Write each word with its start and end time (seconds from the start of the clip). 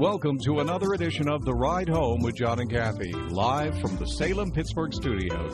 Welcome 0.00 0.38
to 0.46 0.60
another 0.60 0.94
edition 0.94 1.28
of 1.28 1.44
The 1.44 1.52
Ride 1.52 1.90
Home 1.90 2.22
with 2.22 2.34
John 2.34 2.58
and 2.58 2.70
Kathy, 2.70 3.12
live 3.12 3.78
from 3.82 3.98
the 3.98 4.06
Salem 4.06 4.50
Pittsburgh 4.50 4.94
studios. 4.94 5.52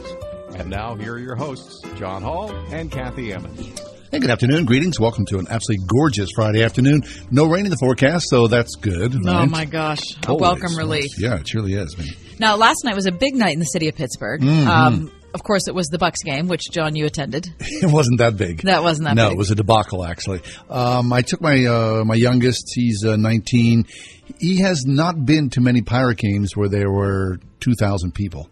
And 0.54 0.70
now, 0.70 0.94
here 0.94 1.14
are 1.14 1.18
your 1.18 1.34
hosts, 1.34 1.82
John 1.96 2.22
Hall 2.22 2.54
and 2.70 2.88
Kathy 2.88 3.32
Emmons. 3.32 3.80
Hey, 4.12 4.20
good 4.20 4.30
afternoon. 4.30 4.64
Greetings. 4.64 5.00
Welcome 5.00 5.26
to 5.26 5.38
an 5.38 5.48
absolutely 5.50 5.84
gorgeous 5.88 6.30
Friday 6.36 6.62
afternoon. 6.62 7.02
No 7.32 7.46
rain 7.46 7.64
in 7.64 7.70
the 7.70 7.76
forecast, 7.76 8.30
so 8.30 8.46
that's 8.46 8.76
good. 8.76 9.16
Oh 9.26 9.46
my 9.46 9.64
gosh, 9.64 10.14
a 10.22 10.26
Holy 10.28 10.40
welcome 10.40 10.68
smokes. 10.68 10.76
relief. 10.76 11.18
Yeah, 11.18 11.40
it 11.40 11.48
surely 11.48 11.74
is. 11.74 11.98
Man. 11.98 12.06
Now, 12.38 12.54
last 12.54 12.84
night 12.84 12.94
was 12.94 13.06
a 13.06 13.12
big 13.12 13.34
night 13.34 13.54
in 13.54 13.58
the 13.58 13.66
city 13.66 13.88
of 13.88 13.96
Pittsburgh. 13.96 14.42
Mm-hmm. 14.42 14.68
Um, 14.68 15.12
of 15.36 15.42
course, 15.44 15.68
it 15.68 15.74
was 15.74 15.86
the 15.88 15.98
Bucs 15.98 16.24
game, 16.24 16.48
which 16.48 16.70
John 16.72 16.96
you 16.96 17.06
attended. 17.06 17.46
It 17.60 17.92
wasn't 17.92 18.18
that 18.18 18.36
big. 18.36 18.62
That 18.62 18.82
wasn't 18.82 19.04
that 19.04 19.10
big. 19.16 19.22
no, 19.22 19.28
big. 19.28 19.36
it 19.36 19.38
was 19.38 19.50
a 19.50 19.54
debacle 19.54 20.02
actually. 20.04 20.40
Um, 20.68 21.12
I 21.12 21.20
took 21.22 21.40
my 21.40 21.64
uh, 21.66 22.02
my 22.04 22.14
youngest. 22.16 22.72
He's 22.74 23.04
uh, 23.04 23.16
19. 23.16 23.84
He 24.40 24.60
has 24.62 24.84
not 24.86 25.24
been 25.24 25.50
to 25.50 25.60
many 25.60 25.82
pirate 25.82 26.18
games 26.18 26.56
where 26.56 26.68
there 26.68 26.90
were 26.90 27.38
2,000 27.60 28.12
people 28.12 28.48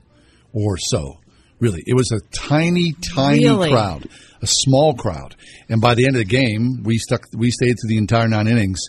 or 0.53 0.77
so. 0.79 1.19
Really, 1.59 1.83
it 1.87 1.95
was 1.97 2.13
a 2.13 2.21
tiny, 2.37 2.93
tiny 3.15 3.45
Really? 3.45 3.71
crowd, 3.71 4.09
a 4.43 4.47
small 4.47 4.95
crowd. 4.95 5.35
And 5.71 5.81
by 5.81 5.95
the 5.95 6.07
end 6.07 6.17
of 6.17 6.21
the 6.21 6.25
game, 6.43 6.83
we 6.85 6.99
stuck. 6.99 7.23
We 7.35 7.51
stayed 7.51 7.77
through 7.81 7.89
the 7.89 7.99
entire 7.99 8.29
nine 8.29 8.47
innings. 8.47 8.81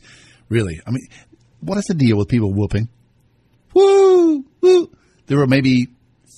Really, 0.49 0.81
I 0.85 0.91
mean, 0.91 1.07
what 1.61 1.77
is 1.77 1.85
the 1.85 1.93
deal 1.93 2.17
with 2.17 2.27
people 2.27 2.51
whooping? 2.53 2.89
Woo, 3.73 4.43
woo. 4.61 4.89
There 5.27 5.37
were 5.37 5.47
maybe 5.47 5.87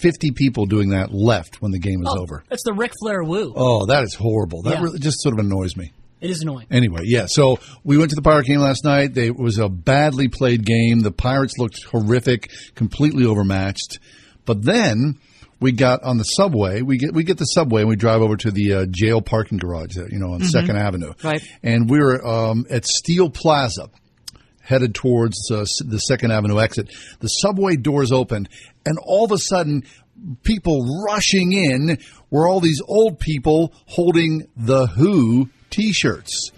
50 0.02 0.32
people 0.32 0.66
doing 0.66 0.90
that 0.90 1.14
left 1.14 1.62
when 1.62 1.72
the 1.72 1.80
game 1.80 2.02
was 2.02 2.16
over. 2.20 2.44
That's 2.50 2.64
the 2.64 2.74
Ric 2.74 2.92
Flair 3.02 3.24
woo. 3.24 3.54
Oh, 3.56 3.86
that 3.88 4.04
is 4.04 4.14
horrible. 4.16 4.62
That 4.64 4.76
Yeah. 4.76 4.82
really 4.84 5.00
just 5.00 5.22
sort 5.22 5.34
of 5.38 5.46
annoys 5.46 5.76
me. 5.76 5.92
It 6.20 6.32
is 6.32 6.42
annoying. 6.42 6.66
Anyway, 6.72 7.02
yeah. 7.04 7.26
So 7.30 7.60
we 7.84 7.98
went 7.98 8.10
to 8.10 8.16
the 8.16 8.24
Pirate 8.24 8.48
game 8.48 8.60
last 8.60 8.84
night. 8.84 9.14
They, 9.14 9.28
it 9.28 9.38
was 9.38 9.60
a 9.60 9.70
badly 9.70 10.28
played 10.28 10.66
game. 10.66 11.02
The 11.02 11.12
Pirates 11.12 11.54
looked 11.60 11.84
horrific, 11.84 12.50
completely 12.74 13.26
overmatched. 13.26 14.00
But 14.46 14.64
then 14.64 15.20
we 15.60 15.72
got 15.74 16.02
on 16.04 16.18
the 16.18 16.24
subway. 16.24 16.82
We 16.82 16.98
get 16.98 17.14
we 17.14 17.24
get 17.24 17.38
the 17.38 17.46
subway 17.46 17.82
and 17.82 17.90
we 17.90 17.96
drive 17.98 18.22
over 18.22 18.36
to 18.38 18.50
the 18.52 18.74
uh, 18.74 18.86
jail 18.90 19.22
parking 19.22 19.60
garage, 19.60 19.96
uh, 19.98 20.06
you 20.10 20.18
know, 20.18 20.34
on 20.34 20.42
Second 20.44 20.78
Avenue. 20.78 21.14
Right. 21.24 21.42
And 21.62 21.88
we 21.88 22.00
were 22.00 22.26
um, 22.26 22.66
at 22.70 22.86
Steel 22.86 23.30
Plaza 23.30 23.90
headed 24.62 24.94
towards 24.96 25.50
uh, 25.52 25.66
the 25.86 25.98
Second 26.00 26.32
Avenue 26.32 26.60
exit. 26.60 26.90
The 27.20 27.28
subway 27.28 27.76
doors 27.76 28.12
opened, 28.12 28.50
and 28.88 28.98
all 28.98 29.26
of 29.26 29.32
a 29.32 29.38
sudden, 29.38 29.84
people 30.44 31.04
rushing 31.06 31.52
in 31.54 31.98
were 32.32 32.48
all 32.48 32.60
these 32.60 32.82
old 32.88 33.20
people 33.20 33.74
holding 33.86 34.48
the 34.56 34.88
Who 34.88 35.50
T-shirts. 35.70 36.52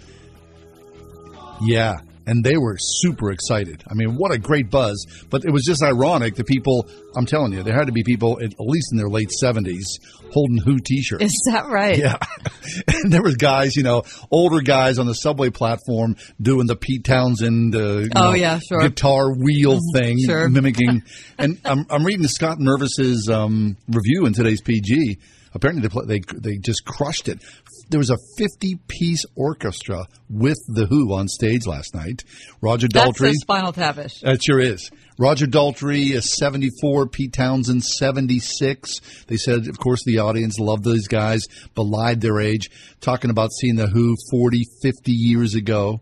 Yeah, 1.60 1.96
and 2.26 2.44
they 2.44 2.56
were 2.56 2.76
super 2.78 3.30
excited. 3.30 3.82
I 3.90 3.94
mean, 3.94 4.16
what 4.16 4.32
a 4.32 4.38
great 4.38 4.70
buzz! 4.70 5.06
But 5.30 5.44
it 5.44 5.52
was 5.52 5.64
just 5.64 5.82
ironic. 5.82 6.34
The 6.34 6.44
people, 6.44 6.88
I'm 7.16 7.26
telling 7.26 7.52
you, 7.52 7.62
there 7.62 7.74
had 7.74 7.86
to 7.86 7.92
be 7.92 8.02
people 8.02 8.38
at, 8.40 8.52
at 8.52 8.60
least 8.60 8.88
in 8.92 8.98
their 8.98 9.08
late 9.08 9.30
70s 9.42 9.84
holding 10.32 10.58
Who 10.58 10.78
T-shirts. 10.78 11.24
Is 11.24 11.42
that 11.50 11.66
right? 11.66 11.98
Yeah. 11.98 12.16
and 12.88 13.12
there 13.12 13.22
was 13.22 13.36
guys, 13.36 13.76
you 13.76 13.82
know, 13.82 14.04
older 14.30 14.60
guys 14.60 14.98
on 14.98 15.06
the 15.06 15.14
subway 15.14 15.50
platform 15.50 16.16
doing 16.40 16.66
the 16.66 16.76
Pete 16.76 17.04
Townshend, 17.04 17.74
uh, 17.74 17.78
Oh, 18.14 18.30
know, 18.30 18.34
yeah, 18.34 18.58
sure. 18.58 18.78
Mm-hmm. 18.78 18.88
guitar 18.88 19.32
wheel 19.34 19.78
thing, 19.94 20.18
sure. 20.24 20.48
mimicking. 20.48 21.02
and 21.38 21.58
I'm, 21.64 21.86
I'm 21.90 22.04
reading 22.04 22.26
Scott 22.26 22.58
Mervis's 22.60 23.28
um, 23.28 23.76
review 23.88 24.26
in 24.26 24.32
today's 24.32 24.60
PG. 24.60 25.18
Apparently, 25.52 25.88
they, 25.88 26.18
they 26.20 26.20
they 26.38 26.56
just 26.58 26.84
crushed 26.84 27.28
it. 27.28 27.40
There 27.88 27.98
was 27.98 28.10
a 28.10 28.16
50 28.38 28.76
piece 28.86 29.24
orchestra 29.34 30.06
with 30.28 30.58
the 30.68 30.86
Who 30.86 31.12
on 31.12 31.26
stage 31.26 31.66
last 31.66 31.92
night. 31.94 32.22
Roger 32.60 32.86
That's 32.92 33.18
Daltrey. 33.18 33.32
the 33.32 33.38
Spinal 33.40 33.72
Tapish. 33.72 34.20
That 34.20 34.40
sure 34.44 34.60
is. 34.60 34.90
Roger 35.18 35.46
Daltrey 35.46 36.12
is 36.12 36.36
74, 36.38 37.08
Pete 37.08 37.32
Townshend 37.32 37.82
76. 37.84 39.00
They 39.26 39.36
said, 39.36 39.66
of 39.66 39.78
course, 39.78 40.02
the 40.04 40.18
audience 40.18 40.58
loved 40.58 40.84
these 40.84 41.08
guys, 41.08 41.46
belied 41.74 42.20
their 42.20 42.40
age, 42.40 42.70
talking 43.00 43.30
about 43.30 43.50
seeing 43.52 43.76
the 43.76 43.86
Who 43.88 44.14
40, 44.30 44.62
50 44.82 45.12
years 45.12 45.54
ago. 45.54 46.00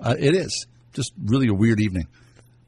Uh, 0.00 0.14
it 0.18 0.34
is 0.34 0.66
just 0.92 1.12
really 1.24 1.48
a 1.48 1.54
weird 1.54 1.80
evening. 1.80 2.08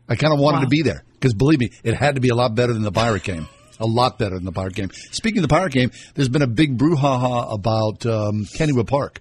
I 0.09 0.15
kind 0.17 0.33
of 0.33 0.41
wanted 0.41 0.59
Wow. 0.59 0.63
to 0.65 0.69
be 0.69 0.83
there 0.83 1.05
because 1.15 1.35
believe 1.35 1.59
me, 1.61 1.71
it 1.85 1.95
had 1.95 2.15
to 2.15 2.21
be 2.21 2.29
a 2.31 2.35
lot 2.35 2.55
better 2.55 2.73
than 2.73 2.83
the 2.83 2.93
Pirate 2.93 3.23
game. 3.25 3.47
A 3.81 3.87
lot 3.87 4.19
better 4.19 4.35
than 4.37 4.45
the 4.45 4.53
Pirate 4.53 4.75
game. 4.75 4.91
Speaking 5.11 5.39
of 5.43 5.49
the 5.49 5.55
Pirate 5.55 5.73
game, 5.73 5.91
there's 6.15 6.29
been 6.29 6.43
a 6.43 6.47
big 6.47 6.77
brouhaha 6.79 7.53
about 7.53 8.05
um, 8.07 8.45
Kennywood 8.55 8.87
Park 8.87 9.21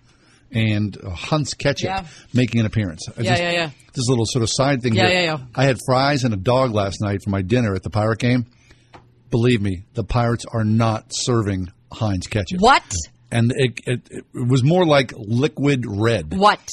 and 0.52 0.98
uh, 1.02 1.12
Hunt's 1.12 1.54
Ketchup 1.54 1.86
Yeah. 1.88 2.06
making 2.34 2.60
an 2.60 2.66
appearance. 2.66 3.08
I 3.18 3.22
Yeah, 3.22 3.38
yeah, 3.38 3.52
yeah. 3.52 3.70
This 3.94 4.08
little 4.10 4.26
sort 4.26 4.44
of 4.44 4.50
side 4.52 4.82
thing 4.82 4.94
Yeah, 4.96 5.08
here. 5.08 5.20
yeah, 5.22 5.26
yeah. 5.38 5.46
I 5.56 5.64
had 5.66 5.78
fries 5.86 6.24
and 6.26 6.34
a 6.34 6.38
dog 6.38 6.74
last 6.74 6.98
night 7.02 7.22
for 7.24 7.30
my 7.30 7.42
dinner 7.42 7.74
at 7.74 7.84
the 7.84 7.90
Pirate 7.90 8.20
game. 8.20 8.46
Believe 9.32 9.62
me, 9.62 9.84
the 9.94 10.04
Pirates 10.04 10.46
are 10.52 10.64
not 10.66 11.06
serving 11.10 11.70
Heinz 11.92 12.28
ketchup. 12.28 12.60
What? 12.62 12.84
And 13.32 13.54
it, 13.56 13.80
it, 13.86 14.02
it 14.12 14.26
was 14.48 14.64
more 14.64 14.86
like 14.86 15.14
liquid 15.16 15.86
red. 15.88 16.34
What? 16.36 16.68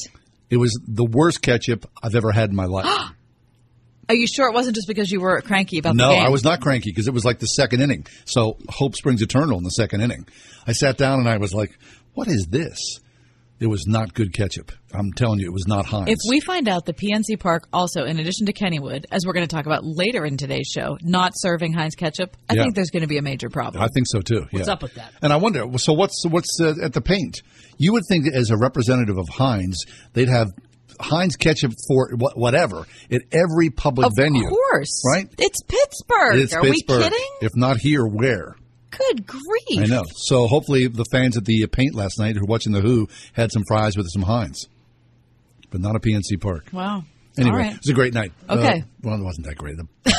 It 0.48 0.56
was 0.56 0.78
the 0.88 1.04
worst 1.04 1.42
ketchup 1.42 1.88
I've 2.02 2.14
ever 2.14 2.32
had 2.32 2.50
in 2.50 2.56
my 2.56 2.64
life. 2.64 2.86
Are 4.08 4.14
you 4.14 4.26
sure 4.26 4.48
it 4.48 4.54
wasn't 4.54 4.76
just 4.76 4.86
because 4.86 5.10
you 5.10 5.20
were 5.20 5.40
cranky 5.40 5.78
about 5.78 5.96
no, 5.96 6.08
the 6.08 6.14
game? 6.14 6.22
No, 6.22 6.26
I 6.28 6.30
was 6.30 6.44
not 6.44 6.60
cranky 6.60 6.90
because 6.90 7.08
it 7.08 7.14
was 7.14 7.24
like 7.24 7.38
the 7.40 7.46
second 7.46 7.80
inning. 7.82 8.06
So 8.24 8.56
hope 8.68 8.94
springs 8.94 9.20
eternal 9.22 9.58
in 9.58 9.64
the 9.64 9.70
second 9.70 10.00
inning. 10.00 10.26
I 10.66 10.72
sat 10.72 10.96
down 10.96 11.18
and 11.18 11.28
I 11.28 11.38
was 11.38 11.52
like, 11.52 11.76
"What 12.14 12.28
is 12.28 12.46
this?" 12.50 12.78
It 13.58 13.68
was 13.68 13.86
not 13.86 14.12
good 14.12 14.34
ketchup. 14.34 14.70
I'm 14.92 15.12
telling 15.12 15.38
you, 15.38 15.46
it 15.46 15.52
was 15.52 15.66
not 15.66 15.86
Heinz. 15.86 16.10
If 16.10 16.18
we 16.28 16.40
find 16.40 16.68
out 16.68 16.84
the 16.84 16.92
PNC 16.92 17.40
Park 17.40 17.66
also, 17.72 18.04
in 18.04 18.18
addition 18.18 18.44
to 18.46 18.52
Kennywood, 18.52 19.06
as 19.10 19.24
we're 19.24 19.32
going 19.32 19.46
to 19.46 19.54
talk 19.54 19.64
about 19.64 19.80
later 19.82 20.26
in 20.26 20.36
today's 20.36 20.66
show, 20.68 20.98
not 21.00 21.32
serving 21.36 21.72
Heinz 21.72 21.94
ketchup, 21.94 22.36
I 22.50 22.54
Yeah. 22.54 22.64
think 22.64 22.74
there's 22.74 22.90
going 22.90 23.00
to 23.02 23.08
be 23.08 23.16
a 23.16 23.22
major 23.22 23.48
problem. 23.48 23.82
I 23.82 23.88
think 23.94 24.08
so 24.08 24.20
too. 24.20 24.46
What's 24.50 24.66
yeah. 24.66 24.72
up 24.74 24.82
with 24.82 24.94
that? 24.96 25.10
And 25.22 25.32
I 25.32 25.36
wonder. 25.36 25.64
So 25.78 25.94
what's 25.94 26.22
what's 26.26 26.58
uh, 26.60 26.74
at 26.82 26.92
the 26.92 27.00
paint? 27.00 27.40
You 27.78 27.94
would 27.94 28.02
think 28.10 28.26
as 28.26 28.50
a 28.50 28.58
representative 28.58 29.16
of 29.16 29.26
Heinz, 29.30 29.84
they'd 30.12 30.28
have 30.28 30.48
Heinz 31.00 31.36
ketchup 31.36 31.72
for 31.88 32.10
whatever 32.34 32.86
at 33.10 33.22
every 33.32 33.70
public 33.70 34.06
of 34.06 34.12
venue. 34.16 34.44
Of 34.46 34.50
course, 34.50 35.02
right? 35.12 35.28
It's 35.38 35.62
Pittsburgh. 35.62 36.36
It's 36.38 36.54
Are 36.54 36.62
Pittsburgh. 36.62 36.98
we 36.98 37.02
kidding? 37.04 37.26
If 37.42 37.52
not 37.54 37.78
here, 37.78 38.04
where? 38.06 38.56
Good 38.90 39.26
grief! 39.26 39.78
I 39.80 39.84
know. 39.86 40.04
So 40.14 40.46
hopefully 40.46 40.86
the 40.86 41.04
fans 41.12 41.36
at 41.36 41.44
the 41.44 41.66
paint 41.66 41.94
last 41.94 42.18
night 42.18 42.34
who 42.36 42.42
were 42.42 42.46
watching 42.50 42.72
the 42.72 42.80
Who 42.80 43.08
had 43.34 43.52
some 43.52 43.62
fries 43.68 43.96
with 43.96 44.06
some 44.10 44.22
Heinz, 44.22 44.68
but 45.70 45.80
not 45.80 45.96
a 45.96 46.00
PNC 46.00 46.40
Park. 46.40 46.68
Wow. 46.72 47.04
Anyway, 47.38 47.52
All 47.52 47.58
right. 47.58 47.72
it 47.74 47.78
was 47.80 47.88
a 47.90 47.94
great 47.94 48.14
night. 48.14 48.32
Okay. 48.48 48.80
Uh, 48.80 48.84
well, 49.02 49.20
it 49.20 49.24
wasn't 49.24 49.46
that 49.46 49.56
great. 49.58 49.76
The 49.76 49.86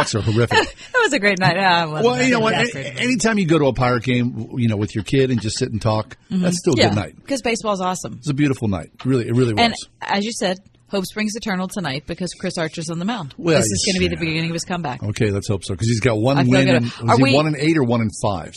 Bucs 0.00 0.14
are 0.14 0.20
horrific. 0.22 0.58
That 0.92 1.00
was 1.04 1.12
a 1.12 1.18
great 1.18 1.38
night. 1.38 1.56
Ah, 1.58 1.88
Well, 2.02 2.22
you 2.22 2.30
know 2.30 2.40
what? 2.40 2.54
fantastic. 2.54 2.86
a- 2.96 3.00
Anytime 3.00 3.38
you 3.38 3.46
go 3.46 3.58
to 3.58 3.66
a 3.66 3.72
pirate 3.72 4.02
game, 4.04 4.50
you 4.56 4.68
know, 4.68 4.76
with 4.76 4.94
your 4.94 5.04
kid 5.04 5.30
and 5.30 5.40
just 5.40 5.58
sit 5.58 5.70
and 5.72 5.80
talk, 5.80 6.16
that's 6.30 6.58
still 6.58 6.74
a 6.74 6.76
yeah, 6.76 6.88
good 6.90 6.94
night. 6.96 7.16
because 7.16 7.42
baseball's 7.42 7.80
awesome. 7.80 8.14
It's 8.18 8.28
a 8.28 8.34
beautiful 8.34 8.68
night. 8.68 8.90
Really, 9.04 9.26
it 9.28 9.34
really 9.34 9.54
was. 9.54 9.60
And 9.62 9.74
as 10.02 10.24
you 10.24 10.32
said, 10.32 10.58
hope 10.88 11.04
springs 11.06 11.34
eternal 11.36 11.68
tonight 11.68 12.04
because 12.06 12.32
Chris 12.38 12.58
Archer's 12.58 12.90
on 12.90 12.98
the 12.98 13.04
mound. 13.04 13.34
Well, 13.38 13.56
this 13.56 13.66
is 13.66 13.84
going 13.86 13.94
to 14.02 14.08
be 14.10 14.14
the 14.14 14.20
beginning 14.20 14.50
of 14.50 14.54
his 14.54 14.64
comeback. 14.64 15.02
okay, 15.02 15.30
let's 15.30 15.48
hope 15.48 15.64
so 15.64 15.74
because 15.74 15.88
he's 15.88 16.00
got 16.00 16.16
one 16.18 16.38
I 16.38 16.42
win. 16.44 16.68
And, 16.68 16.84
Are 17.00 17.06
was 17.06 17.16
he 17.18 17.22
we- 17.24 17.34
one 17.34 17.46
and 17.46 17.56
eight 17.56 17.76
or 17.78 17.84
one 17.84 18.00
and 18.00 18.10
five? 18.22 18.52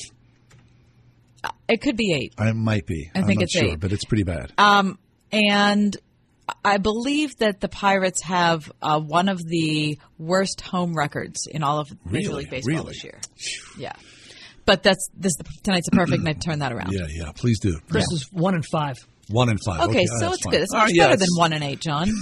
It 1.67 1.81
could 1.81 1.97
be 1.97 2.13
eight. 2.13 2.33
I 2.37 2.51
might 2.53 2.85
be. 2.85 3.09
I 3.15 3.19
I'm 3.19 3.25
think 3.25 3.39
not 3.39 3.43
it's 3.43 3.53
sure, 3.53 3.65
eight. 3.71 3.79
but 3.79 3.91
it's 3.91 4.05
pretty 4.05 4.23
bad. 4.23 4.51
Um, 4.57 4.97
and 5.31 5.95
I 6.65 6.77
believe 6.77 7.37
that 7.37 7.61
the 7.61 7.69
Pirates 7.69 8.21
have 8.23 8.69
uh, 8.81 8.99
one 8.99 9.29
of 9.29 9.39
the 9.45 9.97
worst 10.17 10.61
home 10.61 10.93
records 10.95 11.47
in 11.49 11.63
all 11.63 11.79
of 11.79 11.87
Major 12.05 12.29
Really? 12.29 12.41
League 12.43 12.49
Baseball 12.49 12.75
Really? 12.75 12.87
this 12.89 13.03
year. 13.03 13.19
Yeah, 13.77 13.93
but 14.65 14.83
that's 14.83 15.09
this 15.15 15.33
tonight's 15.63 15.87
a 15.87 15.91
perfect 15.95 16.23
night 16.23 16.41
to 16.41 16.47
turn 16.49 16.59
that 16.59 16.71
around. 16.73 16.91
yeah, 16.91 17.07
yeah. 17.09 17.31
Please 17.35 17.59
do. 17.59 17.77
Chris 17.89 18.05
is 18.11 18.27
one 18.31 18.55
and 18.55 18.65
five. 18.71 18.95
One 19.29 19.47
and 19.47 19.57
five. 19.65 19.87
Okay, 19.89 20.05
oh, 20.11 20.19
so 20.19 20.25
that's 20.25 20.33
it's 20.35 20.43
fine. 20.43 20.51
good. 20.51 20.61
It's 20.63 20.73
much 20.73 20.81
right, 20.83 20.91
yeah, 20.93 21.07
better 21.07 21.17
than 21.19 21.29
one 21.37 21.53
and 21.53 21.63
eight, 21.63 21.79
John. 21.79 22.09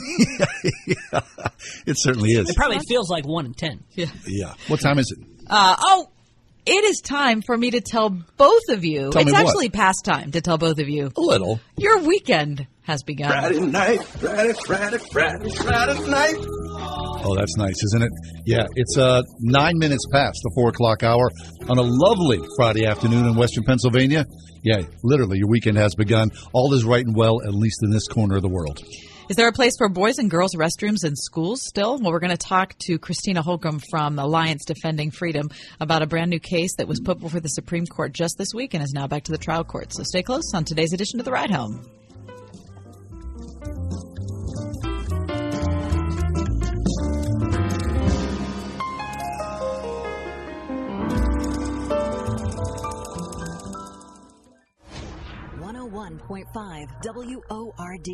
It 1.85 1.95
certainly 1.97 2.31
is. 2.31 2.49
It 2.49 2.55
probably 2.55 2.79
feels 2.87 3.09
like 3.09 3.25
one 3.27 3.45
and 3.45 3.57
ten. 3.57 3.83
yeah. 3.93 4.05
Yeah. 4.27 4.53
What 4.67 4.79
time 4.81 4.99
is 4.99 5.15
it? 5.15 5.25
Uh, 5.47 5.75
oh, 5.79 6.09
It 6.65 6.83
is 6.85 7.01
time 7.01 7.41
for 7.41 7.57
me 7.57 7.71
to 7.71 7.81
tell 7.81 8.09
both 8.09 8.61
of 8.69 8.83
you. 8.85 9.09
Tell 9.11 9.21
it's 9.21 9.25
me 9.25 9.31
what? 9.31 9.47
actually 9.47 9.69
past 9.69 10.05
time 10.05 10.31
to 10.31 10.41
tell 10.41 10.57
both 10.57 10.79
of 10.79 10.89
you. 10.89 11.11
A 11.15 11.21
little. 11.21 11.59
Your 11.77 11.99
weekend 12.03 12.67
has 12.83 13.03
begun. 13.03 13.29
Friday 13.29 13.59
night, 13.59 14.03
Friday, 14.03 14.53
Friday, 14.65 14.97
Friday, 15.11 15.49
Friday 15.49 16.09
night. 16.09 16.35
Oh, 17.23 17.35
that's 17.35 17.55
nice, 17.57 17.83
isn't 17.83 18.01
it? 18.01 18.11
Yeah, 18.45 18.65
it's 18.75 18.97
uh, 18.97 19.21
nine 19.39 19.77
minutes 19.77 20.05
past 20.11 20.39
the 20.43 20.51
four 20.55 20.69
o'clock 20.69 21.03
hour 21.03 21.29
on 21.69 21.77
a 21.77 21.83
lovely 21.83 22.39
Friday 22.57 22.85
afternoon 22.85 23.27
in 23.27 23.35
Western 23.35 23.63
Pennsylvania. 23.63 24.25
Yeah, 24.63 24.81
literally, 25.03 25.37
your 25.37 25.47
weekend 25.47 25.77
has 25.77 25.93
begun. 25.95 26.31
All 26.53 26.73
is 26.73 26.83
right 26.83 27.05
and 27.05 27.15
well, 27.15 27.41
at 27.43 27.53
least 27.53 27.79
in 27.83 27.91
this 27.91 28.07
corner 28.07 28.35
of 28.37 28.41
the 28.41 28.49
world. 28.49 28.83
Is 29.29 29.37
there 29.37 29.47
a 29.47 29.53
place 29.53 29.77
for 29.77 29.87
boys 29.87 30.17
and 30.17 30.29
girls 30.29 30.55
restrooms 30.55 31.05
in 31.05 31.15
schools 31.15 31.61
still? 31.65 31.97
Well, 31.99 32.11
we're 32.11 32.19
going 32.19 32.35
to 32.35 32.37
talk 32.37 32.75
to 32.79 32.99
Christina 32.99 33.41
Holcomb 33.41 33.79
from 33.89 34.19
Alliance 34.19 34.65
Defending 34.65 35.09
Freedom 35.11 35.49
about 35.79 36.01
a 36.01 36.05
brand 36.07 36.31
new 36.31 36.39
case 36.39 36.75
that 36.77 36.87
was 36.87 36.99
put 36.99 37.19
before 37.19 37.39
the 37.39 37.47
Supreme 37.47 37.85
Court 37.85 38.11
just 38.11 38.37
this 38.37 38.53
week 38.53 38.73
and 38.73 38.83
is 38.83 38.91
now 38.91 39.07
back 39.07 39.23
to 39.23 39.31
the 39.31 39.37
trial 39.37 39.63
court. 39.63 39.93
So 39.93 40.03
stay 40.03 40.21
close 40.21 40.53
on 40.53 40.65
today's 40.65 40.91
edition 40.91 41.19
of 41.19 41.25
The 41.25 41.31
Ride 41.31 41.51
Home. 41.51 41.85
One 43.61 43.69
hundred 55.75 55.93
one 55.93 56.17
point 56.17 56.47
five 56.55 56.87
WORD. 57.05 58.07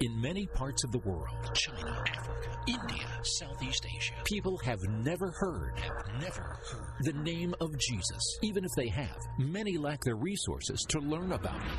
In 0.00 0.20
many 0.22 0.46
parts 0.46 0.84
of 0.84 0.92
the 0.92 0.98
world, 1.00 1.28
China, 1.54 2.02
Africa, 2.08 2.53
India, 2.66 3.06
Southeast 3.22 3.86
Asia, 3.94 4.14
people 4.24 4.56
have 4.58 4.80
never 5.04 5.30
heard, 5.32 5.78
have 5.78 6.20
never 6.20 6.58
heard 6.70 6.94
the 7.00 7.12
name 7.12 7.54
of 7.60 7.78
Jesus. 7.78 8.38
Even 8.42 8.64
if 8.64 8.70
they 8.74 8.88
have, 8.88 9.18
many 9.38 9.76
lack 9.76 10.00
the 10.00 10.14
resources 10.14 10.80
to 10.88 10.98
learn 11.00 11.32
about 11.32 11.60
him. 11.62 11.76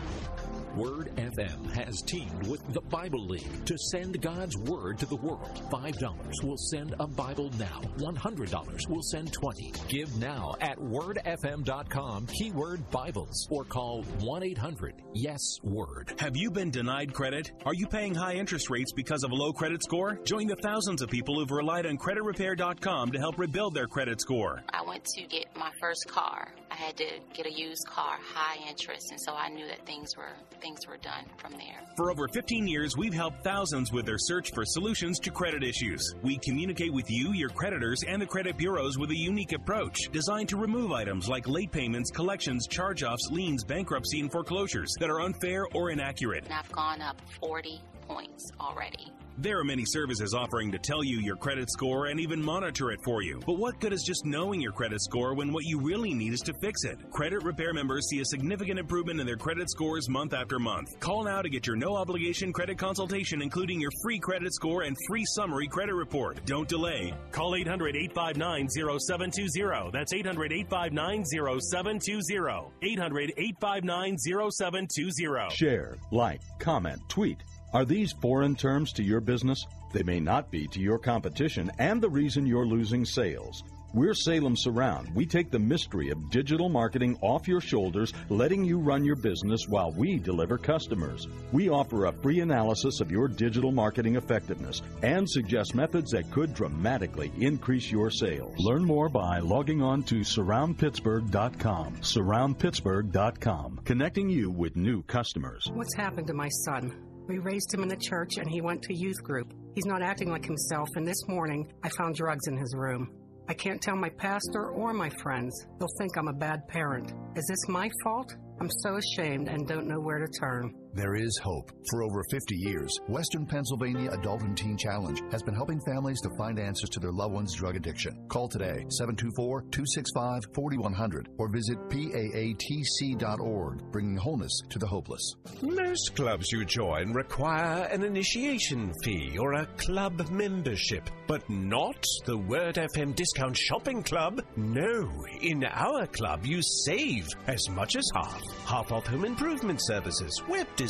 Word 0.76 1.12
FM 1.16 1.72
has 1.72 2.02
teamed 2.02 2.48
with 2.48 2.62
the 2.74 2.82
Bible 2.82 3.26
League 3.26 3.66
to 3.66 3.78
send 3.78 4.22
God's 4.22 4.58
Word 4.58 5.00
to 5.00 5.06
the 5.06 5.16
world. 5.16 5.62
$5 5.72 6.44
will 6.44 6.58
send 6.58 6.94
a 7.00 7.08
Bible 7.08 7.50
now. 7.58 7.82
$100 7.98 8.90
will 8.90 9.02
send 9.02 9.32
20. 9.32 9.72
Give 9.88 10.16
now 10.18 10.56
at 10.60 10.78
wordfm.com, 10.78 12.28
keyword 12.28 12.90
Bibles, 12.92 13.48
or 13.50 13.64
call 13.64 14.04
1 14.20 14.44
800 14.44 15.02
Yes 15.14 15.42
Word. 15.64 16.14
Have 16.20 16.36
you 16.36 16.52
been 16.52 16.70
denied 16.72 17.14
credit? 17.14 17.52
Are 17.66 17.74
you 17.74 17.88
paying 17.88 18.14
high 18.14 18.34
interest 18.34 18.70
rates 18.70 18.92
because 18.92 19.24
of 19.24 19.32
a 19.32 19.36
low 19.36 19.54
credit 19.54 19.82
score? 19.82 20.20
Join 20.26 20.48
the 20.48 20.58
thousands 20.76 21.02
of 21.02 21.10
people 21.10 21.40
who've 21.40 21.52
relied 21.52 21.86
on 21.86 21.98
creditrepair.com 21.98 23.10
to 23.10 23.18
help 23.18 23.40
rebuild 23.40 23.74
their 23.74 23.88
credit 23.88 24.20
score. 24.20 24.62
I 24.74 24.82
went 24.82 25.06
to 25.06 25.22
get 25.22 25.46
my 25.56 25.72
first 25.80 26.06
car. 26.10 26.50
I 26.70 26.76
had 26.76 26.98
to 26.98 27.06
get 27.34 27.46
a 27.46 27.54
used 27.54 27.88
car, 27.88 28.18
high 28.22 28.58
interest, 28.68 29.10
and 29.12 29.22
so 29.22 29.34
I 29.34 29.48
knew 29.48 29.66
that 29.68 29.86
things 29.86 30.18
were 30.18 30.34
things 30.60 30.86
were 30.86 30.98
done 30.98 31.24
from 31.38 31.54
there. 31.54 31.80
For 31.96 32.12
over 32.12 32.28
15 32.28 32.68
years, 32.68 32.98
we've 32.98 33.14
helped 33.14 33.42
thousands 33.42 33.94
with 33.94 34.06
their 34.06 34.18
search 34.18 34.52
for 34.54 34.66
solutions 34.66 35.18
to 35.20 35.32
credit 35.32 35.64
issues. 35.64 36.14
We 36.22 36.40
communicate 36.40 36.92
with 36.92 37.10
you, 37.10 37.32
your 37.32 37.50
creditors, 37.50 38.04
and 38.06 38.22
the 38.22 38.26
credit 38.26 38.58
bureaus 38.58 38.98
with 38.98 39.12
a 39.12 39.18
unique 39.18 39.54
approach 39.54 39.98
designed 40.12 40.50
to 40.50 40.58
remove 40.58 40.92
items 40.92 41.30
like 41.30 41.48
late 41.48 41.72
payments, 41.72 42.12
collections, 42.12 42.68
charge 42.68 43.02
offs, 43.02 43.30
liens, 43.32 43.64
bankruptcy, 43.64 44.20
and 44.20 44.30
foreclosures 44.30 44.94
that 45.00 45.10
are 45.10 45.22
unfair 45.22 45.68
or 45.74 45.92
inaccurate. 45.92 46.44
And 46.44 46.54
I've 46.54 46.72
gone 46.74 47.02
up 47.02 47.22
40 47.40 47.80
points 48.10 48.52
already. 48.60 49.14
There 49.38 49.60
are 49.60 49.66
many 49.66 49.84
services 49.86 50.34
offering 50.34 50.72
to 50.72 50.80
tell 50.80 51.04
you 51.04 51.20
your 51.20 51.36
credit 51.36 51.70
score 51.70 52.06
and 52.06 52.22
even 52.22 52.42
monitor 52.42 52.92
it 52.92 53.02
for 53.04 53.22
you. 53.22 53.42
But 53.46 53.58
what 53.58 53.82
good 53.82 53.92
is 53.92 54.02
just 54.02 54.26
knowing 54.26 54.62
your 54.62 54.72
credit 54.72 55.02
score 55.02 55.34
when 55.34 55.52
what 55.52 55.66
you 55.66 55.82
really 55.82 56.14
need 56.14 56.32
is 56.32 56.40
to 56.42 56.54
fix 56.62 56.86
it? 56.86 56.98
Credit 57.12 57.44
repair 57.44 57.74
members 57.74 58.08
see 58.08 58.22
a 58.22 58.26
significant 58.26 58.80
improvement 58.80 59.20
in 59.20 59.26
their 59.26 59.36
credit 59.36 59.70
scores 59.70 60.08
month 60.08 60.34
after 60.34 60.58
month. 60.58 60.98
Call 61.02 61.26
now 61.26 61.42
to 61.42 61.50
get 61.50 61.68
your 61.68 61.76
no 61.76 61.98
obligation 61.98 62.54
credit 62.54 62.78
consultation, 62.78 63.42
including 63.42 63.82
your 63.82 63.92
free 64.02 64.20
credit 64.20 64.54
score 64.54 64.84
and 64.84 64.96
free 65.06 65.26
summary 65.26 65.68
credit 65.68 65.96
report. 65.96 66.46
Don't 66.46 66.70
delay. 66.70 67.14
Call 67.32 67.56
800 67.56 67.98
859 67.98 68.70
0720. 68.70 69.92
That's 69.92 70.14
800 70.14 70.54
859 70.54 71.26
0720. 71.26 72.72
800 72.82 73.34
859 73.36 74.18
0720. 74.18 75.56
Share, 75.56 75.98
like, 76.12 76.40
comment, 76.60 77.02
tweet. 77.10 77.44
Are 77.74 77.86
these 77.86 78.14
foreign 78.14 78.56
terms 78.56 78.94
to 78.94 79.04
your 79.04 79.22
business? 79.22 79.66
They 79.94 80.04
may 80.04 80.20
not 80.20 80.52
be 80.52 80.68
to 80.68 80.80
your 80.80 81.00
competition 81.00 81.72
and 81.80 82.02
the 82.02 82.10
reason 82.10 82.46
you're 82.46 82.66
losing 82.66 83.06
sales. 83.06 83.64
We're 83.96 84.14
Salem 84.14 84.58
Surround. 84.58 85.16
We 85.16 85.26
take 85.26 85.52
the 85.52 85.60
mystery 85.60 86.10
of 86.10 86.30
digital 86.30 86.68
marketing 86.68 87.18
off 87.22 87.48
your 87.48 87.62
shoulders, 87.62 88.12
letting 88.28 88.66
you 88.66 88.78
run 88.78 89.06
your 89.06 89.16
business 89.16 89.70
while 89.70 89.94
we 89.94 90.20
deliver 90.20 90.58
customers. 90.58 91.30
We 91.54 91.70
offer 91.70 92.06
a 92.06 92.12
free 92.12 92.42
analysis 92.42 93.00
of 93.00 93.10
your 93.10 93.30
digital 93.30 93.72
marketing 93.72 94.18
effectiveness 94.18 94.82
and 95.02 95.30
suggest 95.30 95.76
methods 95.76 96.12
that 96.12 96.30
could 96.30 96.54
dramatically 96.54 97.32
increase 97.40 97.90
your 97.90 98.10
sales. 98.10 98.54
Learn 98.58 98.84
more 98.84 99.08
by 99.08 99.40
logging 99.40 99.82
on 99.82 100.04
to 100.04 100.16
surroundpittsburgh.com. 100.16 101.96
Surroundpittsburgh.com, 102.02 103.82
connecting 103.86 104.30
you 104.30 104.50
with 104.50 104.76
new 104.76 105.04
customers. 105.04 105.72
What's 105.74 105.96
happened 105.96 106.28
to 106.28 106.34
my 106.34 106.50
son? 106.66 107.05
We 107.28 107.40
raised 107.40 107.74
him 107.74 107.82
in 107.82 107.90
the 107.90 107.98
church 107.98 108.38
and 108.38 108.48
he 108.48 108.62
went 108.62 108.84
to 108.84 108.94
youth 108.94 109.24
group. 109.24 109.52
He's 109.74 109.86
not 109.86 110.04
acting 110.04 110.30
like 110.30 110.46
himself, 110.46 110.88
and 110.96 111.08
this 111.08 111.28
morning 111.28 111.68
I 111.84 111.90
found 111.98 112.16
drugs 112.16 112.48
in 112.48 112.56
his 112.56 112.76
room. 112.76 113.12
I 113.50 113.54
can't 113.54 113.82
tell 113.82 113.96
my 113.96 114.10
pastor 114.10 114.70
or 114.70 114.94
my 114.94 115.10
friends. 115.22 115.66
They'll 115.80 115.88
think 115.98 116.18
I'm 116.18 116.28
a 116.28 116.34
bad 116.34 116.68
parent. 116.68 117.14
Is 117.36 117.46
this 117.48 117.68
my 117.68 117.90
fault? 118.04 118.32
I'm 118.60 118.70
so 118.84 118.98
ashamed 118.98 119.50
and 119.50 119.68
don't 119.68 119.88
know 119.88 120.00
where 120.00 120.20
to 120.20 120.28
turn. 120.40 120.74
There 120.96 121.16
is 121.16 121.38
hope. 121.44 121.74
For 121.90 122.04
over 122.04 122.24
50 122.32 122.56
years, 122.56 122.90
Western 123.10 123.46
Pennsylvania 123.46 124.12
Adult 124.12 124.44
and 124.44 124.56
Teen 124.56 124.78
Challenge 124.78 125.22
has 125.30 125.44
been 125.44 125.54
helping 125.54 125.82
families 125.82 126.22
to 126.22 126.30
find 126.38 126.58
answers 126.58 126.90
to 126.92 127.02
their 127.02 127.12
loved 127.12 127.34
one's 127.34 127.54
drug 127.54 127.76
addiction. 127.76 128.18
Call 128.30 128.48
today 128.48 128.86
724 128.88 129.64
265 129.72 130.44
4100 130.56 131.28
or 131.38 131.50
visit 131.50 131.78
PAATC.org, 131.90 133.92
bringing 133.92 134.16
wholeness 134.16 134.58
to 134.70 134.80
the 134.80 134.88
hopeless. 134.88 135.36
Most 135.62 136.16
clubs 136.16 136.50
you 136.50 136.64
join 136.64 137.12
require 137.12 137.84
an 137.92 138.02
initiation 138.02 138.94
fee 139.04 139.38
or 139.38 139.56
a 139.56 139.66
club 139.76 140.30
membership, 140.30 141.10
but 141.28 141.44
not 141.50 142.02
the 142.26 142.38
Word 142.38 142.76
FM 142.76 143.14
Discount 143.16 143.58
Shopping 143.58 144.02
Club. 144.02 144.42
No, 144.56 145.12
in 145.42 145.66
our 145.66 146.08
club 146.08 146.46
you 146.46 146.62
save 146.86 147.28
as 147.48 147.68
much 147.70 147.98
as 147.98 148.10
half. 148.16 148.42
Half 148.66 148.94
off 148.94 149.08
home 149.08 149.26
improvement 149.26 149.82
services, 149.84 150.42
web 150.48 150.68
design, 150.78 150.85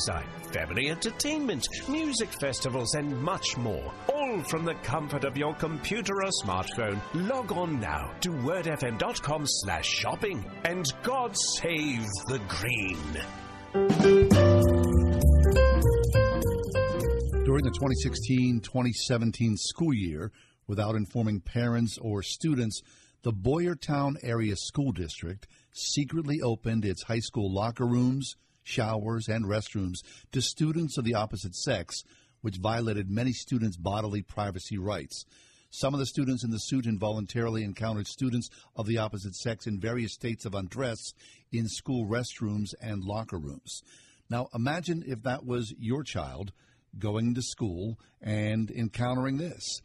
family 0.52 0.90
entertainment, 0.90 1.68
music 1.88 2.30
festivals, 2.40 2.94
and 2.96 3.22
much 3.22 3.58
more. 3.58 3.94
All 4.14 4.44
from 4.44 4.66
the 4.66 4.76
comfort 4.84 5.24
of 5.24 5.38
your 5.38 5.54
computer 5.56 6.14
or 6.24 6.32
smartphone. 6.44 7.00
Log 7.14 7.52
on 7.52 7.80
now 7.80 8.12
to 8.22 8.30
wordfm.com 8.30 9.44
slash 9.46 9.86
shopping 9.88 10.46
and 10.64 10.86
God 11.04 11.36
save 11.38 12.06
the 12.28 12.40
green. 12.48 12.98
During 17.46 17.64
the 17.64 17.72
2016 17.72 18.62
2017 18.62 19.58
school 19.58 19.94
year, 19.94 20.32
without 20.68 20.96
informing 20.96 21.42
parents 21.42 21.98
or 22.02 22.24
students, 22.24 22.82
the 23.24 23.34
Boyertown 23.34 24.16
Area 24.24 24.56
School 24.56 24.92
District 24.92 25.48
secretly 25.72 26.42
opened 26.42 26.86
its 26.86 27.04
high 27.04 27.20
school 27.20 27.54
locker 27.54 27.86
rooms, 27.86 28.36
showers, 28.66 29.30
and 29.30 29.46
restrooms 29.46 30.00
to 30.34 30.42
students 30.42 30.98
of 30.98 31.06
the 31.06 31.14
opposite 31.14 31.56
sex, 31.56 32.04
which 32.42 32.58
violated 32.58 33.10
many 33.10 33.32
students' 33.32 33.78
bodily 33.78 34.22
privacy 34.22 34.78
rights. 34.78 35.24
Some 35.70 35.94
of 35.94 36.00
the 36.00 36.06
students 36.06 36.44
in 36.44 36.52
the 36.52 36.58
suit 36.58 36.86
involuntarily 36.86 37.64
encountered 37.64 38.08
students 38.08 38.50
of 38.76 38.88
the 38.88 38.98
opposite 38.98 39.36
sex 39.36 39.68
in 39.68 39.80
various 39.80 40.14
states 40.14 40.46
of 40.46 40.56
undress 40.56 41.14
in 41.52 41.68
school 41.68 42.06
restrooms 42.06 42.74
and 42.82 43.04
locker 43.04 43.38
rooms. 43.38 43.82
Now, 44.30 44.48
imagine 44.54 45.04
if 45.06 45.24
that 45.24 45.46
was 45.46 45.74
your 45.78 46.04
child 46.04 46.52
going 46.98 47.36
to 47.36 47.42
school 47.42 48.00
and 48.22 48.72
encountering 48.72 49.38
this. 49.38 49.82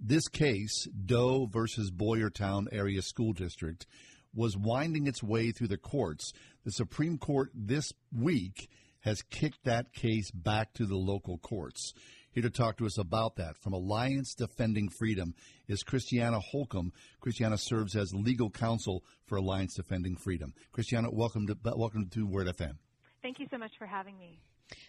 This 0.00 0.28
case, 0.28 0.86
Doe 1.04 1.46
versus 1.46 1.90
Boyertown 1.90 2.66
Area 2.72 3.02
School 3.02 3.32
District, 3.32 3.86
was 4.34 4.56
winding 4.56 5.06
its 5.06 5.22
way 5.22 5.50
through 5.50 5.68
the 5.68 5.76
courts. 5.76 6.32
The 6.68 6.72
Supreme 6.72 7.16
Court 7.16 7.50
this 7.54 7.94
week 8.14 8.68
has 9.00 9.22
kicked 9.22 9.64
that 9.64 9.94
case 9.94 10.30
back 10.30 10.74
to 10.74 10.84
the 10.84 10.98
local 10.98 11.38
courts. 11.38 11.94
Here 12.30 12.42
to 12.42 12.50
talk 12.50 12.76
to 12.76 12.84
us 12.84 12.98
about 12.98 13.36
that 13.36 13.56
from 13.56 13.72
Alliance 13.72 14.34
Defending 14.34 14.90
Freedom 14.90 15.34
is 15.66 15.82
Christiana 15.82 16.40
Holcomb. 16.40 16.92
Christiana 17.20 17.56
serves 17.56 17.96
as 17.96 18.12
legal 18.12 18.50
counsel 18.50 19.02
for 19.24 19.36
Alliance 19.36 19.76
Defending 19.76 20.14
Freedom. 20.14 20.52
Christiana, 20.70 21.08
welcome 21.10 21.46
to 21.46 21.56
welcome 21.74 22.10
to 22.10 22.26
Word 22.26 22.48
FM. 22.48 22.76
Thank 23.22 23.38
you 23.38 23.46
so 23.50 23.56
much 23.56 23.72
for 23.78 23.86
having 23.86 24.18
me. 24.18 24.38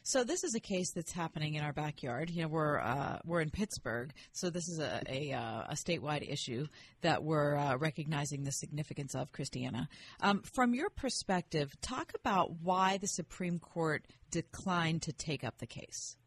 So 0.04 0.24
this 0.24 0.44
is 0.44 0.56
a 0.56 0.60
case 0.60 0.92
that's 0.92 1.12
happening 1.12 1.56
in 1.56 1.64
our 1.64 1.74
backyard. 1.74 2.30
You 2.30 2.44
know, 2.44 2.48
we're 2.48 2.80
uh, 2.80 3.20
we're 3.26 3.42
in 3.42 3.50
Pittsburgh, 3.50 4.12
so 4.32 4.50
this 4.50 4.68
is 4.68 4.80
a 4.80 5.02
a, 5.08 5.34
uh, 5.34 5.64
a 5.70 5.74
statewide 5.74 6.30
issue 6.30 6.68
that 7.02 7.24
we're 7.24 7.56
uh, 7.56 7.78
recognizing 7.78 8.44
the 8.44 8.52
significance 8.52 9.16
of. 9.16 9.32
Christiana, 9.32 9.88
um, 10.22 10.42
from 10.42 10.74
your 10.74 10.90
perspective, 10.90 11.74
talk 11.82 12.12
about 12.16 12.52
why 12.62 12.98
the 12.98 13.08
Supreme 13.08 13.60
Court 13.60 14.06
declined 14.32 15.04
to 15.04 15.14
take 15.14 15.44
up 15.44 15.58
the 15.60 15.68
case. 15.68 16.18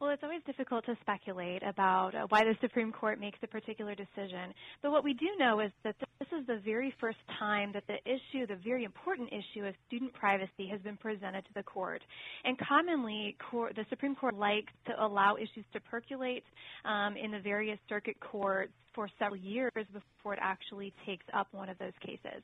Well, 0.00 0.10
it's 0.10 0.22
always 0.22 0.42
difficult 0.46 0.86
to 0.86 0.96
speculate 1.00 1.64
about 1.64 2.14
uh, 2.14 2.26
why 2.28 2.44
the 2.44 2.54
Supreme 2.60 2.92
Court 2.92 3.18
makes 3.18 3.38
a 3.42 3.48
particular 3.48 3.96
decision. 3.96 4.54
But 4.80 4.92
what 4.92 5.02
we 5.02 5.12
do 5.12 5.26
know 5.40 5.58
is 5.58 5.72
that 5.82 5.96
this 6.20 6.28
is 6.40 6.46
the 6.46 6.60
very 6.64 6.94
first 7.00 7.18
time 7.36 7.72
that 7.72 7.82
the 7.88 7.96
issue, 8.04 8.46
the 8.46 8.60
very 8.64 8.84
important 8.84 9.30
issue 9.32 9.66
of 9.66 9.74
student 9.88 10.12
privacy 10.12 10.68
has 10.70 10.80
been 10.82 10.96
presented 10.96 11.44
to 11.46 11.54
the 11.54 11.64
court. 11.64 12.00
And 12.44 12.56
commonly, 12.60 13.36
court, 13.50 13.74
the 13.74 13.84
Supreme 13.90 14.14
Court 14.14 14.36
likes 14.36 14.72
to 14.86 15.04
allow 15.04 15.34
issues 15.34 15.64
to 15.72 15.80
percolate 15.80 16.44
um, 16.84 17.16
in 17.16 17.32
the 17.32 17.40
various 17.40 17.78
circuit 17.88 18.20
courts 18.20 18.72
for 18.98 19.08
several 19.16 19.40
years 19.40 19.70
before 19.92 20.32
it 20.32 20.40
actually 20.42 20.92
takes 21.06 21.24
up 21.32 21.46
one 21.52 21.68
of 21.68 21.78
those 21.78 21.92
cases. 22.04 22.42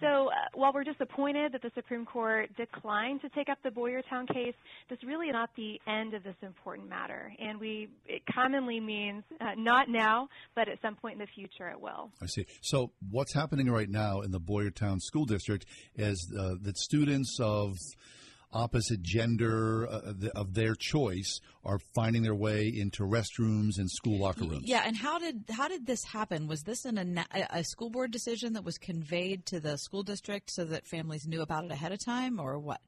So 0.00 0.28
uh, 0.28 0.30
while 0.54 0.72
we're 0.72 0.82
disappointed 0.82 1.52
that 1.52 1.60
the 1.60 1.70
Supreme 1.74 2.06
Court 2.06 2.48
declined 2.56 3.20
to 3.20 3.28
take 3.28 3.50
up 3.50 3.58
the 3.62 3.68
Boyertown 3.68 4.26
case, 4.32 4.54
this 4.88 4.98
really 5.04 5.30
not 5.30 5.50
the 5.58 5.78
end 5.86 6.14
of 6.14 6.22
this 6.22 6.36
important 6.40 6.88
matter. 6.88 7.30
And 7.38 7.60
we 7.60 7.90
it 8.06 8.22
commonly 8.34 8.80
means 8.80 9.24
uh, 9.42 9.48
not 9.58 9.90
now, 9.90 10.30
but 10.56 10.70
at 10.70 10.80
some 10.80 10.96
point 10.96 11.16
in 11.16 11.18
the 11.18 11.26
future 11.34 11.68
it 11.68 11.78
will. 11.78 12.10
I 12.22 12.26
see. 12.28 12.46
So 12.62 12.92
what's 13.10 13.34
happening 13.34 13.70
right 13.70 13.90
now 13.90 14.22
in 14.22 14.30
the 14.30 14.40
Boyertown 14.40 15.02
School 15.02 15.26
District 15.26 15.66
is 15.96 16.32
uh, 16.34 16.54
that 16.62 16.78
students 16.78 17.36
of 17.42 17.76
opposite 18.52 19.02
gender 19.02 19.86
uh, 19.88 20.12
of 20.34 20.54
their 20.54 20.74
choice 20.74 21.40
are 21.64 21.78
finding 21.94 22.22
their 22.22 22.34
way 22.34 22.68
into 22.68 23.02
restrooms 23.02 23.78
and 23.78 23.90
school 23.90 24.18
locker 24.18 24.44
rooms. 24.44 24.64
Yeah, 24.64 24.82
and 24.84 24.96
how 24.96 25.18
did 25.18 25.44
how 25.50 25.68
did 25.68 25.86
this 25.86 26.04
happen? 26.04 26.46
Was 26.46 26.62
this 26.62 26.84
an, 26.84 27.18
a, 27.18 27.46
a 27.50 27.64
school 27.64 27.90
board 27.90 28.10
decision 28.10 28.54
that 28.54 28.64
was 28.64 28.78
conveyed 28.78 29.46
to 29.46 29.60
the 29.60 29.76
school 29.78 30.02
district 30.02 30.50
so 30.50 30.64
that 30.64 30.86
families 30.86 31.26
knew 31.26 31.42
about 31.42 31.64
it 31.64 31.70
ahead 31.70 31.92
of 31.92 32.04
time, 32.04 32.40
or 32.40 32.58
what? 32.58 32.80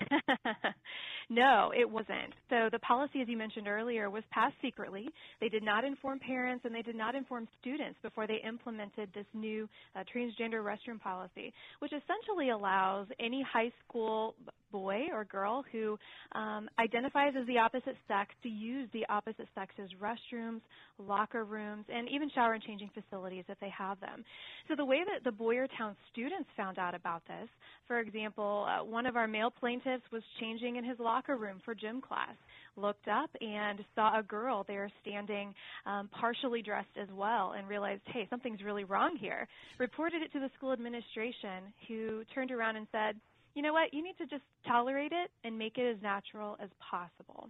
no, 1.30 1.72
it 1.76 1.88
wasn't. 1.88 2.34
So 2.50 2.68
the 2.70 2.78
policy, 2.80 3.20
as 3.20 3.28
you 3.28 3.36
mentioned 3.36 3.68
earlier, 3.68 4.10
was 4.10 4.22
passed 4.30 4.54
secretly. 4.62 5.08
They 5.40 5.48
did 5.48 5.62
not 5.62 5.84
inform 5.84 6.18
parents 6.18 6.64
and 6.64 6.74
they 6.74 6.82
did 6.82 6.96
not 6.96 7.14
inform 7.14 7.48
students 7.60 7.98
before 8.02 8.26
they 8.26 8.40
implemented 8.46 9.10
this 9.14 9.26
new 9.34 9.68
uh, 9.94 10.00
transgender 10.14 10.62
restroom 10.62 11.00
policy, 11.00 11.52
which 11.80 11.92
essentially 11.92 12.50
allows 12.50 13.06
any 13.20 13.42
high 13.42 13.72
school 13.86 14.34
boy 14.72 15.06
or 15.12 15.24
girl 15.24 15.64
who 15.72 15.98
um, 16.32 16.68
identifies 16.78 17.32
as 17.38 17.46
the 17.46 17.58
opposite 17.58 17.96
sex 18.08 18.30
to 18.42 18.48
use 18.48 18.88
the 18.92 19.06
opposite 19.08 19.48
sex's 19.54 19.90
restrooms, 20.00 20.60
locker 20.98 21.44
rooms, 21.44 21.84
and 21.88 22.08
even 22.08 22.30
shower 22.34 22.54
and 22.54 22.62
changing 22.62 22.90
facilities 22.94 23.44
if 23.48 23.58
they 23.60 23.70
have 23.76 24.00
them. 24.00 24.24
So 24.68 24.74
the 24.76 24.84
way 24.84 25.00
that 25.04 25.24
the 25.24 25.36
Boyertown 25.36 25.94
students 26.12 26.48
found 26.56 26.78
out 26.78 26.94
about 26.94 27.22
this, 27.26 27.48
for 27.86 28.00
example, 28.00 28.66
uh, 28.68 28.84
one 28.84 29.06
of 29.06 29.16
our 29.16 29.28
male 29.28 29.50
plaintiffs 29.50 30.04
was 30.12 30.22
changing 30.40 30.76
in 30.76 30.84
his 30.84 30.98
locker 30.98 31.36
room 31.36 31.60
for 31.64 31.74
gym 31.74 32.00
class 32.00 32.34
looked 32.76 33.08
up 33.08 33.30
and 33.40 33.80
saw 33.94 34.18
a 34.18 34.22
girl 34.22 34.64
there 34.68 34.90
standing 35.02 35.54
um, 35.86 36.08
partially 36.18 36.62
dressed 36.62 36.88
as 37.00 37.08
well 37.14 37.54
and 37.56 37.68
realized, 37.68 38.02
hey, 38.06 38.26
something's 38.28 38.62
really 38.62 38.84
wrong 38.84 39.16
here. 39.18 39.48
Reported 39.78 40.22
it 40.22 40.32
to 40.32 40.40
the 40.40 40.50
school 40.56 40.72
administration 40.72 41.72
who 41.88 42.22
turned 42.34 42.50
around 42.50 42.76
and 42.76 42.86
said, 42.92 43.16
you 43.56 43.62
know 43.62 43.72
what, 43.72 43.92
you 43.92 44.04
need 44.04 44.18
to 44.18 44.26
just 44.26 44.44
tolerate 44.68 45.12
it 45.12 45.30
and 45.42 45.58
make 45.58 45.78
it 45.78 45.90
as 45.90 46.00
natural 46.02 46.56
as 46.62 46.68
possible. 46.78 47.48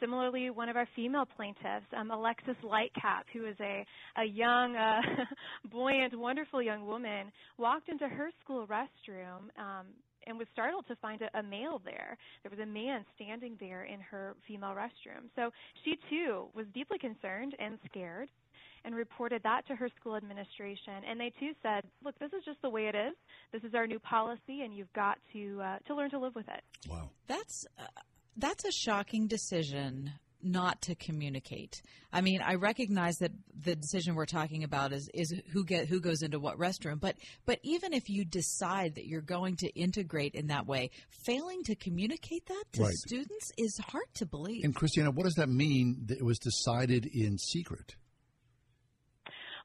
Similarly, 0.00 0.50
one 0.50 0.68
of 0.68 0.76
our 0.76 0.88
female 0.96 1.24
plaintiffs, 1.24 1.86
um, 1.96 2.10
Alexis 2.10 2.56
Lightcap, 2.64 3.22
who 3.32 3.46
is 3.46 3.56
a, 3.60 3.86
a 4.20 4.24
young, 4.24 4.76
uh, 4.76 5.00
buoyant, 5.70 6.18
wonderful 6.18 6.60
young 6.60 6.86
woman, 6.86 7.32
walked 7.56 7.88
into 7.88 8.08
her 8.08 8.30
school 8.42 8.66
restroom 8.66 9.46
um, 9.58 9.86
and 10.26 10.36
was 10.36 10.46
startled 10.52 10.86
to 10.88 10.96
find 10.96 11.22
a, 11.22 11.38
a 11.38 11.42
male 11.42 11.80
there. 11.84 12.16
There 12.42 12.50
was 12.50 12.60
a 12.60 12.66
man 12.66 13.04
standing 13.14 13.56
there 13.60 13.84
in 13.84 14.00
her 14.00 14.34
female 14.46 14.74
restroom. 14.74 15.30
So 15.36 15.50
she 15.84 15.96
too 16.10 16.46
was 16.54 16.66
deeply 16.74 16.98
concerned 16.98 17.54
and 17.60 17.78
scared 17.90 18.28
and 18.88 18.96
reported 18.96 19.42
that 19.42 19.66
to 19.68 19.76
her 19.76 19.90
school 20.00 20.16
administration. 20.16 20.94
And 21.06 21.20
they 21.20 21.30
too 21.38 21.52
said, 21.62 21.84
"Look, 22.02 22.18
this 22.18 22.32
is 22.32 22.42
just 22.44 22.60
the 22.62 22.70
way 22.70 22.86
it 22.86 22.94
is. 22.94 23.14
This 23.52 23.62
is 23.62 23.74
our 23.74 23.86
new 23.86 23.98
policy, 23.98 24.62
and 24.62 24.74
you've 24.74 24.92
got 24.94 25.18
to 25.34 25.60
uh, 25.62 25.78
to 25.86 25.94
learn 25.94 26.08
to 26.10 26.18
live 26.18 26.34
with 26.34 26.48
it." 26.48 26.62
Wow, 26.88 27.10
that's 27.26 27.66
uh, 27.78 27.84
that's 28.36 28.64
a 28.64 28.72
shocking 28.72 29.26
decision 29.26 30.12
not 30.42 30.80
to 30.82 30.94
communicate. 30.94 31.82
I 32.12 32.22
mean, 32.22 32.40
I 32.40 32.54
recognize 32.54 33.16
that 33.16 33.32
the 33.62 33.76
decision 33.76 34.14
we're 34.14 34.24
talking 34.24 34.64
about 34.64 34.94
is 34.94 35.10
is 35.12 35.34
who 35.52 35.66
get 35.66 35.86
who 35.86 36.00
goes 36.00 36.22
into 36.22 36.38
what 36.38 36.56
restroom, 36.56 36.98
but 36.98 37.16
but 37.44 37.58
even 37.62 37.92
if 37.92 38.08
you 38.08 38.24
decide 38.24 38.94
that 38.94 39.06
you're 39.06 39.20
going 39.20 39.56
to 39.56 39.68
integrate 39.78 40.34
in 40.34 40.46
that 40.46 40.66
way, 40.66 40.92
failing 41.26 41.62
to 41.64 41.74
communicate 41.74 42.46
that 42.46 42.64
to 42.72 42.84
right. 42.84 42.94
students 42.94 43.52
is 43.58 43.78
hard 43.88 44.06
to 44.14 44.24
believe. 44.24 44.64
And 44.64 44.74
Christina, 44.74 45.10
what 45.10 45.24
does 45.24 45.34
that 45.34 45.50
mean 45.50 46.04
that 46.06 46.16
it 46.18 46.24
was 46.24 46.38
decided 46.38 47.04
in 47.04 47.36
secret? 47.36 47.96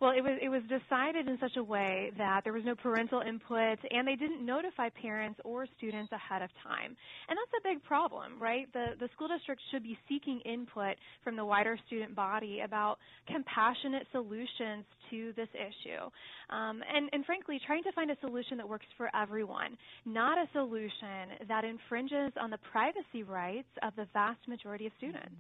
Well, 0.04 0.12
it 0.12 0.20
was 0.20 0.38
it 0.42 0.50
was 0.50 0.64
decided 0.64 1.30
in 1.30 1.40
such 1.40 1.56
a 1.56 1.64
way 1.64 2.12
that 2.18 2.42
there 2.44 2.52
was 2.52 2.66
no 2.66 2.76
parental 2.76 3.22
input, 3.22 3.80
and 3.90 4.06
they 4.06 4.18
didn't 4.18 4.46
notify 4.46 4.90
parents 4.90 5.40
or 5.46 5.66
students 5.78 6.12
ahead 6.12 6.42
of 6.42 6.50
time, 6.62 6.98
and 7.30 7.40
that's 7.40 7.56
a 7.56 7.64
big 7.64 7.82
problem, 7.86 8.34
right? 8.38 8.68
The 8.74 9.00
the 9.00 9.08
school 9.16 9.30
district 9.30 9.62
should 9.72 9.82
be 9.82 9.98
seeking 10.10 10.42
input 10.42 10.98
from 11.24 11.38
the 11.38 11.46
wider 11.46 11.80
student 11.88 12.18
body 12.18 12.60
about 12.66 12.98
compassionate 13.32 14.06
solutions 14.12 14.84
to 15.10 15.32
this 15.38 15.48
issue, 15.56 16.04
um, 16.50 16.84
and 16.94 17.08
and 17.14 17.24
frankly, 17.24 17.62
trying 17.66 17.84
to 17.84 17.94
find 17.94 18.12
a 18.12 18.18
solution 18.20 18.58
that 18.58 18.68
works 18.68 18.88
for 18.98 19.10
everyone, 19.16 19.78
not 20.04 20.38
a 20.38 20.50
solution 20.52 21.48
that 21.48 21.64
infringes 21.64 22.34
on 22.42 22.50
the 22.50 22.60
privacy 22.74 23.24
rights 23.24 23.72
of 23.82 23.96
the 23.96 24.06
vast 24.12 24.46
majority 24.50 24.86
of 24.86 24.92
students. 24.98 25.32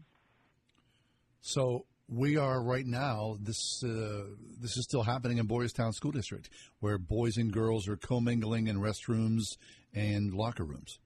So 1.41 1.83
we 2.13 2.37
are 2.37 2.61
right 2.61 2.85
now. 2.85 3.37
This 3.41 3.81
uh, 3.83 4.23
this 4.61 4.77
is 4.77 4.83
still 4.83 5.03
happening 5.03 5.37
in 5.37 5.47
Boyertown 5.47 5.93
School 5.93 6.11
District, 6.11 6.49
where 6.79 6.97
boys 6.97 7.37
and 7.37 7.51
girls 7.51 7.87
are 7.87 7.97
commingling 7.97 8.67
in 8.67 8.77
restrooms 8.77 9.57
and 9.93 10.33
locker 10.33 10.63
rooms. 10.63 10.99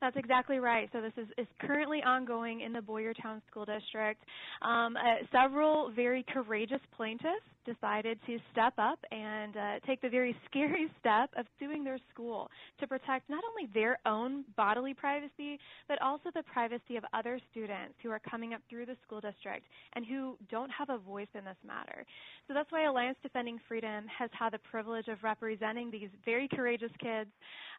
That's 0.00 0.16
exactly 0.16 0.58
right. 0.58 0.88
So 0.92 1.02
this 1.02 1.12
is, 1.18 1.28
is 1.36 1.46
currently 1.60 1.98
ongoing 2.02 2.62
in 2.62 2.72
the 2.72 2.80
Boyertown 2.80 3.42
School 3.50 3.66
District. 3.66 4.22
Um, 4.62 4.96
uh, 4.96 5.26
several 5.30 5.90
very 5.94 6.24
courageous 6.32 6.80
plaintiffs 6.96 7.44
decided 7.72 8.18
to 8.26 8.38
step 8.52 8.74
up 8.78 8.98
and 9.10 9.56
uh, 9.56 9.60
take 9.86 10.00
the 10.00 10.08
very 10.08 10.36
scary 10.46 10.88
step 10.98 11.30
of 11.36 11.46
suing 11.58 11.84
their 11.84 11.98
school 12.12 12.50
to 12.78 12.86
protect 12.86 13.28
not 13.28 13.42
only 13.50 13.70
their 13.72 13.98
own 14.06 14.44
bodily 14.56 14.94
privacy, 14.94 15.58
but 15.88 16.00
also 16.02 16.30
the 16.34 16.42
privacy 16.42 16.96
of 16.96 17.04
other 17.12 17.38
students 17.50 17.94
who 18.02 18.10
are 18.10 18.20
coming 18.30 18.54
up 18.54 18.60
through 18.68 18.86
the 18.86 18.96
school 19.06 19.20
district 19.20 19.66
and 19.94 20.04
who 20.06 20.36
don't 20.50 20.70
have 20.70 20.90
a 20.90 20.98
voice 20.98 21.30
in 21.34 21.44
this 21.44 21.56
matter. 21.66 22.04
So 22.48 22.54
that's 22.54 22.70
why 22.72 22.84
Alliance 22.84 23.18
Defending 23.22 23.60
Freedom 23.68 24.06
has 24.06 24.30
had 24.32 24.52
the 24.52 24.58
privilege 24.58 25.08
of 25.08 25.22
representing 25.22 25.90
these 25.90 26.10
very 26.24 26.48
courageous 26.48 26.92
kids. 27.00 27.30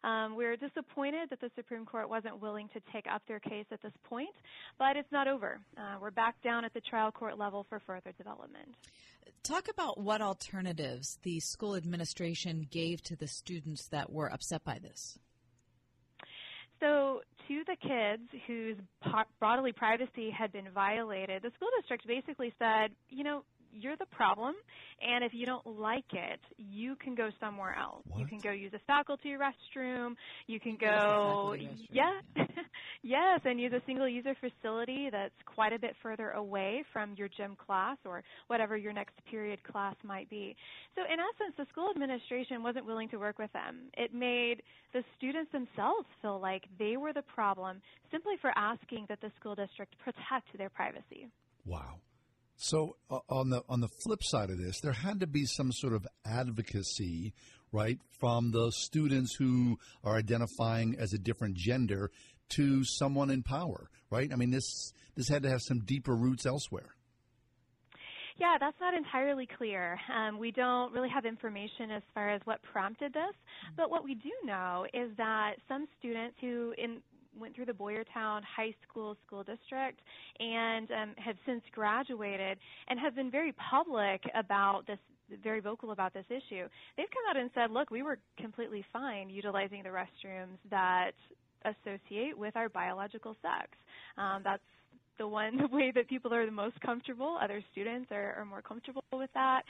Um, 0.04 0.34
we're 0.36 0.56
disappointed 0.56 1.30
that 1.30 1.40
the 1.40 1.50
Supreme 1.54 1.84
Court 1.84 2.08
wasn't 2.08 2.40
willing 2.40 2.68
to 2.74 2.80
take 2.92 3.06
up 3.12 3.22
their 3.28 3.40
case 3.40 3.66
at 3.70 3.82
this 3.82 3.92
point, 4.04 4.34
but 4.78 4.96
it's 4.96 5.10
not 5.12 5.28
over. 5.28 5.60
Uh, 5.76 5.96
we're 6.00 6.10
back 6.10 6.34
down 6.42 6.64
at 6.64 6.74
the 6.74 6.80
trial 6.80 7.12
court 7.12 7.38
level 7.38 7.66
for 7.68 7.80
further 7.86 8.12
development. 8.18 8.68
Talk 9.42 9.66
about 9.68 9.81
what 9.90 10.20
alternatives 10.20 11.18
the 11.22 11.40
school 11.40 11.74
administration 11.74 12.66
gave 12.70 13.02
to 13.02 13.16
the 13.16 13.26
students 13.26 13.88
that 13.88 14.10
were 14.10 14.32
upset 14.32 14.64
by 14.64 14.78
this. 14.78 15.18
So, 16.80 17.20
to 17.48 17.62
the 17.66 17.76
kids 17.76 18.28
whose 18.46 18.76
bodily 19.40 19.72
privacy 19.72 20.30
had 20.30 20.52
been 20.52 20.68
violated, 20.74 21.42
the 21.42 21.50
school 21.54 21.68
district 21.78 22.06
basically 22.06 22.52
said, 22.58 22.90
you 23.08 23.22
know, 23.22 23.44
you're 23.72 23.96
the 23.96 24.06
problem, 24.06 24.54
and 25.00 25.24
if 25.24 25.32
you 25.34 25.46
don't 25.46 25.66
like 25.66 26.12
it, 26.12 26.40
you 26.58 26.96
can 26.96 27.14
go 27.14 27.30
somewhere 27.40 27.74
else. 27.76 28.04
What? 28.08 28.20
You 28.20 28.26
can 28.26 28.40
go 28.40 28.50
use 28.50 28.72
a 28.74 28.80
faculty 28.86 29.30
restroom. 29.30 30.14
You 30.46 30.60
can 30.60 30.76
go, 30.80 31.54
yeah, 31.90 32.20
yes, 33.02 33.40
and 33.44 33.60
use 33.60 33.72
a 33.72 33.82
single 33.86 34.08
user 34.08 34.36
facility 34.40 35.08
that's 35.10 35.34
quite 35.46 35.72
a 35.72 35.78
bit 35.78 35.94
further 36.02 36.30
away 36.30 36.84
from 36.92 37.14
your 37.16 37.28
gym 37.28 37.56
class 37.56 37.96
or 38.04 38.22
whatever 38.48 38.76
your 38.76 38.92
next 38.92 39.14
period 39.30 39.62
class 39.64 39.96
might 40.04 40.28
be. 40.30 40.54
So 40.94 41.02
in 41.02 41.18
essence, 41.18 41.54
the 41.56 41.66
school 41.72 41.90
administration 41.90 42.62
wasn't 42.62 42.86
willing 42.86 43.08
to 43.10 43.16
work 43.16 43.38
with 43.38 43.52
them. 43.52 43.90
It 43.94 44.14
made 44.14 44.62
the 44.92 45.02
students 45.16 45.50
themselves 45.52 46.06
feel 46.20 46.40
like 46.40 46.64
they 46.78 46.96
were 46.96 47.12
the 47.12 47.22
problem 47.22 47.80
simply 48.10 48.34
for 48.40 48.52
asking 48.56 49.06
that 49.08 49.20
the 49.20 49.32
school 49.40 49.54
district 49.54 49.94
protect 49.98 50.56
their 50.58 50.70
privacy. 50.70 51.28
Wow. 51.64 51.96
So 52.62 52.94
uh, 53.10 53.18
on 53.28 53.50
the 53.50 53.64
on 53.68 53.80
the 53.80 53.88
flip 53.88 54.22
side 54.22 54.48
of 54.48 54.56
this, 54.56 54.80
there 54.80 54.92
had 54.92 55.18
to 55.20 55.26
be 55.26 55.46
some 55.46 55.72
sort 55.72 55.94
of 55.94 56.06
advocacy, 56.24 57.34
right, 57.72 57.98
from 58.20 58.52
the 58.52 58.70
students 58.70 59.34
who 59.34 59.80
are 60.04 60.14
identifying 60.14 60.94
as 60.96 61.12
a 61.12 61.18
different 61.18 61.56
gender 61.56 62.12
to 62.50 62.84
someone 62.84 63.30
in 63.30 63.42
power, 63.42 63.90
right? 64.10 64.32
I 64.32 64.36
mean, 64.36 64.52
this 64.52 64.92
this 65.16 65.28
had 65.28 65.42
to 65.42 65.50
have 65.50 65.60
some 65.60 65.80
deeper 65.80 66.14
roots 66.14 66.46
elsewhere. 66.46 66.94
Yeah, 68.38 68.58
that's 68.60 68.78
not 68.80 68.94
entirely 68.94 69.48
clear. 69.58 69.98
Um, 70.14 70.38
we 70.38 70.52
don't 70.52 70.92
really 70.92 71.10
have 71.10 71.24
information 71.24 71.90
as 71.90 72.02
far 72.14 72.30
as 72.30 72.40
what 72.44 72.62
prompted 72.62 73.12
this, 73.12 73.34
but 73.76 73.90
what 73.90 74.04
we 74.04 74.14
do 74.14 74.30
know 74.44 74.86
is 74.94 75.10
that 75.16 75.54
some 75.68 75.88
students 75.98 76.36
who 76.40 76.74
in 76.78 77.02
went 77.38 77.54
through 77.54 77.66
the 77.66 77.72
Boyertown 77.72 78.42
High 78.44 78.74
School 78.88 79.16
school 79.26 79.42
district 79.42 80.00
and 80.38 80.90
um, 80.90 81.14
have 81.16 81.36
since 81.46 81.62
graduated 81.72 82.58
and 82.88 82.98
have 82.98 83.14
been 83.14 83.30
very 83.30 83.52
public 83.70 84.22
about 84.34 84.86
this 84.86 84.98
very 85.42 85.60
vocal 85.60 85.92
about 85.92 86.12
this 86.12 86.26
issue. 86.28 86.68
They've 86.96 87.06
come 87.08 87.24
out 87.30 87.38
and 87.38 87.50
said, 87.54 87.70
look, 87.70 87.90
we 87.90 88.02
were 88.02 88.18
completely 88.38 88.84
fine 88.92 89.30
utilizing 89.30 89.82
the 89.82 89.88
restrooms 89.88 90.58
that 90.70 91.12
associate 91.64 92.36
with 92.36 92.54
our 92.56 92.68
biological 92.68 93.34
sex. 93.40 93.70
Um, 94.18 94.42
that's 94.44 94.62
the 95.18 95.26
one 95.26 95.68
way 95.72 95.92
that 95.94 96.08
people 96.08 96.32
are 96.32 96.46
the 96.46 96.52
most 96.52 96.80
comfortable. 96.80 97.38
Other 97.40 97.62
students 97.72 98.10
are, 98.10 98.34
are, 98.38 98.44
more 98.44 98.62
comfortable 98.62 99.04
with 99.12 99.30
that. 99.34 99.62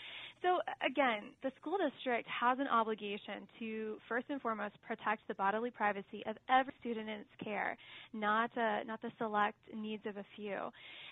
So 0.43 0.59
again, 0.85 1.31
the 1.43 1.53
school 1.61 1.79
district 1.79 2.29
has 2.29 2.59
an 2.59 2.69
obligation 2.69 3.47
to 3.59 3.97
first 4.09 4.27
and 4.29 4.41
foremost 4.41 4.75
protect 4.87 5.27
the 5.29 5.35
bodily 5.35 5.71
privacy 5.71 6.23
of 6.27 6.37
every 6.49 6.73
student 6.81 7.09
in 7.09 7.21
its 7.21 7.35
care, 7.43 7.77
not 8.13 8.51
uh, 8.57 8.83
not 8.87 9.01
the 9.03 9.11
select 9.19 9.59
needs 9.75 10.05
of 10.07 10.17
a 10.17 10.25
few. 10.37 10.57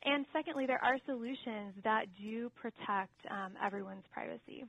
And 0.05 0.25
secondly, 0.33 0.67
there 0.67 0.83
are 0.83 0.97
solutions 1.07 1.75
that 1.85 2.07
do 2.21 2.51
protect 2.61 3.13
um, 3.31 3.53
everyone's 3.63 4.05
privacy. 4.13 4.65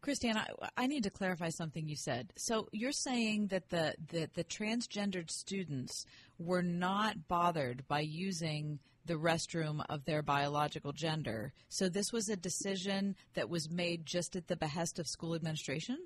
Christiana, 0.00 0.46
I, 0.62 0.84
I, 0.84 0.86
need 0.86 1.02
to 1.04 1.10
clarify 1.10 1.50
something 1.50 1.86
you 1.86 1.96
said. 1.96 2.32
So 2.36 2.68
you're 2.72 2.92
saying 2.92 3.48
that 3.48 3.68
the, 3.68 3.94
the, 4.10 4.30
the 4.34 4.44
transgendered 4.44 5.30
students 5.30 6.06
were 6.38 6.62
not 6.62 7.28
bothered 7.28 7.86
by 7.86 8.00
using 8.00 8.78
the 9.06 9.14
restroom 9.14 9.84
of 9.88 10.04
their 10.04 10.22
biological 10.22 10.92
gender. 10.92 11.52
So 11.68 11.88
this 11.88 12.12
was 12.12 12.28
a 12.28 12.36
decision 12.36 13.16
that 13.34 13.48
was 13.48 13.70
made 13.70 14.06
just 14.06 14.36
at 14.36 14.48
the 14.48 14.56
behest 14.56 14.98
of 14.98 15.06
school 15.06 15.34
administration? 15.34 15.98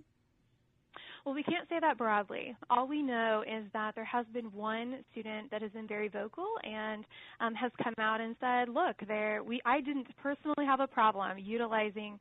Well, 1.25 1.35
we 1.35 1.43
can't 1.43 1.67
say 1.71 1.81
that 1.81 1.97
broadly. 1.97 2.55
All 2.69 2.87
we 2.87 3.03
know 3.03 3.43
is 3.47 3.65
that 3.73 3.95
there 3.95 4.05
has 4.05 4.27
been 4.35 4.53
one 4.53 5.03
student 5.11 5.51
that 5.51 5.63
has 5.63 5.71
been 5.71 5.89
very 5.89 6.09
vocal 6.09 6.47
and 6.63 7.05
um, 7.41 7.55
has 7.55 7.73
come 7.83 7.95
out 7.99 8.21
and 8.21 8.37
said, 8.41 8.69
"Look, 8.69 8.97
there, 9.09 9.43
we, 9.43 9.61
I 9.65 9.81
didn't 9.81 10.15
personally 10.19 10.67
have 10.67 10.81
a 10.81 10.87
problem 10.87 11.39
utilizing 11.39 12.21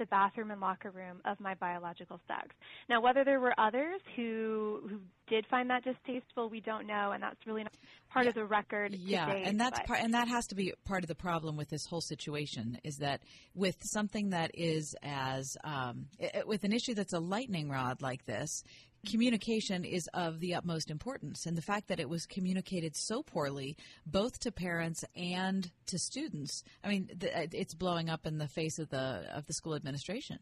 the 0.00 0.06
bathroom 0.06 0.50
and 0.50 0.60
locker 0.60 0.90
room 0.90 1.20
of 1.26 1.38
my 1.38 1.54
biological 1.54 2.18
sex. 2.26 2.48
Now, 2.88 3.00
whether 3.00 3.22
there 3.22 3.38
were 3.38 3.54
others 3.58 4.00
who 4.16 4.80
who 4.88 4.98
did 5.28 5.46
find 5.46 5.70
that 5.70 5.84
distasteful, 5.84 6.48
we 6.48 6.60
don't 6.60 6.86
know, 6.86 7.12
and 7.12 7.22
that's 7.22 7.46
really 7.46 7.62
not 7.62 7.72
part 8.10 8.24
yeah. 8.24 8.30
of 8.30 8.34
the 8.34 8.44
record. 8.44 8.96
Yeah, 8.98 9.32
date, 9.32 9.46
and 9.46 9.60
that's 9.60 9.78
part, 9.86 10.00
and 10.00 10.14
that 10.14 10.26
has 10.26 10.46
to 10.48 10.56
be 10.56 10.72
part 10.84 11.04
of 11.04 11.08
the 11.08 11.14
problem 11.14 11.56
with 11.56 11.68
this 11.68 11.86
whole 11.86 12.00
situation 12.00 12.78
is 12.82 12.96
that 12.96 13.20
with 13.54 13.76
something 13.82 14.30
that 14.30 14.50
is 14.54 14.96
as 15.02 15.56
um, 15.62 16.06
it, 16.18 16.48
with 16.48 16.64
an 16.64 16.72
issue 16.72 16.94
that's 16.94 17.12
a 17.12 17.20
lightning 17.20 17.68
rod 17.68 18.00
like 18.02 18.24
this, 18.24 18.64
communication 19.08 19.84
is 19.84 20.08
of 20.14 20.40
the 20.40 20.54
utmost 20.54 20.90
importance. 20.90 21.46
And 21.46 21.56
the 21.56 21.62
fact 21.62 21.88
that 21.88 22.00
it 22.00 22.08
was 22.08 22.26
communicated 22.26 22.96
so 22.96 23.22
poorly, 23.22 23.76
both 24.06 24.38
to 24.40 24.52
parents 24.52 25.04
and 25.14 25.70
to 25.86 25.98
students, 25.98 26.62
I 26.84 26.88
mean, 26.88 27.10
it's 27.20 27.74
blowing 27.74 28.10
up 28.10 28.26
in 28.26 28.38
the 28.38 28.48
face 28.48 28.78
of 28.78 28.90
the 28.90 29.24
of 29.34 29.46
the 29.46 29.52
school 29.52 29.74
administration. 29.74 30.38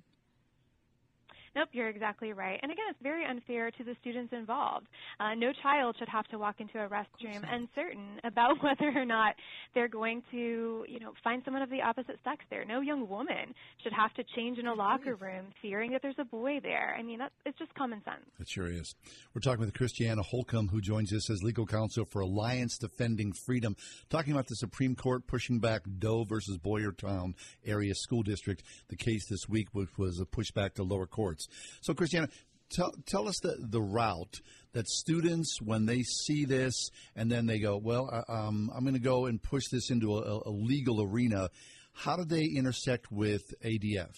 Nope, 1.58 1.70
you're 1.72 1.88
exactly 1.88 2.32
right. 2.32 2.60
And 2.62 2.70
again, 2.70 2.84
it's 2.88 3.02
very 3.02 3.24
unfair 3.24 3.72
to 3.72 3.82
the 3.82 3.96
students 4.00 4.32
involved. 4.32 4.86
Uh, 5.18 5.34
no 5.34 5.50
child 5.60 5.96
should 5.98 6.08
have 6.08 6.24
to 6.28 6.38
walk 6.38 6.60
into 6.60 6.78
a 6.78 6.88
restroom 6.88 7.42
uncertain 7.52 8.20
about 8.22 8.58
whether 8.62 8.96
or 8.96 9.04
not 9.04 9.34
they're 9.74 9.88
going 9.88 10.22
to, 10.30 10.84
you 10.86 11.00
know, 11.00 11.14
find 11.24 11.42
someone 11.44 11.64
of 11.64 11.68
the 11.68 11.82
opposite 11.82 12.20
sex 12.22 12.44
there. 12.48 12.64
No 12.64 12.80
young 12.80 13.08
woman 13.08 13.52
should 13.82 13.92
have 13.92 14.14
to 14.14 14.22
change 14.36 14.58
in 14.58 14.68
a 14.68 14.72
locker 14.72 15.16
room 15.16 15.46
fearing 15.60 15.90
that 15.90 16.00
there's 16.00 16.18
a 16.20 16.24
boy 16.24 16.60
there. 16.62 16.94
I 16.96 17.02
mean, 17.02 17.18
that, 17.18 17.32
it's 17.44 17.58
just 17.58 17.74
common 17.74 18.04
sense. 18.04 18.24
It 18.38 18.48
sure 18.48 18.70
is. 18.70 18.94
We're 19.34 19.40
talking 19.40 19.64
with 19.64 19.74
Christiana 19.74 20.22
Holcomb, 20.22 20.68
who 20.68 20.80
joins 20.80 21.12
us 21.12 21.28
as 21.28 21.42
legal 21.42 21.66
counsel 21.66 22.04
for 22.04 22.20
Alliance 22.20 22.78
Defending 22.78 23.32
Freedom, 23.32 23.74
talking 24.10 24.32
about 24.32 24.46
the 24.46 24.54
Supreme 24.54 24.94
Court 24.94 25.26
pushing 25.26 25.58
back 25.58 25.82
Doe 25.98 26.22
versus 26.22 26.56
Boyertown 26.56 27.34
Area 27.66 27.96
School 27.96 28.22
District, 28.22 28.62
the 28.90 28.96
case 28.96 29.26
this 29.28 29.48
week, 29.48 29.66
which 29.72 29.98
was 29.98 30.20
a 30.20 30.24
pushback 30.24 30.74
to 30.74 30.84
lower 30.84 31.06
courts. 31.08 31.47
So, 31.80 31.94
Christiana, 31.94 32.28
tell, 32.70 32.92
tell 33.06 33.28
us 33.28 33.38
the, 33.42 33.56
the 33.58 33.80
route 33.80 34.40
that 34.72 34.88
students, 34.88 35.58
when 35.62 35.86
they 35.86 36.02
see 36.02 36.44
this 36.44 36.90
and 37.16 37.30
then 37.30 37.46
they 37.46 37.58
go, 37.58 37.76
well, 37.76 38.24
um, 38.28 38.70
I'm 38.74 38.84
going 38.84 38.94
to 38.94 39.00
go 39.00 39.26
and 39.26 39.42
push 39.42 39.64
this 39.72 39.90
into 39.90 40.16
a, 40.16 40.40
a 40.46 40.50
legal 40.50 41.02
arena, 41.02 41.48
how 41.92 42.16
do 42.16 42.24
they 42.24 42.44
intersect 42.44 43.10
with 43.10 43.42
ADF? 43.64 44.14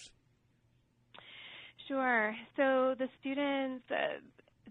Sure. 1.88 2.36
So 2.56 2.94
the 2.98 3.08
students, 3.20 3.84
uh, 3.90 4.20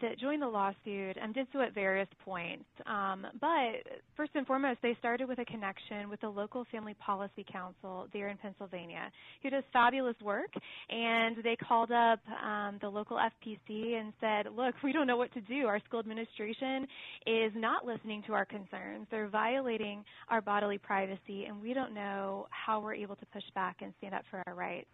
that 0.02 0.20
joined 0.20 0.42
the 0.42 0.48
lawsuit 0.48 1.18
and 1.22 1.34
did 1.34 1.48
so 1.54 1.62
at 1.62 1.74
various 1.74 2.08
points. 2.24 2.66
Um, 2.86 3.26
but 3.40 4.00
first 4.16 4.32
and 4.36 4.46
foremost, 4.46 4.80
they 4.82 4.96
started 5.00 5.28
with 5.28 5.40
a 5.40 5.46
connection 5.46 6.10
with 6.10 6.22
the 6.22 6.30
local 6.30 6.66
Family 6.72 6.96
Policy 6.96 7.46
Council 7.52 8.08
there 8.14 8.30
in 8.30 8.38
Pennsylvania, 8.38 9.12
who 9.44 9.50
does 9.50 9.64
fabulous 9.72 10.16
work. 10.24 10.52
And 10.90 11.38
they 11.44 11.56
called 11.56 11.92
up 11.92 12.20
um, 12.44 12.78
the 12.82 12.90
local 12.90 13.18
FPC 13.18 14.00
and 14.00 14.14
said, 14.20 14.48
look, 14.56 14.76
we 14.84 14.92
don't 14.92 15.08
know 15.08 15.18
what 15.18 15.34
to 15.34 15.42
do. 15.42 15.68
Our 15.68 15.80
school 15.88 16.00
administration 16.00 16.88
is 17.26 17.52
not 17.56 17.86
listening 17.86 18.24
to 18.28 18.34
our 18.34 18.46
concerns. 18.46 19.08
They're 19.12 19.28
violating 19.28 20.04
our 20.30 20.42
bodily 20.42 20.78
privacy, 20.78 21.46
and 21.48 21.62
we 21.62 21.74
don't 21.74 21.94
know 21.94 22.48
how 22.50 22.80
we're 22.80 22.96
able 22.96 23.16
to 23.16 23.26
push 23.28 23.44
back 23.56 23.78
and 23.82 23.94
stand 24.00 24.14
up 24.14 24.24
for 24.30 24.44
our 24.48 24.56
rights. 24.56 24.88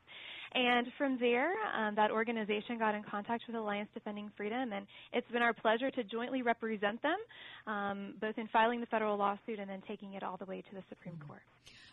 And 0.55 0.87
from 0.97 1.17
there, 1.19 1.51
um, 1.77 1.95
that 1.95 2.11
organization 2.11 2.79
got 2.79 2.95
in 2.95 3.03
contact 3.03 3.43
with 3.45 3.57
Alliance 3.57 3.89
Defending 3.93 4.31
Freedom, 4.37 4.71
and 4.71 4.87
it's 5.11 5.29
been 5.29 5.41
our 5.41 5.53
pleasure 5.53 5.91
to 5.91 6.03
jointly 6.05 6.43
represent 6.43 7.01
them, 7.01 7.17
um, 7.67 8.13
both 8.21 8.37
in 8.37 8.47
filing 8.47 8.79
the 8.79 8.85
federal 8.85 9.17
lawsuit 9.17 9.59
and 9.59 9.69
then 9.69 9.81
taking 9.85 10.13
it 10.13 10.23
all 10.23 10.37
the 10.37 10.45
way 10.45 10.61
to 10.61 10.75
the 10.75 10.83
Supreme 10.87 11.19
Court. 11.27 11.41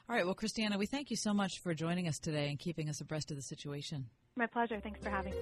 All 0.08 0.14
right. 0.14 0.24
Well, 0.24 0.34
Christiana, 0.34 0.78
we 0.78 0.86
thank 0.86 1.10
you 1.10 1.16
so 1.16 1.34
much 1.34 1.58
for 1.62 1.74
joining 1.74 2.06
us 2.06 2.18
today 2.20 2.48
and 2.48 2.58
keeping 2.58 2.88
us 2.88 3.00
abreast 3.00 3.32
of 3.32 3.36
the 3.36 3.42
situation. 3.42 4.06
My 4.36 4.46
pleasure. 4.46 4.78
Thanks 4.80 5.00
for 5.02 5.10
having 5.10 5.32
me. 5.32 5.38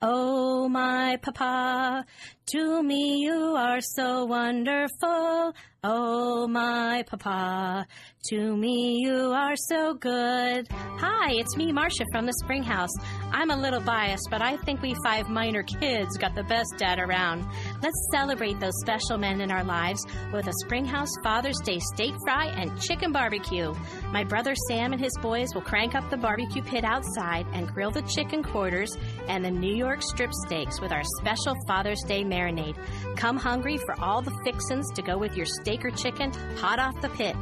Oh, 0.00 0.37
my 0.68 1.18
papa, 1.22 2.04
to 2.52 2.82
me 2.82 3.18
you 3.18 3.54
are 3.56 3.80
so 3.80 4.24
wonderful. 4.24 5.52
Oh, 5.84 6.48
my 6.48 7.04
papa, 7.06 7.86
to 8.30 8.56
me 8.56 8.98
you 9.00 9.30
are 9.32 9.54
so 9.54 9.94
good. 9.94 10.66
Hi, 10.70 11.30
it's 11.34 11.56
me, 11.56 11.70
Marcia 11.70 12.04
from 12.10 12.26
the 12.26 12.32
Springhouse. 12.42 12.90
I'm 13.30 13.50
a 13.50 13.56
little 13.56 13.80
biased, 13.80 14.26
but 14.28 14.42
I 14.42 14.56
think 14.56 14.82
we 14.82 14.96
five 15.04 15.28
minor 15.28 15.62
kids 15.62 16.16
got 16.18 16.34
the 16.34 16.42
best 16.42 16.74
dad 16.78 16.98
around. 16.98 17.46
Let's 17.80 18.08
celebrate 18.12 18.58
those 18.58 18.72
special 18.80 19.18
men 19.18 19.40
in 19.40 19.52
our 19.52 19.62
lives 19.62 20.04
with 20.32 20.48
a 20.48 20.52
Springhouse 20.64 21.12
Father's 21.22 21.60
Day 21.60 21.78
steak 21.94 22.14
fry 22.24 22.46
and 22.46 22.80
chicken 22.80 23.12
barbecue. 23.12 23.72
My 24.10 24.24
brother 24.24 24.54
Sam 24.66 24.92
and 24.92 25.00
his 25.00 25.16
boys 25.22 25.50
will 25.54 25.62
crank 25.62 25.94
up 25.94 26.10
the 26.10 26.16
barbecue 26.16 26.62
pit 26.62 26.82
outside 26.84 27.46
and 27.52 27.68
grill 27.68 27.92
the 27.92 28.02
chicken 28.02 28.42
quarters 28.42 28.96
and 29.28 29.44
the 29.44 29.50
New 29.50 29.76
York 29.76 30.02
strip 30.02 30.32
steaks 30.46 30.80
with 30.80 30.90
our 30.90 31.02
special 31.20 31.54
Father's 31.68 32.02
Day 32.08 32.24
marinade. 32.38 32.76
Come 33.16 33.36
hungry 33.36 33.76
for 33.78 33.98
all 34.00 34.22
the 34.22 34.36
fixins 34.44 34.90
to 34.92 35.02
go 35.02 35.18
with 35.18 35.36
your 35.36 35.46
steak 35.46 35.84
or 35.84 35.90
chicken 35.90 36.32
hot 36.56 36.78
off 36.78 37.00
the 37.00 37.08
pit. 37.10 37.36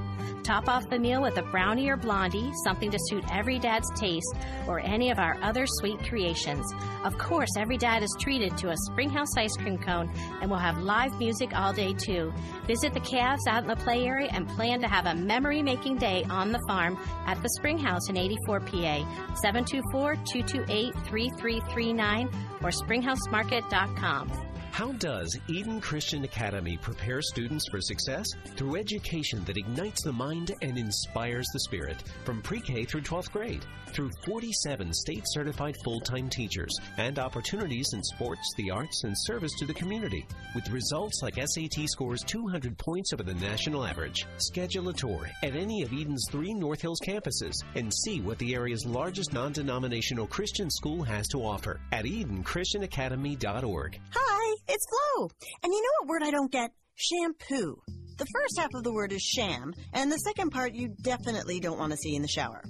Top 0.46 0.68
off 0.68 0.88
the 0.88 0.98
meal 1.00 1.20
with 1.22 1.36
a 1.38 1.42
brownie 1.42 1.88
or 1.88 1.96
blondie, 1.96 2.52
something 2.62 2.88
to 2.92 2.98
suit 3.08 3.24
every 3.32 3.58
dad's 3.58 3.90
taste, 3.98 4.32
or 4.68 4.78
any 4.78 5.10
of 5.10 5.18
our 5.18 5.36
other 5.42 5.66
sweet 5.66 5.98
creations. 6.04 6.72
Of 7.02 7.18
course, 7.18 7.50
every 7.58 7.76
dad 7.76 8.04
is 8.04 8.16
treated 8.20 8.56
to 8.58 8.70
a 8.70 8.76
Springhouse 8.76 9.36
ice 9.36 9.56
cream 9.56 9.76
cone, 9.76 10.08
and 10.40 10.48
we'll 10.48 10.60
have 10.60 10.78
live 10.78 11.18
music 11.18 11.50
all 11.52 11.72
day 11.72 11.94
too. 11.94 12.32
Visit 12.64 12.94
the 12.94 13.00
calves 13.00 13.48
out 13.48 13.64
in 13.64 13.68
the 13.68 13.74
play 13.74 14.06
area 14.06 14.30
and 14.32 14.46
plan 14.46 14.80
to 14.82 14.86
have 14.86 15.06
a 15.06 15.16
memory 15.16 15.62
making 15.62 15.96
day 15.96 16.24
on 16.30 16.52
the 16.52 16.62
farm 16.68 16.96
at 17.26 17.42
the 17.42 17.48
Springhouse 17.58 18.08
in 18.08 18.16
84 18.16 18.60
PA. 18.60 19.04
724 19.42 20.14
228 20.14 20.94
3339 20.94 22.28
or 22.62 22.70
springhousemarket.com. 22.70 24.45
How 24.76 24.92
does 24.92 25.34
Eden 25.48 25.80
Christian 25.80 26.24
Academy 26.24 26.76
prepare 26.76 27.22
students 27.22 27.64
for 27.70 27.80
success? 27.80 28.26
Through 28.56 28.76
education 28.76 29.42
that 29.46 29.56
ignites 29.56 30.02
the 30.02 30.12
mind 30.12 30.52
and 30.60 30.76
inspires 30.76 31.46
the 31.54 31.60
spirit. 31.60 31.96
From 32.26 32.42
pre 32.42 32.60
K 32.60 32.84
through 32.84 33.00
12th 33.00 33.32
grade. 33.32 33.64
Through 33.94 34.10
47 34.26 34.92
state 34.92 35.22
certified 35.28 35.76
full 35.82 36.00
time 36.00 36.28
teachers 36.28 36.78
and 36.98 37.18
opportunities 37.18 37.94
in 37.94 38.02
sports, 38.02 38.52
the 38.58 38.70
arts, 38.70 39.04
and 39.04 39.14
service 39.16 39.52
to 39.60 39.64
the 39.64 39.72
community. 39.72 40.26
With 40.54 40.68
results 40.68 41.22
like 41.22 41.36
SAT 41.36 41.88
scores 41.88 42.22
200 42.24 42.76
points 42.76 43.14
over 43.14 43.22
the 43.22 43.32
national 43.32 43.82
average. 43.82 44.26
Schedule 44.36 44.90
a 44.90 44.92
tour 44.92 45.30
at 45.42 45.56
any 45.56 45.80
of 45.84 45.94
Eden's 45.94 46.28
three 46.30 46.52
North 46.52 46.82
Hills 46.82 47.00
campuses 47.00 47.54
and 47.76 47.90
see 48.04 48.20
what 48.20 48.38
the 48.38 48.54
area's 48.54 48.84
largest 48.84 49.32
non 49.32 49.52
denominational 49.52 50.26
Christian 50.26 50.70
school 50.70 51.02
has 51.02 51.28
to 51.28 51.38
offer 51.38 51.80
at 51.92 52.04
EdenChristianAcademy.org. 52.04 54.00
Hi, 54.10 54.56
it's 54.68 54.86
Flo. 54.88 55.28
And 55.62 55.72
you 55.72 55.82
know 55.82 55.88
what 56.00 56.08
word 56.08 56.22
I 56.22 56.30
don't 56.30 56.50
get? 56.50 56.70
Shampoo. 56.94 57.76
The 58.18 58.26
first 58.32 58.58
half 58.58 58.74
of 58.74 58.82
the 58.82 58.92
word 58.92 59.12
is 59.12 59.20
sham, 59.20 59.74
and 59.92 60.10
the 60.10 60.16
second 60.18 60.50
part 60.50 60.72
you 60.72 60.94
definitely 61.02 61.60
don't 61.60 61.78
want 61.78 61.92
to 61.92 61.98
see 61.98 62.14
in 62.14 62.22
the 62.22 62.28
shower. 62.28 62.62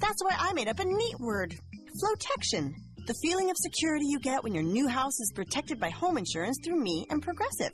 That's 0.00 0.22
why 0.24 0.34
I 0.36 0.52
made 0.54 0.66
up 0.66 0.80
a 0.80 0.84
neat 0.84 1.20
word 1.20 1.54
flotection. 2.00 2.74
The 3.06 3.14
feeling 3.22 3.48
of 3.48 3.56
security 3.56 4.06
you 4.08 4.18
get 4.18 4.42
when 4.42 4.54
your 4.54 4.64
new 4.64 4.88
house 4.88 5.18
is 5.20 5.32
protected 5.34 5.78
by 5.78 5.90
home 5.90 6.18
insurance 6.18 6.58
through 6.64 6.80
me 6.80 7.06
and 7.10 7.22
Progressive. 7.22 7.72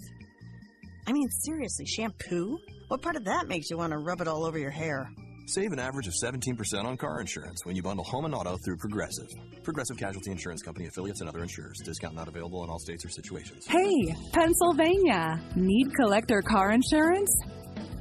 I 1.06 1.12
mean, 1.12 1.28
seriously, 1.44 1.86
shampoo? 1.86 2.58
What 2.88 3.02
part 3.02 3.16
of 3.16 3.24
that 3.24 3.48
makes 3.48 3.70
you 3.70 3.78
want 3.78 3.92
to 3.92 3.98
rub 3.98 4.20
it 4.20 4.28
all 4.28 4.44
over 4.44 4.58
your 4.58 4.70
hair? 4.70 5.08
Save 5.46 5.72
an 5.72 5.78
average 5.78 6.06
of 6.06 6.14
17% 6.14 6.84
on 6.84 6.96
car 6.96 7.20
insurance 7.20 7.60
when 7.64 7.76
you 7.76 7.82
bundle 7.82 8.04
home 8.04 8.24
and 8.24 8.34
auto 8.34 8.56
through 8.64 8.78
Progressive. 8.78 9.28
Progressive 9.62 9.98
Casualty 9.98 10.30
Insurance 10.30 10.62
Company 10.62 10.86
affiliates 10.86 11.20
and 11.20 11.28
other 11.28 11.42
insurers. 11.42 11.78
Discount 11.84 12.14
not 12.14 12.28
available 12.28 12.64
in 12.64 12.70
all 12.70 12.78
states 12.78 13.04
or 13.04 13.10
situations. 13.10 13.66
Hey, 13.66 14.14
Pennsylvania. 14.32 15.38
Need 15.54 15.94
collector 15.94 16.40
car 16.40 16.70
insurance? 16.72 17.30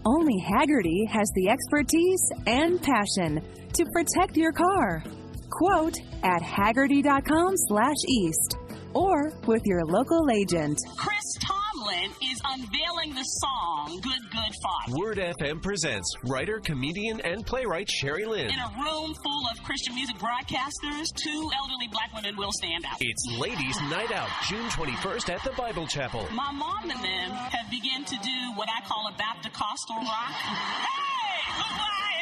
Only 0.05 0.41
Hagerty 0.41 1.05
has 1.09 1.29
the 1.35 1.49
expertise 1.49 2.31
and 2.47 2.81
passion 2.81 3.41
to 3.73 3.85
protect 3.93 4.37
your 4.37 4.53
car. 4.53 5.03
Quote 5.49 5.97
at 6.23 6.41
hagerty.com 6.41 7.53
slash 7.67 7.95
east 8.07 8.57
or 8.93 9.33
with 9.47 9.63
your 9.65 9.83
local 9.85 10.29
agent. 10.31 10.79
Chris 10.97 11.37
Tomlin 11.83 12.11
is 12.21 12.39
unveiling 12.45 13.15
the 13.15 13.23
song 13.23 13.99
Good 14.01 14.21
Good 14.31 14.53
Father. 14.63 14.97
Word 14.97 15.17
FM 15.17 15.61
presents 15.61 16.13
writer, 16.25 16.59
comedian, 16.59 17.19
and 17.21 17.45
playwright 17.45 17.89
Sherry 17.89 18.25
Lynn. 18.25 18.49
In 18.49 18.59
a 18.59 18.71
room 18.77 19.13
full 19.23 19.43
of 19.51 19.61
Christian 19.63 19.95
music 19.95 20.17
broadcasters, 20.17 21.07
two 21.15 21.49
elderly 21.57 21.87
black 21.91 22.13
women 22.13 22.37
will 22.37 22.51
stand 22.51 22.85
out. 22.85 22.97
It's 23.01 23.25
Ladies 23.39 23.79
Night 23.89 24.11
Out, 24.11 24.29
June 24.47 24.67
21st 24.69 25.29
at 25.29 25.43
the 25.43 25.51
Bible 25.57 25.87
Chapel. 25.87 26.25
My 26.31 26.51
mom 26.51 26.89
and 26.89 27.03
them 27.03 27.31
have 27.51 27.69
begun 27.69 28.05
to 28.05 28.15
do 28.23 28.37
what 28.55 28.69
I 28.69 28.85
call 28.87 29.07
a 29.07 29.17
Baptist-costal 29.17 29.95
rock. 29.97 30.31
hey, 30.31 31.41
look 31.57 31.73
where 31.83 31.99
I 31.99 32.15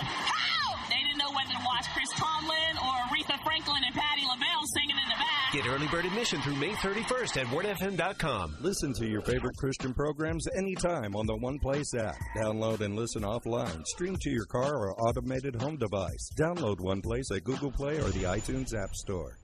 am! 0.00 0.04
How? 0.06 0.88
They 0.88 1.00
didn't 1.02 1.18
know 1.18 1.32
whether 1.32 1.52
to 1.52 1.62
watch 1.66 1.86
Chris 1.92 2.08
Tomlin 2.16 2.74
or 2.80 2.94
Aretha 3.10 3.36
Franklin 3.44 3.82
and 3.84 3.94
Patti 3.94 4.24
LaBelle 4.24 4.64
singing 4.72 4.96
in 4.96 5.08
the 5.08 5.18
back. 5.20 5.33
Get 5.54 5.68
early 5.68 5.86
bird 5.86 6.04
admission 6.04 6.40
through 6.40 6.56
May 6.56 6.72
31st 6.72 7.36
at 7.36 7.46
wordfm.com. 7.46 8.56
Listen 8.60 8.92
to 8.94 9.06
your 9.06 9.22
favorite 9.22 9.56
Christian 9.56 9.94
programs 9.94 10.48
anytime 10.56 11.14
on 11.14 11.26
the 11.26 11.36
One 11.36 11.60
Place 11.60 11.94
app. 11.94 12.16
Download 12.36 12.80
and 12.80 12.96
listen 12.96 13.22
offline. 13.22 13.86
Stream 13.86 14.16
to 14.20 14.30
your 14.30 14.46
car 14.46 14.74
or 14.74 15.00
automated 15.00 15.54
home 15.54 15.76
device. 15.76 16.28
Download 16.36 16.80
One 16.80 17.00
Place 17.00 17.30
at 17.30 17.44
Google 17.44 17.70
Play 17.70 17.98
or 17.98 18.08
the 18.10 18.24
iTunes 18.24 18.74
App 18.74 18.96
Store. 18.96 19.38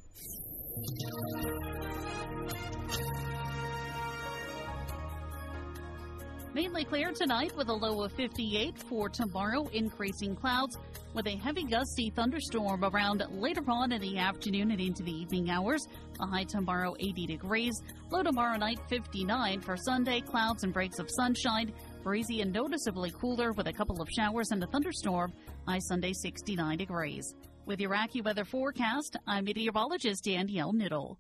Mainly 6.52 6.84
clear 6.84 7.12
tonight 7.12 7.56
with 7.56 7.68
a 7.68 7.72
low 7.72 8.02
of 8.02 8.12
58 8.12 8.76
for 8.76 9.08
tomorrow, 9.08 9.68
increasing 9.72 10.34
clouds 10.34 10.76
with 11.14 11.28
a 11.28 11.36
heavy 11.36 11.62
gusty 11.62 12.10
thunderstorm 12.10 12.84
around 12.84 13.24
later 13.30 13.62
on 13.68 13.92
in 13.92 14.00
the 14.00 14.18
afternoon 14.18 14.72
and 14.72 14.80
into 14.80 15.04
the 15.04 15.12
evening 15.12 15.48
hours. 15.48 15.86
A 16.18 16.26
high 16.26 16.42
tomorrow 16.42 16.96
80 16.98 17.26
degrees, 17.26 17.80
low 18.10 18.24
tomorrow 18.24 18.56
night 18.56 18.80
59 18.88 19.60
for 19.60 19.76
Sunday, 19.76 20.20
clouds 20.22 20.64
and 20.64 20.72
breaks 20.72 20.98
of 20.98 21.08
sunshine, 21.08 21.72
breezy 22.02 22.40
and 22.40 22.52
noticeably 22.52 23.12
cooler 23.12 23.52
with 23.52 23.68
a 23.68 23.72
couple 23.72 24.02
of 24.02 24.08
showers 24.10 24.50
and 24.50 24.60
a 24.64 24.66
thunderstorm, 24.66 25.32
high 25.68 25.78
Sunday 25.78 26.12
69 26.12 26.78
degrees. 26.78 27.32
With 27.64 27.80
your 27.80 27.94
AccuWeather 27.94 28.44
forecast, 28.44 29.16
I'm 29.24 29.44
meteorologist 29.44 30.24
Danielle 30.24 30.72
Niddle. 30.72 31.16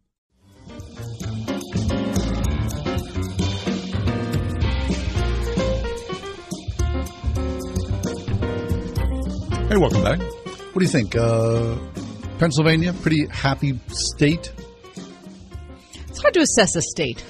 Hey, 9.70 9.76
welcome 9.76 10.02
back. 10.02 10.18
What 10.20 10.74
do 10.78 10.82
you 10.82 10.88
think? 10.88 11.14
Uh, 11.14 11.76
Pennsylvania, 12.38 12.92
pretty 12.92 13.26
happy 13.26 13.78
state. 13.88 14.52
It's 16.08 16.20
hard 16.20 16.34
to 16.34 16.40
assess 16.40 16.74
a 16.74 16.82
state. 16.82 17.22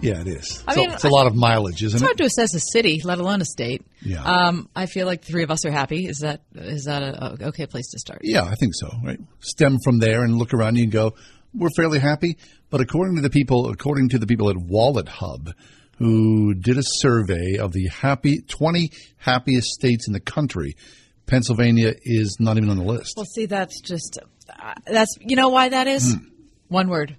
Yeah, 0.00 0.20
it 0.20 0.26
is. 0.26 0.62
I 0.66 0.72
It's 0.72 0.76
a- 0.76 0.80
mean, 0.80 0.90
it's 0.90 1.04
a 1.04 1.08
lot 1.08 1.26
of 1.28 1.36
mileage, 1.36 1.82
isn't 1.84 1.86
It's 1.86 1.94
it? 1.94 1.96
It's 1.96 2.02
hard 2.02 2.18
to 2.18 2.24
assess 2.24 2.54
a 2.54 2.60
city, 2.72 3.00
let 3.04 3.18
alone 3.18 3.40
a 3.40 3.44
state. 3.44 3.82
Yeah. 4.02 4.22
Um, 4.24 4.68
I 4.74 4.86
feel 4.86 5.06
like 5.06 5.20
the 5.22 5.28
three 5.28 5.44
of 5.44 5.50
us 5.52 5.64
are 5.64 5.70
happy. 5.70 6.06
Is 6.06 6.18
that 6.18 6.42
is 6.54 6.84
that 6.84 7.02
a, 7.02 7.36
a 7.44 7.48
okay 7.48 7.66
place 7.66 7.88
to 7.92 7.98
start? 8.00 8.20
Yeah, 8.24 8.42
I 8.42 8.54
think 8.56 8.72
so. 8.74 8.90
Right. 9.04 9.20
Stem 9.40 9.78
from 9.84 9.98
there 10.00 10.24
and 10.24 10.36
look 10.36 10.52
around 10.52 10.76
you 10.76 10.82
and 10.84 10.92
go, 10.92 11.14
we're 11.54 11.70
fairly 11.76 12.00
happy. 12.00 12.36
But 12.70 12.80
according 12.80 13.16
to 13.16 13.22
the 13.22 13.30
people, 13.30 13.70
according 13.70 14.08
to 14.10 14.18
the 14.18 14.26
people 14.26 14.50
at 14.50 14.56
Wallet 14.56 15.08
Hub, 15.08 15.50
who 15.98 16.54
did 16.54 16.76
a 16.76 16.82
survey 16.84 17.56
of 17.58 17.72
the 17.72 17.86
happy 17.86 18.40
20 18.48 18.90
happiest 19.18 19.68
states 19.68 20.08
in 20.08 20.12
the 20.12 20.20
country, 20.20 20.74
Pennsylvania 21.26 21.94
is 22.02 22.36
not 22.40 22.56
even 22.56 22.70
on 22.70 22.76
the 22.78 22.84
list. 22.84 23.14
Well, 23.16 23.24
see, 23.26 23.46
that's 23.46 23.80
just 23.80 24.18
uh, 24.48 24.74
that's 24.86 25.16
you 25.20 25.36
know 25.36 25.48
why 25.48 25.70
that 25.70 25.86
is. 25.86 26.14
Hmm. 26.14 26.24
One 26.68 26.88
word: 26.88 27.16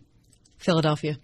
Philadelphia. 0.58 1.18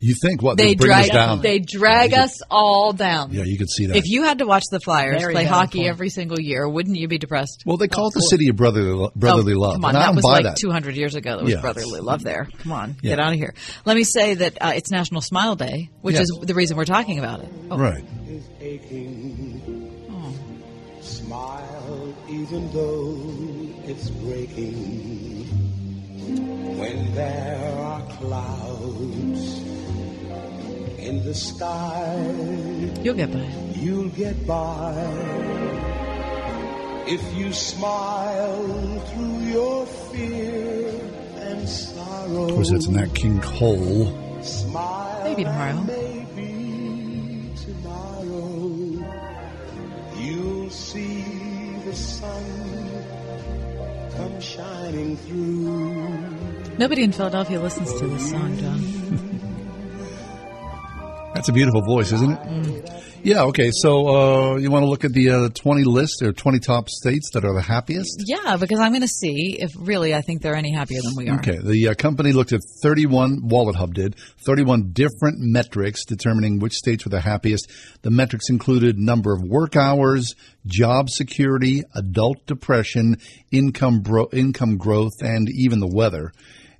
You 0.00 0.14
think 0.22 0.42
what 0.42 0.56
they 0.56 0.76
bring 0.76 0.92
us 0.92 1.08
drag 1.08 1.12
down? 1.12 1.40
they 1.42 1.58
drag 1.58 2.14
us 2.14 2.40
all 2.52 2.92
down. 2.92 3.32
yeah, 3.32 3.42
you 3.44 3.58
could 3.58 3.68
see 3.68 3.86
that. 3.86 3.96
If 3.96 4.04
you 4.06 4.22
had 4.22 4.38
to 4.38 4.46
watch 4.46 4.62
the 4.70 4.78
Flyers 4.78 5.20
Very 5.20 5.34
play 5.34 5.44
hockey 5.44 5.78
point. 5.80 5.88
every 5.90 6.08
single 6.08 6.38
year, 6.38 6.68
wouldn't 6.68 6.96
you 6.96 7.08
be 7.08 7.18
depressed? 7.18 7.64
well, 7.66 7.76
they 7.78 7.88
call 7.88 8.06
it 8.06 8.14
the 8.14 8.20
city 8.20 8.48
of 8.48 8.54
brotherly 8.54 9.08
brotherly 9.16 9.54
Oh, 9.54 9.58
love, 9.58 9.72
Come 9.74 9.86
on, 9.86 9.88
and 9.90 9.98
I 9.98 10.00
that 10.02 10.06
don't 10.06 10.14
was 10.16 10.24
like 10.24 10.44
that. 10.44 10.56
200 10.56 10.94
years 10.94 11.16
ago. 11.16 11.38
That 11.38 11.42
was 11.42 11.52
Yeah. 11.52 11.60
brotherly 11.62 11.98
love 11.98 12.22
there. 12.22 12.48
Come 12.58 12.70
on, 12.70 12.94
Yeah. 13.02 13.16
get 13.16 13.18
out 13.18 13.32
of 13.32 13.38
here. 13.40 13.54
Let 13.86 13.96
me 13.96 14.04
say 14.04 14.34
that 14.34 14.58
uh, 14.60 14.72
it's 14.76 14.92
National 14.92 15.20
Smile 15.20 15.56
Day, 15.56 15.90
which 16.00 16.14
Yes. 16.14 16.22
is 16.30 16.38
the 16.42 16.54
reason 16.54 16.76
we're 16.76 16.84
talking 16.84 17.18
about 17.18 17.40
it. 17.42 17.48
Oh. 17.68 17.76
Right. 17.76 18.04
Is 22.42 22.52
aching. 22.52 22.68
Smile 22.68 22.68
even 22.68 22.72
though 22.72 23.88
it's 23.90 24.10
breaking. 24.10 25.44
When 26.78 27.14
there 27.14 27.78
are 27.78 28.02
clouds 28.02 29.58
in 30.98 31.24
the 31.24 31.34
sky, 31.34 32.16
You'll 33.02 33.14
get 33.14 33.32
by. 33.32 33.46
you'll 33.74 34.08
get 34.10 34.46
by. 34.46 34.94
If 37.06 37.34
you 37.36 37.52
smile 37.52 39.00
through 39.00 39.38
your 39.40 39.86
fear 39.86 40.90
and 41.36 41.68
sorrow. 41.68 42.44
Of 42.44 42.50
course, 42.54 42.70
it's 42.70 42.86
Nat 42.88 43.14
King 43.14 43.40
Cole. 43.40 44.12
Smile 44.42 45.24
Maybe 45.24 45.44
tomorrow. 45.44 45.72
Come 54.38 54.40
shining 54.40 55.16
through. 55.16 56.78
Nobody 56.78 57.02
in 57.02 57.12
Philadelphia 57.12 57.60
listens 57.60 57.92
to 57.98 58.06
this 58.06 58.30
song, 58.30 58.56
John. 58.58 58.80
That's 61.34 61.48
a 61.48 61.52
beautiful 61.52 61.82
voice, 61.82 62.12
isn't 62.12 62.30
it? 62.30 62.38
Mm. 62.40 62.77
Yeah. 63.22 63.42
Okay. 63.44 63.70
So 63.72 64.08
uh, 64.08 64.56
you 64.56 64.70
want 64.70 64.84
to 64.84 64.88
look 64.88 65.04
at 65.04 65.12
the 65.12 65.30
uh, 65.30 65.48
20 65.50 65.84
list 65.84 66.22
or 66.22 66.32
20 66.32 66.58
top 66.60 66.88
states 66.88 67.30
that 67.32 67.44
are 67.44 67.52
the 67.52 67.62
happiest? 67.62 68.22
Yeah, 68.26 68.56
because 68.56 68.78
I'm 68.80 68.92
going 68.92 69.02
to 69.02 69.08
see 69.08 69.58
if 69.60 69.70
really 69.76 70.14
I 70.14 70.20
think 70.20 70.42
they're 70.42 70.54
any 70.54 70.72
happier 70.72 71.00
than 71.02 71.14
we 71.16 71.28
are. 71.28 71.38
Okay. 71.38 71.58
The 71.58 71.88
uh, 71.88 71.94
company 71.94 72.32
looked 72.32 72.52
at 72.52 72.60
31, 72.82 73.48
Wallet 73.48 73.76
Hub 73.76 73.94
did, 73.94 74.16
31 74.46 74.92
different 74.92 75.38
metrics 75.38 76.04
determining 76.04 76.58
which 76.58 76.74
states 76.74 77.04
were 77.04 77.10
the 77.10 77.20
happiest. 77.20 77.70
The 78.02 78.10
metrics 78.10 78.48
included 78.50 78.98
number 78.98 79.32
of 79.32 79.42
work 79.42 79.76
hours, 79.76 80.34
job 80.66 81.10
security, 81.10 81.82
adult 81.94 82.46
depression, 82.46 83.16
income 83.50 84.00
bro- 84.00 84.28
income 84.32 84.76
growth, 84.76 85.20
and 85.20 85.48
even 85.50 85.80
the 85.80 85.90
weather. 85.92 86.32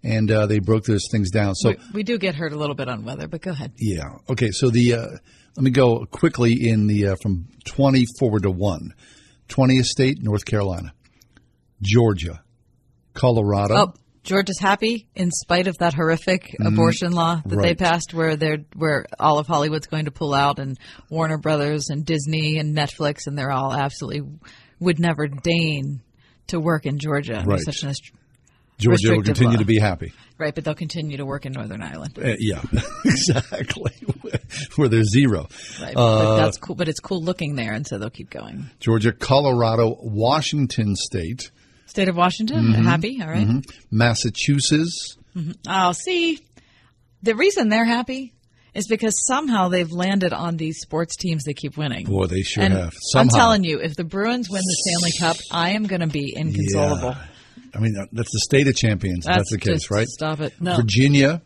And 0.05 0.31
uh, 0.31 0.47
they 0.47 0.61
broke 0.61 0.85
those 0.85 1.09
things 1.11 1.31
down. 1.31 1.57
So 1.57 1.71
we, 1.71 1.77
we 1.93 2.03
do 2.05 2.19
get 2.19 2.37
hurt 2.37 2.53
a 2.53 2.57
little 2.57 2.77
bit 2.77 2.89
on 2.89 3.05
weather, 3.05 3.27
but 3.27 3.41
go 3.41 3.51
ahead. 3.51 3.73
yeah. 3.79 4.05
Okay. 4.31 4.53
So 4.53 4.71
the 4.71 4.95
uh, 4.95 5.07
let 5.59 5.65
me 5.65 5.71
go 5.73 6.07
quickly 6.07 6.69
in 6.69 6.87
the 6.87 7.09
uh, 7.09 7.17
from 7.21 7.49
20 7.65 8.05
forward 8.21 8.45
to 8.45 8.51
one. 8.51 8.95
20th 9.49 9.87
state, 9.87 10.23
North 10.23 10.45
Carolina, 10.45 10.93
Georgia, 11.83 12.45
Colorado. 13.13 13.75
Oh, 13.77 13.95
Georgia's 14.23 14.61
happy 14.61 15.09
in 15.17 15.33
spite 15.33 15.67
of 15.67 15.77
that 15.79 15.95
horrific 15.95 16.55
Mhm. 16.61 16.69
abortion 16.69 17.11
law 17.11 17.43
that 17.45 17.61
they 17.61 17.75
passed, 17.75 18.15
where 18.15 18.37
they're 18.37 18.59
where 18.77 19.07
all 19.19 19.41
of 19.41 19.49
Hollywood's 19.49 19.89
going 19.89 20.05
to 20.05 20.13
pull 20.13 20.33
out, 20.33 20.61
and 20.61 20.79
Warner 21.11 21.39
Brothers 21.39 21.89
and 21.89 22.05
Disney 22.05 22.59
and 22.59 22.77
Netflix, 22.77 23.27
and 23.27 23.37
they're 23.37 23.51
all 23.51 23.73
absolutely 23.73 24.23
would 24.79 25.01
never 25.01 25.27
deign 25.27 26.03
to 26.49 26.61
work 26.61 26.87
in 26.87 26.99
Georgia. 27.01 27.43
Right. 27.45 27.59
Such 27.61 27.83
an 27.83 27.89
Georgia 28.79 29.11
will 29.17 29.23
continue 29.23 29.53
law. 29.55 29.59
to 29.59 29.65
be 29.65 29.79
happy. 29.79 30.13
right, 30.39 30.55
but 30.55 30.65
they'll 30.65 30.75
continue 30.75 31.17
to 31.17 31.27
work 31.27 31.47
in 31.47 31.53
Northern 31.53 31.83
Ireland. 31.83 32.17
Uh, 32.17 32.35
yeah, 32.39 32.63
exactly. 33.05 33.93
Where 34.77 34.89
there's 34.89 35.11
zero. 35.11 35.49
Right, 35.81 35.97
Uh, 35.97 36.25
but 36.25 36.37
that's 36.37 36.59
cool. 36.59 36.77
But 36.77 36.89
it's 36.89 37.01
cool 37.01 37.23
looking 37.23 37.57
there, 37.57 37.73
and 37.73 37.87
so 37.87 37.99
they'll 37.99 38.11
keep 38.11 38.31
going. 38.31 38.71
Georgia, 38.81 39.13
Colorado, 39.13 39.97
Washington 40.01 40.95
State. 40.97 41.51
State 41.87 42.09
of 42.09 42.17
Washington, 42.17 42.67
Mhm. 42.75 42.85
happy. 42.85 43.19
All 43.23 43.29
right. 43.29 43.47
Mhm. 43.49 43.65
Massachusetts. 43.91 45.17
Mhm. 45.37 45.57
Oh, 45.69 45.93
see, 45.93 46.39
the 47.23 47.35
reason 47.35 47.69
they're 47.69 47.85
happy 47.85 48.33
is 48.75 48.87
because 48.87 49.15
somehow 49.27 49.69
they've 49.69 49.91
landed 49.91 50.33
on 50.33 50.57
these 50.57 50.79
sports 50.81 51.17
teams 51.17 51.45
that 51.45 51.55
keep 51.55 51.77
winning. 51.77 52.05
Boy, 52.07 52.27
they 52.27 52.43
sure 52.43 52.63
And 52.63 52.75
have. 52.75 52.95
I'm 53.17 53.29
telling 53.29 53.65
you, 53.65 53.81
if 53.81 53.97
the 53.97 54.05
Bruins 54.05 54.49
win 54.51 54.61
the 54.65 54.77
Stanley 54.85 55.13
Cup, 55.19 55.37
I 55.51 55.71
am 55.71 55.85
going 55.87 56.01
to 56.03 56.07
be 56.07 56.35
inconsolable. 56.37 57.13
Yeah. 57.17 57.25
I 57.79 57.81
mean, 57.81 57.95
that's 58.13 58.33
the 58.33 58.41
state 58.41 58.67
of 58.69 58.75
champions. 58.75 59.25
That's, 59.25 59.39
That's 59.39 59.51
the 59.53 59.59
case, 59.59 59.75
just- 59.83 59.91
right? 59.91 60.07
stop 60.09 60.41
it. 60.41 60.53
No. 60.61 60.77
Virginia. 60.77 61.43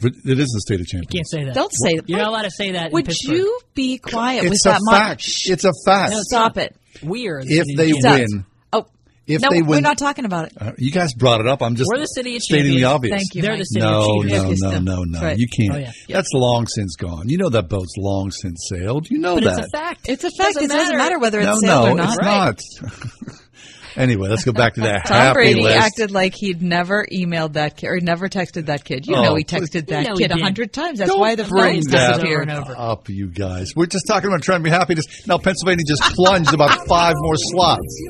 It 0.00 0.38
is 0.38 0.50
the 0.52 0.60
state 0.60 0.80
of 0.80 0.86
champions. 0.86 1.12
Can't 1.12 1.28
say 1.28 1.44
that. 1.44 1.54
Don't 1.54 1.72
say 1.72 1.96
that. 1.96 2.08
You're 2.08 2.18
not 2.20 2.28
allowed 2.28 2.42
to 2.42 2.50
say 2.52 2.70
that. 2.72 2.92
Would 2.92 3.06
Pittsburgh. 3.06 3.34
you 3.36 3.60
be 3.74 3.98
quiet 3.98 4.44
It's 4.44 4.64
with 4.64 4.74
a 4.74 4.78
that 4.78 4.80
mic? 4.84 5.00
fact. 5.00 5.22
It's 5.46 5.64
a 5.64 5.72
fact. 5.84 6.12
No, 6.12 6.20
stop 6.22 6.56
it. 6.58 6.76
We 7.02 7.26
are. 7.26 7.42
the 7.42 7.48
If 7.48 7.76
they 7.76 7.92
win, 7.92 8.44
Oh, 8.72 8.86
if 9.26 9.42
no, 9.42 9.48
they 9.50 9.60
win, 9.62 9.68
we're 9.70 9.80
not 9.80 9.98
talking 9.98 10.24
about 10.24 10.46
it. 10.46 10.52
Uh, 10.60 10.70
you 10.78 10.92
guys 10.92 11.14
brought 11.14 11.40
it 11.40 11.48
up. 11.48 11.62
I'm 11.62 11.74
just 11.74 11.90
We're 11.92 11.98
the 11.98 12.06
city 12.06 12.36
of 12.36 12.42
stating 12.42 12.66
the 12.76 12.82
champions. 12.82 12.94
obvious. 12.94 13.16
Thank 13.16 13.34
you, 13.34 13.42
They're 13.42 13.50
Mike. 13.52 13.58
the 13.58 13.64
city 13.64 13.80
No, 13.84 13.98
of 13.98 14.06
no, 14.06 14.28
champions. 14.28 14.60
no, 14.62 14.70
Still. 14.70 14.82
no, 14.82 15.02
no. 15.04 15.20
Right. 15.20 15.36
You 15.36 15.46
can't. 15.48 15.74
Oh, 15.74 15.78
yeah. 15.78 15.90
That's 16.14 16.30
long 16.32 16.66
since 16.68 16.94
gone. 16.94 17.28
You 17.28 17.38
know 17.38 17.48
that 17.48 17.68
boat's 17.68 17.94
long 17.98 18.30
since 18.30 18.68
sailed. 18.70 19.10
You 19.10 19.18
know 19.18 19.34
But 19.34 19.44
that. 19.44 19.58
it's 19.58 19.66
a 19.74 19.76
fact. 19.76 20.08
It's 20.08 20.22
a 20.24 20.30
fact. 20.30 20.54
Doesn't 20.54 20.62
it 20.64 20.68
doesn't 20.68 20.96
matter. 20.96 20.98
matter 20.98 21.18
whether 21.18 21.40
it's 21.40 21.60
no, 21.62 21.82
sailed 21.84 21.96
no, 21.96 22.04
or 22.04 22.06
not. 22.22 22.54
it's 22.60 22.82
not. 22.82 23.32
anyway, 23.96 24.28
let's 24.28 24.44
go 24.44 24.52
back 24.52 24.74
to 24.74 24.80
that 24.82 25.04
Tom 25.06 25.16
happy 25.16 25.34
Brady 25.34 25.62
list. 25.62 25.76
acted 25.78 26.10
like 26.10 26.34
he'd 26.34 26.62
never 26.62 27.06
emailed 27.12 27.54
that 27.54 27.76
kid 27.76 27.86
or 27.88 28.00
never 28.00 28.28
texted 28.28 28.66
that 28.66 28.84
kid. 28.84 29.06
You 29.06 29.16
Oh, 29.16 29.22
know 29.22 29.34
he 29.34 29.44
please. 29.44 29.70
texted 29.70 29.74
You 29.74 29.82
that 29.82 30.06
know 30.08 30.14
kid 30.16 30.30
a 30.30 30.38
hundred 30.38 30.72
times. 30.72 30.98
That's 30.98 31.10
Don't 31.10 31.20
why 31.20 31.34
the 31.34 31.44
bring 31.44 31.74
phones 31.74 31.86
that 31.86 32.08
disappear. 32.16 32.42
over 32.42 32.60
over. 32.60 32.74
up, 32.76 33.08
you 33.08 33.28
guys. 33.28 33.72
We're 33.76 33.86
just 33.86 34.06
talking 34.06 34.28
about 34.28 34.42
trying 34.42 34.60
to 34.60 34.64
be 34.64 34.70
happiness. 34.70 35.04
Now 35.26 35.38
Pennsylvania 35.38 35.84
just 35.86 36.02
plunged 36.14 36.52
about 36.54 36.86
five 36.88 37.14
more 37.18 37.36
slots. 37.36 38.02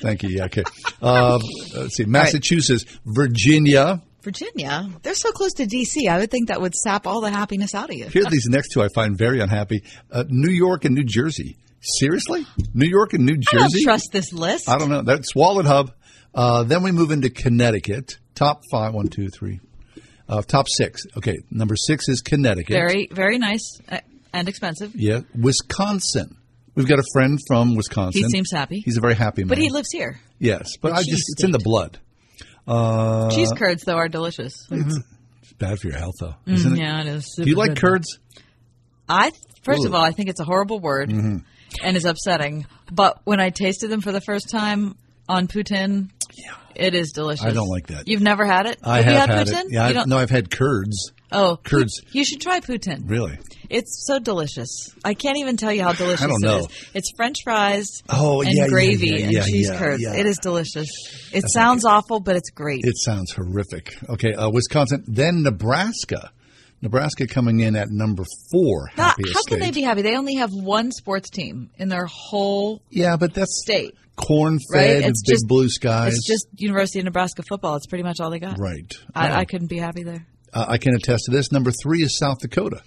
Thank 0.00 0.22
you. 0.22 0.30
Yeah, 0.30 0.44
okay. 0.44 0.64
Uh, 1.02 1.38
let's 1.74 1.96
see. 1.96 2.04
Massachusetts, 2.04 2.84
Virginia. 3.04 4.02
Virginia, 4.22 4.88
they're 5.02 5.14
so 5.14 5.30
close 5.32 5.54
to 5.54 5.64
D.C. 5.66 6.06
I 6.08 6.18
would 6.18 6.30
think 6.30 6.48
that 6.48 6.60
would 6.60 6.74
sap 6.74 7.06
all 7.06 7.20
the 7.20 7.30
happiness 7.30 7.74
out 7.74 7.88
of 7.88 7.96
you. 7.96 8.08
Here 8.08 8.26
are 8.26 8.30
these 8.30 8.46
next 8.46 8.70
two 8.72 8.82
I 8.82 8.88
find 8.94 9.16
very 9.16 9.40
unhappy. 9.40 9.84
Uh, 10.10 10.24
New 10.28 10.50
York 10.50 10.84
and 10.84 10.94
New 10.94 11.04
Jersey. 11.04 11.56
Seriously? 11.98 12.46
New 12.74 12.88
York 12.88 13.12
and 13.14 13.24
New 13.24 13.34
I 13.48 13.56
don't 13.56 13.62
Jersey? 13.70 13.84
trust 13.84 14.08
this 14.12 14.32
list. 14.32 14.68
I 14.68 14.78
don't 14.78 14.90
know. 14.90 15.02
That's 15.02 15.34
Wallet 15.34 15.66
Hub. 15.66 15.92
Uh, 16.34 16.62
then 16.64 16.82
we 16.82 16.92
move 16.92 17.10
into 17.10 17.30
Connecticut. 17.30 18.18
Top 18.34 18.62
five, 18.70 18.94
one, 18.94 19.08
two, 19.08 19.28
three. 19.28 19.60
Uh, 20.28 20.42
top 20.42 20.66
six. 20.68 21.02
Okay, 21.16 21.38
number 21.50 21.74
six 21.74 22.08
is 22.08 22.20
Connecticut. 22.20 22.74
Very, 22.74 23.08
very 23.10 23.38
nice 23.38 23.80
uh, 23.88 24.00
and 24.32 24.48
expensive. 24.48 24.92
Yeah, 24.94 25.20
Wisconsin. 25.34 26.36
We've 26.74 26.86
got 26.86 26.98
a 26.98 27.04
friend 27.12 27.38
from 27.48 27.74
Wisconsin. 27.74 28.22
He 28.22 28.28
seems 28.28 28.50
happy. 28.52 28.80
He's 28.84 28.98
a 28.98 29.00
very 29.00 29.14
happy 29.14 29.42
man. 29.42 29.48
But 29.48 29.58
he 29.58 29.70
lives 29.70 29.90
here. 29.90 30.20
Yes, 30.38 30.76
but 30.80 30.92
I 30.92 30.98
just 31.02 31.24
it's 31.32 31.42
in 31.42 31.50
the 31.50 31.58
blood. 31.58 31.98
Uh, 32.66 33.30
Cheese 33.30 33.52
curds, 33.56 33.82
though, 33.84 33.96
are 33.96 34.08
delicious. 34.08 34.52
It's 34.70 35.02
bad 35.54 35.80
for 35.80 35.88
your 35.88 35.96
health, 35.98 36.14
though, 36.20 36.34
Mm, 36.46 36.52
isn't 36.54 36.72
it? 36.74 36.78
yeah, 36.78 37.00
it 37.00 37.06
is. 37.06 37.24
Do 37.36 37.42
you 37.44 37.46
super 37.48 37.58
like 37.58 37.68
good. 37.70 37.80
curds? 37.80 38.18
I 39.08 39.32
first 39.62 39.86
of 39.86 39.94
all, 39.94 40.04
I 40.04 40.12
think 40.12 40.28
it's 40.28 40.40
a 40.40 40.44
horrible 40.44 40.78
word 40.78 41.10
Mhm. 41.10 41.44
And 41.82 41.96
is 41.96 42.04
upsetting. 42.04 42.66
But 42.92 43.20
when 43.24 43.40
I 43.40 43.50
tasted 43.50 43.88
them 43.88 44.00
for 44.00 44.12
the 44.12 44.20
first 44.20 44.50
time 44.50 44.96
on 45.28 45.46
poutine, 45.48 46.10
it 46.74 46.94
is 46.94 47.12
delicious. 47.12 47.44
I 47.44 47.50
don't 47.50 47.68
like 47.68 47.88
that. 47.88 48.06
You've 48.08 48.22
never 48.22 48.44
had 48.46 48.66
it? 48.66 48.78
I 48.84 48.98
you 48.98 49.04
have 49.04 49.28
had 49.28 49.30
had 49.30 49.46
poutine? 49.48 49.60
it. 49.64 49.66
Yeah, 49.72 49.84
You 49.84 49.90
I, 49.90 49.92
don't- 49.92 50.08
no, 50.08 50.18
I've 50.18 50.30
had 50.30 50.50
curds. 50.50 51.12
Oh, 51.30 51.58
curds. 51.62 52.00
You 52.12 52.24
should 52.24 52.40
try 52.40 52.60
poutine. 52.60 53.02
Really? 53.04 53.38
It's 53.68 54.06
so 54.06 54.18
delicious. 54.18 54.88
I 55.04 55.12
can't 55.12 55.36
even 55.36 55.58
tell 55.58 55.70
you 55.70 55.82
how 55.82 55.92
delicious 55.92 56.22
I 56.24 56.26
don't 56.28 56.40
know. 56.42 56.58
is. 56.60 56.88
It's 56.94 57.12
French 57.16 57.36
fries 57.44 57.84
Oh, 58.08 58.40
and 58.40 58.50
yeah, 58.50 58.62
yeah, 58.62 58.68
gravy 58.68 59.08
yeah, 59.08 59.16
and 59.24 59.32
yeah, 59.32 59.42
cheese 59.44 59.68
yeah, 59.70 59.78
curds. 59.78 60.02
yeah. 60.02 60.14
It 60.14 60.24
is 60.24 60.38
delicious. 60.38 60.88
It 61.34 61.42
That's 61.42 61.52
sounds 61.52 61.84
awful, 61.84 62.20
but 62.20 62.36
it's 62.36 62.48
great. 62.48 62.80
It 62.86 62.96
sounds 62.96 63.32
horrific. 63.32 63.94
Okay, 64.08 64.32
uh, 64.32 64.48
Wisconsin, 64.48 65.04
then 65.06 65.42
Nebraska. 65.42 66.30
Nebraska 66.80 67.26
coming 67.26 67.60
in 67.60 67.74
at 67.76 67.88
number 67.90 68.24
four. 68.52 68.90
Now, 68.96 69.14
how 69.34 69.42
can 69.48 69.58
they 69.60 69.70
be 69.70 69.82
happy? 69.82 70.02
They 70.02 70.16
only 70.16 70.36
have 70.36 70.50
one 70.52 70.92
sports 70.92 71.28
team 71.30 71.70
in 71.76 71.88
their 71.88 72.06
whole 72.06 72.82
Yeah, 72.90 73.16
but 73.16 73.34
that's 73.34 73.60
state. 73.62 73.94
corn 74.16 74.58
Right? 74.72 74.86
fed, 75.02 75.04
It's 75.10 75.22
big 75.22 75.34
just- 75.34 75.48
blue 75.48 75.68
skies. 75.68 76.14
It's 76.14 76.26
just 76.26 76.46
University 76.56 77.00
of 77.00 77.04
Nebraska 77.06 77.42
football. 77.48 77.76
It's 77.76 77.86
pretty 77.86 78.04
much 78.04 78.20
all 78.20 78.30
they 78.30 78.38
got. 78.38 78.58
right. 78.58 78.92
I. 79.14 79.40
I 79.40 79.44
couldn't 79.44 79.68
be 79.68 79.78
happy 79.78 80.02
there. 80.04 80.26
Uh, 80.52 80.66
I 80.68 80.78
can 80.78 80.94
attest 80.94 81.24
to 81.26 81.30
this. 81.32 81.50
Number 81.52 81.70
three 81.82 82.02
is 82.02 82.16
South 82.18 82.38
Dakota. 82.40 82.82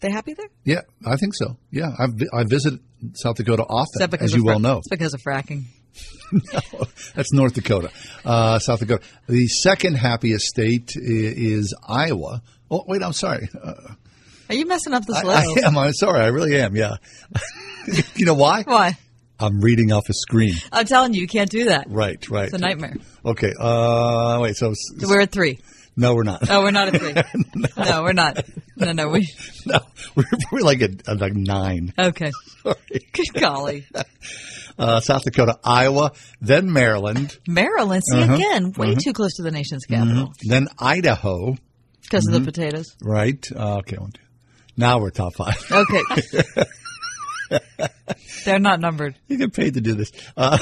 They 0.00 0.10
happy 0.10 0.34
there? 0.34 0.48
Yeah, 0.64 0.80
I 1.06 1.16
think 1.16 1.34
so. 1.34 1.56
Yeah, 1.70 1.90
I've, 1.98 2.14
I 2.32 2.44
visit 2.44 2.74
South 3.14 3.36
Dakota 3.36 3.62
Is 3.62 3.68
often, 4.00 4.20
as 4.20 4.34
you 4.34 4.44
well 4.44 4.60
know. 4.60 4.78
It's 4.78 4.88
because 4.88 5.14
of 5.14 5.20
fracking. 5.22 5.64
no, 6.32 6.60
that's 7.14 7.32
North 7.32 7.54
Dakota. 7.54 7.90
Uh, 8.24 8.58
South 8.58 8.80
Dakota. 8.80 9.02
The 9.28 9.46
second 9.46 9.94
happiest 9.94 10.44
state 10.46 10.90
i- 10.96 11.00
is 11.02 11.74
Iowa. 11.88 12.42
Oh, 12.70 12.84
wait, 12.86 13.02
I'm 13.02 13.12
sorry. 13.12 13.48
Uh, 13.62 13.74
Are 14.48 14.54
you 14.54 14.66
messing 14.66 14.92
up 14.94 15.04
this 15.06 15.16
I, 15.16 15.22
list? 15.22 15.64
I 15.64 15.66
am. 15.68 15.78
I'm 15.78 15.92
sorry. 15.92 16.20
I 16.20 16.28
really 16.28 16.58
am. 16.60 16.74
Yeah. 16.76 16.96
you 18.16 18.26
know 18.26 18.34
why? 18.34 18.62
Why? 18.62 18.96
I'm 19.38 19.60
reading 19.60 19.92
off 19.92 20.08
a 20.08 20.14
screen. 20.14 20.54
I'm 20.72 20.86
telling 20.86 21.12
you, 21.14 21.20
you 21.20 21.26
can't 21.28 21.50
do 21.50 21.66
that. 21.66 21.86
Right, 21.90 22.28
right. 22.30 22.46
It's 22.46 22.54
a 22.54 22.58
nightmare. 22.58 22.94
Okay. 23.24 23.52
Uh, 23.58 24.38
wait. 24.42 24.56
So, 24.56 24.72
So 24.74 25.08
we're 25.08 25.20
at 25.20 25.30
three. 25.30 25.58
no, 25.96 26.14
we're 26.14 26.22
not. 26.24 26.48
Oh, 26.50 26.62
we're 26.62 26.70
not 26.70 26.94
at 26.94 27.00
three. 27.34 27.42
no. 27.76 28.02
we're 28.02 28.12
not. 28.14 28.44
No, 28.76 28.92
no, 28.92 29.08
we. 29.08 29.28
no, 29.66 29.78
we're, 30.14 30.24
we're 30.50 30.60
like 30.62 30.80
a, 30.80 30.88
a 31.06 31.14
like 31.16 31.34
nine. 31.34 31.92
Okay. 31.98 32.32
Sorry. 32.62 32.76
Good 33.12 33.26
golly. 33.40 33.86
Uh, 34.78 35.00
South 35.00 35.22
Dakota, 35.24 35.58
Iowa, 35.64 36.12
then 36.40 36.70
Maryland, 36.72 37.38
Maryland, 37.48 38.02
see 38.10 38.20
Uh-huh, 38.20 38.34
again, 38.34 38.72
way 38.72 38.88
uh-huh. 38.92 39.00
too 39.02 39.12
close 39.14 39.34
to 39.36 39.42
the 39.42 39.50
nation's 39.50 39.84
capital 39.86 40.28
Mhm. 40.28 40.32
then 40.48 40.68
Idaho. 40.78 41.56
Because 42.08 42.26
of 42.26 42.34
Mhm. 42.34 42.44
the 42.44 42.52
potatoes. 42.52 42.96
Right. 43.02 43.44
Uh, 43.54 43.76
okay. 43.78 43.96
Now 44.76 44.98
we're 45.00 45.10
top 45.10 45.34
five. 45.34 45.56
Okay. 45.70 46.02
They're 48.44 48.58
not 48.58 48.80
numbered. 48.80 49.16
You 49.28 49.36
get 49.38 49.52
paid 49.52 49.74
to 49.74 49.80
do 49.80 49.94
this. 49.94 50.10
Uh, 50.36 50.58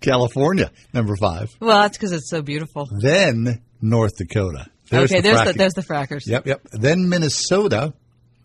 California, 0.00 0.70
number 0.92 1.16
five. 1.16 1.54
Well, 1.60 1.82
that's 1.82 1.96
because 1.96 2.12
it's 2.12 2.30
so 2.30 2.42
beautiful. 2.42 2.88
Then 3.00 3.62
North 3.80 4.16
Dakota. 4.16 4.66
There's 4.90 5.10
okay, 5.10 5.20
the 5.20 5.30
there's 5.32 5.44
the, 5.48 5.52
there's 5.54 5.72
the 5.74 5.82
frackers. 5.82 6.26
Yep, 6.26 6.46
yep. 6.46 6.62
Then 6.72 7.08
Minnesota. 7.08 7.92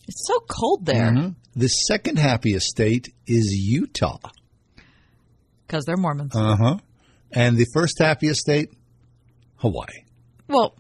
It's 0.08 0.28
so 0.28 0.40
cold 0.50 0.86
there 0.86 1.12
Mhm. 1.12 1.36
The 1.56 1.68
second 1.68 2.18
happiest 2.18 2.68
state 2.68 3.14
is 3.28 3.54
Utah. 3.54 4.18
because 5.68 5.86
they're 5.86 5.98
Mormons. 5.98 6.36
Uh 6.36 6.56
huh. 6.58 6.78
And 7.32 7.56
the 7.58 7.66
first 7.74 7.98
happiest 8.00 8.42
state, 8.42 8.70
Hawaii. 9.58 9.86
Well, 10.52 10.76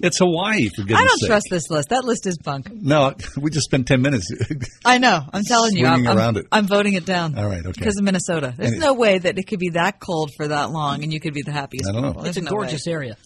It's 0.00 0.18
Hawaii, 0.18 0.68
for 0.74 0.82
goodness 0.82 1.00
I 1.00 1.04
don't 1.04 1.18
sake. 1.18 1.28
trust 1.28 1.46
this 1.50 1.70
list. 1.70 1.88
That 1.90 2.04
list 2.04 2.26
is 2.26 2.36
bunk. 2.38 2.70
No, 2.72 3.14
we 3.40 3.50
just 3.50 3.64
spent 3.66 3.86
10 3.86 4.02
minutes. 4.02 4.26
I 4.84 4.98
know. 4.98 5.20
I'm 5.32 5.42
telling 5.44 5.76
you. 5.76 5.86
I'm, 5.86 6.02
Swinging 6.04 6.18
I'm- 6.18 6.36
it. 6.36 6.46
I'm 6.52 6.66
voting 6.66 6.92
it 6.94 7.04
down. 7.06 7.38
All 7.38 7.46
right, 7.46 7.60
okay. 7.64 7.72
Because 7.78 7.96
of 7.96 8.04
Minnesota. 8.04 8.54
There's 8.56 8.72
And- 8.72 8.80
no 8.80 8.94
way 8.94 9.18
that 9.18 9.38
it 9.38 9.44
could 9.46 9.60
be 9.60 9.70
that 9.70 10.00
cold 10.00 10.30
for 10.36 10.48
that 10.48 10.70
long 10.70 11.02
and 11.02 11.12
you 11.12 11.20
could 11.20 11.34
be 11.34 11.42
the 11.42 11.52
happiest. 11.52 11.88
I 11.88 11.92
don't 11.92 12.02
know. 12.02 12.08
people. 12.08 12.22
There's 12.24 12.36
It's 12.36 12.46
a 12.46 12.50
no 12.50 12.56
gorgeous 12.56 12.86
way. 12.86 12.92
area. 12.92 13.16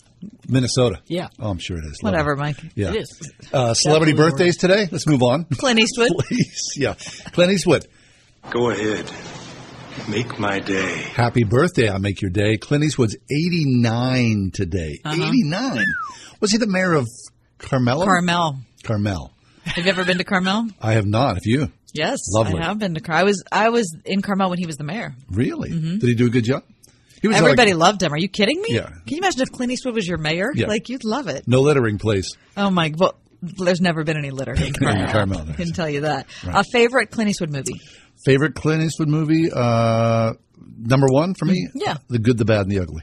Minnesota. 0.49 1.01
Yeah. 1.07 1.29
Oh, 1.39 1.49
I'm 1.51 1.59
sure 1.59 1.79
it 1.79 1.85
is. 1.85 1.99
Whatever, 2.03 2.37
Lovely. 2.37 2.55
Mike. 2.65 2.73
Yeah. 2.75 2.91
It 2.91 2.97
is. 3.03 3.33
Uh, 3.53 3.73
celebrity 3.75 4.15
birthdays 4.15 4.57
today? 4.57 4.89
Let's 4.91 5.07
move 5.07 5.23
on. 5.23 5.45
Clint 5.45 5.79
Eastwood. 5.79 6.11
Please. 6.19 6.73
Yeah. 6.77 6.95
Clint 7.33 7.53
Eastwood. 7.53 7.87
Go 8.51 8.71
ahead. 8.71 9.09
Make 10.07 10.39
my 10.39 10.59
day. 10.61 10.95
Happy 11.15 11.45
birthday. 11.45 11.89
I'll 11.89 11.99
make 11.99 12.23
your 12.23 12.31
day. 12.31 12.57
Clint 12.57 12.85
Eastwood's 12.85 13.17
89 13.31 14.51
today. 14.55 14.99
Uh-huh. 15.05 15.23
89. 15.29 15.85
Was 16.41 16.53
he 16.53 16.59
the 16.59 16.67
mayor 16.67 16.93
of 16.95 17.07
Carmel? 17.59 18.05
Carmel. 18.05 18.59
Carmel. 18.85 19.33
Have 19.65 19.85
you 19.85 19.91
ever 19.91 20.05
been 20.05 20.19
to 20.19 20.25
Carmel? 20.25 20.69
I 20.81 20.93
have 20.93 21.07
not. 21.07 21.35
Have 21.35 21.45
you? 21.47 21.71
Yes, 21.93 22.19
Lovely. 22.33 22.61
I 22.61 22.65
have 22.65 22.79
been 22.79 22.95
to 22.95 23.01
Carmel. 23.01 23.21
I 23.21 23.25
was 23.25 23.45
I 23.53 23.69
was 23.71 23.97
in 24.05 24.23
Carmel 24.23 24.51
when 24.51 24.59
he 24.59 24.67
was 24.67 24.77
the 24.77 24.85
mayor. 24.85 25.15
Really? 25.31 25.71
Mhm. 25.71 26.01
Did 26.01 26.09
he 26.09 26.15
do 26.15 26.27
a 26.27 26.31
good 26.31 26.45
job? 26.45 26.63
He 27.21 27.29
was 27.29 27.37
Everybody 27.37 27.75
like, 27.75 27.81
loved 27.81 28.03
him. 28.03 28.13
Are 28.13 28.19
you 28.19 28.29
kidding 28.29 28.61
me? 28.63 28.69
Yeah. 28.77 28.87
Can 28.89 29.01
you 29.07 29.19
imagine 29.19 29.41
if 29.43 29.51
Clint 29.53 29.73
Eastwood 29.73 29.95
was 29.95 30.07
your 30.07 30.19
mayor? 30.19 30.51
Yeah. 30.55 30.69
Like 30.69 30.89
you'd 30.89 31.05
love 31.05 31.29
it. 31.29 31.45
no 31.49 31.61
littering, 31.61 31.99
please. 31.99 32.37
Oh 32.57 32.71
my! 32.71 32.93
Well, 32.97 33.15
there's 33.43 33.81
never 33.81 34.05
been 34.05 34.17
any 34.17 34.31
litter 34.31 34.53
in 34.57 34.73
Carmel. 34.73 35.11
Carmel, 35.13 35.41
I 35.41 35.45
there's- 35.45 35.57
can 35.57 35.73
tell 35.73 35.89
you 35.91 36.03
that. 36.03 36.27
Right. 36.47 36.57
A 36.57 36.65
favorite 36.73 37.11
Clint 37.11 37.31
Eastwood 37.31 37.51
movie? 37.51 37.81
Favorite 38.29 38.55
Clint 38.55 38.83
Eastwood 38.83 39.09
movie? 39.09 39.51
Uh, 39.51 40.35
number 40.79 41.07
one 41.09 41.35
for 41.35 41.47
me. 41.47 41.69
Yeah. 41.75 41.97
The 42.09 42.19
Good, 42.19 42.37
the 42.37 42.45
Bad, 42.45 42.63
and 42.63 42.71
the 42.71 42.81
Ugly. 42.81 43.03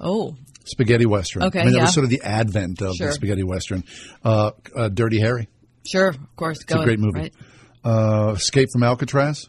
Oh, 0.00 0.34
Spaghetti 0.64 1.04
Western. 1.06 1.42
Okay, 1.44 1.60
I 1.60 1.64
mean, 1.64 1.72
that 1.74 1.78
yeah. 1.78 1.84
was 1.84 1.92
sort 1.94 2.04
of 2.04 2.10
the 2.10 2.22
advent 2.24 2.80
of 2.80 2.94
Sure. 2.94 3.08
the 3.08 3.12
Spaghetti 3.12 3.42
Western. 3.42 3.84
Uh, 4.24 4.52
uh, 4.74 4.88
Dirty 4.88 5.20
Harry. 5.20 5.48
sure, 5.86 6.08
of 6.08 6.36
course. 6.36 6.56
It's 6.62 6.64
Go 6.72 6.80
a 6.80 6.84
great 6.84 6.98
movie. 6.98 7.20
Right. 7.20 7.32
Uh, 7.84 8.32
Escape 8.36 8.68
from 8.72 8.82
Alcatraz. 8.82 9.48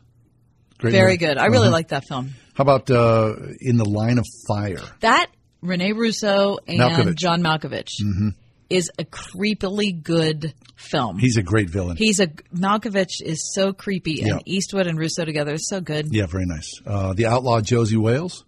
Great 0.79 0.91
Very 0.91 1.05
movie. 1.13 1.17
good. 1.17 1.37
I 1.37 1.45
really 1.45 1.67
Uh-huh. 1.67 1.71
like 1.71 1.87
that 1.89 2.03
film. 2.09 2.31
How 2.53 2.63
about 2.63 2.91
uh, 2.91 3.33
In 3.61 3.77
the 3.77 3.85
Line 3.85 4.17
of 4.17 4.25
Fire? 4.49 4.81
That 4.99 5.27
Rene 5.61 5.93
Russo 5.93 6.57
and 6.67 6.79
Malkovich. 6.79 7.15
John 7.17 7.41
Malkovich 7.41 7.91
hmm 8.01 8.29
is 8.69 8.89
a 8.99 9.03
creepily 9.03 10.01
good 10.01 10.53
film. 10.75 11.17
He's 11.19 11.37
a 11.37 11.43
great 11.43 11.69
villain. 11.69 11.97
He's 11.97 12.19
a 12.19 12.27
Malkovich 12.55 13.21
is 13.21 13.53
so 13.53 13.73
creepy, 13.73 14.19
and 14.21 14.27
Yeah. 14.29 14.37
Eastwood 14.45 14.87
and 14.87 14.97
Russo 14.97 15.23
together 15.25 15.53
is 15.53 15.67
so 15.69 15.81
good. 15.81 16.07
yeah, 16.13 16.25
very 16.25 16.45
nice. 16.45 16.69
Uh, 16.85 17.13
the 17.13 17.25
Outlaw 17.27 17.61
Josey 17.61 17.97
Wales. 17.97 18.43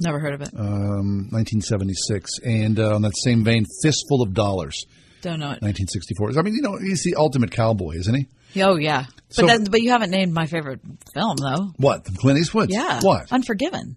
Never 0.00 0.18
heard 0.18 0.34
of 0.34 0.42
it. 0.42 0.50
um, 0.58 1.28
1976. 1.30 2.38
And 2.44 2.78
uh, 2.80 2.94
on 2.94 3.02
that 3.02 3.12
same 3.22 3.44
vein, 3.44 3.64
Fistful 3.82 4.22
of 4.22 4.34
Dollars, 4.34 4.84
Don't 5.20 5.38
know 5.40 5.46
it. 5.52 5.62
1964. 5.62 6.38
I 6.38 6.42
mean, 6.42 6.54
you 6.54 6.62
know, 6.62 6.76
he's 6.76 7.02
the 7.04 7.14
ultimate 7.16 7.50
cowboy, 7.52 7.94
isn't 7.96 8.14
he? 8.14 8.60
Oh 8.62 8.76
yeah, 8.76 9.06
but 9.28 9.34
So- 9.34 9.46
then, 9.46 9.64
but 9.64 9.80
you 9.80 9.90
haven't 9.90 10.10
named 10.10 10.32
my 10.32 10.46
favorite 10.46 10.80
film 11.14 11.36
though. 11.36 11.72
What? 11.76 12.04
Clint 12.16 12.38
Eastwood? 12.38 12.68
Yeah, 12.70 13.00
What? 13.00 13.30
Unforgiven. 13.32 13.96